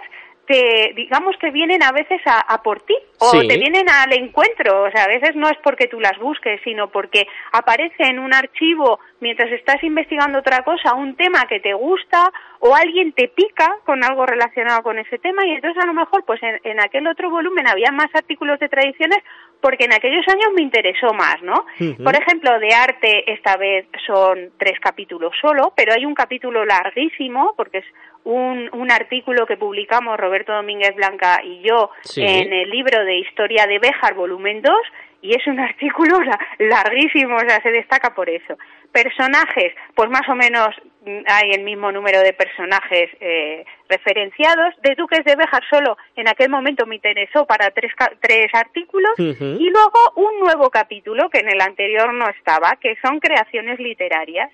te, 0.47 0.93
digamos 0.95 1.37
que 1.39 1.51
vienen 1.51 1.83
a 1.83 1.93
veces 1.93 2.21
a, 2.25 2.63
por 2.63 2.81
ti 2.81 2.95
o 3.19 3.33
te 3.33 3.59
vienen 3.59 3.89
al 3.89 4.13
encuentro. 4.13 4.85
O 4.85 4.91
sea, 4.91 5.05
a 5.05 5.09
veces 5.09 5.35
no 5.35 5.49
es 5.49 5.57
porque 5.63 5.89
tú 5.89 6.01
las 6.01 6.19
busques, 6.19 6.61
sino 6.65 6.89
porque 6.89 7.27
aparece 7.53 8.05
en 8.05 8.19
un 8.19 8.33
archivo 8.33 9.01
mientras 9.21 9.51
estás 9.53 9.83
investigando 9.83 10.39
otra 10.39 10.63
cosa, 10.63 10.95
un 10.95 11.17
tema 11.17 11.47
que 11.49 11.61
te 11.61 11.73
gusta 11.75 12.31
o 12.61 12.75
alguien 12.75 13.13
te 13.13 13.29
pica 13.29 13.77
con 13.85 14.05
algo 14.05 14.27
relacionado 14.27 14.83
con 14.83 14.99
ese 14.99 15.19
tema 15.19 15.45
y 15.47 15.53
entonces 15.53 15.83
a 15.83 15.87
lo 15.87 15.95
mejor 15.95 16.25
pues 16.25 16.41
en, 16.43 16.81
aquel 16.81 17.07
otro 17.07 17.31
volumen 17.31 17.69
había 17.69 17.91
más 17.93 18.09
artículos 18.15 18.59
de 18.59 18.69
tradiciones 18.69 19.19
porque 19.61 19.85
en 19.85 19.95
aquellos 19.95 20.27
años 20.29 20.49
me 20.55 20.63
interesó 20.63 21.13
más, 21.15 21.37
¿no? 21.43 21.65
Por 22.03 22.15
ejemplo, 22.15 22.59
de 22.59 22.75
arte 22.75 23.33
esta 23.33 23.57
vez 23.57 23.87
son 24.07 24.51
tres 24.59 24.79
capítulos 24.81 25.33
solo, 25.41 25.73
pero 25.77 25.95
hay 25.95 26.05
un 26.05 26.15
capítulo 26.15 26.65
larguísimo 26.65 27.55
porque 27.57 27.79
es 27.79 27.87
un, 28.27 28.69
un 28.73 28.91
artículo 28.91 29.47
que 29.47 29.57
publicamos 29.57 30.19
Roberto 30.19 30.53
Domínguez 30.53 30.95
Blanca 30.97 31.41
y 31.45 31.63
yo 31.63 31.91
en 32.17 32.53
el 32.53 32.69
libro 32.71 33.05
de 33.05 33.19
Historia 33.19 33.67
de 33.67 33.79
Béjar, 33.79 34.15
volumen 34.15 34.63
2, 34.63 34.75
y 35.23 35.31
es 35.31 35.47
un 35.47 35.61
artículo 35.71 36.19
larguísimo, 36.59 37.37
o 37.37 37.41
sea, 37.41 37.63
se 37.63 37.71
destaca 37.71 38.15
por 38.15 38.29
eso. 38.29 38.59
Personajes, 38.91 39.75
pues 39.95 40.11
más 40.11 40.29
o 40.29 40.35
menos 40.35 40.71
mm, 41.05 41.21
hay 41.29 41.53
el 41.53 41.63
mismo 41.63 41.93
número 41.93 42.21
de 42.21 42.33
personajes 42.33 43.11
eh, 43.21 43.65
referenciados. 43.89 44.75
De 44.83 44.97
Duques 44.97 45.25
de 45.25 45.37
Béjar 45.37 45.63
solo 45.71 45.97
en 46.17 46.29
aquel 46.29 46.51
momento 46.51 46.85
me 46.85 46.97
interesó 46.97 47.47
para 47.47 47.71
tres, 47.71 47.93
tres 48.21 48.49
artículos 48.53 49.13
y 49.19 49.71
luego 49.71 49.99
un 50.17 50.41
nuevo 50.41 50.69
capítulo 50.71 51.31
que 51.31 51.39
en 51.39 51.49
el 51.49 51.61
anterior 51.61 52.13
no 52.13 52.29
estaba, 52.29 52.77
que 52.81 52.97
son 53.03 53.21
creaciones 53.21 53.79
literarias 53.79 54.51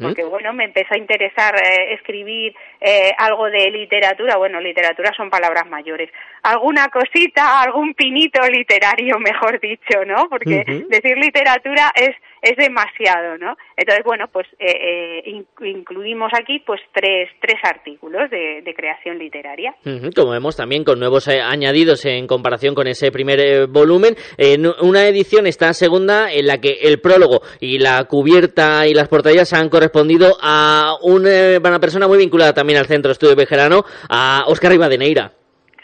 porque 0.00 0.24
bueno, 0.24 0.52
me 0.54 0.64
empezó 0.64 0.94
a 0.94 0.98
interesar 0.98 1.54
eh, 1.56 1.94
escribir 1.94 2.54
eh, 2.80 3.12
algo 3.18 3.50
de 3.50 3.70
literatura, 3.70 4.36
bueno, 4.36 4.60
literatura 4.60 5.12
son 5.14 5.28
palabras 5.28 5.66
mayores, 5.66 6.10
alguna 6.42 6.88
cosita, 6.88 7.60
algún 7.62 7.94
pinito 7.94 8.40
literario, 8.48 9.18
mejor 9.20 9.60
dicho, 9.60 10.04
¿no? 10.06 10.28
Porque 10.30 10.64
decir 10.88 11.18
literatura 11.18 11.92
es 11.94 12.10
es 12.46 12.56
demasiado, 12.56 13.36
¿no? 13.38 13.56
Entonces, 13.76 14.04
bueno, 14.04 14.26
pues 14.32 14.46
eh, 14.58 15.24
eh 15.24 15.44
incluimos 15.62 16.30
aquí 16.32 16.62
pues 16.64 16.80
tres, 16.92 17.28
tres 17.40 17.56
artículos 17.62 18.30
de, 18.30 18.62
creación 18.76 19.18
literaria. 19.18 19.74
como 20.14 20.32
vemos 20.32 20.56
también 20.56 20.84
con 20.84 21.00
nuevos 21.00 21.28
eh, 21.28 21.40
añadidos 21.40 22.04
en 22.04 22.26
comparación 22.26 22.74
con 22.74 22.86
ese 22.86 23.10
primer 23.10 23.40
eh, 23.40 23.66
volumen. 23.66 24.14
En 24.36 24.66
una 24.80 25.06
edición, 25.06 25.46
esta 25.46 25.72
segunda, 25.72 26.30
en 26.30 26.46
la 26.46 26.58
que 26.58 26.78
el 26.82 27.00
prólogo 27.00 27.40
y 27.58 27.78
la 27.78 28.04
cubierta 28.04 28.86
y 28.86 28.94
las 28.94 29.08
portadas 29.08 29.52
han 29.54 29.68
correspondido 29.70 30.36
a 30.40 30.96
una 31.02 31.80
persona 31.80 32.06
muy 32.06 32.18
vinculada 32.18 32.52
también 32.52 32.78
al 32.78 32.86
Centro 32.86 33.08
de 33.08 33.14
Estudio 33.14 33.34
Bejerano, 33.34 33.82
a 34.08 34.44
Óscar 34.46 34.72
Rivadeneira. 34.72 35.32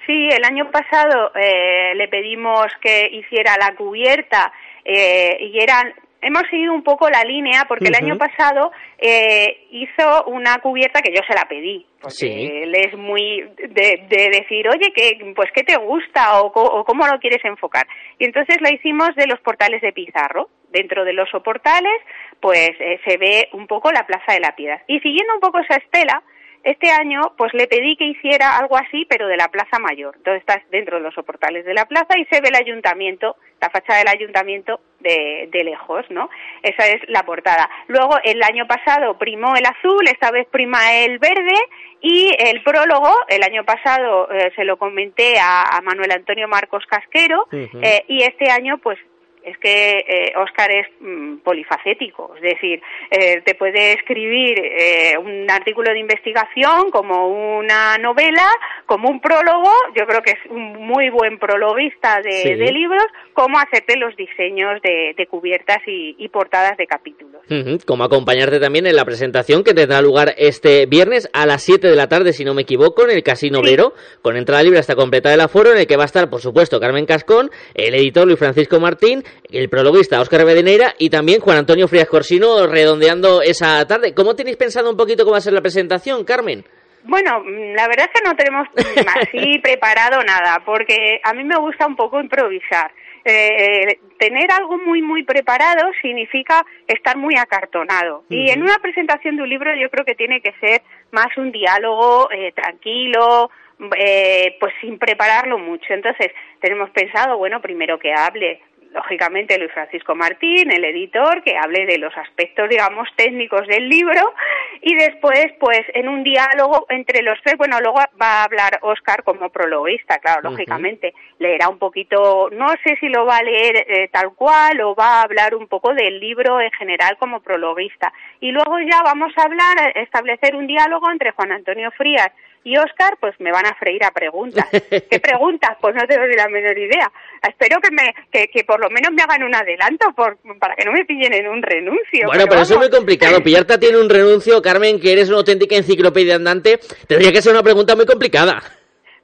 Sí, 0.07 0.29
el 0.31 0.45
año 0.45 0.71
pasado 0.71 1.33
le 1.35 2.09
pedimos 2.09 2.67
que 2.81 3.09
hiciera 3.11 3.57
la 3.59 3.75
cubierta 3.75 4.53
y 4.85 5.59
eran 5.59 5.95
hemos 6.23 6.43
seguido 6.49 6.73
un 6.73 6.83
poco 6.83 7.11
la 7.11 7.25
línea 7.25 7.65
porque 7.69 7.89
el 7.89 7.97
año 7.97 8.17
pasado 8.17 8.71
eh, 8.99 9.67
hizo 9.71 10.25
una 10.27 10.59
cubierta 10.59 11.03
que 11.03 11.13
yo 11.13 11.21
se 11.27 11.35
la 11.35 11.45
pedí. 11.49 11.85
Porque 12.01 12.63
él 12.65 12.75
es 12.75 12.97
muy 12.97 13.43
de, 13.59 14.07
decir, 14.09 14.69
oye, 14.69 14.93
que, 14.93 15.33
pues 15.37 15.51
qué 15.55 15.63
te 15.63 15.77
gusta 15.77 16.41
o, 16.41 16.85
cómo 16.85 17.07
lo 17.07 17.19
quieres 17.19 17.45
enfocar. 17.45 17.87
Y 18.19 18.25
entonces 18.25 18.57
la 18.61 18.73
hicimos 18.73 19.15
de 19.17 19.27
los 19.27 19.41
portales 19.41 19.83
de 19.83 19.93
Pizarro. 19.93 20.49
Dentro 20.71 21.05
de 21.05 21.13
los 21.13 21.29
soportales, 21.29 22.01
pues 22.41 22.71
eh, 22.81 22.99
se 23.07 23.19
ve 23.19 23.49
un 23.53 23.67
poco 23.67 23.93
la 23.93 24.07
Plaza 24.07 24.33
de 24.33 24.41
la 24.41 24.57
Piedad. 24.57 24.81
Y 24.87 25.01
siguiendo 25.01 25.35
un 25.35 25.41
poco 25.41 25.59
esa 25.59 25.77
estela, 25.77 26.23
este 26.65 26.91
año, 26.91 27.21
pues 27.37 27.53
le 27.53 27.67
pedí 27.67 27.95
que 27.97 28.07
hiciera 28.07 28.57
algo 28.57 28.79
así, 28.79 29.05
pero 29.07 29.27
de 29.27 29.37
la 29.37 29.49
Plaza 29.49 29.79
Mayor. 29.79 30.15
Entonces 30.17 30.41
estás 30.41 30.63
dentro 30.71 30.97
de 30.97 31.03
los 31.03 31.15
soportales 31.15 31.67
de 31.67 31.75
la 31.75 31.85
plaza 31.85 32.19
y 32.19 32.25
se 32.27 32.41
ve 32.41 32.49
el 32.49 32.57
ayuntamiento, 32.57 33.37
la 33.61 33.69
fachada 33.69 33.99
del 33.99 34.09
ayuntamiento 34.09 34.81
de, 35.03 35.65
lejos, 35.65 36.05
¿no? 36.11 36.29
Esa 36.63 36.89
es 36.89 37.01
la 37.09 37.23
portada. 37.25 37.69
Luego, 37.87 38.17
el 38.25 38.43
año 38.43 38.67
pasado 38.67 39.19
primó 39.19 39.55
el 39.57 39.65
azul, 39.67 40.07
esta 40.09 40.31
vez 40.31 40.47
prima 40.51 40.93
el 40.95 41.19
verde 41.19 41.55
y 42.01 42.35
el 42.39 42.63
prólogo, 42.63 43.15
el 43.29 43.43
año 43.43 43.65
pasado 43.65 44.31
eh, 44.33 44.53
se 44.57 44.65
lo 44.65 44.77
comenté 44.77 45.39
a, 45.41 45.81
Manuel 45.83 46.13
Antonio 46.13 46.49
Marcos 46.49 46.85
Casquero 46.87 47.47
eh, 47.53 48.05
y 48.09 48.23
este 48.23 48.51
año, 48.51 48.79
pues 48.79 48.99
es 49.45 49.59
que 49.59 50.33
Oscar 50.37 50.71
eh, 50.71 50.81
es 50.81 50.87
mm, 51.01 51.39
polifacético, 51.39 52.35
es 52.37 52.43
decir, 52.43 52.81
eh, 53.11 53.43
te 53.45 53.55
puede 53.55 53.95
escribir 53.95 54.59
eh, 54.59 55.17
un 55.19 55.51
artículo 55.51 55.93
de 55.93 55.99
investigación 55.99 56.91
como 56.91 57.29
una 57.59 57.99
novela, 57.99 58.47
como 58.87 59.09
un 59.09 59.21
prólogo, 59.21 59.71
yo 59.97 60.07
creo 60.07 60.23
que 60.23 60.33
es 60.33 60.51
un 60.51 60.87
muy 60.87 61.11
buen 61.11 61.39
prologuista 61.39 62.21
de, 62.23 62.73
libros, 62.73 63.05
como 63.35 63.59
hacerte 63.59 63.97
los 63.97 64.17
diseños 64.17 64.81
de, 64.83 65.27
cubiertas 65.29 65.79
y, 65.87 66.29
portadas 66.29 66.77
de 66.77 66.87
capítulos. 66.87 67.43
Como 67.87 68.05
acompañarte 68.05 68.59
también 68.61 68.87
en 68.87 68.97
la 68.97 69.05
presentación 69.05 69.63
que 69.65 69.75
tendrá 69.75 70.01
lugar 70.01 70.35
este 70.39 70.87
viernes 70.87 71.29
a 71.33 71.47
las 71.47 71.63
7 71.63 71.89
de 71.89 71.97
la 71.97 72.09
tarde, 72.09 72.33
si 72.33 72.45
no 72.45 72.55
me 72.55 72.63
equivoco, 72.63 73.05
en 73.05 73.11
el 73.11 73.23
Casino 73.23 73.61
Obrero, 73.61 73.93
con 74.23 74.37
entrada 74.37 74.63
libre 74.63 74.79
hasta 74.79 74.95
completar 74.95 75.33
el 75.33 75.41
aforo, 75.41 75.73
en 75.73 75.79
el 75.79 75.87
que 75.87 75.97
va 75.97 76.05
a 76.05 76.07
estar, 76.07 76.31
por 76.31 76.41
supuesto, 76.41 76.81
Carmen 76.81 77.07
Cascón, 77.07 77.51
el 77.75 77.95
editor 77.95 78.27
Luis 78.27 78.39
Francisco 78.39 78.81
Martín, 78.81 79.23
el 79.51 79.69
prologuista 79.69 80.21
Óscar 80.21 80.45
Bedeneira 80.45 80.95
y 80.99 81.11
también 81.11 81.41
Juan 81.41 81.59
Antonio 81.59 81.89
Frías 81.89 82.09
Corsino 82.09 82.67
redondeando 82.67 83.43
esa 83.43 83.87
tarde. 83.87 84.15
¿Cómo 84.15 84.35
tenéis 84.35 84.57
pensado 84.57 84.91
un 84.91 84.97
poquito 84.97 85.25
cómo 85.25 85.33
va 85.33 85.39
a 85.39 85.43
ser 85.43 85.53
la 85.53 85.61
presentación, 85.61 86.25
Carmen? 86.25 86.65
Bueno, 87.05 87.41
mm, 87.41 87.75
la 87.75 87.89
verdad 87.89 88.09
es 88.13 88.21
que 88.21 88.29
no 88.29 88.37
tenemos 88.37 88.69
así 89.17 89.59
preparado 89.63 90.23
nada, 90.23 90.63
porque 90.65 91.21
a 91.23 91.33
mí 91.35 91.45
me 91.45 91.57
gusta 91.57 91.87
un 91.87 91.97
poco 91.97 92.21
improvisar. 92.21 92.91
Eh, 93.25 93.99
tener 94.19 94.51
algo 94.51 94.79
muy, 94.79 95.01
muy 95.01 95.23
preparado 95.23 95.91
significa 96.01 96.65
estar 96.89 97.17
muy 97.17 97.35
acartonado. 97.37 98.25
Y 98.29 98.51
en 98.51 98.63
una 98.63 98.79
presentación 98.79 99.37
de 99.37 99.43
un 99.43 99.49
libro 99.49 99.71
yo 99.77 99.91
creo 99.91 100.05
que 100.05 100.15
tiene 100.15 100.41
que 100.41 100.53
ser 100.61 100.83
más 101.13 101.29
un 101.37 101.53
diálogo 101.53 102.29
eh, 102.33 102.53
tranquilo, 102.53 103.51
eh, 103.97 104.57
pues 104.59 104.73
sin 104.81 104.99
prepararlo 104.99 105.59
mucho. 105.59 105.93
Entonces, 105.93 106.33
tenemos 106.61 106.91
pensado, 106.91 107.39
bueno, 107.39 107.61
primero 107.61 107.99
que 107.99 108.13
hable 108.13 108.61
lógicamente 108.93 109.59
Luis 109.59 109.73
Francisco 109.73 110.15
Martín, 110.15 110.71
el 110.71 110.85
editor, 110.85 111.43
que 111.43 111.57
hable 111.57 111.87
de 111.87 111.99
los 111.99 112.17
aspectos, 112.17 112.69
digamos, 112.69 113.09
técnicos 113.17 113.67
del 113.67 113.89
libro 113.89 114.35
y 114.81 114.95
después, 114.95 115.47
pues, 115.59 115.81
en 115.95 116.09
un 116.09 116.23
diálogo 116.23 116.87
entre 116.89 117.23
los 117.23 117.39
tres, 117.43 117.57
bueno, 117.57 117.79
luego 117.81 117.99
va 118.21 118.41
a 118.41 118.45
hablar 118.45 118.79
Oscar 118.83 119.23
como 119.23 119.51
prologuista, 119.51 120.19
claro, 120.19 120.51
lógicamente, 120.51 121.15
leerá 121.39 121.69
un 121.69 121.79
poquito, 121.79 122.49
no 122.53 122.69
sé 122.85 122.97
si 123.01 123.09
lo 123.09 123.25
va 123.27 123.39
a 123.39 123.43
leer 123.43 123.85
eh, 123.89 124.09
tal 124.09 124.35
cual 124.35 124.81
o 124.81 124.95
va 124.95 125.21
a 125.21 125.23
hablar 125.23 125.55
un 125.55 125.67
poco 125.67 125.95
del 125.95 126.21
libro 126.21 126.61
en 126.61 126.71
general 126.73 127.17
como 127.19 127.41
prologuista. 127.41 128.13
Y 128.41 128.51
luego 128.51 128.79
ya 128.81 129.03
vamos 129.05 129.33
a 129.37 129.43
hablar, 129.43 129.93
establecer 129.97 130.55
un 130.57 130.67
diálogo 130.67 131.11
entre 131.11 131.33
Juan 131.33 131.53
Antonio 131.53 131.91
Frías 131.93 132.31
y 132.65 132.77
Oscar, 132.77 133.17
pues 133.21 133.35
me 133.41 133.51
van 133.51 133.67
a 133.67 133.75
freír 133.75 134.05
a 134.05 134.11
preguntas. 134.11 134.67
¿Qué 135.11 135.21
preguntas? 135.21 135.77
Pues 135.81 135.95
no 135.95 136.07
tengo 136.07 136.27
ni 136.27 136.35
la 136.35 136.49
menor 136.49 136.79
idea. 136.79 137.11
Espero 137.43 137.81
que 137.81 137.91
me 137.91 138.15
que, 138.31 138.49
que 138.49 138.65
por 138.65 138.81
lo 138.81 138.89
menos 138.91 139.13
me 139.13 139.23
hagan 139.23 139.43
un 139.43 139.55
adelanto 139.55 140.13
por, 140.15 140.39
para 140.59 140.75
que 140.77 140.85
no 140.85 140.93
me 140.93 141.05
pillen 141.05 141.35
en 141.35 141.49
un 141.49 141.63
renuncio. 141.63 142.27
Bueno, 142.27 142.45
pero, 142.49 142.63
eso 142.63 142.75
es 142.75 142.79
muy 142.79 142.91
complicado. 142.91 143.41
Pillarte 143.45 143.75
a 143.75 143.79
ti 143.79 143.87
en 143.87 143.97
un 143.97 144.09
renuncio, 144.09 144.63
Carmen, 144.63 145.01
que 145.01 145.13
eres 145.13 145.29
una 145.29 145.39
auténtica 145.39 145.77
enciclopedia 145.77 146.37
andante, 146.37 146.79
tendría 147.07 147.33
que 147.33 147.43
ser 147.43 147.53
una 147.53 147.63
pregunta 147.63 147.97
muy 147.97 148.07
complicada. 148.07 148.63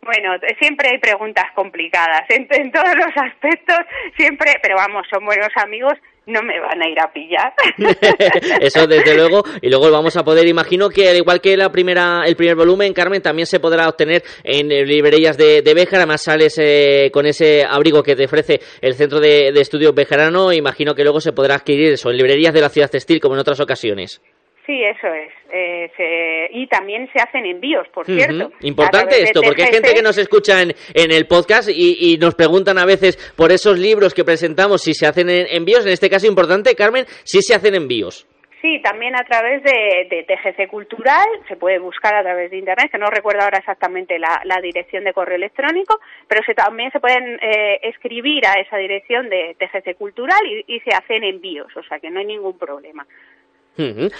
Bueno, 0.02 0.36
siempre 0.58 0.88
hay 0.88 0.98
preguntas 0.98 1.44
complicadas, 1.54 2.22
en, 2.30 2.46
en, 2.50 2.72
todos 2.72 2.94
los 2.94 3.14
aspectos, 3.14 3.76
siempre, 4.16 4.54
pero 4.62 4.76
vamos, 4.76 5.06
son 5.10 5.24
buenos 5.24 5.50
amigos 5.56 5.94
no 6.28 6.42
me 6.42 6.60
van 6.60 6.80
a 6.82 6.88
ir 6.88 7.00
a 7.00 7.10
pillar. 7.12 7.52
Eso 8.60 8.86
desde 8.86 9.16
luego. 9.16 9.42
Y 9.60 9.68
luego 9.68 9.90
vamos 9.90 10.16
a 10.16 10.22
poder, 10.22 10.46
imagino 10.46 10.88
que 10.88 11.08
al 11.08 11.16
igual 11.16 11.40
que 11.40 11.56
la 11.56 11.70
primera, 11.72 12.22
el 12.26 12.36
primer 12.36 12.54
volumen, 12.54 12.92
Carmen, 12.92 13.22
también 13.22 13.46
se 13.46 13.60
podrá 13.60 13.88
obtener 13.88 14.22
en 14.44 14.68
librerías 14.68 15.36
de, 15.36 15.62
de 15.62 15.74
Béjar. 15.74 15.98
Además 15.98 16.22
sales 16.22 16.56
eh, 16.58 17.10
con 17.12 17.26
ese 17.26 17.64
abrigo 17.64 18.02
que 18.02 18.14
te 18.14 18.26
ofrece 18.26 18.60
el 18.80 18.94
Centro 18.94 19.20
de, 19.20 19.50
de 19.52 19.60
Estudios 19.60 19.94
Bejarano. 19.94 20.52
Imagino 20.52 20.94
que 20.94 21.02
luego 21.02 21.20
se 21.20 21.32
podrá 21.32 21.56
adquirir 21.56 21.92
eso 21.94 22.10
en 22.10 22.18
librerías 22.18 22.52
de 22.52 22.60
la 22.60 22.68
ciudad 22.68 22.90
textil 22.90 23.20
como 23.20 23.34
en 23.34 23.40
otras 23.40 23.60
ocasiones. 23.60 24.20
Sí, 24.68 24.84
eso 24.84 25.06
es. 25.14 25.32
Eh, 25.50 25.90
se, 25.96 26.50
y 26.52 26.66
también 26.66 27.08
se 27.10 27.18
hacen 27.22 27.46
envíos, 27.46 27.88
por 27.88 28.04
cierto. 28.04 28.52
Importante 28.60 29.22
esto, 29.22 29.40
porque 29.40 29.62
hay 29.62 29.72
gente 29.72 29.94
que 29.94 30.02
nos 30.02 30.18
escucha 30.18 30.60
en, 30.60 30.74
en 30.92 31.10
el 31.10 31.26
podcast 31.26 31.70
y, 31.70 32.12
y, 32.12 32.18
nos 32.18 32.34
preguntan 32.34 32.76
a 32.76 32.84
veces 32.84 33.16
por 33.34 33.50
esos 33.50 33.78
libros 33.78 34.12
que 34.12 34.26
presentamos 34.26 34.82
si 34.82 34.92
se 34.92 35.06
hacen 35.06 35.30
envíos. 35.30 35.86
En 35.86 35.92
este 35.92 36.10
caso, 36.10 36.26
importante, 36.26 36.74
Carmen, 36.74 37.06
si 37.24 37.40
se 37.40 37.54
hacen 37.54 37.76
envíos. 37.76 38.28
Sí, 38.60 38.78
también 38.82 39.16
a 39.16 39.24
través 39.24 39.62
de, 39.62 40.06
de, 40.10 40.24
TGC 40.24 40.68
Cultural, 40.68 41.26
se 41.48 41.56
puede 41.56 41.78
buscar 41.78 42.14
a 42.14 42.22
través 42.22 42.50
de 42.50 42.58
Internet, 42.58 42.90
que 42.92 42.98
no 42.98 43.06
recuerdo 43.06 43.44
ahora 43.44 43.60
exactamente 43.60 44.18
la, 44.18 44.42
la 44.44 44.60
dirección 44.60 45.04
de 45.04 45.14
correo 45.14 45.36
electrónico, 45.36 45.98
pero 46.28 46.42
se, 46.44 46.52
también 46.52 46.90
se 46.90 47.00
pueden 47.00 47.38
eh, 47.40 47.78
escribir 47.84 48.44
a 48.46 48.60
esa 48.60 48.76
dirección 48.76 49.30
de 49.30 49.56
TGC 49.58 49.96
Cultural 49.96 50.40
y, 50.44 50.76
y 50.76 50.80
se 50.80 50.90
hacen 50.90 51.24
envíos, 51.24 51.74
o 51.74 51.82
sea 51.84 52.00
que 52.00 52.10
no 52.10 52.18
hay 52.20 52.26
ningún 52.26 52.58
problema. 52.58 53.06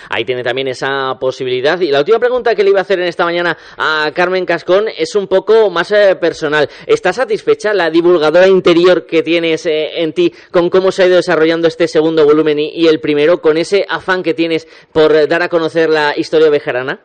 Ahí 0.08 0.24
tiene 0.24 0.42
también 0.42 0.68
esa 0.68 1.16
posibilidad. 1.18 1.80
Y 1.80 1.90
la 1.90 2.00
última 2.00 2.18
pregunta 2.18 2.54
que 2.54 2.62
le 2.62 2.70
iba 2.70 2.78
a 2.78 2.82
hacer 2.82 3.00
en 3.00 3.06
esta 3.06 3.24
mañana 3.24 3.56
a 3.76 4.10
Carmen 4.14 4.46
Cascón 4.46 4.86
es 4.96 5.14
un 5.14 5.26
poco 5.26 5.70
más 5.70 5.90
eh, 5.92 6.16
personal. 6.16 6.68
¿Está 6.86 7.12
satisfecha 7.12 7.72
la 7.72 7.90
divulgadora 7.90 8.46
interior 8.46 9.06
que 9.06 9.22
tienes 9.22 9.66
eh, 9.66 10.02
en 10.02 10.12
ti 10.12 10.32
con 10.52 10.70
cómo 10.70 10.92
se 10.92 11.02
ha 11.02 11.06
ido 11.06 11.16
desarrollando 11.16 11.66
este 11.66 11.88
segundo 11.88 12.24
volumen 12.24 12.58
y, 12.58 12.70
y, 12.70 12.86
el 12.86 13.00
primero, 13.00 13.40
con 13.40 13.56
ese 13.56 13.84
afán 13.88 14.22
que 14.22 14.34
tienes 14.34 14.66
por 14.92 15.26
dar 15.28 15.42
a 15.42 15.48
conocer 15.48 15.88
la 15.90 16.14
historia 16.16 16.50
bejarana? 16.50 17.00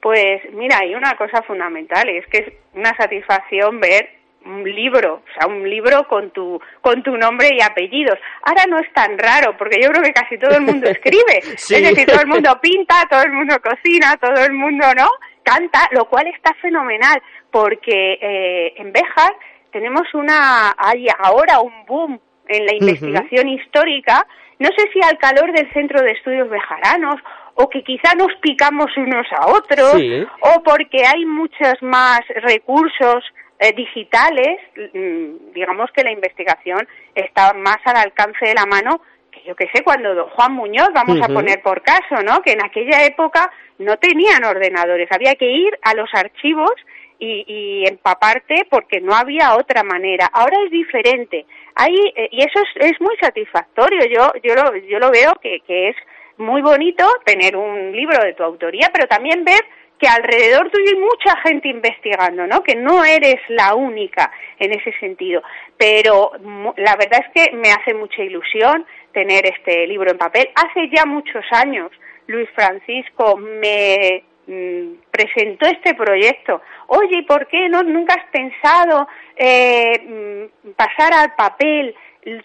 Pues 0.00 0.42
mira, 0.52 0.78
hay 0.80 0.94
una 0.94 1.16
cosa 1.16 1.42
fundamental, 1.42 2.08
es 2.08 2.26
que 2.28 2.38
es 2.38 2.52
una 2.74 2.94
satisfacción 2.96 3.80
ver 3.80 4.17
un 4.44 4.64
libro, 4.64 5.14
o 5.14 5.32
sea, 5.38 5.48
un 5.48 5.68
libro 5.68 6.06
con 6.08 6.30
tu, 6.30 6.60
con 6.80 7.02
tu 7.02 7.16
nombre 7.16 7.50
y 7.52 7.62
apellidos. 7.62 8.18
Ahora 8.42 8.64
no 8.68 8.78
es 8.78 8.92
tan 8.92 9.18
raro, 9.18 9.56
porque 9.56 9.80
yo 9.82 9.90
creo 9.90 10.02
que 10.02 10.12
casi 10.12 10.38
todo 10.38 10.56
el 10.56 10.62
mundo 10.62 10.86
escribe. 10.90 11.42
sí. 11.56 11.74
Es 11.74 11.82
decir, 11.82 12.06
todo 12.06 12.20
el 12.20 12.28
mundo 12.28 12.58
pinta, 12.60 12.94
todo 13.10 13.22
el 13.22 13.32
mundo 13.32 13.56
cocina, 13.60 14.16
todo 14.20 14.44
el 14.44 14.52
mundo, 14.52 14.86
¿no? 14.96 15.08
Canta, 15.42 15.88
lo 15.92 16.06
cual 16.06 16.26
está 16.28 16.54
fenomenal, 16.60 17.22
porque 17.50 18.18
eh, 18.20 18.74
en 18.76 18.92
Béjar 18.92 19.34
tenemos 19.72 20.02
una, 20.14 20.74
hay 20.76 21.06
ahora 21.18 21.60
un 21.60 21.84
boom 21.86 22.20
en 22.48 22.66
la 22.66 22.74
investigación 22.74 23.46
uh 23.46 23.50
-huh. 23.50 23.60
histórica, 23.60 24.26
no 24.58 24.68
sé 24.76 24.88
si 24.92 25.00
al 25.02 25.18
calor 25.18 25.52
del 25.52 25.72
Centro 25.72 26.02
de 26.02 26.12
Estudios 26.12 26.48
Bejaranos, 26.48 27.20
o 27.54 27.68
que 27.68 27.82
quizá 27.82 28.14
nos 28.14 28.34
picamos 28.40 28.86
unos 28.96 29.26
a 29.32 29.48
otros, 29.48 29.92
sí. 29.92 30.26
o 30.40 30.62
porque 30.62 31.04
hay 31.04 31.24
muchos 31.26 31.74
más 31.82 32.20
recursos 32.42 33.24
eh, 33.58 33.72
digitales, 33.72 34.58
mm, 34.94 35.52
digamos 35.52 35.90
que 35.92 36.04
la 36.04 36.12
investigación 36.12 36.86
está 37.14 37.52
más 37.54 37.78
al 37.84 37.96
alcance 37.96 38.46
de 38.46 38.54
la 38.54 38.66
mano 38.66 39.00
que 39.30 39.42
yo 39.42 39.54
que 39.54 39.68
sé, 39.72 39.82
cuando 39.82 40.14
don 40.14 40.28
Juan 40.30 40.52
Muñoz, 40.52 40.88
vamos 40.94 41.16
uh 41.16 41.20
-huh. 41.20 41.30
a 41.30 41.34
poner 41.34 41.62
por 41.62 41.82
caso, 41.82 42.22
¿no? 42.24 42.40
Que 42.40 42.52
en 42.52 42.64
aquella 42.64 43.04
época 43.04 43.50
no 43.78 43.96
tenían 43.98 44.44
ordenadores, 44.44 45.08
había 45.10 45.34
que 45.34 45.50
ir 45.50 45.78
a 45.82 45.94
los 45.94 46.08
archivos 46.14 46.72
y, 47.18 47.44
y 47.46 47.88
empaparte 47.88 48.66
porque 48.70 49.00
no 49.00 49.14
había 49.14 49.56
otra 49.56 49.82
manera. 49.82 50.26
Ahora 50.32 50.56
es 50.64 50.70
diferente. 50.70 51.46
Hay, 51.74 51.94
eh, 52.16 52.28
y 52.32 52.40
eso 52.40 52.60
es, 52.60 52.90
es, 52.90 53.00
muy 53.00 53.16
satisfactorio. 53.20 54.00
Yo, 54.06 54.32
yo, 54.42 54.54
lo, 54.54 54.76
yo 54.76 54.98
lo 54.98 55.10
veo 55.10 55.34
que, 55.42 55.60
que 55.66 55.90
es 55.90 55.96
muy 56.36 56.62
bonito 56.62 57.04
tener 57.24 57.56
un 57.56 57.92
libro 57.92 58.22
de 58.22 58.34
tu 58.34 58.44
autoría, 58.44 58.90
pero 58.92 59.08
también 59.08 59.44
ver 59.44 59.60
que 59.98 60.08
alrededor 60.08 60.70
tuyo 60.70 60.90
hay 60.90 61.00
mucha 61.00 61.36
gente 61.42 61.68
investigando, 61.68 62.46
¿no? 62.46 62.62
Que 62.62 62.76
no 62.76 63.04
eres 63.04 63.36
la 63.48 63.74
única 63.74 64.30
en 64.58 64.72
ese 64.72 64.92
sentido. 64.98 65.42
Pero 65.76 66.32
la 66.76 66.96
verdad 66.96 67.24
es 67.26 67.32
que 67.34 67.56
me 67.56 67.70
hace 67.70 67.94
mucha 67.94 68.22
ilusión 68.22 68.86
tener 69.12 69.46
este 69.46 69.86
libro 69.86 70.10
en 70.10 70.18
papel. 70.18 70.48
Hace 70.54 70.88
ya 70.94 71.04
muchos 71.04 71.44
años 71.50 71.90
Luis 72.26 72.48
Francisco 72.54 73.36
me 73.36 74.22
mmm, 74.46 74.94
presentó 75.10 75.66
este 75.66 75.94
proyecto. 75.94 76.62
Oye, 76.88 77.18
¿y 77.18 77.22
por 77.22 77.46
qué 77.48 77.68
no 77.68 77.82
nunca 77.82 78.14
has 78.14 78.30
pensado 78.30 79.08
eh, 79.36 80.48
pasar 80.76 81.12
al 81.12 81.34
papel? 81.34 81.94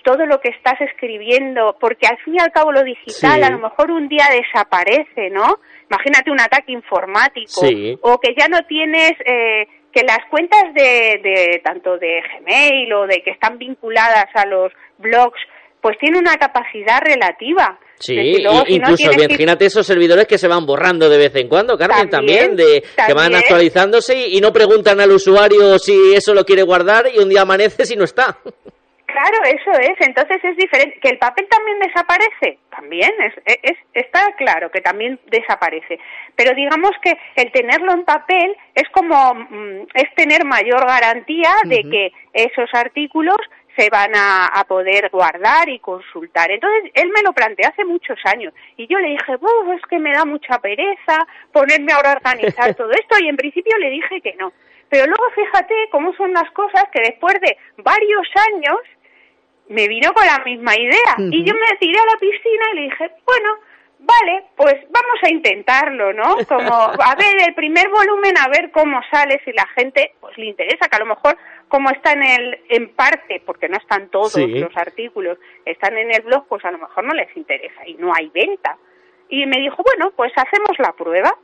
Todo 0.03 0.26
lo 0.26 0.39
que 0.39 0.49
estás 0.49 0.80
escribiendo, 0.82 1.76
porque 1.80 2.07
al 2.07 2.17
fin 2.19 2.36
y 2.36 2.39
al 2.39 2.51
cabo 2.51 2.71
lo 2.71 2.84
digital 2.84 3.39
sí. 3.39 3.43
a 3.43 3.49
lo 3.49 3.59
mejor 3.59 3.91
un 3.91 4.07
día 4.07 4.26
desaparece, 4.32 5.30
¿no? 5.32 5.59
Imagínate 5.89 6.32
un 6.32 6.39
ataque 6.39 6.71
informático 6.71 7.61
sí. 7.61 7.97
o 8.01 8.19
que 8.19 8.34
ya 8.38 8.47
no 8.47 8.59
tienes 8.67 9.11
eh, 9.26 9.67
que 9.91 10.03
las 10.03 10.19
cuentas 10.30 10.74
de, 10.74 11.19
de 11.24 11.61
tanto 11.63 11.97
de 11.97 12.21
Gmail 12.21 12.93
o 12.93 13.07
de 13.07 13.21
que 13.24 13.32
están 13.32 13.57
vinculadas 13.57 14.28
a 14.34 14.45
los 14.45 14.71
blogs 14.97 15.39
pues 15.82 15.97
tiene 15.99 16.17
una 16.17 16.38
capacidad 16.38 17.01
relativa. 17.01 17.78
Sí, 17.99 18.15
decir, 18.15 18.43
luego, 18.43 18.63
si 18.65 18.76
incluso 18.76 19.07
no 19.07 19.24
imagínate 19.24 19.59
que... 19.59 19.65
esos 19.65 19.86
servidores 19.86 20.28
que 20.28 20.38
se 20.38 20.47
van 20.47 20.65
borrando 20.65 21.09
de 21.09 21.17
vez 21.17 21.36
en 21.36 21.49
cuando, 21.49 21.78
Carmen, 21.78 22.09
también, 22.09 22.47
también 22.47 22.55
de 22.55 22.82
también. 22.82 23.07
que 23.07 23.13
van 23.13 23.36
actualizándose 23.36 24.17
y, 24.17 24.38
y 24.38 24.41
no 24.41 24.53
preguntan 24.53 25.01
al 25.01 25.11
usuario 25.11 25.78
si 25.78 26.13
eso 26.15 26.34
lo 26.34 26.45
quiere 26.45 26.63
guardar 26.63 27.07
y 27.13 27.19
un 27.19 27.28
día 27.28 27.41
amanece 27.41 27.86
si 27.86 27.97
no 27.97 28.05
está. 28.05 28.39
Claro, 29.14 29.38
eso 29.45 29.72
es. 29.80 30.07
Entonces 30.07 30.43
es 30.43 30.57
diferente. 30.57 30.99
¿Que 30.99 31.09
el 31.09 31.20
papel 31.20 31.47
también 31.47 31.78
desaparece? 31.80 32.57
También, 32.72 33.11
es, 33.20 33.59
es, 33.61 33.78
está 33.93 34.26
claro 34.38 34.72
que 34.72 34.82
también 34.82 35.20
desaparece. 35.28 35.99
Pero 36.36 36.55
digamos 36.55 36.91
que 37.03 37.16
el 37.36 37.51
tenerlo 37.51 37.93
en 37.93 38.05
papel 38.05 38.55
es 38.74 38.89
como, 38.89 39.36
mm, 39.36 39.88
es 39.93 40.16
tener 40.16 40.45
mayor 40.45 40.84
garantía 40.88 41.51
uh 41.64 41.68
-huh. 41.68 41.70
de 41.70 41.89
que 41.91 42.11
esos 42.34 42.74
artículos 42.74 43.38
se 43.78 43.89
van 43.91 44.16
a, 44.16 44.47
a, 44.47 44.64
poder 44.64 45.09
guardar 45.11 45.70
y 45.70 45.78
consultar. 45.78 46.49
Entonces, 46.49 46.91
él 46.95 47.09
me 47.09 47.22
lo 47.22 47.34
planteó 47.34 47.70
hace 47.70 47.86
muchos 47.86 48.18
años 48.26 48.53
y 48.78 48.88
yo 48.88 48.99
le 48.99 49.09
dije, 49.09 49.34
es 49.34 49.82
que 49.89 49.99
me 49.99 50.14
da 50.14 50.26
mucha 50.26 50.59
pereza 50.59 51.18
ponerme 51.51 51.91
ahora 51.91 52.14
a 52.14 52.18
organizar 52.18 52.74
todo 52.76 52.91
esto 52.91 53.16
y 53.20 53.30
en 53.30 53.38
principio 53.38 53.78
le 53.78 53.89
dije 53.89 54.22
que 54.22 54.34
no. 54.36 54.53
Pero 54.89 55.05
luego 55.07 55.24
fíjate 55.34 55.74
cómo 55.91 56.14
son 56.14 56.34
las 56.34 56.49
cosas 56.51 56.86
que 56.93 57.01
después 57.01 57.34
de 57.41 57.57
varios 57.78 58.28
años 58.53 58.78
me 59.70 59.88
vino 59.88 60.14
con 60.14 60.26
la 60.26 60.39
misma 60.45 60.75
idea. 60.75 61.16
Uh 61.17 61.21
-huh. 61.21 61.33
Y 61.33 61.43
yo 61.43 61.54
me 61.54 61.78
tiré 61.78 62.00
a 62.00 62.05
la 62.05 62.20
piscina 62.20 62.66
y 62.71 62.75
le 62.75 62.82
dije, 62.83 63.12
bueno, 63.25 63.50
vale, 64.00 64.43
pues 64.55 64.75
vamos 64.89 65.20
a 65.24 65.29
intentarlo, 65.29 66.13
¿no? 66.13 66.37
Como, 66.47 66.74
a 66.74 67.16
ver, 67.16 67.47
el 67.47 67.54
primer 67.54 67.89
volumen, 67.89 68.33
a 68.37 68.50
ver 68.50 68.71
cómo 68.71 69.01
sale, 69.09 69.42
si 69.46 69.51
la 69.54 69.66
gente 69.75 70.13
pues 70.20 70.37
le 70.37 70.46
interesa, 70.46 70.87
que 70.89 70.96
a 70.96 71.00
lo 71.00 71.05
mejor 71.05 71.37
como 71.67 71.89
está 71.89 72.12
en 72.12 72.24
el, 72.24 72.62
en 72.70 72.89
parte, 72.93 73.42
porque 73.46 73.67
no 73.67 73.78
están 73.78 74.09
todos 74.09 74.33
sí. 74.33 74.59
los 74.59 74.75
artículos, 74.75 75.37
están 75.66 75.97
en 75.97 76.13
el 76.13 76.21
blog, 76.21 76.46
pues 76.47 76.63
a 76.66 76.71
lo 76.71 76.78
mejor 76.78 77.04
no 77.04 77.13
les 77.13 77.36
interesa 77.36 77.87
y 77.87 77.96
no 77.96 78.13
hay 78.13 78.29
venta. 78.29 78.78
Y 79.29 79.46
me 79.47 79.58
dijo, 79.59 79.82
bueno, 79.83 80.12
pues 80.16 80.32
hacemos 80.36 80.78
la 80.78 80.92
prueba. 80.92 81.36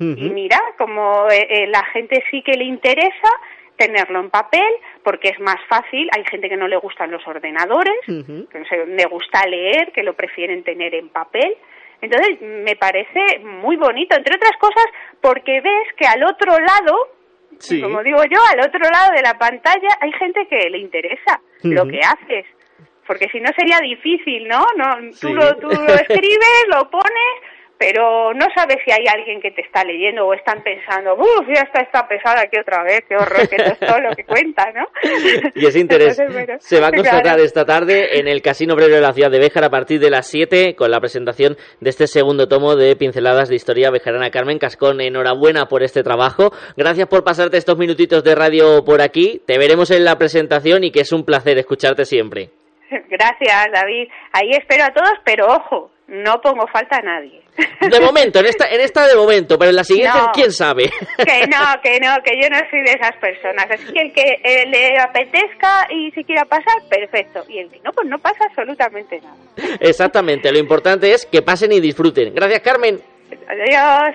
Uh 0.00 0.04
-huh. 0.04 0.18
Y 0.18 0.30
mira, 0.30 0.60
como 0.76 1.28
eh, 1.30 1.46
eh, 1.48 1.66
la 1.68 1.84
gente 1.86 2.22
sí 2.30 2.42
que 2.42 2.52
le 2.52 2.64
interesa, 2.64 3.30
tenerlo 3.78 4.20
en 4.20 4.28
papel 4.28 4.68
porque 5.02 5.28
es 5.30 5.40
más 5.40 5.56
fácil. 5.68 6.08
Hay 6.14 6.24
gente 6.30 6.48
que 6.50 6.56
no 6.56 6.68
le 6.68 6.76
gustan 6.76 7.10
los 7.10 7.26
ordenadores, 7.26 7.96
uh 8.08 8.12
-huh. 8.12 8.48
que 8.48 8.58
no 8.58 8.64
sé, 8.66 8.84
le 8.86 9.04
gusta 9.06 9.46
leer, 9.46 9.92
que 9.92 10.02
lo 10.02 10.12
prefieren 10.14 10.62
tener 10.64 10.94
en 10.94 11.08
papel. 11.08 11.56
Entonces, 12.02 12.40
me 12.40 12.76
parece 12.76 13.38
muy 13.40 13.76
bonito, 13.76 14.16
entre 14.16 14.36
otras 14.36 14.56
cosas, 14.58 14.84
porque 15.20 15.60
ves 15.60 15.86
que 15.96 16.06
al 16.06 16.22
otro 16.22 16.52
lado, 16.58 16.94
sí. 17.58 17.80
como 17.80 18.02
digo 18.02 18.22
yo, 18.24 18.40
al 18.52 18.60
otro 18.60 18.80
lado 18.90 19.12
de 19.16 19.22
la 19.22 19.34
pantalla 19.38 19.88
hay 20.00 20.12
gente 20.12 20.46
que 20.48 20.68
le 20.70 20.78
interesa 20.78 21.40
uh 21.40 21.68
-huh. 21.68 21.74
lo 21.74 21.86
que 21.86 22.00
haces. 22.00 22.46
porque 23.08 23.26
si 23.32 23.40
no 23.40 23.48
sería 23.56 23.78
difícil, 23.80 24.46
¿no? 24.46 24.62
no 24.76 24.86
tú, 25.18 25.32
lo, 25.32 25.56
tú 25.56 25.68
lo 25.68 25.94
escribes, 26.06 26.58
lo 26.68 26.90
pones 26.90 27.32
pero 27.78 28.34
no 28.34 28.46
sabes 28.54 28.78
si 28.84 28.90
hay 28.90 29.04
alguien 29.06 29.40
que 29.40 29.50
te 29.52 29.62
está 29.62 29.84
leyendo 29.84 30.26
o 30.26 30.34
están 30.34 30.62
pensando, 30.62 31.14
uff, 31.14 31.46
ya 31.46 31.62
está 31.62 31.80
esta 31.82 32.06
pesada 32.08 32.42
aquí 32.42 32.58
otra 32.58 32.82
vez, 32.82 33.04
qué 33.08 33.16
horror, 33.16 33.48
que 33.48 33.56
es 33.56 33.78
todo 33.78 34.00
lo 34.00 34.10
que 34.16 34.24
cuenta, 34.24 34.70
¿no? 34.72 34.86
Y 35.54 35.66
ese 35.66 35.78
interés 35.78 36.20
se 36.58 36.80
va 36.80 36.88
a 36.88 36.92
constatar 36.92 37.38
esta 37.40 37.64
tarde 37.64 38.18
en 38.18 38.28
el 38.28 38.42
Casino 38.42 38.74
Breve 38.74 38.96
de 38.96 39.00
la 39.00 39.12
ciudad 39.12 39.30
de 39.30 39.38
Béjar 39.38 39.64
a 39.64 39.70
partir 39.70 40.00
de 40.00 40.10
las 40.10 40.26
7 40.26 40.74
con 40.74 40.90
la 40.90 41.00
presentación 41.00 41.56
de 41.80 41.90
este 41.90 42.06
segundo 42.06 42.48
tomo 42.48 42.74
de 42.76 42.96
Pinceladas 42.96 43.48
de 43.48 43.56
Historia 43.56 43.90
Bejarana. 43.90 44.30
Carmen 44.30 44.58
Cascón, 44.58 45.00
enhorabuena 45.00 45.66
por 45.66 45.82
este 45.82 46.02
trabajo. 46.02 46.52
Gracias 46.76 47.06
por 47.08 47.24
pasarte 47.24 47.56
estos 47.56 47.78
minutitos 47.78 48.24
de 48.24 48.34
radio 48.34 48.84
por 48.84 49.00
aquí. 49.00 49.40
Te 49.46 49.58
veremos 49.58 49.90
en 49.90 50.04
la 50.04 50.16
presentación 50.16 50.84
y 50.84 50.90
que 50.90 51.00
es 51.00 51.12
un 51.12 51.24
placer 51.24 51.58
escucharte 51.58 52.04
siempre. 52.04 52.50
Gracias, 53.10 53.66
David. 53.72 54.08
Ahí 54.32 54.50
espero 54.50 54.84
a 54.84 54.90
todos, 54.90 55.12
pero 55.24 55.46
ojo, 55.46 55.90
no 56.08 56.40
pongo 56.40 56.66
falta 56.66 56.96
a 56.96 57.02
nadie. 57.02 57.42
De 57.80 58.00
momento, 58.00 58.38
en 58.38 58.46
esta, 58.46 58.66
en 58.68 58.80
esta 58.80 59.06
de 59.06 59.14
momento, 59.14 59.58
pero 59.58 59.70
en 59.70 59.76
la 59.76 59.84
siguiente, 59.84 60.18
quién 60.32 60.52
sabe. 60.52 60.90
Que 61.18 61.46
no, 61.46 61.58
que 61.82 62.00
no, 62.00 62.16
que 62.24 62.40
yo 62.40 62.48
no 62.48 62.58
soy 62.70 62.82
de 62.82 62.92
esas 62.92 63.16
personas. 63.16 63.66
Así 63.70 63.92
que 63.92 64.00
el 64.00 64.12
que 64.12 64.40
eh, 64.42 64.66
le 64.66 64.98
apetezca 64.98 65.86
y 65.90 66.10
si 66.12 66.24
quiera 66.24 66.44
pasar, 66.44 66.82
perfecto. 66.88 67.44
Y 67.48 67.58
el 67.58 67.68
que 67.70 67.80
no, 67.80 67.92
pues 67.92 68.08
no 68.08 68.18
pasa 68.18 68.44
absolutamente 68.48 69.20
nada. 69.20 69.36
Exactamente, 69.80 70.50
lo 70.52 70.58
importante 70.58 71.12
es 71.12 71.26
que 71.26 71.42
pasen 71.42 71.72
y 71.72 71.80
disfruten. 71.80 72.34
Gracias, 72.34 72.60
Carmen. 72.60 73.00
Adiós. 73.48 74.14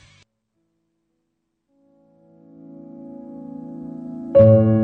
La 4.41 4.80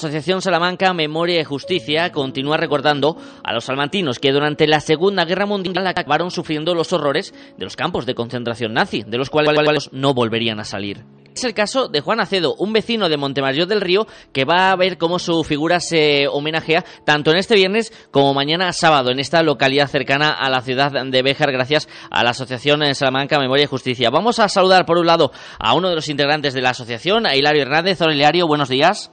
Asociación 0.00 0.40
Salamanca 0.40 0.94
Memoria 0.94 1.42
y 1.42 1.44
Justicia 1.44 2.10
continúa 2.10 2.56
recordando 2.56 3.18
a 3.44 3.52
los 3.52 3.66
salmantinos 3.66 4.18
que 4.18 4.32
durante 4.32 4.66
la 4.66 4.80
Segunda 4.80 5.26
Guerra 5.26 5.44
Mundial 5.44 5.86
acabaron 5.86 6.30
sufriendo 6.30 6.74
los 6.74 6.94
horrores 6.94 7.34
de 7.58 7.64
los 7.64 7.76
campos 7.76 8.06
de 8.06 8.14
concentración 8.14 8.72
nazi, 8.72 9.02
de 9.06 9.18
los 9.18 9.28
cuales 9.28 9.90
no 9.92 10.14
volverían 10.14 10.58
a 10.58 10.64
salir. 10.64 11.04
Es 11.34 11.44
el 11.44 11.52
caso 11.52 11.88
de 11.88 12.00
Juan 12.00 12.18
Acedo, 12.18 12.54
un 12.54 12.72
vecino 12.72 13.10
de 13.10 13.18
Montemayor 13.18 13.66
del 13.66 13.82
Río, 13.82 14.06
que 14.32 14.46
va 14.46 14.70
a 14.70 14.76
ver 14.76 14.96
cómo 14.96 15.18
su 15.18 15.44
figura 15.44 15.80
se 15.80 16.28
homenajea 16.28 16.82
tanto 17.04 17.30
en 17.30 17.36
este 17.36 17.56
viernes 17.56 17.92
como 18.10 18.32
mañana 18.32 18.72
sábado 18.72 19.10
en 19.10 19.18
esta 19.18 19.42
localidad 19.42 19.86
cercana 19.86 20.30
a 20.30 20.48
la 20.48 20.62
ciudad 20.62 20.92
de 20.92 21.22
Béjar, 21.22 21.52
gracias 21.52 21.90
a 22.10 22.24
la 22.24 22.30
Asociación 22.30 22.82
Salamanca 22.94 23.38
Memoria 23.38 23.64
y 23.64 23.68
Justicia. 23.68 24.08
Vamos 24.08 24.38
a 24.38 24.48
saludar 24.48 24.86
por 24.86 24.96
un 24.96 25.06
lado 25.06 25.30
a 25.58 25.74
uno 25.74 25.90
de 25.90 25.96
los 25.96 26.08
integrantes 26.08 26.54
de 26.54 26.62
la 26.62 26.70
asociación, 26.70 27.26
a 27.26 27.36
Hilario 27.36 27.60
Hernández. 27.60 28.00
Hola 28.00 28.14
Hilario, 28.14 28.46
buenos 28.46 28.70
días. 28.70 29.12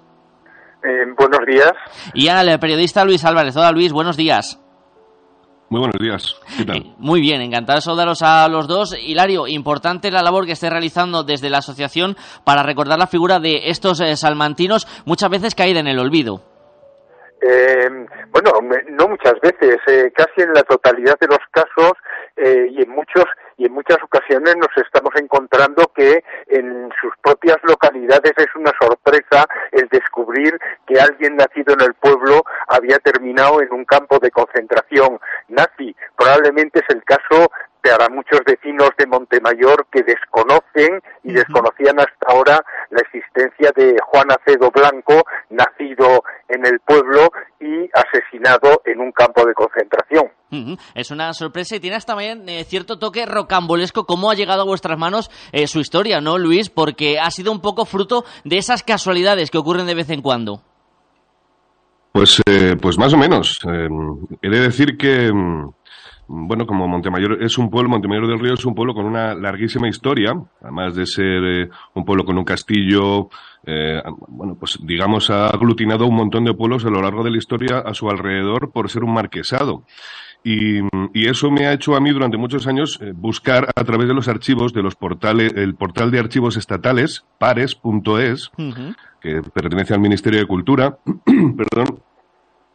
Eh, 0.84 1.06
buenos 1.18 1.45
días. 1.45 1.72
Y 2.14 2.28
al 2.28 2.60
periodista 2.60 3.04
Luis 3.04 3.26
Álvarez. 3.26 3.56
Hola 3.58 3.72
Luis, 3.72 3.91
buenos 3.91 4.16
días. 4.16 4.62
Muy 5.70 5.80
buenos 5.80 5.99
días. 5.99 6.40
¿Qué 6.58 6.66
tal? 6.66 6.78
Eh, 6.78 6.94
muy 6.98 7.20
bien, 7.20 7.41
encantado 7.41 7.78
de 7.78 7.82
saludaros 7.82 8.22
a 8.22 8.48
los 8.48 8.68
dos. 8.68 8.95
Hilario, 8.98 9.48
importante 9.48 10.12
la 10.12 10.22
labor 10.22 10.45
que 10.45 10.54
esté 10.54 10.70
realizando 10.70 11.24
desde 11.24 11.49
la 11.49 11.58
asociación 11.58 12.16
para 12.45 12.64
recordar 12.64 12.99
la 12.99 13.08
figura 13.08 13.40
de 13.40 13.70
estos 13.70 13.99
eh, 13.99 14.16
salmantinos, 14.16 14.88
muchas 15.06 15.30
veces 15.30 15.56
caída 15.56 15.80
en 15.80 15.88
el 15.88 15.99
olvido. 15.99 16.41
bueno, 18.32 18.52
no 18.90 19.08
muchas 19.08 19.36
veces, 19.41 19.78
casi 20.16 20.41
en 20.41 20.54
la 20.54 20.64
totalidad 20.64 21.18
de 21.20 21.28
los 21.28 21.40
casos 21.52 21.94
y 22.38 22.82
en 22.82 22.90
muchos 22.90 23.26
y 23.57 23.65
en 23.65 23.73
muchas 23.73 23.97
ocasiones 24.03 24.55
nos 24.55 24.69
estamos 24.77 25.11
encontrando 25.15 25.91
que 25.95 26.23
en 26.47 26.89
sus 27.01 27.11
propias 27.21 27.57
localidades 27.63 28.34
es 28.38 28.55
una 28.55 28.71
sorpresa 28.79 29.45
el 29.71 29.88
descubrir 29.89 30.57
que 30.85 30.99
alguien 30.99 31.35
nacido 31.35 31.73
en 31.73 31.81
el 31.81 31.93
pueblo 31.95 32.43
había 32.67 32.99
terminado 32.99 33.61
en 33.61 33.73
un 33.73 33.85
campo 33.85 34.19
de 34.19 34.31
concentración 34.31 35.19
nazi. 35.47 35.95
Probablemente 36.15 36.79
es 36.79 36.95
el 36.95 37.03
caso 37.03 37.51
para 37.82 38.10
muchos 38.10 38.41
vecinos 38.45 38.90
de 38.98 39.08
Montemayor 39.08 39.88
que 39.91 40.04
desconocen 40.04 41.02
y 41.24 41.34
desconocían 41.34 41.99
hasta 41.99 42.28
ahora 42.28 42.64
la 42.90 43.02
existencia 43.02 43.72
de 43.76 43.95
Juan 44.06 44.28
Acedo 44.32 44.72
Blanco, 44.72 45.24
nacido 45.49 46.24
en 46.49 46.66
el 46.66 46.80
pueblo 46.80 47.30
y 47.60 47.90
asesinado 47.94 48.82
en 48.86 48.99
un 48.99 49.12
campo 49.12 49.45
de 49.45 49.54
concentración. 49.54 50.32
Es 50.95 51.12
una 51.12 51.34
sorpresa 51.34 51.76
y 51.76 51.80
tiene 51.80 51.98
hasta 51.98 52.14
también 52.14 52.48
eh, 52.48 52.64
cierto 52.64 52.98
toque 52.98 53.26
rocambolesco 53.26 54.06
cómo 54.06 54.32
ha 54.32 54.36
llegado 54.36 54.62
a 54.62 54.66
vuestras 54.66 54.98
manos 54.98 55.30
eh, 55.52 55.68
su 55.68 55.80
historia, 55.80 56.22
¿no, 56.22 56.38
Luis? 56.38 56.70
Porque 56.70 57.20
ha 57.20 57.30
sido 57.32 57.52
un 57.52 57.62
poco 57.62 57.86
fruto 57.86 58.24
de 58.45 58.58
esas 58.58 58.82
casualidades 58.82 59.52
que 59.52 59.58
ocurren 59.58 59.86
de 59.86 59.95
vez 59.95 60.10
en 60.10 60.22
cuando. 60.22 60.62
Pues, 62.14 62.41
eh, 62.49 62.76
pues 62.82 62.98
más 62.98 63.14
o 63.14 63.18
menos. 63.18 63.60
he 64.41 64.49
de 64.49 64.60
decir 64.60 64.98
que, 64.98 65.32
mm, 65.32 65.74
bueno, 66.28 66.66
como 66.66 66.88
Montemayor 66.88 67.41
es 67.41 67.58
un 67.58 67.70
pueblo, 67.70 67.90
Montemayor 67.90 68.28
del 68.28 68.40
Río 68.40 68.54
es 68.54 68.66
un 68.66 68.76
pueblo 68.76 68.94
con 68.94 69.06
una 69.06 69.34
larguísima 69.34 69.88
historia, 69.88 70.34
además 70.62 70.95
de 70.95 71.06
ser 71.06 71.70
un 71.94 72.06
pueblo 72.06 72.26
con 72.26 72.38
un 72.38 72.44
castillo, 72.44 73.30
bueno, 74.28 74.56
pues 74.60 74.78
digamos 74.84 75.30
ha 75.30 75.48
aglutinado 75.49 76.06
un 76.06 76.16
montón 76.16 76.45
de 76.45 76.54
pueblos 76.54 76.86
a 76.86 76.90
lo 76.90 77.02
largo 77.02 77.24
de 77.24 77.32
la 77.32 77.38
historia 77.38 77.80
a 77.80 77.94
su 77.94 78.10
alrededor 78.10 78.72
por 78.72 78.90
ser 78.90 79.04
un 79.04 79.14
marquesado. 79.14 79.84
Y, 80.44 80.80
eso 81.28 81.52
me 81.52 81.66
ha 81.66 81.74
hecho 81.74 81.95
a 81.95 81.99
mí 81.99 82.12
durante 82.12 82.38
muchos 82.38 82.68
años 82.68 82.99
eh, 83.02 83.12
buscar 83.14 83.68
a 83.76 83.84
través 83.84 84.08
de 84.08 84.14
los 84.14 84.30
archivos 84.30 84.72
de 84.72 84.82
los 84.82 84.95
portales, 84.95 85.54
el 85.56 85.76
portal 85.76 86.10
de 86.10 86.20
archivos 86.20 86.56
estatales, 86.56 87.26
pares.es, 87.38 88.52
que 89.20 89.41
pertenece 89.54 89.94
al 89.94 89.99
Ministerio 89.99 90.40
de 90.40 90.45
Cultura, 90.45 90.99
perdón, 91.26 91.99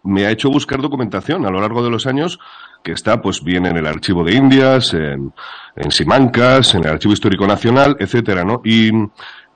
me 0.02 0.26
ha 0.26 0.30
hecho 0.30 0.50
buscar 0.50 0.80
documentación 0.80 1.46
a 1.46 1.50
lo 1.50 1.60
largo 1.60 1.82
de 1.82 1.90
los 1.90 2.06
años 2.06 2.38
que 2.82 2.92
está 2.92 3.22
pues 3.22 3.42
bien 3.42 3.66
en 3.66 3.76
el 3.76 3.86
archivo 3.86 4.24
de 4.24 4.34
Indias, 4.34 4.94
en, 4.94 5.32
Simancas, 5.90 6.74
en 6.74 6.84
el 6.84 6.90
Archivo 6.90 7.14
Histórico 7.14 7.46
Nacional, 7.46 7.96
etcétera, 7.98 8.44
¿no? 8.44 8.60
Y, 8.64 8.90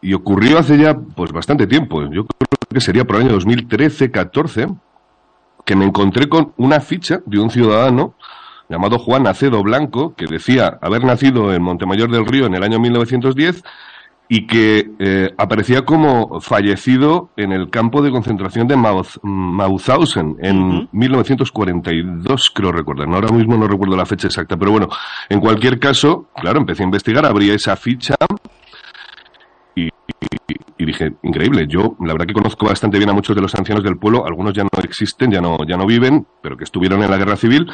y 0.00 0.14
ocurrió 0.14 0.58
hace 0.58 0.78
ya 0.78 0.94
pues 0.94 1.32
bastante 1.32 1.66
tiempo, 1.66 2.02
yo 2.02 2.24
creo 2.24 2.48
que 2.70 2.80
sería 2.80 3.04
por 3.04 3.16
el 3.16 3.22
año 3.22 3.38
2013-14, 3.38 4.78
que 5.64 5.76
me 5.76 5.84
encontré 5.84 6.28
con 6.28 6.52
una 6.56 6.80
ficha 6.80 7.20
de 7.26 7.40
un 7.40 7.50
ciudadano 7.50 8.14
llamado 8.68 8.98
Juan 8.98 9.26
Acedo 9.26 9.62
Blanco, 9.62 10.14
que 10.14 10.26
decía 10.26 10.78
haber 10.80 11.04
nacido 11.04 11.52
en 11.52 11.62
Montemayor 11.62 12.10
del 12.10 12.26
Río 12.26 12.46
en 12.46 12.54
el 12.54 12.62
año 12.62 12.78
1910 12.78 13.62
y 14.28 14.46
que 14.46 14.90
eh, 14.98 15.32
aparecía 15.38 15.82
como 15.84 16.40
fallecido 16.40 17.30
en 17.36 17.52
el 17.52 17.70
campo 17.70 18.02
de 18.02 18.10
concentración 18.10 18.66
de 18.66 18.76
Mauthausen 18.76 20.36
en 20.40 20.88
1942, 20.92 22.50
creo 22.50 22.72
recordar. 22.72 23.08
Ahora 23.08 23.30
mismo 23.30 23.56
no 23.56 23.68
recuerdo 23.68 23.96
la 23.96 24.06
fecha 24.06 24.26
exacta, 24.26 24.56
pero 24.56 24.72
bueno, 24.72 24.88
en 25.28 25.40
cualquier 25.40 25.78
caso, 25.78 26.28
claro, 26.34 26.58
empecé 26.58 26.82
a 26.82 26.86
investigar, 26.86 27.24
abría 27.24 27.54
esa 27.54 27.76
ficha 27.76 28.16
y, 29.76 29.88
dije, 30.84 31.14
increíble, 31.22 31.66
yo 31.68 31.96
la 32.00 32.12
verdad 32.12 32.26
que 32.26 32.34
conozco 32.34 32.66
bastante 32.66 32.98
bien 32.98 33.08
a 33.08 33.14
muchos 33.14 33.34
de 33.34 33.40
los 33.40 33.54
ancianos 33.54 33.82
del 33.82 33.96
pueblo, 33.96 34.26
algunos 34.26 34.52
ya 34.52 34.64
no 34.64 34.68
existen, 34.82 35.30
ya 35.30 35.40
no, 35.40 35.58
ya 35.66 35.76
no 35.76 35.86
viven, 35.86 36.26
pero 36.42 36.56
que 36.56 36.64
estuvieron 36.64 37.02
en 37.02 37.10
la 37.10 37.16
guerra 37.16 37.36
civil 37.36 37.66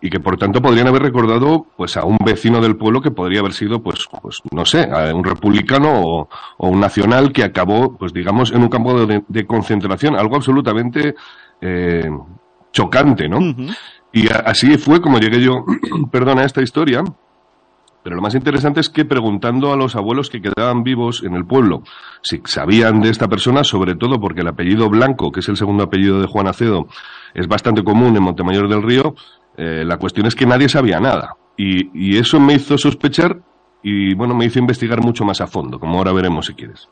y 0.00 0.10
que 0.10 0.18
por 0.18 0.36
tanto 0.36 0.60
podrían 0.60 0.88
haber 0.88 1.02
recordado 1.02 1.66
pues 1.76 1.96
a 1.96 2.04
un 2.04 2.18
vecino 2.24 2.60
del 2.60 2.76
pueblo 2.76 3.00
que 3.00 3.10
podría 3.10 3.40
haber 3.40 3.52
sido 3.52 3.82
pues, 3.82 4.08
pues 4.20 4.40
no 4.50 4.64
sé, 4.64 4.88
un 5.14 5.22
republicano 5.22 6.02
o, 6.02 6.28
un 6.58 6.80
nacional 6.80 7.32
que 7.32 7.44
acabó 7.44 7.96
pues 7.96 8.12
digamos 8.12 8.50
en 8.52 8.62
un 8.62 8.68
campo 8.68 9.06
de, 9.06 9.46
concentración, 9.46 10.16
algo 10.16 10.36
absolutamente 10.36 11.14
eh, 11.60 12.10
chocante, 12.72 13.28
¿no? 13.28 13.38
Y 14.12 14.26
así 14.32 14.76
fue 14.76 15.00
como 15.00 15.18
llegué 15.18 15.40
yo, 15.40 15.64
perdona, 16.10 16.42
a 16.42 16.46
esta 16.46 16.62
historia, 16.62 17.02
pero 18.02 18.16
lo 18.16 18.22
más 18.22 18.34
interesante 18.34 18.80
es 18.80 18.88
que 18.88 19.04
preguntando 19.04 19.72
a 19.72 19.76
los 19.76 19.96
abuelos 19.96 20.30
que 20.30 20.40
quedaban 20.40 20.82
vivos 20.82 21.22
en 21.22 21.34
el 21.34 21.44
pueblo 21.44 21.82
si 22.22 22.40
sabían 22.44 23.00
de 23.00 23.10
esta 23.10 23.28
persona, 23.28 23.64
sobre 23.64 23.94
todo 23.94 24.20
porque 24.20 24.40
el 24.40 24.48
apellido 24.48 24.88
Blanco, 24.88 25.32
que 25.32 25.40
es 25.40 25.48
el 25.48 25.56
segundo 25.56 25.84
apellido 25.84 26.20
de 26.20 26.26
Juan 26.26 26.48
Acedo, 26.48 26.86
es 27.34 27.46
bastante 27.46 27.82
común 27.82 28.16
en 28.16 28.22
Montemayor 28.22 28.68
del 28.68 28.82
Río, 28.82 29.14
eh, 29.56 29.84
la 29.84 29.96
cuestión 29.98 30.26
es 30.26 30.34
que 30.34 30.46
nadie 30.46 30.68
sabía 30.68 31.00
nada. 31.00 31.36
Y, 31.56 31.90
y, 31.92 32.16
eso 32.16 32.40
me 32.40 32.54
hizo 32.54 32.78
sospechar 32.78 33.42
y 33.82 34.14
bueno, 34.14 34.34
me 34.34 34.44
hizo 34.44 34.58
investigar 34.58 35.02
mucho 35.02 35.24
más 35.24 35.40
a 35.40 35.46
fondo, 35.46 35.78
como 35.78 35.98
ahora 35.98 36.12
veremos 36.12 36.46
si 36.46 36.54
quieres. 36.54 36.88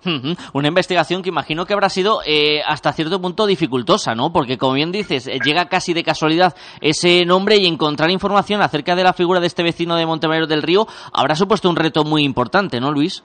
Una 0.52 0.69
investigación 0.69 1.23
que 1.23 1.28
imagino 1.28 1.66
que 1.66 1.74
habrá 1.74 1.89
sido 1.89 2.20
eh, 2.24 2.62
hasta 2.66 2.93
cierto 2.93 3.20
punto 3.20 3.47
dificultosa, 3.47 4.15
¿no? 4.15 4.32
Porque 4.32 4.56
como 4.56 4.73
bien 4.73 4.90
dices, 4.90 5.27
eh, 5.27 5.39
llega 5.44 5.69
casi 5.69 5.93
de 5.93 6.02
casualidad 6.02 6.56
ese 6.81 7.27
nombre 7.27 7.56
y 7.59 7.66
encontrar 7.66 8.10
información 8.10 8.62
acerca 8.62 8.97
de 8.97 9.05
la 9.05 9.12
figura 9.12 9.40
de 9.40 9.47
este 9.48 9.62
vecino 9.62 9.97
de 9.97 10.06
Montevideo 10.06 10.47
del 10.47 10.62
Río 10.62 10.86
habrá 11.12 11.35
supuesto 11.35 11.69
un 11.69 11.77
reto 11.77 12.05
muy 12.05 12.24
importante, 12.24 12.81
¿no, 12.81 12.90
Luis? 12.90 13.23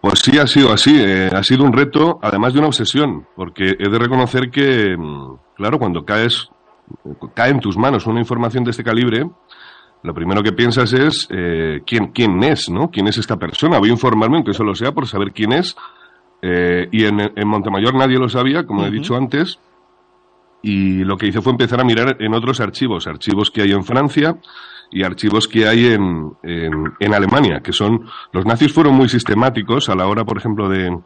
Pues 0.00 0.20
sí, 0.20 0.38
ha 0.38 0.46
sido 0.46 0.72
así. 0.72 0.96
Eh, 0.96 1.28
ha 1.32 1.42
sido 1.42 1.64
un 1.64 1.72
reto, 1.72 2.18
además 2.22 2.52
de 2.52 2.60
una 2.60 2.68
obsesión, 2.68 3.26
porque 3.34 3.74
he 3.78 3.88
de 3.88 3.98
reconocer 3.98 4.50
que, 4.50 4.96
mm, 4.96 5.34
claro, 5.56 5.78
cuando 5.78 6.04
caes, 6.04 6.48
cae 7.34 7.50
en 7.50 7.60
tus 7.60 7.76
manos 7.76 8.06
una 8.06 8.20
información 8.20 8.64
de 8.64 8.70
este 8.70 8.84
calibre, 8.84 9.28
lo 10.02 10.14
primero 10.14 10.42
que 10.42 10.52
piensas 10.52 10.92
es 10.92 11.28
eh, 11.30 11.80
¿quién, 11.86 12.08
quién 12.08 12.42
es, 12.44 12.70
¿no? 12.70 12.90
¿Quién 12.90 13.08
es 13.08 13.18
esta 13.18 13.36
persona? 13.36 13.78
Voy 13.78 13.88
a 13.88 13.92
informarme, 13.92 14.36
aunque 14.36 14.54
solo 14.54 14.74
sea 14.74 14.92
por 14.92 15.06
saber 15.06 15.32
quién 15.32 15.52
es. 15.52 15.76
Eh, 16.40 16.88
y 16.92 17.04
en, 17.04 17.20
en, 17.20 17.48
Montemayor 17.48 17.94
nadie 17.94 18.18
lo 18.18 18.28
sabía, 18.28 18.64
como 18.64 18.84
he 18.84 18.90
dicho 18.90 19.16
antes. 19.16 19.58
Y 20.62 21.04
lo 21.04 21.16
que 21.16 21.26
hice 21.26 21.40
fue 21.40 21.52
empezar 21.52 21.80
a 21.80 21.84
mirar 21.84 22.16
en 22.20 22.34
otros 22.34 22.60
archivos, 22.60 23.06
archivos 23.06 23.50
que 23.50 23.62
hay 23.62 23.72
en 23.72 23.84
Francia 23.84 24.36
y 24.90 25.02
archivos 25.02 25.46
que 25.46 25.68
hay 25.68 25.86
en, 25.86 26.32
en, 26.42 27.14
Alemania, 27.14 27.60
que 27.60 27.72
son, 27.72 28.06
los 28.32 28.46
nazis 28.46 28.72
fueron 28.72 28.94
muy 28.94 29.08
sistemáticos 29.08 29.88
a 29.88 29.94
la 29.94 30.06
hora, 30.06 30.24
por 30.24 30.38
ejemplo, 30.38 30.68
de, 30.68 30.98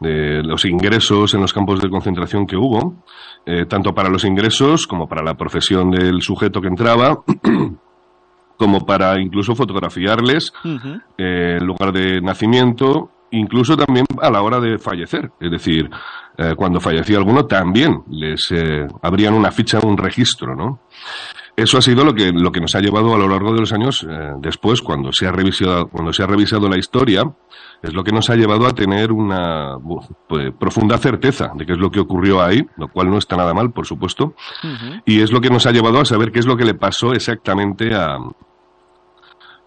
de 0.00 0.42
los 0.42 0.64
ingresos 0.64 1.34
en 1.34 1.40
los 1.40 1.52
campos 1.52 1.80
de 1.80 1.88
concentración 1.88 2.46
que 2.46 2.56
hubo, 2.56 3.04
eh, 3.46 3.66
tanto 3.66 3.94
para 3.94 4.08
los 4.08 4.24
ingresos 4.24 4.86
como 4.86 5.08
para 5.08 5.22
la 5.22 5.34
profesión 5.34 5.90
del 5.90 6.20
sujeto 6.20 6.60
que 6.60 6.68
entraba. 6.68 7.22
como 8.58 8.84
para 8.84 9.20
incluso 9.20 9.54
fotografiarles 9.54 10.52
eh, 11.16 11.56
el 11.58 11.64
lugar 11.64 11.92
de 11.92 12.20
nacimiento, 12.20 13.10
incluso 13.30 13.76
también 13.76 14.04
a 14.20 14.30
la 14.30 14.42
hora 14.42 14.60
de 14.60 14.78
fallecer. 14.78 15.30
Es 15.40 15.50
decir, 15.50 15.88
eh, 16.36 16.54
cuando 16.56 16.80
fallecía 16.80 17.18
alguno 17.18 17.46
también 17.46 18.02
les 18.10 18.50
eh, 18.50 18.86
abrían 19.00 19.34
una 19.34 19.52
ficha, 19.52 19.78
un 19.82 19.96
registro, 19.96 20.56
¿no? 20.56 20.80
Eso 21.56 21.78
ha 21.78 21.82
sido 21.82 22.04
lo 22.04 22.14
que, 22.14 22.30
lo 22.32 22.52
que 22.52 22.60
nos 22.60 22.74
ha 22.74 22.80
llevado 22.80 23.14
a 23.14 23.18
lo 23.18 23.28
largo 23.28 23.52
de 23.52 23.60
los 23.60 23.72
años, 23.72 24.06
después, 24.40 24.80
cuando 24.80 25.10
se, 25.10 25.26
ha 25.26 25.32
revisado, 25.32 25.88
cuando 25.88 26.12
se 26.12 26.22
ha 26.22 26.26
revisado 26.28 26.68
la 26.68 26.78
historia, 26.78 27.24
es 27.82 27.94
lo 27.94 28.04
que 28.04 28.12
nos 28.12 28.30
ha 28.30 28.36
llevado 28.36 28.64
a 28.64 28.72
tener 28.72 29.10
una 29.10 29.76
pues, 30.28 30.52
profunda 30.56 30.98
certeza 30.98 31.50
de 31.56 31.66
qué 31.66 31.72
es 31.72 31.78
lo 31.78 31.90
que 31.90 31.98
ocurrió 31.98 32.40
ahí, 32.40 32.64
lo 32.76 32.86
cual 32.86 33.10
no 33.10 33.18
está 33.18 33.36
nada 33.36 33.54
mal, 33.54 33.72
por 33.72 33.86
supuesto, 33.86 34.34
y 35.04 35.20
es 35.20 35.32
lo 35.32 35.40
que 35.40 35.50
nos 35.50 35.66
ha 35.66 35.72
llevado 35.72 35.98
a 35.98 36.04
saber 36.04 36.30
qué 36.30 36.38
es 36.38 36.46
lo 36.46 36.56
que 36.56 36.64
le 36.64 36.74
pasó 36.74 37.12
exactamente 37.12 37.92
a, 37.92 38.18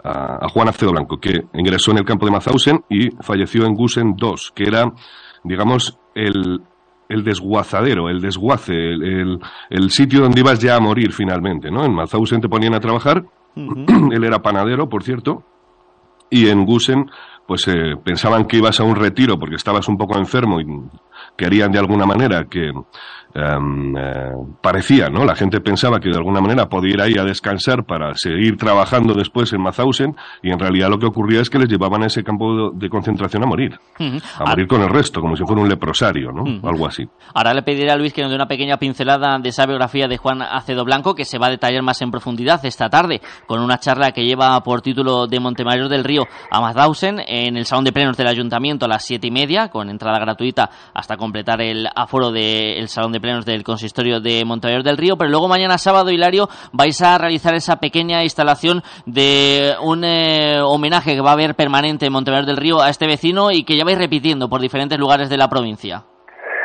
a, 0.03 0.47
Juan 0.49 0.69
Acedo 0.69 0.91
Blanco, 0.91 1.19
que 1.19 1.41
ingresó 1.53 1.91
en 1.91 1.99
el 1.99 2.05
campo 2.05 2.25
de 2.25 2.31
Mazausen 2.31 2.83
y 2.89 3.09
falleció 3.21 3.65
en 3.65 3.75
Gusen 3.75 4.15
II, 4.21 4.35
que 4.55 4.63
era, 4.63 4.91
digamos, 5.43 5.97
el, 6.15 6.61
el 7.09 7.23
desguazadero, 7.23 8.09
el 8.09 8.21
desguace, 8.21 8.73
el, 8.73 9.39
el, 9.69 9.89
sitio 9.91 10.21
donde 10.21 10.41
ibas 10.41 10.59
ya 10.59 10.75
a 10.75 10.79
morir 10.79 11.11
finalmente, 11.13 11.69
¿no? 11.69 11.85
En 11.85 11.93
Mazausen 11.93 12.41
te 12.41 12.49
ponían 12.49 12.73
a 12.73 12.79
trabajar, 12.79 13.23
él 13.55 14.23
era 14.23 14.41
panadero, 14.41 14.89
por 14.89 15.03
cierto, 15.03 15.43
y 16.29 16.47
en 16.47 16.65
Gusen, 16.65 17.05
pues 17.45 17.67
eh, 17.67 17.97
pensaban 18.03 18.45
que 18.45 18.57
ibas 18.57 18.79
a 18.79 18.83
un 18.83 18.95
retiro 18.95 19.37
porque 19.37 19.55
estabas 19.55 19.87
un 19.89 19.97
poco 19.97 20.17
enfermo 20.17 20.61
y 20.61 20.65
querían 21.37 21.71
de 21.71 21.79
alguna 21.79 22.05
manera 22.05 22.45
que 22.49 22.71
Em, 23.33 23.95
eh, 23.95 24.33
parecía, 24.61 25.07
¿no? 25.07 25.23
La 25.23 25.35
gente 25.35 25.61
pensaba 25.61 25.99
que 25.99 26.09
de 26.09 26.17
alguna 26.17 26.41
manera 26.41 26.67
podía 26.67 26.93
ir 26.93 27.01
ahí 27.01 27.13
a 27.17 27.23
descansar 27.23 27.85
para 27.85 28.13
seguir 28.15 28.57
trabajando 28.57 29.13
después 29.13 29.53
en 29.53 29.61
Mazausen 29.61 30.15
y 30.43 30.51
en 30.51 30.59
realidad 30.59 30.89
lo 30.89 30.99
que 30.99 31.05
ocurría 31.05 31.39
es 31.39 31.49
que 31.49 31.57
les 31.57 31.69
llevaban 31.69 32.03
a 32.03 32.07
ese 32.07 32.23
campo 32.23 32.71
de, 32.71 32.89
concentración 32.89 33.43
a 33.43 33.47
morir, 33.47 33.79
a 34.37 34.49
morir 34.49 34.67
con 34.67 34.81
el 34.81 34.89
resto, 34.89 35.21
como 35.21 35.37
si 35.37 35.45
fuera 35.45 35.61
un 35.61 35.69
leprosario, 35.69 36.31
¿no? 36.31 36.67
Algo 36.67 36.85
así. 36.85 37.07
Ahora 37.33 37.53
le 37.53 37.61
pediré 37.61 37.89
a 37.89 37.95
Luis 37.95 38.11
que 38.11 38.21
nos 38.21 38.29
dé 38.29 38.35
una 38.35 38.47
pequeña 38.47 38.77
pincelada 38.77 39.39
de 39.39 39.49
esa 39.49 39.65
biografía 39.65 40.09
de 40.09 40.17
Juan 40.17 40.41
Acedo 40.41 40.83
Blanco 40.83 41.15
que 41.15 41.23
se 41.23 41.37
va 41.37 41.47
a 41.47 41.51
detallar 41.51 41.83
más 41.83 42.01
en 42.01 42.11
profundidad 42.11 42.63
esta 42.65 42.89
tarde 42.89 43.21
con 43.47 43.61
una 43.61 43.77
charla 43.77 44.11
que 44.11 44.25
lleva 44.25 44.61
por 44.61 44.81
título 44.81 45.27
de 45.27 45.39
Montemayor 45.39 45.87
del 45.87 46.03
Río 46.03 46.27
a 46.49 46.59
Mazausen 46.59 47.21
en 47.25 47.55
el 47.55 47.65
Salón 47.65 47.85
de 47.85 47.93
Plenos 47.93 48.17
del 48.17 48.27
Ayuntamiento 48.27 48.85
a 48.85 48.89
las 48.89 49.05
siete 49.05 49.27
y 49.27 49.31
media 49.31 49.69
con 49.69 49.89
entrada 49.89 50.19
gratuita 50.19 50.69
hasta 50.93 51.15
completar 51.15 51.61
el 51.61 51.87
aforo 51.95 52.31
del 52.31 52.89
Salón 52.89 53.13
de 53.13 53.20
plenos 53.21 53.45
del 53.45 53.63
consistorio 53.63 54.19
de 54.19 54.43
Montañor 54.43 54.83
del 54.83 54.97
Río, 54.97 55.17
pero 55.17 55.29
luego 55.29 55.47
mañana 55.47 55.77
sábado, 55.77 56.11
Hilario, 56.11 56.49
vais 56.71 57.01
a 57.01 57.17
realizar 57.17 57.55
esa 57.55 57.77
pequeña 57.77 58.23
instalación 58.23 58.83
de 59.05 59.75
un 59.81 60.03
eh, 60.03 60.59
homenaje 60.61 61.15
que 61.15 61.21
va 61.21 61.29
a 61.29 61.33
haber 61.33 61.55
permanente 61.55 62.07
en 62.07 62.13
Montañor 62.13 62.45
del 62.45 62.57
Río 62.57 62.81
a 62.81 62.89
este 62.89 63.07
vecino 63.07 63.51
y 63.51 63.63
que 63.63 63.77
ya 63.77 63.85
vais 63.85 63.97
repitiendo 63.97 64.49
por 64.49 64.61
diferentes 64.61 64.99
lugares 64.99 65.29
de 65.29 65.37
la 65.37 65.47
provincia. 65.49 66.05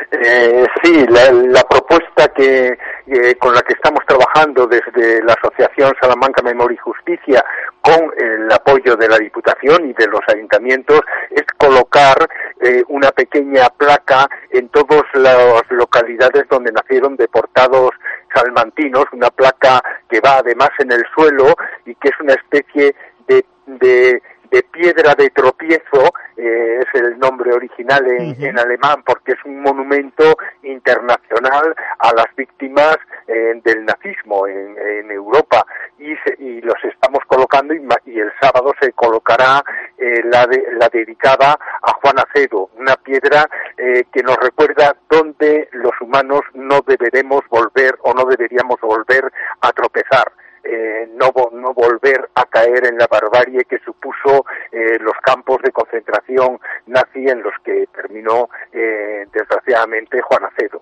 Eh, 0.09 0.65
sí, 0.81 1.05
la, 1.07 1.63
propuesta 1.63 2.29
que 2.29 2.77
eh, 3.07 3.35
con 3.35 3.53
la 3.53 3.61
que 3.61 3.73
estamos 3.73 3.99
trabajando 4.07 4.65
desde 4.65 5.21
la 5.21 5.33
Asociación 5.33 5.93
Salamanca 5.99 6.41
Memoria 6.41 6.75
y 6.75 6.77
Justicia 6.77 7.43
con 7.81 8.13
el 8.17 8.49
apoyo 8.49 8.95
de 8.95 9.09
la 9.09 9.17
Diputación 9.17 9.89
y 9.89 9.93
de 9.93 10.07
los 10.07 10.21
ayuntamientos 10.27 11.01
es 11.29 11.43
colocar 11.57 12.15
eh, 12.61 12.83
una 12.87 13.11
pequeña 13.11 13.67
placa 13.69 14.29
en 14.51 14.69
todas 14.69 15.03
las 15.13 15.63
localidades 15.71 16.47
donde 16.49 16.71
nacieron 16.71 17.17
deportados 17.17 17.91
salmantinos, 18.33 19.05
una 19.11 19.29
placa 19.29 19.81
que 20.09 20.21
va 20.21 20.37
además 20.37 20.69
en 20.79 20.93
el 20.93 21.03
suelo 21.13 21.53
y 21.85 21.95
que 21.95 22.07
es 22.07 22.19
una 22.21 22.33
especie 22.33 22.95
de, 23.27 23.45
de 23.65 24.21
de 24.51 24.63
piedra 24.63 25.15
de 25.15 25.29
tropiezo, 25.29 26.13
eh, 26.35 26.79
es 26.81 27.01
el 27.01 27.17
nombre 27.19 27.53
original 27.53 28.05
en, 28.07 28.59
alemán, 28.59 29.03
porque 29.05 29.33
es 29.33 29.45
un 29.45 29.61
monumento 29.61 30.37
internacional 30.63 31.75
a 31.99 32.13
las 32.13 32.27
víctimas 32.35 32.97
eh, 33.27 33.59
del 33.63 33.85
nazismo 33.85 34.47
en, 34.47 34.77
Europa 35.11 35.65
y, 35.97 36.11
y, 36.39 36.61
los 36.61 36.75
estamos 36.83 37.19
colocando 37.27 37.73
y, 37.73 38.19
el 38.19 38.31
sábado 38.41 38.73
se 38.79 38.91
colocará 38.93 39.63
eh, 39.97 40.21
la, 40.25 40.47
la 40.77 40.89
dedicada 40.89 41.57
a 41.81 41.91
Juan 42.01 42.15
Acedo, 42.19 42.69
una 42.77 42.95
piedra 42.97 43.47
que 43.77 44.23
nos 44.23 44.37
recuerda 44.37 44.95
dónde 45.09 45.69
los 45.71 45.93
humanos 46.01 46.41
no 46.53 46.81
deberemos 46.85 47.41
volver 47.49 47.95
o 48.01 48.13
no 48.13 48.25
deberíamos 48.25 48.79
volver 48.81 49.31
a 49.61 49.71
tropezar. 49.71 50.31
Eh, 50.69 51.07
no, 51.15 51.31
no 51.53 51.73
volver 51.73 52.29
a 52.35 52.43
caer 52.43 52.87
en 52.87 52.97
la 52.97 53.07
barbarie 53.07 53.63
que 53.69 53.77
supuso 53.79 54.45
eh, 54.69 54.99
los 54.99 55.13
campos 55.23 55.59
de 55.63 55.71
concentración 55.71 56.59
nazi 56.87 57.25
en 57.25 57.41
los 57.41 57.53
que 57.63 57.85
terminó 57.95 58.49
eh, 58.73 59.25
desgraciadamente 59.31 60.19
Juan 60.21 60.43
Acedo. 60.43 60.81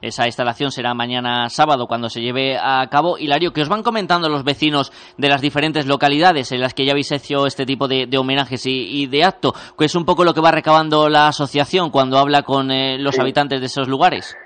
Esa 0.00 0.24
instalación 0.24 0.70
será 0.70 0.94
mañana 0.94 1.50
sábado 1.50 1.86
cuando 1.86 2.08
se 2.08 2.22
lleve 2.22 2.56
a 2.56 2.88
cabo. 2.90 3.18
Hilario, 3.18 3.52
que 3.52 3.60
os 3.60 3.68
van 3.68 3.82
comentando 3.82 4.30
los 4.30 4.44
vecinos 4.44 4.92
de 5.18 5.28
las 5.28 5.42
diferentes 5.42 5.86
localidades 5.86 6.50
en 6.52 6.60
las 6.60 6.72
que 6.72 6.86
ya 6.86 6.92
habéis 6.92 7.12
hecho 7.12 7.46
este 7.46 7.66
tipo 7.66 7.86
de, 7.86 8.08
homenajes 8.16 8.62
y, 8.64 9.06
de 9.08 9.24
acto, 9.24 9.52
que 9.76 9.84
es 9.84 9.94
un 9.94 10.06
poco 10.06 10.24
lo 10.24 10.32
que 10.32 10.40
va 10.40 10.52
recabando 10.52 11.10
la 11.10 11.28
asociación 11.28 11.90
cuando 11.90 12.16
habla 12.16 12.42
con 12.44 12.68
los 13.02 13.18
habitantes 13.18 13.60
de 13.60 13.66
esos 13.66 13.88
lugares. 13.88 14.38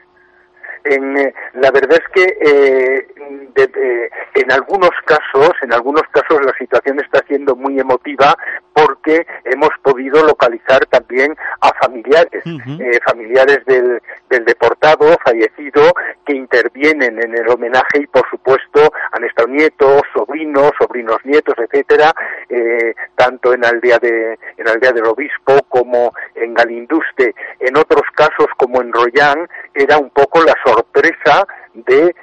En, 0.84 1.14
la 1.14 1.70
verdad 1.70 2.00
es 2.00 2.08
que 2.12 2.24
eh, 2.24 3.06
en 3.54 4.52
algunos 4.52 4.90
casos, 5.04 5.52
en 5.62 5.72
algunos 5.72 6.02
casos 6.10 6.44
la 6.44 6.52
situación 6.58 7.00
está 7.00 7.24
siendo 7.26 7.54
muy 7.54 7.78
emotiva 7.78 8.36
porque 8.72 9.26
hemos 9.44 9.70
podido 9.82 10.22
localizar 10.24 10.86
también 10.86 11.36
a 11.60 11.72
familiares, 11.74 12.42
eh, 12.44 12.98
familiares 13.04 13.64
del, 13.66 14.00
del 14.30 14.44
deportado 14.44 15.16
fallecido 15.24 15.92
que 16.24 16.34
intervienen 16.34 17.22
en 17.22 17.36
el 17.36 17.48
homenaje 17.48 18.00
y 18.00 18.06
por 18.06 18.28
supuesto 18.30 18.92
han 19.12 19.24
estado 19.24 19.48
nietos, 19.48 20.02
sobrinos, 20.14 20.72
sobrinos 20.78 21.18
nietos, 21.24 21.54
etcétera, 21.58 22.12
eh, 22.48 22.94
tanto 23.16 23.52
en 23.52 23.64
Aldea 23.64 23.98
de 23.98 24.38
en 24.56 24.68
Aldea 24.68 24.92
del 24.92 25.06
Obispo 25.06 25.58
como 25.68 26.12
en 26.34 26.54
Galinduste. 26.54 27.34
En 27.60 27.76
otros 27.76 28.02
casos 28.14 28.46
como 28.56 28.80
en 28.80 28.92
Royán 28.92 29.48
era 29.74 29.98
un 29.98 30.10
poco 30.10 30.42
la 30.42 30.54
sorpresa 30.64 31.46
de 31.74 32.14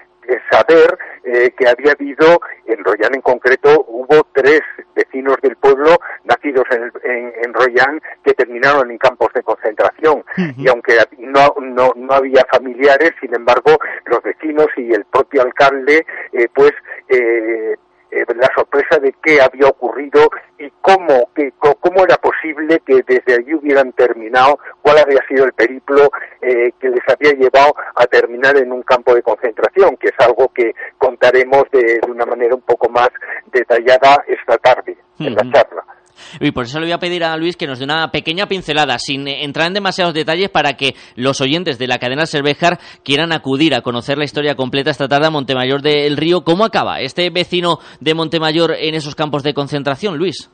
saber 0.52 0.98
eh, 1.24 1.52
que 1.58 1.68
había 1.68 1.92
habido, 1.92 2.42
en 2.66 2.84
Royan 2.84 3.16
en 3.16 3.22
concreto, 3.22 3.86
hubo 3.88 4.28
tres 4.34 4.62
vecinos 4.96 5.38
del 5.42 5.56
pueblo 5.56 5.98
nacidos 6.24 6.64
en, 6.72 7.34
en, 7.44 7.54
Royan 7.54 8.02
que 8.24 8.34
terminaron 8.34 8.92
en 8.92 8.98
campos 8.98 9.30
de 9.34 9.44
concentración. 9.44 10.24
Y 10.58 10.68
aunque 10.68 10.98
no, 11.18 11.56
no, 11.62 11.94
no 11.96 12.14
había 12.14 12.46
familiares, 12.52 13.12
sin 13.20 13.36
embargo, 13.36 13.78
los 14.06 14.22
vecinos 14.24 14.68
y 14.78 14.94
el 14.94 15.06
propio 15.06 15.42
alcalde, 15.42 16.06
eh, 16.32 16.48
pues, 16.54 16.72
eh, 17.10 17.76
eh, 18.12 18.26
la 18.36 18.50
sorpresa 18.56 19.00
de 19.00 19.14
qué 19.24 19.42
había 19.42 19.68
ocurrido 19.68 20.30
y 20.58 20.70
cómo, 20.82 21.30
que, 21.36 21.54
cómo 21.60 22.04
era 22.04 22.18
posible 22.18 22.82
que 22.86 23.04
desde 23.08 23.36
allí 23.36 23.54
hubieran 23.54 23.92
terminado, 23.94 24.60
cuál 24.82 24.98
había 25.00 25.22
sido 25.28 25.46
el 25.46 25.54
periplo 25.54 26.10
eh, 26.42 26.72
que 26.80 26.90
les 26.90 27.04
había 27.08 27.34
llevado 27.34 27.74
a 27.96 28.06
terminar 28.08 28.58
en 28.58 28.72
un 28.72 28.84
campo 28.84 29.14
de 29.14 29.22
concentración, 29.22 29.98
que 29.98 30.08
es 30.08 30.20
algo 30.20 30.50
que 30.50 30.74
contaremos 30.98 31.64
de, 31.72 32.00
una 32.08 32.26
manera 32.26 32.56
un 32.56 32.62
poco 32.62 32.90
más 32.90 33.10
detallada 33.52 34.24
esta 34.28 34.58
tarde 34.58 34.98
en 35.20 35.36
la 35.36 35.44
charla. 35.52 35.86
Y 36.40 36.52
por 36.52 36.66
eso 36.66 36.80
le 36.80 36.86
voy 36.86 36.94
a 36.94 37.00
pedir 37.00 37.24
a 37.24 37.36
Luis 37.38 37.56
que 37.56 37.68
nos 37.68 37.80
dé 37.80 37.86
una 37.86 38.12
pequeña 38.12 38.48
pincelada, 38.48 39.00
sin 39.00 39.28
entrar 39.28 39.68
en 39.68 39.74
demasiados 39.74 40.14
detalles, 40.14 40.50
para 40.50 40.74
que 40.74 40.96
los 41.16 41.42
oyentes 41.42 41.78
de 41.78 41.88
la 41.88 41.98
cadena 41.98 42.26
Cervejar 42.26 42.80
quieran 43.04 43.32
acudir 43.32 43.76
a 43.76 43.82
conocer 43.82 44.18
la 44.18 44.26
historia 44.26 44.56
completa 44.56 44.92
esta 44.92 45.08
tarde 45.08 45.28
a 45.28 45.32
Montemayor 45.32 45.82
del 45.82 46.18
Río. 46.18 46.44
¿Cómo 46.44 46.66
acaba 46.66 47.02
este 47.02 47.30
vecino 47.30 47.80
de 48.00 48.14
Montemayor 48.14 48.76
en 48.78 48.96
esos 48.96 49.16
campos 49.16 49.44
de 49.44 49.54
concentración, 49.54 50.18
Luis? 50.18 50.50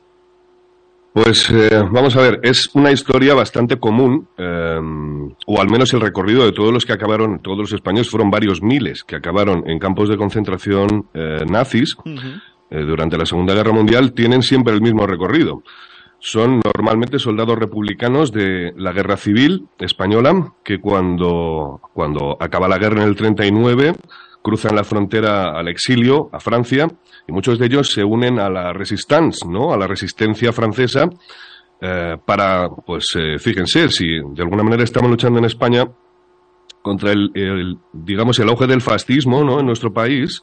Pues 1.16 1.48
eh, 1.50 1.82
vamos 1.90 2.14
a 2.14 2.20
ver, 2.20 2.40
es 2.42 2.68
una 2.74 2.92
historia 2.92 3.32
bastante 3.32 3.78
común, 3.78 4.28
eh, 4.36 4.78
o 5.46 5.60
al 5.62 5.70
menos 5.70 5.94
el 5.94 6.02
recorrido 6.02 6.44
de 6.44 6.52
todos 6.52 6.70
los 6.74 6.84
que 6.84 6.92
acabaron, 6.92 7.40
todos 7.40 7.56
los 7.56 7.72
españoles, 7.72 8.10
fueron 8.10 8.30
varios 8.30 8.62
miles 8.62 9.02
que 9.02 9.16
acabaron 9.16 9.62
en 9.66 9.78
campos 9.78 10.10
de 10.10 10.18
concentración 10.18 11.06
eh, 11.14 11.42
nazis. 11.48 11.96
Eh, 12.68 12.80
durante 12.80 13.16
la 13.16 13.26
Segunda 13.26 13.54
Guerra 13.54 13.72
Mundial 13.72 14.12
tienen 14.12 14.42
siempre 14.42 14.74
el 14.74 14.80
mismo 14.80 15.06
recorrido. 15.06 15.62
Son 16.18 16.60
normalmente 16.64 17.18
soldados 17.18 17.58
republicanos 17.58 18.32
de 18.32 18.72
la 18.76 18.92
Guerra 18.92 19.16
Civil 19.16 19.68
española 19.78 20.54
que 20.64 20.80
cuando, 20.80 21.80
cuando 21.92 22.36
acaba 22.40 22.66
la 22.66 22.78
guerra 22.78 23.02
en 23.02 23.08
el 23.08 23.14
39 23.14 23.92
cruzan 24.42 24.74
la 24.74 24.84
frontera 24.84 25.58
al 25.58 25.68
exilio, 25.68 26.30
a 26.32 26.40
Francia, 26.40 26.86
y 27.26 27.32
muchos 27.32 27.58
de 27.58 27.66
ellos 27.66 27.92
se 27.92 28.04
unen 28.04 28.38
a 28.38 28.48
la 28.48 28.72
resistance, 28.72 29.46
¿no? 29.48 29.72
a 29.72 29.76
la 29.76 29.86
resistencia 29.86 30.52
francesa, 30.52 31.08
eh, 31.80 32.16
para, 32.24 32.68
pues 32.68 33.06
eh, 33.16 33.38
fíjense, 33.38 33.88
si 33.90 34.06
de 34.06 34.42
alguna 34.42 34.62
manera 34.62 34.84
estamos 34.84 35.10
luchando 35.10 35.40
en 35.40 35.46
España 35.46 35.84
contra 36.80 37.10
el, 37.10 37.76
digamos, 37.92 38.38
el 38.38 38.48
auge 38.48 38.68
del 38.68 38.80
fascismo 38.80 39.42
¿no? 39.42 39.58
en 39.58 39.66
nuestro 39.66 39.92
país, 39.92 40.40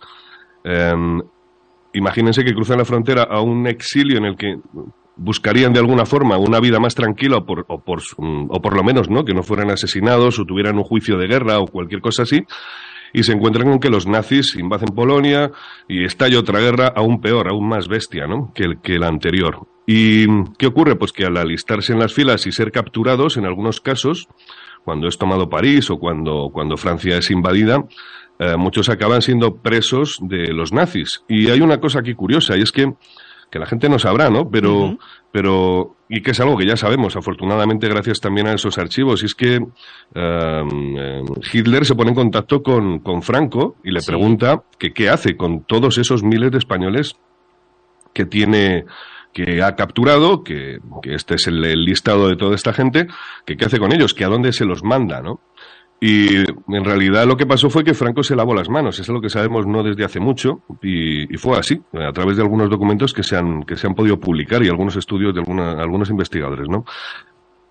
imagínense 1.93 2.43
que 2.43 2.53
cruzan 2.53 2.77
la 2.77 2.85
frontera 2.85 3.23
a 3.23 3.41
un 3.41 3.67
exilio 3.67 4.17
en 4.17 4.25
el 4.25 4.35
que 4.35 4.57
buscarían 5.15 5.73
de 5.73 5.79
alguna 5.79 6.05
forma 6.05 6.37
una 6.37 6.59
vida 6.59 6.79
más 6.79 6.95
tranquila 6.95 7.37
o 7.37 7.45
por, 7.45 7.65
o 7.67 7.83
por, 7.83 8.01
o 8.17 8.61
por 8.61 8.75
lo 8.75 8.83
menos 8.83 9.09
no 9.09 9.23
que 9.23 9.33
no 9.33 9.43
fueran 9.43 9.69
asesinados 9.69 10.39
o 10.39 10.45
tuvieran 10.45 10.77
un 10.77 10.83
juicio 10.83 11.17
de 11.17 11.27
guerra 11.27 11.59
o 11.59 11.67
cualquier 11.67 12.01
cosa 12.01 12.23
así 12.23 12.45
y 13.13 13.23
se 13.23 13.31
encuentran 13.31 13.69
con 13.69 13.79
que 13.79 13.89
los 13.89 14.07
nazis 14.07 14.55
invaden 14.55 14.89
Polonia 14.89 15.51
y 15.87 16.03
estalla 16.03 16.39
otra 16.39 16.59
guerra 16.59 16.91
aún 16.95 17.21
peor, 17.21 17.47
aún 17.47 17.69
más 17.69 17.87
bestia 17.87 18.25
¿no? 18.27 18.51
que, 18.53 18.63
el, 18.63 18.81
que 18.81 18.97
la 18.97 19.07
anterior. 19.07 19.67
¿Y 19.85 20.25
qué 20.57 20.67
ocurre? 20.67 20.95
Pues 20.95 21.11
que 21.11 21.25
al 21.25 21.37
alistarse 21.37 21.93
en 21.93 21.99
las 21.99 22.13
filas 22.13 22.47
y 22.47 22.51
ser 22.51 22.71
capturados, 22.71 23.37
en 23.37 23.45
algunos 23.45 23.81
casos, 23.81 24.27
cuando 24.83 25.07
es 25.07 25.17
tomado 25.17 25.49
París 25.49 25.89
o 25.91 25.99
cuando, 25.99 26.49
cuando 26.51 26.75
Francia 26.75 27.17
es 27.17 27.29
invadida, 27.29 27.85
eh, 28.43 28.57
muchos 28.57 28.89
acaban 28.89 29.21
siendo 29.21 29.55
presos 29.55 30.19
de 30.21 30.53
los 30.53 30.73
nazis. 30.73 31.23
Y 31.29 31.49
hay 31.49 31.61
una 31.61 31.79
cosa 31.79 31.99
aquí 31.99 32.13
curiosa, 32.13 32.57
y 32.57 32.61
es 32.61 32.71
que, 32.71 32.93
que 33.49 33.59
la 33.59 33.65
gente 33.65 33.87
no 33.87 33.99
sabrá, 33.99 34.29
¿no? 34.29 34.49
Pero, 34.49 34.97
pero, 35.31 35.95
y 36.09 36.21
que 36.21 36.31
es 36.31 36.39
algo 36.41 36.57
que 36.57 36.65
ya 36.65 36.75
sabemos, 36.75 37.15
afortunadamente, 37.15 37.87
gracias 37.87 38.19
también 38.19 38.47
a 38.47 38.53
esos 38.53 38.77
archivos, 38.77 39.23
y 39.23 39.27
es 39.27 39.35
que 39.35 39.55
em, 39.55 39.67
em, 40.13 41.25
Hitler 41.53 41.85
se 41.85 41.95
pone 41.95 42.09
en 42.09 42.15
contacto 42.15 42.61
con, 42.61 42.99
con 42.99 43.21
Franco 43.21 43.77
y 43.83 43.91
le 43.91 44.01
pregunta 44.01 44.63
que 44.77 44.91
qué 44.93 45.09
hace 45.09 45.37
con 45.37 45.63
todos 45.63 45.97
esos 45.97 46.23
miles 46.23 46.51
de 46.51 46.57
españoles 46.57 47.15
que 48.13 48.25
tiene 48.25 48.85
que 49.33 49.63
ha 49.63 49.75
capturado, 49.75 50.43
que, 50.43 50.77
que 51.01 51.15
este 51.15 51.35
es 51.35 51.47
el, 51.47 51.65
el, 51.65 51.85
listado 51.85 52.27
de 52.27 52.35
toda 52.35 52.53
esta 52.53 52.71
gente, 52.71 53.07
que 53.47 53.57
qué 53.57 53.65
hace 53.65 53.79
con 53.79 53.91
ellos, 53.91 54.13
que 54.13 54.25
a 54.25 54.27
dónde 54.27 54.53
se 54.53 54.63
los 54.63 54.83
manda, 54.83 55.21
¿no? 55.21 55.39
Y 56.05 56.35
en 56.35 56.83
realidad 56.83 57.25
lo 57.25 57.37
que 57.37 57.45
pasó 57.45 57.69
fue 57.69 57.85
que 57.85 57.93
Franco 57.93 58.23
se 58.23 58.35
lavó 58.35 58.53
las 58.53 58.67
manos, 58.67 58.99
eso 58.99 59.13
es 59.13 59.15
lo 59.15 59.21
que 59.21 59.29
sabemos 59.29 59.65
no 59.65 59.83
desde 59.83 60.03
hace 60.03 60.19
mucho, 60.19 60.59
y, 60.81 61.37
fue 61.37 61.57
así, 61.57 61.81
a 61.93 62.11
través 62.11 62.35
de 62.35 62.43
algunos 62.43 62.69
documentos 62.69 63.13
que 63.13 63.23
se 63.23 63.37
han, 63.37 63.63
que 63.63 63.77
se 63.77 63.87
han 63.87 63.95
podido 63.95 64.19
publicar 64.19 64.61
y 64.61 64.67
algunos 64.67 64.97
estudios 64.97 65.33
de 65.33 65.39
alguna, 65.39 65.81
algunos 65.81 66.09
investigadores, 66.09 66.67
¿no? 66.67 66.83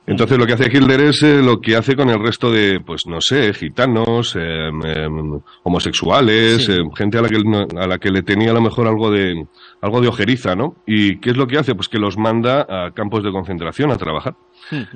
Entonces 0.06 0.38
lo 0.38 0.46
que 0.46 0.54
hace 0.54 0.66
Hitler 0.66 1.00
es 1.02 1.22
eh, 1.22 1.42
lo 1.42 1.60
que 1.60 1.76
hace 1.76 1.94
con 1.94 2.08
el 2.08 2.20
resto 2.20 2.50
de, 2.50 2.80
pues 2.80 3.06
no 3.06 3.20
sé, 3.20 3.52
gitanos, 3.52 4.34
em, 4.34 4.82
em, 4.82 5.40
homosexuales, 5.62 6.70
em, 6.70 6.90
gente 6.92 7.18
a 7.18 7.22
la, 7.22 7.28
que, 7.28 7.36
a 7.36 7.86
la 7.86 7.98
que 7.98 8.10
le 8.10 8.22
tenía 8.22 8.50
a 8.50 8.54
lo 8.54 8.62
mejor 8.62 8.88
algo 8.88 9.10
de, 9.10 9.46
algo 9.82 10.00
de 10.00 10.08
ojeriza, 10.08 10.56
¿no? 10.56 10.76
¿Y 10.86 11.18
qué 11.20 11.30
es 11.30 11.36
lo 11.36 11.46
que 11.46 11.58
hace? 11.58 11.74
Pues 11.74 11.88
que 11.88 11.98
los 11.98 12.16
manda 12.16 12.66
a 12.68 12.92
campos 12.92 13.22
de 13.22 13.30
concentración 13.30 13.92
a 13.92 13.98
trabajar, 13.98 14.34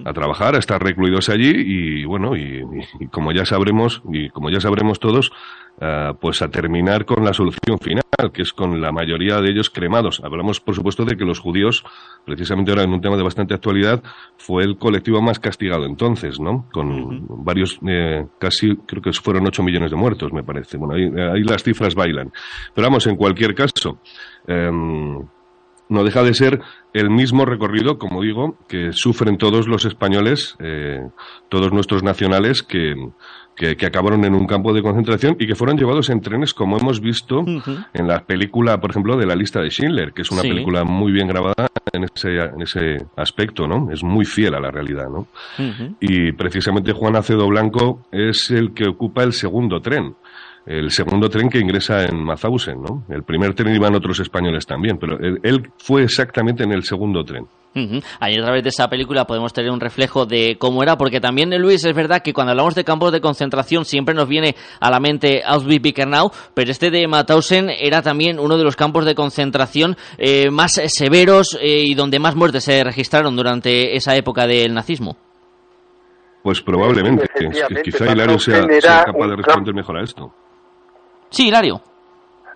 a 0.04 0.12
trabajar, 0.12 0.54
a 0.54 0.58
estar 0.58 0.82
recluidos 0.82 1.28
allí 1.28 1.52
y 1.54 2.04
bueno, 2.04 2.36
y, 2.36 2.62
como 3.10 3.32
ya 3.32 3.44
sabremos, 3.44 4.02
y 4.12 4.30
como 4.30 4.50
ya 4.50 4.60
sabremos 4.60 5.00
todos, 5.00 5.30
uh, 5.80 6.14
pues 6.20 6.42
a 6.42 6.48
terminar 6.48 7.04
con 7.04 7.24
la 7.24 7.32
solución 7.32 7.78
final, 7.78 8.02
que 8.32 8.42
es 8.42 8.52
con 8.52 8.80
la 8.80 8.92
mayoría 8.92 9.40
de 9.40 9.50
ellos 9.50 9.70
cremados. 9.70 10.20
Hablamos, 10.24 10.60
por 10.60 10.74
supuesto, 10.74 11.04
de 11.04 11.16
que 11.16 11.24
los 11.24 11.40
judíos, 11.40 11.84
precisamente 12.24 12.70
ahora 12.70 12.84
en 12.84 12.92
un 12.92 13.00
tema 13.00 13.16
de 13.16 13.22
bastante 13.22 13.54
actualidad, 13.54 14.02
fue 14.36 14.64
el 14.64 14.78
colectivo 14.78 15.20
más 15.20 15.38
castigado 15.38 15.84
entonces, 15.84 16.40
¿no? 16.40 16.66
Con 16.72 17.26
varios, 17.44 17.78
eh, 17.86 18.26
casi, 18.38 18.76
creo 18.86 19.02
que 19.02 19.12
fueron 19.12 19.46
8 19.46 19.62
millones 19.62 19.90
de 19.90 19.96
muertos, 19.96 20.32
me 20.32 20.42
parece. 20.42 20.76
Bueno, 20.76 20.94
ahí, 20.94 21.04
ahí 21.34 21.42
las 21.42 21.62
cifras 21.62 21.94
bailan. 21.94 22.32
Pero 22.74 22.86
vamos, 22.86 23.06
en 23.06 23.16
cualquier 23.16 23.54
caso, 23.54 23.98
eh, 24.46 24.70
no 25.88 26.04
deja 26.04 26.22
de 26.22 26.34
ser 26.34 26.60
el 26.96 27.10
mismo 27.10 27.44
recorrido, 27.44 27.98
como 27.98 28.22
digo, 28.22 28.56
que 28.68 28.92
sufren 28.92 29.36
todos 29.36 29.68
los 29.68 29.84
españoles, 29.84 30.56
eh, 30.60 31.00
todos 31.50 31.70
nuestros 31.70 32.02
nacionales 32.02 32.62
que, 32.62 32.94
que, 33.54 33.86
acabaron 33.86 34.24
en 34.24 34.34
un 34.34 34.46
campo 34.46 34.72
de 34.72 34.80
concentración 34.80 35.36
y 35.38 35.46
que 35.46 35.54
fueron 35.54 35.76
llevados 35.76 36.08
en 36.08 36.22
trenes, 36.22 36.54
como 36.54 36.78
hemos 36.78 37.00
visto 37.00 37.44
en 37.92 38.08
la 38.08 38.24
película, 38.24 38.80
por 38.80 38.92
ejemplo, 38.92 39.18
de 39.18 39.26
la 39.26 39.36
lista 39.36 39.60
de 39.60 39.68
Schindler, 39.68 40.14
que 40.14 40.22
es 40.22 40.30
una 40.30 40.40
película 40.40 40.84
muy 40.84 41.12
bien 41.12 41.28
grabada 41.28 41.68
en 41.92 42.04
ese, 42.04 42.36
en 42.38 42.62
ese 42.62 43.04
aspecto, 43.16 43.66
¿no? 43.66 43.90
Es 43.92 44.02
muy 44.02 44.24
fiel 44.24 44.54
a 44.54 44.60
la 44.60 44.70
realidad, 44.70 45.10
¿no? 45.10 45.26
Y 46.00 46.32
precisamente 46.32 46.92
Juan 46.92 47.16
Acedo 47.16 47.46
Blanco 47.46 48.06
es 48.10 48.50
el 48.50 48.72
que 48.72 48.88
ocupa 48.88 49.22
el 49.22 49.34
segundo 49.34 49.80
tren 49.80 50.14
el 50.66 50.90
segundo 50.90 51.28
tren 51.28 51.48
que 51.48 51.60
ingresa 51.60 52.04
en 52.04 52.24
Mauthausen, 52.24 52.82
¿no? 52.82 53.04
El 53.08 53.22
primer 53.22 53.54
tren 53.54 53.74
iban 53.74 53.94
otros 53.94 54.18
españoles 54.18 54.66
también, 54.66 54.98
pero 54.98 55.16
él, 55.18 55.70
fue 55.78 56.02
exactamente 56.02 56.64
en 56.64 56.72
el 56.72 56.82
segundo 56.82 57.24
tren. 57.24 57.46
Ahí 58.20 58.34
a 58.34 58.42
través 58.42 58.62
de 58.62 58.70
esa 58.70 58.88
película 58.88 59.26
podemos 59.26 59.52
tener 59.52 59.70
un 59.70 59.80
reflejo 59.80 60.24
de 60.24 60.56
cómo 60.58 60.82
era, 60.82 60.96
porque 60.96 61.20
también, 61.20 61.50
Luis, 61.60 61.84
es 61.84 61.94
verdad 61.94 62.22
que 62.22 62.32
cuando 62.32 62.52
hablamos 62.52 62.74
de 62.74 62.84
campos 62.84 63.12
de 63.12 63.20
concentración 63.20 63.84
siempre 63.84 64.14
nos 64.14 64.26
viene 64.26 64.56
a 64.80 64.90
la 64.90 64.98
mente 64.98 65.42
Auschwitz-Birkenau, 65.44 66.32
pero 66.54 66.70
este 66.70 66.90
de 66.90 67.06
Mauthausen 67.06 67.68
era 67.68 68.00
también 68.00 68.38
uno 68.38 68.56
de 68.56 68.64
los 68.64 68.76
campos 68.76 69.04
de 69.04 69.14
concentración 69.14 69.94
eh, 70.16 70.50
más 70.50 70.80
severos 70.86 71.58
eh, 71.60 71.82
y 71.84 71.94
donde 71.94 72.18
más 72.18 72.34
muertes 72.34 72.64
se 72.64 72.82
registraron 72.82 73.36
durante 73.36 73.94
esa 73.94 74.16
época 74.16 74.46
del 74.46 74.72
nazismo. 74.72 75.18
Pues 76.42 76.62
probablemente, 76.62 77.28
quizá 77.84 78.10
Hilario 78.10 78.38
sea, 78.38 78.64
sea 78.80 79.04
capaz 79.04 79.26
de 79.26 79.36
responder 79.36 79.74
mejor 79.74 79.98
a 79.98 80.02
esto. 80.02 80.32
Sí, 81.30 81.48
Hilario. 81.48 81.80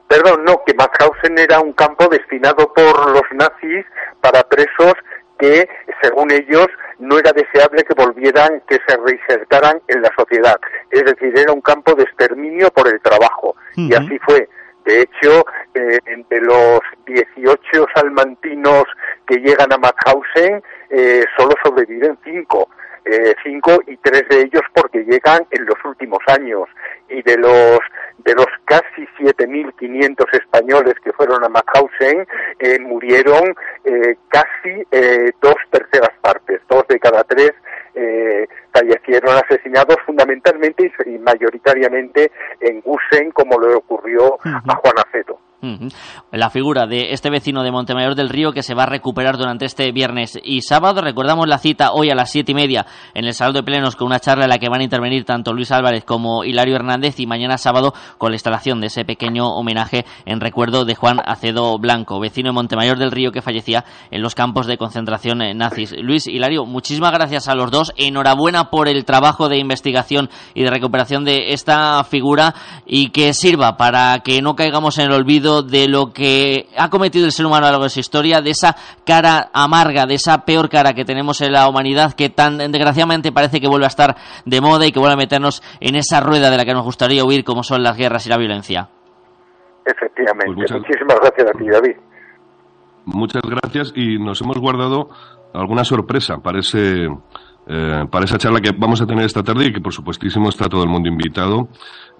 Perdón, 0.08 0.44
no, 0.44 0.62
que 0.66 0.74
Mauthausen 0.74 1.38
era 1.38 1.60
un 1.60 1.72
campo 1.72 2.08
destinado 2.08 2.72
por 2.74 3.10
los 3.12 3.22
nazis 3.32 3.86
para 4.20 4.42
presos 4.42 4.94
que, 5.38 5.68
según 6.02 6.32
ellos, 6.32 6.66
no 6.98 7.18
era 7.18 7.32
deseable 7.32 7.84
que 7.84 7.94
volvieran, 7.94 8.60
que 8.68 8.78
se 8.86 8.96
reinsertaran 8.96 9.80
en 9.88 10.02
la 10.02 10.10
sociedad. 10.16 10.56
Es 10.90 11.04
decir, 11.04 11.32
era 11.38 11.52
un 11.52 11.60
campo 11.60 11.94
de 11.94 12.02
exterminio 12.02 12.70
por 12.70 12.88
el 12.88 13.00
trabajo. 13.00 13.54
Y 13.76 13.94
así 13.94 14.18
fue. 14.26 14.48
De 14.84 15.02
hecho, 15.02 15.44
eh, 15.74 15.98
de 16.28 16.40
los 16.40 16.80
18 17.06 17.86
salmantinos 17.94 18.84
que 19.26 19.36
llegan 19.36 19.72
a 19.72 19.78
Mauthausen, 19.78 20.62
eh, 20.90 21.24
solo 21.36 21.54
sobreviven 21.62 22.18
cinco. 22.24 22.68
Eh, 23.04 23.34
cinco 23.42 23.80
y 23.86 23.96
tres 23.96 24.24
de 24.28 24.40
ellos 24.42 24.62
porque 24.74 25.04
llegan 25.04 25.46
en 25.50 25.64
los 25.64 25.76
últimos 25.84 26.18
años 26.26 26.68
y 27.08 27.22
de 27.22 27.38
los 27.38 27.78
de 28.24 28.34
los 28.34 28.46
casi 28.64 29.06
7.500 29.18 30.26
españoles 30.32 30.94
que 31.02 31.12
fueron 31.12 31.44
a 31.44 31.48
Mauthausen 31.48 32.26
eh, 32.58 32.78
murieron 32.80 33.54
eh, 33.84 34.16
casi 34.28 34.84
dos 35.40 35.56
terceras 35.70 36.10
partes, 36.20 36.60
dos 36.68 36.86
de 36.88 36.98
cada 36.98 37.24
tres 37.24 37.52
fallecieron 38.72 39.36
asesinados 39.36 39.96
fundamentalmente 40.06 40.90
y, 41.06 41.18
mayoritariamente 41.18 42.30
en 42.60 42.80
Gusen 42.80 43.30
como 43.32 43.58
le 43.60 43.74
ocurrió 43.74 44.38
a 44.44 44.74
Juan 44.76 44.94
Aceto. 45.06 45.38
La 46.32 46.48
figura 46.48 46.86
de 46.86 47.12
este 47.12 47.28
vecino 47.28 47.62
de 47.62 47.70
Montemayor 47.70 48.14
del 48.14 48.30
Río 48.30 48.52
que 48.52 48.62
se 48.62 48.74
va 48.74 48.84
a 48.84 48.86
recuperar 48.86 49.36
durante 49.36 49.66
este 49.66 49.92
viernes 49.92 50.38
y 50.42 50.62
sábado. 50.62 51.02
Recordamos 51.02 51.46
la 51.46 51.58
cita 51.58 51.92
hoy 51.92 52.08
a 52.08 52.14
las 52.14 52.30
siete 52.30 52.52
y 52.52 52.54
media 52.54 52.86
en 53.12 53.26
el 53.26 53.34
Salón 53.34 53.54
de 53.54 53.62
Plenos 53.62 53.94
con 53.94 54.06
una 54.06 54.20
charla 54.20 54.44
en 54.44 54.50
la 54.50 54.58
que 54.58 54.70
van 54.70 54.80
a 54.80 54.84
intervenir 54.84 55.24
tanto 55.24 55.52
Luis 55.52 55.70
Álvarez 55.70 56.04
como 56.04 56.44
Hilario 56.44 56.76
Hernández 56.76 57.20
y 57.20 57.26
mañana 57.26 57.58
sábado 57.58 57.92
con 58.16 58.30
la 58.30 58.36
instalación 58.36 58.80
de 58.80 58.86
ese 58.86 59.04
pequeño 59.04 59.48
homenaje 59.48 60.06
en 60.24 60.40
recuerdo 60.40 60.86
de 60.86 60.94
Juan 60.94 61.20
Acedo 61.22 61.78
Blanco, 61.78 62.20
vecino 62.20 62.48
de 62.48 62.54
Montemayor 62.54 62.98
del 62.98 63.10
Río 63.10 63.30
que 63.30 63.42
fallecía 63.42 63.84
en 64.10 64.22
los 64.22 64.34
campos 64.34 64.66
de 64.66 64.78
concentración 64.78 65.42
eh, 65.42 65.52
nazis. 65.52 65.94
Luis, 66.00 66.26
Hilario, 66.26 66.64
muchísimas 66.64 67.12
gracias 67.12 67.48
a 67.48 67.54
los 67.54 67.70
dos. 67.70 67.92
Enhorabuena 67.96 68.59
por 68.68 68.88
el 68.88 69.04
trabajo 69.04 69.48
de 69.48 69.58
investigación 69.58 70.28
y 70.54 70.64
de 70.64 70.70
recuperación 70.70 71.24
de 71.24 71.52
esta 71.52 72.04
figura 72.04 72.54
y 72.84 73.10
que 73.10 73.32
sirva 73.32 73.76
para 73.76 74.18
que 74.24 74.42
no 74.42 74.56
caigamos 74.56 74.98
en 74.98 75.06
el 75.06 75.12
olvido 75.12 75.62
de 75.62 75.88
lo 75.88 76.12
que 76.12 76.66
ha 76.76 76.90
cometido 76.90 77.24
el 77.24 77.32
ser 77.32 77.46
humano 77.46 77.66
a 77.66 77.68
lo 77.68 77.72
largo 77.72 77.84
de 77.84 77.90
su 77.90 78.00
historia, 78.00 78.42
de 78.42 78.50
esa 78.50 78.76
cara 79.06 79.50
amarga, 79.52 80.06
de 80.06 80.14
esa 80.14 80.44
peor 80.44 80.68
cara 80.68 80.92
que 80.92 81.04
tenemos 81.04 81.40
en 81.40 81.52
la 81.52 81.68
humanidad 81.68 82.12
que 82.12 82.28
tan 82.28 82.58
desgraciadamente 82.58 83.32
parece 83.32 83.60
que 83.60 83.68
vuelve 83.68 83.86
a 83.86 83.88
estar 83.88 84.16
de 84.44 84.60
moda 84.60 84.86
y 84.86 84.92
que 84.92 84.98
vuelve 84.98 85.14
a 85.14 85.16
meternos 85.16 85.62
en 85.80 85.94
esa 85.94 86.20
rueda 86.20 86.50
de 86.50 86.56
la 86.56 86.64
que 86.64 86.74
nos 86.74 86.84
gustaría 86.84 87.24
huir 87.24 87.44
como 87.44 87.62
son 87.62 87.82
las 87.82 87.96
guerras 87.96 88.26
y 88.26 88.28
la 88.28 88.36
violencia. 88.36 88.88
Efectivamente. 89.84 90.52
Pues 90.54 90.72
Muchísimas 90.72 91.16
gracias 91.20 91.48
a 91.48 91.58
ti, 91.58 91.66
David. 91.68 91.96
Muchas 93.06 93.42
gracias 93.42 93.92
y 93.96 94.18
nos 94.18 94.40
hemos 94.42 94.58
guardado 94.58 95.08
alguna 95.54 95.84
sorpresa 95.84 96.38
para 96.38 96.60
ese 96.60 97.08
eh, 97.72 98.04
para 98.10 98.24
esa 98.24 98.36
charla 98.36 98.60
que 98.60 98.72
vamos 98.76 99.00
a 99.00 99.06
tener 99.06 99.24
esta 99.24 99.44
tarde 99.44 99.66
y 99.66 99.72
que 99.72 99.80
por 99.80 99.92
supuestísimo 99.92 100.48
está 100.48 100.68
todo 100.68 100.82
el 100.82 100.88
mundo 100.88 101.08
invitado 101.08 101.68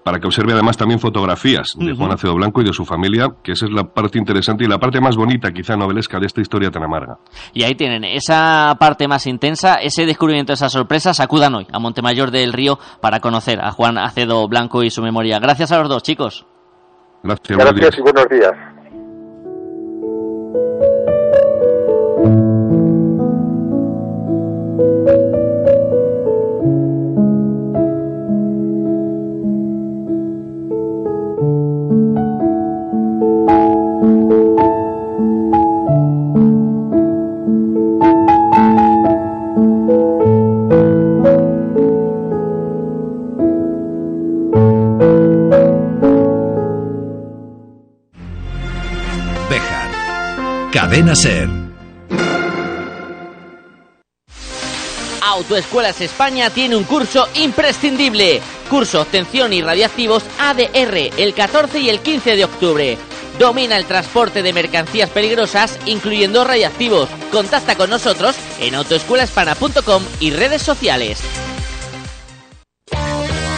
para 0.04 0.20
que 0.20 0.26
observe 0.26 0.52
además 0.52 0.76
también 0.76 1.00
fotografías 1.00 1.74
de 1.76 1.92
Juan 1.94 2.12
Acedo 2.12 2.34
Blanco 2.34 2.62
y 2.62 2.64
de 2.64 2.72
su 2.72 2.84
familia, 2.84 3.28
que 3.42 3.52
esa 3.52 3.66
es 3.66 3.72
la 3.72 3.84
parte 3.84 4.18
interesante 4.18 4.64
y 4.64 4.68
la 4.68 4.78
parte 4.78 5.00
más 5.00 5.16
bonita, 5.16 5.50
quizá 5.50 5.76
novelesca, 5.76 6.18
de 6.18 6.26
esta 6.26 6.40
historia 6.40 6.70
tan 6.70 6.84
amarga. 6.84 7.18
Y 7.52 7.64
ahí 7.64 7.74
tienen 7.74 8.04
esa 8.04 8.76
parte 8.78 9.08
más 9.08 9.26
intensa, 9.26 9.74
ese 9.74 10.06
descubrimiento, 10.06 10.52
esa 10.52 10.70
sorpresa, 10.70 11.10
acudan 11.18 11.54
hoy 11.54 11.66
a 11.72 11.78
Montemayor 11.78 12.30
del 12.30 12.52
Río 12.52 12.78
para 13.00 13.20
conocer 13.20 13.60
a 13.60 13.72
Juan 13.72 13.98
Acedo 13.98 14.48
Blanco 14.48 14.82
y 14.84 14.90
su 14.90 15.02
memoria. 15.02 15.38
Gracias 15.38 15.72
a 15.72 15.80
los 15.80 15.88
dos, 15.88 16.02
chicos. 16.02 16.46
Gracias, 17.22 17.58
Gracias 17.58 17.98
y 17.98 18.00
buenos 18.00 18.28
días. 18.30 18.52
España 55.88 56.50
tiene 56.50 56.76
un 56.76 56.84
curso 56.84 57.26
imprescindible. 57.34 58.40
Curso 58.68 59.00
Obtención 59.00 59.52
y 59.52 59.62
Radiactivos 59.62 60.24
ADR 60.38 61.10
el 61.16 61.34
14 61.34 61.80
y 61.80 61.88
el 61.88 62.00
15 62.00 62.36
de 62.36 62.44
octubre. 62.44 62.98
Domina 63.38 63.76
el 63.76 63.86
transporte 63.86 64.42
de 64.42 64.52
mercancías 64.52 65.08
peligrosas, 65.08 65.78
incluyendo 65.86 66.44
radiactivos. 66.44 67.08
Contacta 67.32 67.74
con 67.76 67.88
nosotros 67.88 68.36
en 68.60 68.74
autoescuelahispana.com 68.74 70.02
y 70.20 70.30
redes 70.32 70.62
sociales. 70.62 71.22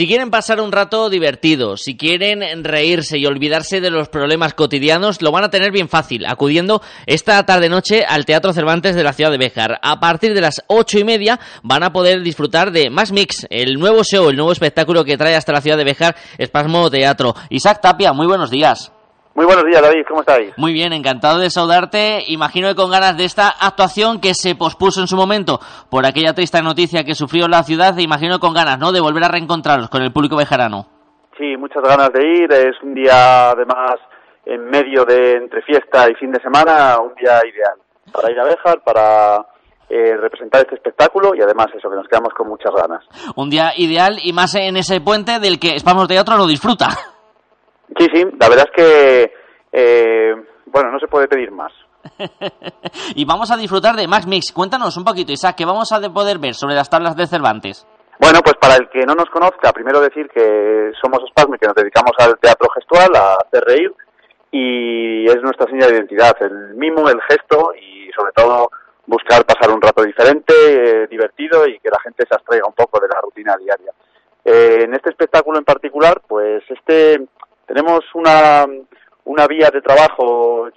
Si 0.00 0.06
quieren 0.06 0.30
pasar 0.30 0.62
un 0.62 0.72
rato 0.72 1.10
divertido, 1.10 1.76
si 1.76 1.94
quieren 1.94 2.64
reírse 2.64 3.18
y 3.18 3.26
olvidarse 3.26 3.82
de 3.82 3.90
los 3.90 4.08
problemas 4.08 4.54
cotidianos, 4.54 5.20
lo 5.20 5.30
van 5.30 5.44
a 5.44 5.50
tener 5.50 5.72
bien 5.72 5.90
fácil, 5.90 6.24
acudiendo 6.24 6.80
esta 7.04 7.44
tarde-noche 7.44 8.06
al 8.08 8.24
Teatro 8.24 8.54
Cervantes 8.54 8.96
de 8.96 9.04
la 9.04 9.12
ciudad 9.12 9.30
de 9.30 9.36
Béjar. 9.36 9.78
A 9.82 10.00
partir 10.00 10.32
de 10.32 10.40
las 10.40 10.64
ocho 10.68 10.98
y 10.98 11.04
media 11.04 11.38
van 11.62 11.82
a 11.82 11.92
poder 11.92 12.22
disfrutar 12.22 12.72
de 12.72 12.88
Más 12.88 13.12
Mix, 13.12 13.46
el 13.50 13.74
nuevo 13.74 14.02
show, 14.02 14.30
el 14.30 14.36
nuevo 14.36 14.52
espectáculo 14.52 15.04
que 15.04 15.18
trae 15.18 15.36
hasta 15.36 15.52
la 15.52 15.60
ciudad 15.60 15.76
de 15.76 15.84
Béjar 15.84 16.16
Espasmo 16.38 16.90
Teatro. 16.90 17.34
Isaac 17.50 17.82
Tapia, 17.82 18.14
muy 18.14 18.26
buenos 18.26 18.50
días. 18.50 18.90
Muy 19.34 19.46
buenos 19.46 19.64
días, 19.64 19.80
David, 19.80 20.04
¿cómo 20.08 20.20
estáis? 20.20 20.52
Muy 20.58 20.72
bien, 20.72 20.92
encantado 20.92 21.38
de 21.38 21.50
saludarte. 21.50 22.24
Imagino 22.26 22.68
que 22.68 22.74
con 22.74 22.90
ganas 22.90 23.16
de 23.16 23.24
esta 23.24 23.48
actuación 23.48 24.20
que 24.20 24.34
se 24.34 24.54
pospuso 24.54 25.00
en 25.00 25.06
su 25.06 25.16
momento 25.16 25.60
por 25.88 26.04
aquella 26.04 26.34
triste 26.34 26.60
noticia 26.62 27.04
que 27.04 27.14
sufrió 27.14 27.48
la 27.48 27.62
ciudad, 27.62 27.96
imagino 27.98 28.40
con 28.40 28.52
ganas, 28.52 28.78
¿no?, 28.78 28.92
de 28.92 29.00
volver 29.00 29.24
a 29.24 29.28
reencontraros 29.28 29.88
con 29.88 30.02
el 30.02 30.12
público 30.12 30.36
bejarano. 30.36 30.86
Sí, 31.38 31.56
muchas 31.56 31.82
ganas 31.82 32.10
de 32.12 32.26
ir. 32.26 32.52
Es 32.52 32.76
un 32.82 32.92
día, 32.92 33.50
además, 33.50 33.94
en 34.44 34.64
medio 34.64 35.04
de 35.04 35.36
entre 35.36 35.62
fiesta 35.62 36.08
y 36.10 36.14
fin 36.16 36.32
de 36.32 36.40
semana, 36.40 36.98
un 36.98 37.14
día 37.14 37.40
ideal 37.44 37.78
para 38.12 38.30
ir 38.30 38.38
a 38.38 38.44
Bejar, 38.44 38.82
para 38.82 39.46
eh, 39.88 40.16
representar 40.16 40.62
este 40.62 40.74
espectáculo 40.74 41.34
y 41.34 41.42
además 41.42 41.68
eso, 41.76 41.88
que 41.88 41.96
nos 41.96 42.08
quedamos 42.08 42.32
con 42.34 42.48
muchas 42.48 42.74
ganas. 42.74 43.04
Un 43.36 43.50
día 43.50 43.72
ideal 43.76 44.18
y 44.22 44.32
más 44.32 44.54
en 44.54 44.76
ese 44.76 45.00
puente 45.00 45.38
del 45.38 45.58
que 45.58 45.76
Espamos 45.76 46.08
Teatro 46.08 46.36
lo 46.36 46.46
disfruta. 46.46 46.88
Sí, 47.98 48.06
sí, 48.12 48.24
la 48.38 48.48
verdad 48.48 48.66
es 48.66 48.72
que, 48.74 49.32
eh, 49.72 50.34
bueno, 50.66 50.90
no 50.90 50.98
se 50.98 51.08
puede 51.08 51.28
pedir 51.28 51.50
más. 51.50 51.72
y 53.14 53.24
vamos 53.24 53.50
a 53.50 53.56
disfrutar 53.56 53.94
de 53.96 54.08
Max 54.08 54.26
Mix. 54.26 54.52
Cuéntanos 54.52 54.96
un 54.96 55.04
poquito, 55.04 55.32
Isaac, 55.32 55.56
¿qué 55.56 55.64
vamos 55.64 55.92
a 55.92 56.00
poder 56.12 56.38
ver 56.38 56.54
sobre 56.54 56.74
las 56.74 56.88
tablas 56.88 57.16
de 57.16 57.26
Cervantes? 57.26 57.86
Bueno, 58.18 58.40
pues 58.44 58.54
para 58.60 58.76
el 58.76 58.88
que 58.90 59.06
no 59.06 59.14
nos 59.14 59.30
conozca, 59.30 59.72
primero 59.72 60.00
decir 60.00 60.28
que 60.28 60.92
somos 61.00 61.20
Spasm 61.30 61.54
y 61.54 61.58
que 61.58 61.66
nos 61.66 61.74
dedicamos 61.74 62.12
al 62.18 62.38
teatro 62.38 62.68
gestual, 62.74 63.14
a 63.16 63.34
hacer 63.34 63.64
reír, 63.64 63.92
y 64.52 65.24
es 65.26 65.42
nuestra 65.42 65.66
señal 65.66 65.90
de 65.90 65.96
identidad, 65.96 66.36
el 66.40 66.74
mimo, 66.74 67.08
el 67.08 67.20
gesto 67.22 67.72
y 67.74 68.10
sobre 68.12 68.32
todo 68.32 68.70
buscar 69.06 69.44
pasar 69.44 69.70
un 69.70 69.80
rato 69.80 70.04
diferente, 70.04 70.52
eh, 70.52 71.06
divertido 71.08 71.66
y 71.66 71.78
que 71.78 71.88
la 71.88 72.00
gente 72.02 72.24
se 72.28 72.34
abstraiga 72.34 72.66
un 72.66 72.74
poco 72.74 73.00
de 73.00 73.08
la 73.08 73.20
rutina 73.20 73.56
diaria. 73.56 73.92
Eh, 74.44 74.84
en 74.84 74.94
este 74.94 75.10
espectáculo 75.10 75.58
en 75.58 75.64
particular, 75.64 76.20
pues 76.26 76.62
este 76.68 77.26
tenemos 77.70 78.00
una, 78.14 78.66
una 79.26 79.46
vía 79.46 79.70
de 79.72 79.80
trabajo 79.80 80.68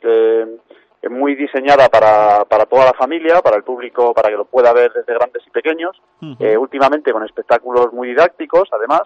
muy 1.09 1.33
diseñada 1.33 1.89
para, 1.89 2.45
para 2.45 2.67
toda 2.67 2.85
la 2.85 2.93
familia, 2.93 3.41
para 3.41 3.57
el 3.57 3.63
público, 3.63 4.13
para 4.13 4.29
que 4.29 4.35
lo 4.35 4.45
pueda 4.45 4.71
ver 4.73 4.93
desde 4.93 5.15
grandes 5.15 5.41
y 5.47 5.49
pequeños, 5.49 5.99
eh, 6.39 6.55
últimamente 6.55 7.11
con 7.11 7.25
espectáculos 7.25 7.91
muy 7.93 8.09
didácticos, 8.09 8.69
además, 8.71 9.01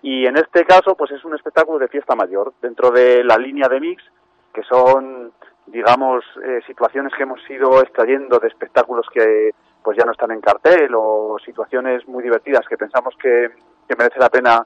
y 0.00 0.26
en 0.26 0.36
este 0.36 0.64
caso, 0.64 0.94
pues 0.94 1.10
es 1.10 1.24
un 1.24 1.34
espectáculo 1.34 1.80
de 1.80 1.88
fiesta 1.88 2.14
mayor, 2.14 2.52
dentro 2.62 2.92
de 2.92 3.24
la 3.24 3.36
línea 3.36 3.66
de 3.68 3.80
mix, 3.80 4.04
que 4.52 4.62
son, 4.62 5.32
digamos, 5.66 6.24
eh, 6.44 6.60
situaciones 6.68 7.12
que 7.16 7.24
hemos 7.24 7.40
ido 7.50 7.80
extrayendo 7.82 8.38
de 8.38 8.46
espectáculos 8.46 9.06
que 9.12 9.50
pues 9.82 9.98
ya 9.98 10.04
no 10.04 10.12
están 10.12 10.30
en 10.30 10.40
cartel 10.40 10.92
o 10.96 11.36
situaciones 11.44 12.06
muy 12.06 12.22
divertidas 12.22 12.64
que 12.68 12.76
pensamos 12.76 13.12
que, 13.20 13.50
que 13.88 13.96
merece 13.96 14.20
la 14.20 14.30
pena 14.30 14.64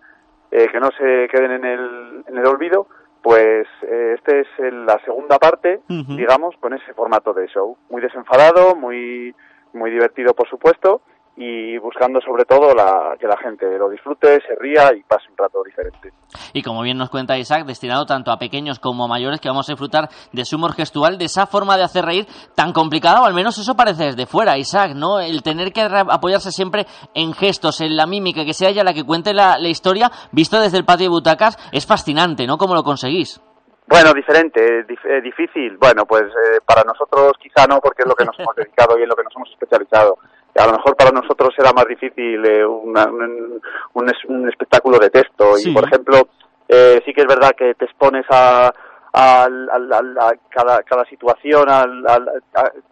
eh, 0.50 0.68
que 0.72 0.80
no 0.80 0.90
se 0.92 1.28
queden 1.30 1.52
en 1.52 1.64
el, 1.64 2.24
en 2.26 2.38
el 2.38 2.46
olvido, 2.46 2.86
pues 3.22 3.66
eh, 3.82 4.14
este 4.16 4.40
es 4.40 4.46
el- 4.58 4.86
la 4.86 4.98
segunda 5.04 5.38
parte, 5.38 5.80
digamos, 6.16 6.56
con 6.58 6.72
ese 6.72 6.92
formato 6.94 7.32
de 7.34 7.46
show. 7.48 7.76
Muy 7.90 8.00
desenfadado, 8.00 8.74
muy, 8.76 9.34
muy 9.72 9.90
divertido, 9.90 10.34
por 10.34 10.48
supuesto, 10.48 11.02
y 11.40 11.78
buscando 11.78 12.20
sobre 12.20 12.44
todo 12.44 12.74
la, 12.74 13.14
que 13.18 13.28
la 13.28 13.36
gente 13.36 13.64
lo 13.78 13.88
disfrute, 13.88 14.40
se 14.46 14.56
ría 14.58 14.92
y 14.92 15.04
pase 15.04 15.30
un 15.30 15.36
rato 15.36 15.62
diferente. 15.64 16.10
Y 16.52 16.62
como 16.64 16.82
bien 16.82 16.98
nos 16.98 17.10
cuenta 17.10 17.38
Isaac, 17.38 17.64
destinado 17.64 18.06
tanto 18.06 18.32
a 18.32 18.38
pequeños 18.38 18.80
como 18.80 19.04
a 19.04 19.08
mayores, 19.08 19.40
que 19.40 19.48
vamos 19.48 19.68
a 19.68 19.72
disfrutar 19.72 20.08
de 20.32 20.44
su 20.44 20.56
humor 20.56 20.72
gestual, 20.72 21.16
de 21.16 21.26
esa 21.26 21.46
forma 21.46 21.76
de 21.76 21.84
hacer 21.84 22.04
reír 22.04 22.26
tan 22.56 22.72
complicada, 22.72 23.22
o 23.22 23.24
al 23.24 23.34
menos 23.34 23.56
eso 23.56 23.76
parece 23.76 24.06
desde 24.06 24.26
fuera, 24.26 24.58
Isaac, 24.58 24.92
¿no? 24.96 25.20
El 25.20 25.42
tener 25.44 25.72
que 25.72 25.82
apoyarse 25.82 26.50
siempre 26.50 26.86
en 27.14 27.32
gestos, 27.34 27.80
en 27.80 27.96
la 27.96 28.06
mímica, 28.06 28.44
que 28.44 28.52
sea 28.52 28.70
ella 28.70 28.82
la 28.82 28.92
que 28.92 29.04
cuente 29.04 29.32
la, 29.32 29.58
la 29.58 29.68
historia, 29.68 30.10
visto 30.32 30.58
desde 30.60 30.78
el 30.78 30.84
patio 30.84 31.04
de 31.04 31.10
butacas, 31.10 31.56
es 31.70 31.86
fascinante, 31.86 32.48
¿no? 32.48 32.58
¿Cómo 32.58 32.74
lo 32.74 32.82
conseguís? 32.82 33.40
Bueno, 33.86 34.12
diferente, 34.12 34.84
dif- 34.86 35.06
eh, 35.08 35.22
difícil. 35.22 35.78
Bueno, 35.78 36.04
pues 36.04 36.24
eh, 36.24 36.58
para 36.66 36.82
nosotros 36.82 37.32
quizá 37.42 37.66
no, 37.66 37.78
porque 37.80 38.02
es 38.02 38.08
lo 38.08 38.14
que 38.14 38.24
nos 38.26 38.38
hemos 38.38 38.54
dedicado 38.56 38.98
y 38.98 39.02
en 39.04 39.08
lo 39.08 39.14
que 39.16 39.22
nos 39.22 39.34
hemos 39.36 39.48
especializado. 39.50 40.18
A 40.56 40.66
lo 40.66 40.72
mejor 40.72 40.96
para 40.96 41.10
nosotros 41.10 41.54
era 41.58 41.72
más 41.72 41.86
difícil 41.86 42.44
eh, 42.44 42.64
una- 42.66 43.06
un, 43.06 43.60
un 43.94 44.08
es- 44.08 44.24
un 44.26 44.48
espectáculo 44.48 44.98
de 44.98 45.10
texto. 45.10 45.54
Sí. 45.56 45.70
Y, 45.70 45.74
por 45.74 45.84
ejemplo, 45.84 46.28
eh, 46.68 47.00
sí 47.04 47.12
que 47.12 47.20
es 47.22 47.26
verdad 47.26 47.52
que 47.56 47.74
te 47.74 47.84
expones 47.84 48.24
a, 48.30 48.72
al- 49.12 49.70
al- 49.70 50.18
a 50.18 50.32
cada, 50.50 50.82
cada 50.82 51.04
situación, 51.06 51.68
a- 51.68 51.86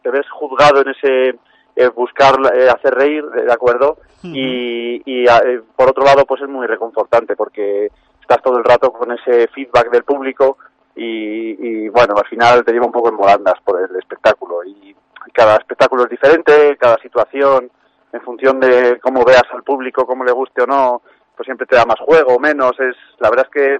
te 0.03 0.11
ves 0.11 0.27
juzgado 0.31 0.81
en 0.83 0.89
ese 0.91 1.39
eh, 1.78 1.89
buscar 1.89 2.35
eh, 2.55 2.69
hacer 2.70 2.95
reír, 2.95 3.23
¿de 3.27 3.53
acuerdo? 3.53 3.99
Y, 4.23 5.03
y 5.05 5.28
a- 5.28 5.39
eh, 5.45 5.61
por 5.77 5.91
otro 5.91 6.05
lado, 6.05 6.24
pues 6.24 6.41
es 6.43 6.49
muy 6.49 6.66
reconfortante 6.66 7.37
porque 7.37 7.91
estás 8.20 8.41
todo 8.43 8.57
el 8.59 8.65
rato 8.65 8.91
con 8.93 9.12
ese 9.12 9.47
feedback 9.49 9.91
del 9.91 10.03
público 10.05 10.57
y, 10.95 11.85
y, 11.85 11.89
bueno, 11.91 12.15
al 12.16 12.27
final 12.27 12.65
te 12.65 12.73
lleva 12.73 12.87
un 12.87 12.93
poco 12.93 13.11
en 13.11 13.16
volandas 13.19 13.61
por 13.62 13.78
el 13.81 13.95
espectáculo 13.97 14.65
y 14.65 14.97
cada 15.32 15.57
espectáculo 15.57 16.05
es 16.05 16.11
diferente, 16.11 16.77
cada 16.78 16.97
situación 16.97 17.70
en 18.12 18.20
función 18.23 18.61
de 18.61 18.98
cómo 19.01 19.24
veas 19.24 19.44
al 19.53 19.62
público, 19.62 20.07
cómo 20.07 20.24
le 20.24 20.32
guste 20.32 20.62
o 20.62 20.66
no, 20.66 21.03
pues 21.36 21.44
siempre 21.44 21.66
te 21.66 21.77
da 21.77 21.85
más 21.85 22.01
juego 22.01 22.39
menos, 22.39 22.73
es 22.78 22.97
la 23.19 23.31
verdad 23.31 23.47
es 23.47 23.53
que 23.53 23.78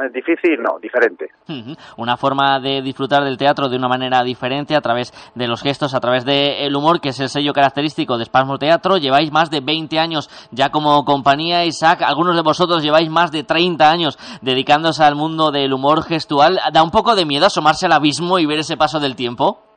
es 0.00 0.12
difícil, 0.12 0.62
no, 0.62 0.78
diferente. 0.80 1.28
Una 1.98 2.16
forma 2.16 2.58
de 2.60 2.80
disfrutar 2.80 3.24
del 3.24 3.36
teatro 3.36 3.68
de 3.68 3.76
una 3.76 3.88
manera 3.88 4.22
diferente 4.22 4.74
a 4.74 4.80
través 4.80 5.12
de 5.34 5.46
los 5.46 5.60
gestos, 5.60 5.94
a 5.94 6.00
través 6.00 6.24
del 6.24 6.74
humor, 6.74 7.00
que 7.00 7.10
es 7.10 7.20
el 7.20 7.28
sello 7.28 7.52
característico 7.52 8.16
de 8.16 8.24
Spasmo 8.24 8.56
Teatro. 8.56 8.96
Lleváis 8.96 9.30
más 9.30 9.50
de 9.50 9.60
20 9.60 9.98
años 9.98 10.30
ya 10.50 10.70
como 10.70 11.04
compañía, 11.04 11.66
Isaac. 11.66 12.00
Algunos 12.02 12.36
de 12.36 12.42
vosotros 12.42 12.82
lleváis 12.82 13.10
más 13.10 13.32
de 13.32 13.44
30 13.44 13.90
años 13.90 14.18
dedicándose 14.40 15.04
al 15.04 15.14
mundo 15.14 15.50
del 15.50 15.74
humor 15.74 16.04
gestual. 16.04 16.58
¿Da 16.72 16.82
un 16.82 16.90
poco 16.90 17.14
de 17.14 17.26
miedo 17.26 17.44
asomarse 17.44 17.84
al 17.84 17.92
abismo 17.92 18.38
y 18.38 18.46
ver 18.46 18.60
ese 18.60 18.78
paso 18.78 18.98
del 18.98 19.14
tiempo? 19.14 19.71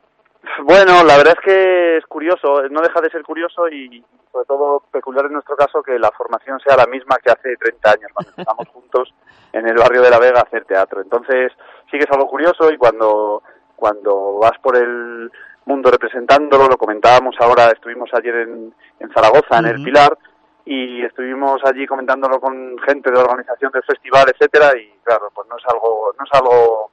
Bueno, 0.64 1.04
la 1.04 1.16
verdad 1.16 1.34
es 1.38 1.44
que 1.44 1.96
es 1.98 2.06
curioso, 2.06 2.62
no 2.70 2.80
deja 2.80 3.00
de 3.00 3.10
ser 3.10 3.22
curioso 3.22 3.68
y 3.68 4.02
sobre 4.32 4.46
todo 4.46 4.82
peculiar 4.90 5.26
en 5.26 5.34
nuestro 5.34 5.56
caso 5.56 5.82
que 5.82 5.98
la 5.98 6.10
formación 6.10 6.58
sea 6.60 6.76
la 6.76 6.86
misma 6.86 7.16
que 7.22 7.30
hace 7.30 7.56
30 7.56 7.90
años 7.90 8.10
cuando 8.12 8.30
empezamos 8.30 8.68
juntos 8.68 9.14
en 9.52 9.68
el 9.68 9.76
barrio 9.76 10.02
de 10.02 10.10
La 10.10 10.18
Vega 10.18 10.40
a 10.40 10.44
hacer 10.44 10.64
teatro. 10.64 11.00
Entonces 11.00 11.52
sí 11.90 11.98
que 11.98 12.04
es 12.04 12.10
algo 12.10 12.28
curioso 12.28 12.70
y 12.70 12.76
cuando, 12.76 13.42
cuando 13.76 14.38
vas 14.38 14.58
por 14.62 14.76
el 14.76 15.30
mundo 15.66 15.90
representándolo, 15.90 16.68
lo 16.68 16.78
comentábamos 16.78 17.36
ahora, 17.40 17.66
estuvimos 17.66 18.08
ayer 18.14 18.34
en, 18.36 18.74
en 19.00 19.10
Zaragoza, 19.12 19.58
en 19.58 19.66
el 19.66 19.82
Pilar, 19.82 20.16
y 20.64 21.04
estuvimos 21.04 21.60
allí 21.64 21.86
comentándolo 21.86 22.40
con 22.40 22.76
gente 22.78 23.10
de 23.10 23.18
organización 23.18 23.72
del 23.72 23.82
festival, 23.82 24.26
etcétera, 24.28 24.76
y 24.76 24.98
claro, 25.02 25.30
pues 25.34 25.48
no 25.48 25.56
es 25.56 25.64
algo, 25.66 26.12
no 26.18 26.24
es 26.24 26.30
algo 26.32 26.90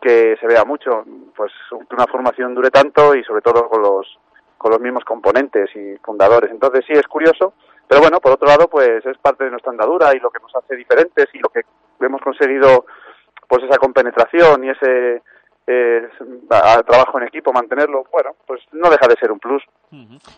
que 0.00 0.36
se 0.40 0.46
vea 0.46 0.64
mucho, 0.64 1.04
pues 1.34 1.52
que 1.70 1.94
una 1.94 2.06
formación 2.06 2.54
dure 2.54 2.70
tanto 2.70 3.14
y 3.14 3.24
sobre 3.24 3.42
todo 3.42 3.68
con 3.68 3.82
los 3.82 4.18
con 4.56 4.72
los 4.72 4.80
mismos 4.80 5.04
componentes 5.04 5.70
y 5.76 5.96
fundadores. 5.98 6.50
Entonces 6.50 6.84
sí 6.84 6.92
es 6.92 7.06
curioso, 7.06 7.54
pero 7.86 8.00
bueno, 8.00 8.20
por 8.20 8.32
otro 8.32 8.48
lado, 8.48 8.68
pues 8.68 9.06
es 9.06 9.16
parte 9.18 9.44
de 9.44 9.50
nuestra 9.50 9.70
andadura 9.70 10.14
y 10.14 10.18
lo 10.20 10.30
que 10.30 10.40
nos 10.42 10.54
hace 10.56 10.74
diferentes 10.74 11.26
y 11.32 11.38
lo 11.38 11.48
que 11.48 11.62
hemos 12.00 12.20
conseguido, 12.20 12.84
pues 13.48 13.62
esa 13.62 13.78
compenetración 13.78 14.64
y 14.64 14.70
ese 14.70 15.22
eh, 15.70 16.00
a- 16.50 16.82
trabajo 16.82 17.20
en 17.20 17.28
equipo, 17.28 17.52
mantenerlo, 17.52 18.04
bueno, 18.10 18.30
pues 18.46 18.62
no 18.72 18.88
deja 18.88 19.06
de 19.06 19.14
ser 19.20 19.30
un 19.30 19.38
plus. 19.38 19.62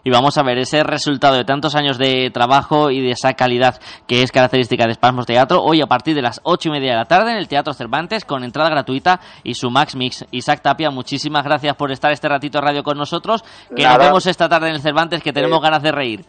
Y 0.02 0.10
vamos 0.10 0.36
a 0.38 0.42
ver 0.42 0.58
ese 0.58 0.82
resultado 0.82 1.36
de 1.36 1.44
tantos 1.44 1.74
años 1.76 1.98
de 1.98 2.30
trabajo 2.32 2.90
y 2.90 3.00
de 3.00 3.12
esa 3.12 3.34
calidad 3.34 3.76
que 4.08 4.22
es 4.22 4.32
característica 4.32 4.86
de 4.86 4.94
Spasmos 4.94 5.26
Teatro. 5.26 5.62
Hoy 5.62 5.80
a 5.82 5.86
partir 5.86 6.14
de 6.16 6.22
las 6.22 6.40
ocho 6.44 6.68
y 6.68 6.72
media 6.72 6.90
de 6.92 6.96
la 6.98 7.04
tarde 7.04 7.30
en 7.32 7.36
el 7.38 7.48
Teatro 7.48 7.72
Cervantes 7.72 8.24
con 8.24 8.42
entrada 8.44 8.70
gratuita 8.70 9.20
y 9.44 9.54
su 9.54 9.70
Max 9.70 9.94
Mix. 9.96 10.24
Isaac 10.32 10.60
Tapia, 10.62 10.90
muchísimas 10.90 11.44
gracias 11.44 11.76
por 11.76 11.90
estar 11.92 12.10
este 12.12 12.28
ratito 12.28 12.58
de 12.60 12.66
radio 12.66 12.82
con 12.82 12.98
nosotros. 12.98 13.42
Que 13.74 13.82
nos 13.84 13.92
Nada. 13.92 14.04
vemos 14.06 14.26
esta 14.26 14.48
tarde 14.48 14.68
en 14.68 14.74
el 14.74 14.80
Cervantes 14.80 15.22
que 15.22 15.32
tenemos 15.32 15.58
Eh, 15.58 15.62
ganas 15.62 15.82
de 15.82 15.92
reír. 15.92 16.20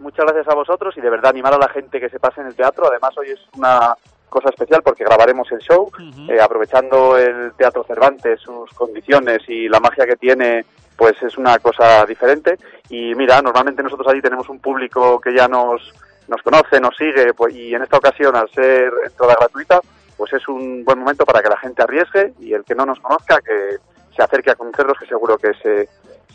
Muchas 0.00 0.24
gracias 0.26 0.46
a 0.48 0.54
vosotros 0.54 0.94
y 0.96 1.00
de 1.00 1.10
verdad 1.10 1.30
animar 1.32 1.52
a 1.54 1.58
la 1.58 1.68
gente 1.68 1.98
que 2.00 2.08
se 2.08 2.20
pase 2.20 2.40
en 2.40 2.46
el 2.46 2.54
teatro. 2.54 2.86
Además, 2.88 3.10
hoy 3.18 3.30
es 3.30 3.40
una 3.58 3.94
cosa 4.28 4.50
especial 4.50 4.82
porque 4.82 5.04
grabaremos 5.04 5.50
el 5.52 5.58
show, 5.58 5.90
eh, 6.28 6.40
aprovechando 6.40 7.16
el 7.16 7.52
Teatro 7.54 7.84
Cervantes, 7.84 8.40
sus 8.40 8.70
condiciones 8.72 9.42
y 9.48 9.68
la 9.68 9.80
magia 9.80 10.06
que 10.06 10.16
tiene, 10.16 10.64
pues 10.96 11.22
es 11.22 11.36
una 11.38 11.58
cosa 11.58 12.04
diferente. 12.06 12.56
Y 12.90 13.14
mira, 13.14 13.40
normalmente 13.42 13.82
nosotros 13.82 14.08
allí 14.08 14.20
tenemos 14.20 14.48
un 14.48 14.58
público 14.58 15.20
que 15.20 15.34
ya 15.34 15.48
nos, 15.48 15.92
nos 16.28 16.42
conoce, 16.42 16.80
nos 16.80 16.96
sigue, 16.96 17.32
pues, 17.34 17.54
y 17.54 17.74
en 17.74 17.82
esta 17.82 17.96
ocasión, 17.96 18.36
al 18.36 18.50
ser 18.50 18.92
entrada 19.06 19.36
gratuita, 19.38 19.80
pues 20.16 20.32
es 20.32 20.46
un 20.48 20.84
buen 20.84 20.98
momento 20.98 21.24
para 21.24 21.42
que 21.42 21.48
la 21.48 21.58
gente 21.58 21.82
arriesgue 21.82 22.34
y 22.40 22.52
el 22.52 22.64
que 22.64 22.74
no 22.74 22.84
nos 22.84 22.98
conozca, 23.00 23.38
que 23.40 23.76
se 24.14 24.22
acerque 24.22 24.50
a 24.50 24.56
conocerlos, 24.56 24.98
que 24.98 25.06
seguro 25.06 25.38
que 25.38 25.54
se, 25.62 25.88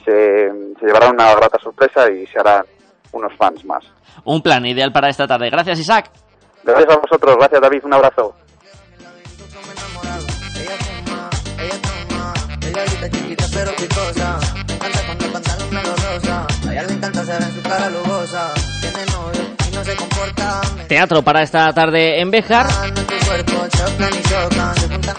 se, 0.06 0.52
se 0.80 0.86
llevará 0.86 1.10
una 1.10 1.36
grata 1.36 1.60
sorpresa 1.60 2.10
y 2.10 2.26
se 2.28 2.40
harán 2.40 2.66
unos 3.12 3.34
fans 3.36 3.64
más. 3.66 3.84
Un 4.24 4.42
plan 4.42 4.66
ideal 4.66 4.92
para 4.92 5.10
esta 5.10 5.28
tarde. 5.28 5.50
Gracias, 5.50 5.80
Isaac. 5.80 6.10
Gracias 6.64 6.90
a 6.90 6.98
vosotros, 6.98 7.36
gracias 7.38 7.62
David, 7.62 7.82
un 7.84 7.94
abrazo. 7.94 8.36
Teatro 20.88 21.22
para 21.24 21.42
esta 21.42 21.74
tarde 21.74 22.22
en 22.22 22.32
Bejar 22.32 22.68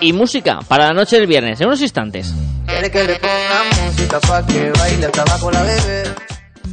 y 0.01 0.13
música 0.13 0.61
para 0.69 0.87
la 0.87 0.93
noche 0.95 1.17
del 1.17 1.27
viernes. 1.27 1.61
En 1.61 1.67
unos 1.67 1.81
instantes. 1.81 2.33
Quiere 2.67 2.91
que 2.91 3.05
le 3.05 3.15
ponga 3.17 3.85
música 3.85 4.21
pa' 4.21 4.47
que 4.47 4.71
baile 4.79 5.07
hasta 5.07 5.23
abajo 5.23 5.51
la 5.51 5.63
bebé. 5.63 6.34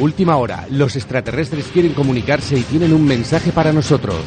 Última 0.00 0.36
hora. 0.38 0.66
Los 0.70 0.96
extraterrestres 0.96 1.66
quieren 1.66 1.92
comunicarse 1.92 2.58
y 2.58 2.62
tienen 2.62 2.94
un 2.94 3.04
mensaje 3.04 3.52
para 3.52 3.70
nosotros. 3.70 4.24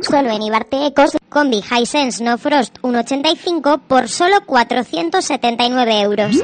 Solo 0.00 0.30
en 0.30 0.42
Ibarte 0.42 0.86
Ecos, 0.86 1.16
combi 1.28 1.60
Hisense 1.60 2.22
No 2.22 2.38
Frost 2.38 2.78
1.85 2.82 3.80
por 3.88 4.08
solo 4.08 4.36
479 4.46 6.00
euros. 6.02 6.36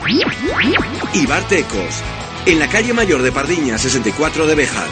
Ibartecos, 1.15 2.03
en 2.47 2.59
la 2.59 2.67
calle 2.67 2.93
mayor 2.93 3.23
de 3.23 3.31
Pardiña 3.31 3.79
64 3.79 4.47
de 4.49 4.55
Bejar. 4.57 4.89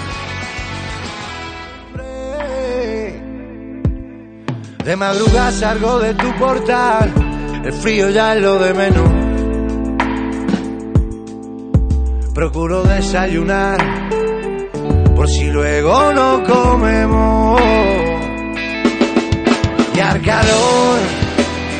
De 4.84 4.96
madrugada 4.96 5.50
salgo 5.50 5.98
de 5.98 6.14
tu 6.14 6.32
portal, 6.38 7.12
el 7.64 7.72
frío 7.72 8.10
ya 8.10 8.36
es 8.36 8.42
lo 8.42 8.60
de 8.60 8.74
menos. 8.74 9.29
Procuro 12.40 12.82
desayunar, 12.84 13.76
por 15.14 15.28
si 15.28 15.50
luego 15.50 16.10
no 16.14 16.42
comemos. 16.42 17.60
Y 19.94 20.00
al 20.00 20.22
calor 20.22 21.00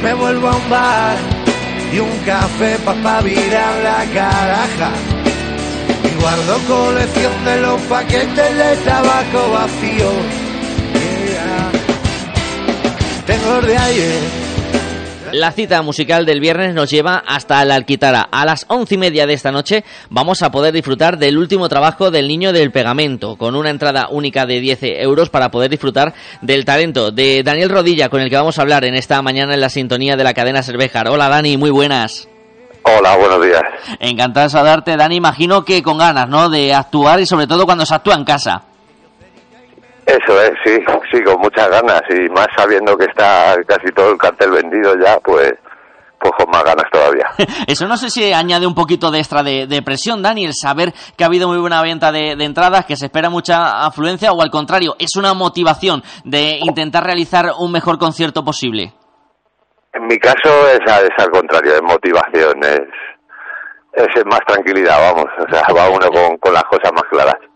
me 0.02 0.12
vuelvo 0.12 0.48
a 0.48 0.56
un 0.56 0.68
bar 0.68 1.16
y 1.90 1.98
un 2.00 2.10
café 2.26 2.76
pa' 2.84 2.92
pa' 2.92 3.22
virar 3.22 3.74
la 3.82 4.04
caraja. 4.12 4.90
Y 6.04 6.20
guardo 6.20 6.58
colección 6.68 7.44
de 7.46 7.60
los 7.62 7.80
paquetes 7.88 8.56
de 8.58 8.76
tabaco 8.84 9.52
vacío. 9.52 10.10
Tengo 13.26 13.54
los 13.54 13.66
de 13.66 13.78
ayer. 13.78 14.39
La 15.32 15.52
cita 15.52 15.80
musical 15.82 16.26
del 16.26 16.40
viernes 16.40 16.74
nos 16.74 16.90
lleva 16.90 17.22
hasta 17.24 17.64
la 17.64 17.76
Alquitara. 17.76 18.28
A 18.32 18.44
las 18.44 18.66
once 18.68 18.96
y 18.96 18.98
media 18.98 19.26
de 19.26 19.34
esta 19.34 19.52
noche 19.52 19.84
vamos 20.08 20.42
a 20.42 20.50
poder 20.50 20.74
disfrutar 20.74 21.18
del 21.18 21.38
último 21.38 21.68
trabajo 21.68 22.10
del 22.10 22.26
niño 22.26 22.52
del 22.52 22.72
pegamento, 22.72 23.36
con 23.36 23.54
una 23.54 23.70
entrada 23.70 24.08
única 24.10 24.44
de 24.44 24.60
10 24.60 24.78
euros 24.82 25.30
para 25.30 25.50
poder 25.50 25.70
disfrutar 25.70 26.14
del 26.42 26.64
talento 26.64 27.12
de 27.12 27.42
Daniel 27.44 27.70
Rodilla, 27.70 28.08
con 28.08 28.20
el 28.20 28.28
que 28.28 28.36
vamos 28.36 28.58
a 28.58 28.62
hablar 28.62 28.84
en 28.84 28.94
esta 28.94 29.22
mañana 29.22 29.54
en 29.54 29.60
la 29.60 29.68
sintonía 29.68 30.16
de 30.16 30.24
la 30.24 30.34
cadena 30.34 30.64
Cervejar. 30.64 31.08
Hola 31.08 31.28
Dani, 31.28 31.56
muy 31.56 31.70
buenas. 31.70 32.28
Hola, 32.82 33.16
buenos 33.16 33.44
días. 33.44 33.62
Encantado 34.00 34.46
de 34.46 34.50
saludarte, 34.50 34.96
Dani. 34.96 35.16
Imagino 35.16 35.64
que 35.64 35.82
con 35.82 35.98
ganas, 35.98 36.28
¿no? 36.28 36.48
De 36.48 36.74
actuar 36.74 37.20
y 37.20 37.26
sobre 37.26 37.46
todo 37.46 37.66
cuando 37.66 37.86
se 37.86 37.94
actúa 37.94 38.14
en 38.14 38.24
casa. 38.24 38.64
Eso 40.10 40.42
es, 40.42 40.50
sí, 40.64 40.76
sí, 41.12 41.22
con 41.22 41.40
muchas 41.40 41.70
ganas 41.70 42.02
y 42.10 42.28
más 42.30 42.48
sabiendo 42.56 42.96
que 42.96 43.04
está 43.04 43.54
casi 43.64 43.92
todo 43.94 44.10
el 44.10 44.18
cartel 44.18 44.50
vendido 44.50 44.92
ya, 44.98 45.16
pues, 45.20 45.52
pues 46.18 46.32
con 46.36 46.50
más 46.50 46.64
ganas 46.64 46.86
todavía. 46.90 47.30
Eso 47.68 47.86
no 47.86 47.96
sé 47.96 48.10
si 48.10 48.32
añade 48.32 48.66
un 48.66 48.74
poquito 48.74 49.12
de 49.12 49.18
extra 49.18 49.44
de, 49.44 49.82
presión, 49.84 50.20
Dani, 50.20 50.46
el 50.46 50.54
saber 50.54 50.92
que 51.16 51.22
ha 51.22 51.28
habido 51.28 51.46
muy 51.46 51.58
buena 51.58 51.80
venta 51.80 52.10
de, 52.10 52.32
entradas, 52.32 52.86
que 52.86 52.96
se 52.96 53.06
espera 53.06 53.30
mucha 53.30 53.86
afluencia 53.86 54.32
o 54.32 54.42
al 54.42 54.50
contrario, 54.50 54.96
es 54.98 55.14
una 55.14 55.32
motivación 55.32 56.02
de 56.24 56.58
intentar 56.60 57.04
realizar 57.04 57.52
un 57.60 57.70
mejor 57.70 57.96
concierto 57.96 58.44
posible. 58.44 58.92
En 59.92 60.08
mi 60.08 60.18
caso 60.18 60.68
es, 60.70 60.80
es 60.80 61.24
al 61.24 61.30
contrario, 61.30 61.74
es 61.74 61.82
motivación, 61.82 62.58
es, 62.64 62.80
es 63.94 64.24
más 64.26 64.40
tranquilidad, 64.44 64.98
vamos, 64.98 65.26
o 65.38 65.54
sea, 65.54 65.62
va 65.72 65.88
uno 65.88 66.08
con, 66.08 66.36
con 66.38 66.52
las 66.52 66.64
cosas 66.64 66.90
más 66.92 67.04
claras. 67.04 67.49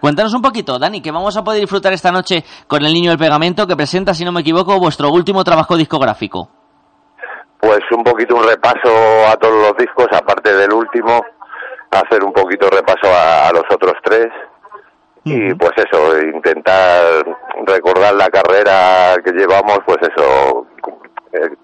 Cuéntanos 0.00 0.34
un 0.34 0.42
poquito, 0.42 0.78
Dani, 0.78 1.00
que 1.00 1.10
vamos 1.10 1.36
a 1.36 1.44
poder 1.44 1.60
disfrutar 1.60 1.92
esta 1.92 2.10
noche 2.10 2.44
con 2.66 2.84
El 2.84 2.92
Niño 2.92 3.10
del 3.10 3.18
Pegamento, 3.18 3.66
que 3.66 3.76
presenta, 3.76 4.14
si 4.14 4.24
no 4.24 4.32
me 4.32 4.40
equivoco, 4.40 4.78
vuestro 4.78 5.10
último 5.10 5.44
trabajo 5.44 5.76
discográfico. 5.76 6.48
Pues 7.60 7.80
un 7.94 8.02
poquito 8.02 8.36
un 8.36 8.44
repaso 8.44 8.90
a 9.28 9.36
todos 9.36 9.68
los 9.68 9.76
discos, 9.76 10.06
aparte 10.12 10.54
del 10.54 10.72
último, 10.72 11.20
hacer 11.90 12.24
un 12.24 12.32
poquito 12.32 12.68
repaso 12.70 13.08
a, 13.12 13.50
los 13.52 13.64
otros 13.70 13.94
tres. 14.02 14.28
Y 15.24 15.52
pues 15.54 15.72
eso, 15.76 16.18
intentar 16.18 17.22
recordar 17.66 18.14
la 18.14 18.28
carrera 18.28 19.16
que 19.22 19.32
llevamos, 19.32 19.80
pues 19.84 19.98
eso, 20.00 20.66
eh, 21.32 21.54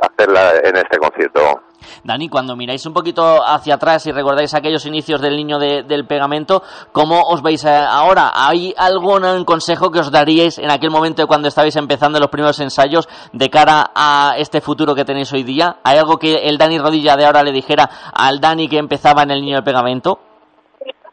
hacerla 0.00 0.54
en 0.64 0.76
este 0.76 0.98
concierto. 0.98 1.62
Dani, 2.04 2.28
cuando 2.28 2.56
miráis 2.56 2.84
un 2.86 2.92
poquito 2.92 3.40
hacia 3.44 3.74
atrás 3.74 4.06
y 4.06 4.12
recordáis 4.12 4.54
aquellos 4.54 4.86
inicios 4.86 5.20
del 5.20 5.36
niño 5.36 5.58
del 5.58 6.06
pegamento, 6.06 6.62
¿cómo 6.92 7.22
os 7.22 7.42
veis 7.42 7.64
eh, 7.64 7.70
ahora? 7.70 8.32
¿Hay 8.34 8.74
algún 8.76 9.44
consejo 9.44 9.90
que 9.90 10.00
os 10.00 10.10
daríais 10.10 10.58
en 10.58 10.70
aquel 10.70 10.90
momento 10.90 11.26
cuando 11.26 11.48
estabais 11.48 11.76
empezando 11.76 12.18
los 12.18 12.28
primeros 12.28 12.58
ensayos 12.60 13.08
de 13.32 13.50
cara 13.50 13.90
a 13.94 14.34
este 14.38 14.60
futuro 14.60 14.94
que 14.94 15.04
tenéis 15.04 15.32
hoy 15.32 15.42
día? 15.42 15.76
¿Hay 15.84 15.98
algo 15.98 16.18
que 16.18 16.48
el 16.48 16.58
Dani 16.58 16.78
Rodilla 16.78 17.16
de 17.16 17.26
ahora 17.26 17.42
le 17.42 17.52
dijera 17.52 17.88
al 18.12 18.40
Dani 18.40 18.68
que 18.68 18.78
empezaba 18.78 19.22
en 19.22 19.30
el 19.30 19.40
niño 19.42 19.56
del 19.56 19.64
pegamento? 19.64 20.18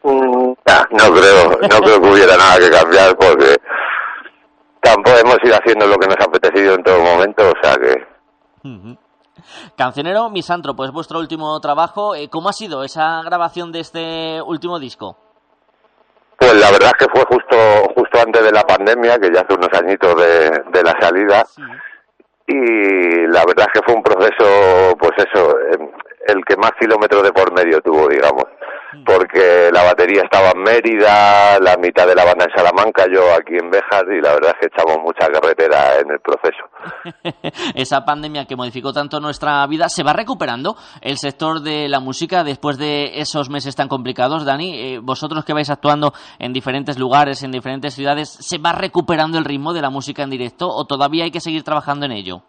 Mm, 0.02 0.52
no 0.90 1.12
creo, 1.12 1.50
no 1.50 1.80
creo 1.80 2.00
que 2.00 2.08
hubiera 2.08 2.36
nada 2.36 2.58
que 2.58 2.70
cambiar 2.70 3.16
porque 3.16 3.56
tampoco 4.80 5.18
hemos 5.18 5.38
ido 5.42 5.54
haciendo 5.56 5.86
lo 5.86 5.96
que 5.96 6.06
nos 6.06 6.16
ha 6.20 6.24
apetecido 6.24 6.74
en 6.74 6.82
todo 6.82 7.00
momento, 7.00 7.42
o 7.48 7.54
sea 7.62 7.76
que... 7.76 7.94
Cancionero 9.76 10.30
Misantro, 10.30 10.74
pues 10.74 10.90
vuestro 10.90 11.18
último 11.18 11.58
trabajo. 11.60 12.14
Eh, 12.14 12.28
¿Cómo 12.28 12.48
ha 12.48 12.52
sido 12.52 12.82
esa 12.84 13.22
grabación 13.22 13.72
de 13.72 13.80
este 13.80 14.42
último 14.42 14.78
disco? 14.78 15.16
Pues 16.38 16.54
la 16.54 16.70
verdad 16.70 16.92
es 16.98 17.06
que 17.06 17.12
fue 17.12 17.24
justo 17.24 17.56
justo 17.96 18.20
antes 18.20 18.44
de 18.44 18.52
la 18.52 18.62
pandemia, 18.62 19.18
que 19.18 19.32
ya 19.32 19.40
hace 19.40 19.54
unos 19.54 19.70
añitos 19.72 20.14
de, 20.16 20.82
la 20.82 20.94
salida. 21.00 21.44
Y 22.46 23.26
la 23.26 23.44
verdad 23.44 23.66
es 23.66 23.80
que 23.80 23.82
fue 23.84 23.94
un 23.94 24.02
proceso, 24.02 24.96
pues 24.98 25.12
eso, 25.18 25.58
em, 25.72 25.90
el 26.28 26.44
que 26.44 26.56
más 26.56 26.72
kilómetros 26.78 27.22
de 27.22 27.32
por 27.32 27.52
medio 27.52 27.80
tuvo, 27.80 28.08
digamos 28.08 28.44
porque 29.08 29.70
la 29.72 29.84
batería 29.84 30.20
estaba 30.22 30.50
en 30.54 30.62
Mérida, 30.62 31.58
la 31.60 31.78
mitad 31.78 32.06
de 32.06 32.14
la 32.14 32.26
banda 32.26 32.44
en 32.44 32.54
Salamanca, 32.54 33.06
yo 33.10 33.32
aquí 33.32 33.54
en 33.54 33.70
Béjar 33.70 34.04
y 34.12 34.20
la 34.20 34.34
verdad 34.34 34.54
es 34.54 34.60
que 34.60 34.66
echamos 34.66 34.98
mucha 35.02 35.28
carretera 35.28 35.98
en 35.98 36.10
el 36.10 36.20
proceso. 36.20 36.68
Esa 37.74 38.04
pandemia 38.04 38.44
que 38.44 38.54
modificó 38.54 38.92
tanto 38.92 39.18
nuestra 39.18 39.66
vida, 39.66 39.88
¿se 39.88 40.02
va 40.02 40.12
recuperando 40.12 40.76
el 41.00 41.16
sector 41.16 41.62
de 41.62 41.88
la 41.88 42.00
música 42.00 42.44
después 42.44 42.76
de 42.76 43.18
esos 43.18 43.48
meses 43.48 43.74
tan 43.74 43.88
complicados, 43.88 44.44
Dani? 44.44 44.78
Eh, 44.78 44.98
vosotros 45.02 45.42
que 45.42 45.54
vais 45.54 45.70
actuando 45.70 46.12
en 46.38 46.52
diferentes 46.52 46.98
lugares, 46.98 47.42
en 47.42 47.50
diferentes 47.50 47.94
ciudades, 47.94 48.28
¿se 48.28 48.58
va 48.58 48.72
recuperando 48.72 49.38
el 49.38 49.46
ritmo 49.46 49.72
de 49.72 49.80
la 49.80 49.88
música 49.88 50.22
en 50.22 50.28
directo 50.28 50.68
o 50.68 50.84
todavía 50.84 51.24
hay 51.24 51.30
que 51.30 51.40
seguir 51.40 51.62
trabajando 51.62 52.04
en 52.04 52.12
ello? 52.12 52.42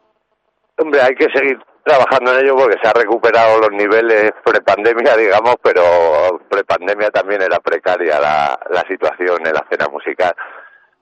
Hombre, 0.77 1.01
hay 1.01 1.15
que 1.15 1.27
seguir 1.33 1.57
trabajando 1.89 2.31
en 2.33 2.45
ello 2.45 2.55
porque 2.55 2.77
se 2.81 2.87
ha 2.87 2.93
recuperado 2.93 3.59
los 3.59 3.71
niveles 3.71 4.31
prepandemia, 4.45 5.17
digamos, 5.17 5.55
pero 5.63 6.39
prepandemia 6.47 7.09
también 7.09 7.41
era 7.41 7.59
precaria 7.59 8.19
la, 8.19 8.59
la 8.69 8.81
situación 8.81 9.45
en 9.47 9.53
la 9.53 9.65
escena 9.67 9.89
musical. 9.91 10.35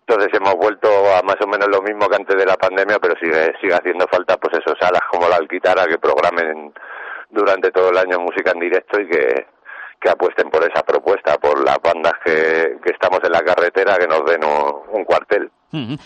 Entonces 0.08 0.30
hemos 0.40 0.56
vuelto 0.56 0.88
a 0.88 1.22
más 1.24 1.36
o 1.42 1.48
menos 1.48 1.68
lo 1.68 1.82
mismo 1.82 2.08
que 2.08 2.16
antes 2.16 2.38
de 2.38 2.46
la 2.46 2.56
pandemia, 2.56 3.00
pero 3.00 3.16
sigue, 3.20 3.54
sigue 3.60 3.74
haciendo 3.74 4.08
falta, 4.08 4.38
pues 4.38 4.54
eso, 4.58 4.74
salas 4.80 5.02
como 5.12 5.28
la 5.28 5.36
Alquitara 5.36 5.86
que 5.88 5.98
programen 5.98 6.74
durante 7.30 7.72
todo 7.72 7.90
el 7.90 7.98
año 7.98 8.20
música 8.20 8.52
en 8.52 8.62
directo 8.62 9.02
y 9.02 9.10
que, 9.10 9.48
que 10.00 10.10
apuesten 10.10 10.50
por 10.50 10.64
esa 10.64 10.84
propuesta, 10.84 11.38
por 11.38 11.64
las 11.66 11.78
bandas 11.84 12.14
que, 12.24 12.78
que 12.84 12.92
estamos 12.92 13.20
en 13.24 13.32
la 13.32 13.42
carretera, 13.42 13.98
que 13.98 14.08
nos 14.08 14.24
den 14.26 14.42
un 14.44 15.04
cuartel. 15.04 15.52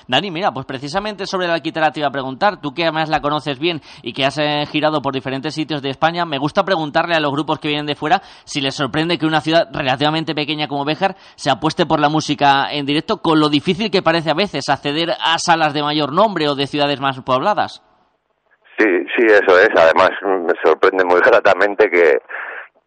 Dani, 0.07 0.31
mira, 0.31 0.51
pues 0.51 0.65
precisamente 0.65 1.27
sobre 1.27 1.47
la 1.47 1.53
alquitara 1.53 1.91
te 1.91 1.99
iba 1.99 2.09
a 2.09 2.11
preguntar, 2.11 2.59
tú 2.59 2.73
que 2.73 2.83
además 2.83 3.09
la 3.09 3.21
conoces 3.21 3.59
bien 3.59 3.79
y 4.01 4.13
que 4.13 4.25
has 4.25 4.37
eh, 4.39 4.65
girado 4.65 5.01
por 5.01 5.13
diferentes 5.13 5.53
sitios 5.53 5.83
de 5.83 5.89
España, 5.89 6.25
me 6.25 6.39
gusta 6.39 6.63
preguntarle 6.63 7.15
a 7.15 7.19
los 7.19 7.31
grupos 7.31 7.59
que 7.59 7.67
vienen 7.67 7.85
de 7.85 7.95
fuera 7.95 8.21
si 8.43 8.59
les 8.59 8.75
sorprende 8.75 9.19
que 9.19 9.27
una 9.27 9.39
ciudad 9.39 9.67
relativamente 9.71 10.33
pequeña 10.33 10.67
como 10.67 10.83
Béjar 10.83 11.15
se 11.35 11.51
apueste 11.51 11.85
por 11.85 11.99
la 11.99 12.09
música 12.09 12.71
en 12.71 12.87
directo, 12.87 13.17
con 13.17 13.39
lo 13.39 13.49
difícil 13.49 13.91
que 13.91 14.01
parece 14.01 14.31
a 14.31 14.35
veces 14.35 14.67
acceder 14.67 15.11
a 15.11 15.37
salas 15.37 15.73
de 15.73 15.83
mayor 15.83 16.11
nombre 16.11 16.49
o 16.49 16.55
de 16.55 16.65
ciudades 16.65 16.99
más 16.99 17.19
pobladas. 17.21 17.83
Sí, 18.79 18.87
sí, 19.15 19.25
eso 19.25 19.59
es. 19.59 19.69
Además, 19.75 20.09
me 20.23 20.53
sorprende 20.63 21.05
muy 21.05 21.19
gratamente 21.25 21.87
que, 21.87 22.17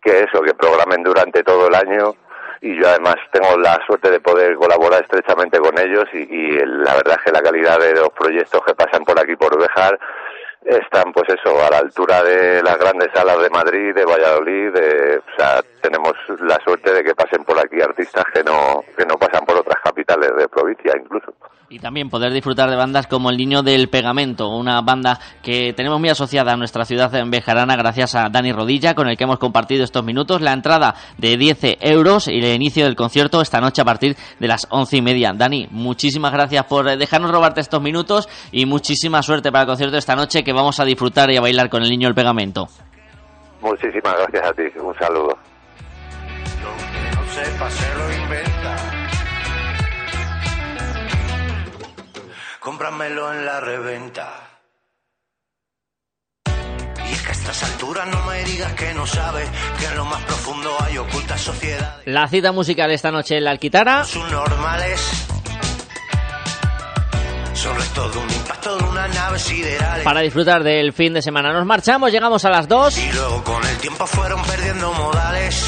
que 0.04 0.20
eso, 0.20 0.42
que 0.42 0.54
programen 0.54 1.02
durante 1.02 1.42
todo 1.42 1.68
el 1.68 1.74
año 1.74 2.14
y 2.60 2.80
yo 2.80 2.88
además 2.88 3.16
tengo 3.30 3.58
la 3.58 3.78
suerte 3.86 4.10
de 4.10 4.20
poder 4.20 4.56
colaborar 4.56 5.02
estrechamente 5.02 5.58
con 5.58 5.78
ellos 5.78 6.04
y, 6.14 6.58
la 6.64 6.94
verdad 6.94 7.16
es 7.18 7.24
que 7.24 7.32
la 7.32 7.42
calidad 7.42 7.78
de 7.78 7.92
los 7.94 8.10
proyectos 8.10 8.62
que 8.64 8.74
pasan 8.74 9.04
por 9.04 9.18
aquí 9.18 9.36
por 9.36 9.58
Bejar 9.58 9.98
están 10.64 11.12
pues 11.12 11.28
eso 11.28 11.62
a 11.62 11.70
la 11.70 11.78
altura 11.78 12.22
de 12.22 12.62
las 12.62 12.78
grandes 12.78 13.10
salas 13.12 13.38
de 13.42 13.50
Madrid, 13.50 13.94
de 13.94 14.06
Valladolid, 14.06 14.72
de, 14.72 15.18
o 15.18 15.36
sea, 15.36 15.60
tenemos 15.82 16.14
la 16.40 16.58
suerte 16.64 16.90
de 16.90 17.04
que 17.04 17.14
pasen 17.14 17.44
por 17.44 17.58
aquí 17.58 17.82
artistas 17.82 18.24
que 18.32 18.42
no 18.42 18.82
que 18.96 19.04
no 19.04 19.18
pasan 19.18 19.44
por 19.44 19.58
otras 19.58 19.82
capitales 19.82 20.34
de 20.34 20.48
provincia 20.48 20.94
incluso. 20.98 21.34
Y 21.74 21.80
también 21.80 22.08
poder 22.08 22.32
disfrutar 22.32 22.70
de 22.70 22.76
bandas 22.76 23.08
como 23.08 23.30
El 23.30 23.36
Niño 23.36 23.64
del 23.64 23.88
Pegamento, 23.88 24.48
una 24.48 24.80
banda 24.80 25.18
que 25.42 25.72
tenemos 25.72 25.98
muy 25.98 26.08
asociada 26.08 26.52
a 26.52 26.56
nuestra 26.56 26.84
ciudad 26.84 27.12
en 27.16 27.32
Bejarana 27.32 27.74
gracias 27.74 28.14
a 28.14 28.28
Dani 28.30 28.52
Rodilla, 28.52 28.94
con 28.94 29.08
el 29.08 29.16
que 29.16 29.24
hemos 29.24 29.40
compartido 29.40 29.82
estos 29.82 30.04
minutos. 30.04 30.40
La 30.40 30.52
entrada 30.52 30.94
de 31.18 31.36
10 31.36 31.78
euros 31.80 32.28
y 32.28 32.38
el 32.38 32.54
inicio 32.54 32.84
del 32.84 32.94
concierto 32.94 33.40
esta 33.40 33.60
noche 33.60 33.82
a 33.82 33.84
partir 33.84 34.14
de 34.38 34.46
las 34.46 34.68
once 34.70 34.98
y 34.98 35.02
media. 35.02 35.32
Dani, 35.34 35.66
muchísimas 35.72 36.32
gracias 36.32 36.64
por 36.66 36.96
dejarnos 36.96 37.32
robarte 37.32 37.60
estos 37.60 37.82
minutos 37.82 38.28
y 38.52 38.66
muchísima 38.66 39.20
suerte 39.22 39.50
para 39.50 39.62
el 39.62 39.66
concierto 39.66 39.94
de 39.94 39.98
esta 39.98 40.14
noche 40.14 40.44
que 40.44 40.52
vamos 40.52 40.78
a 40.78 40.84
disfrutar 40.84 41.32
y 41.32 41.38
a 41.38 41.40
bailar 41.40 41.68
con 41.70 41.82
El 41.82 41.90
Niño 41.90 42.06
del 42.06 42.14
Pegamento. 42.14 42.68
Muchísimas 43.60 44.14
gracias 44.14 44.46
a 44.46 44.52
ti, 44.52 44.62
un 44.78 44.94
saludo. 44.94 45.36
Cómpramelo 52.64 53.30
en 53.34 53.44
la 53.44 53.60
reventa. 53.60 54.32
Y 57.06 57.12
es 57.12 57.22
que 57.22 57.28
a 57.28 57.32
estas 57.32 57.62
alturas 57.62 58.08
no 58.08 58.24
me 58.24 58.42
digas 58.44 58.72
que 58.72 58.94
no 58.94 59.06
sabes 59.06 59.46
que 59.78 59.84
en 59.84 59.96
lo 59.96 60.06
más 60.06 60.22
profundo 60.22 60.74
hay 60.80 60.96
oculta 60.96 61.36
sociedad. 61.36 62.00
La 62.06 62.26
cita 62.26 62.52
musical 62.52 62.90
esta 62.90 63.10
noche 63.10 63.36
en 63.36 63.44
la 63.44 63.50
Alquitara. 63.50 64.04
Sus 64.04 64.28
normales 64.30 65.28
sobre 67.54 67.84
todo 67.94 68.20
un 68.20 68.30
impacto 68.30 68.76
de 68.76 68.84
una 68.84 69.08
nave 69.08 69.38
sideral. 69.38 70.02
Para 70.02 70.20
disfrutar 70.20 70.62
del 70.62 70.92
fin 70.92 71.14
de 71.14 71.22
semana 71.22 71.52
nos 71.52 71.64
marchamos, 71.64 72.12
llegamos 72.12 72.44
a 72.44 72.50
las 72.50 72.66
2. 72.66 72.98
Y 72.98 73.12
luego 73.12 73.44
con 73.44 73.64
el 73.66 73.76
tiempo 73.78 74.06
fueron 74.06 74.42
perdiendo 74.42 74.92
modales. 74.92 75.66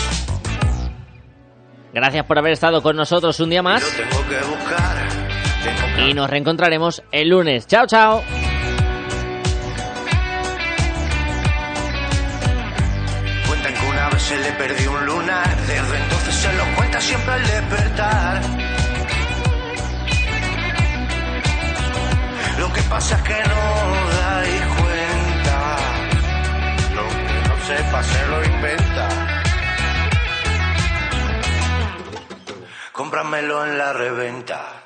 Gracias 1.92 2.26
por 2.26 2.38
haber 2.38 2.52
estado 2.52 2.82
con 2.82 2.96
nosotros 2.96 3.38
un 3.40 3.50
día 3.50 3.62
más. 3.62 3.82
tengo 3.96 4.28
que 4.28 4.44
buscar 4.46 5.15
y 5.98 6.14
nos 6.14 6.28
reencontraremos 6.30 7.02
el 7.12 7.28
lunes. 7.28 7.66
Chao, 7.66 7.86
chao. 7.86 8.22
Cuentan 13.48 13.74
que 13.74 13.86
una 13.86 14.08
vez 14.10 14.22
se 14.22 14.38
le 14.38 14.52
perdió 14.52 14.92
un 14.92 15.06
lunar, 15.06 15.56
desde 15.66 15.96
entonces 15.98 16.34
se 16.34 16.52
lo 16.52 16.76
siempre 17.00 17.34
al 17.34 17.42
despertar. 17.42 18.42
Lo 22.58 22.72
que 22.72 22.82
pasa 22.82 23.16
es 23.16 23.22
que 23.22 23.34
no 23.34 24.10
dais 24.18 24.62
cuenta. 24.80 25.76
Lo 26.94 27.08
que 27.08 27.48
no 27.48 27.56
sepa 27.66 28.02
se 28.02 28.26
lo 28.26 28.44
inventa. 28.44 29.08
Cómpramelo 32.92 33.66
en 33.66 33.78
la 33.78 33.92
reventa. 33.92 34.85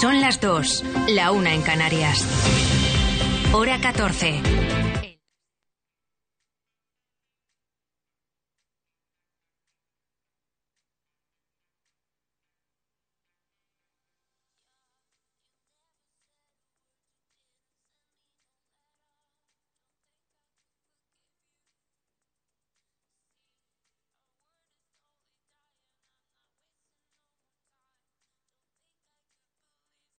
Son 0.00 0.18
las 0.22 0.40
dos, 0.40 0.82
la 1.08 1.30
una 1.30 1.52
en 1.52 1.60
Canarias. 1.60 2.24
Hora 3.52 3.82
14. 3.82 4.69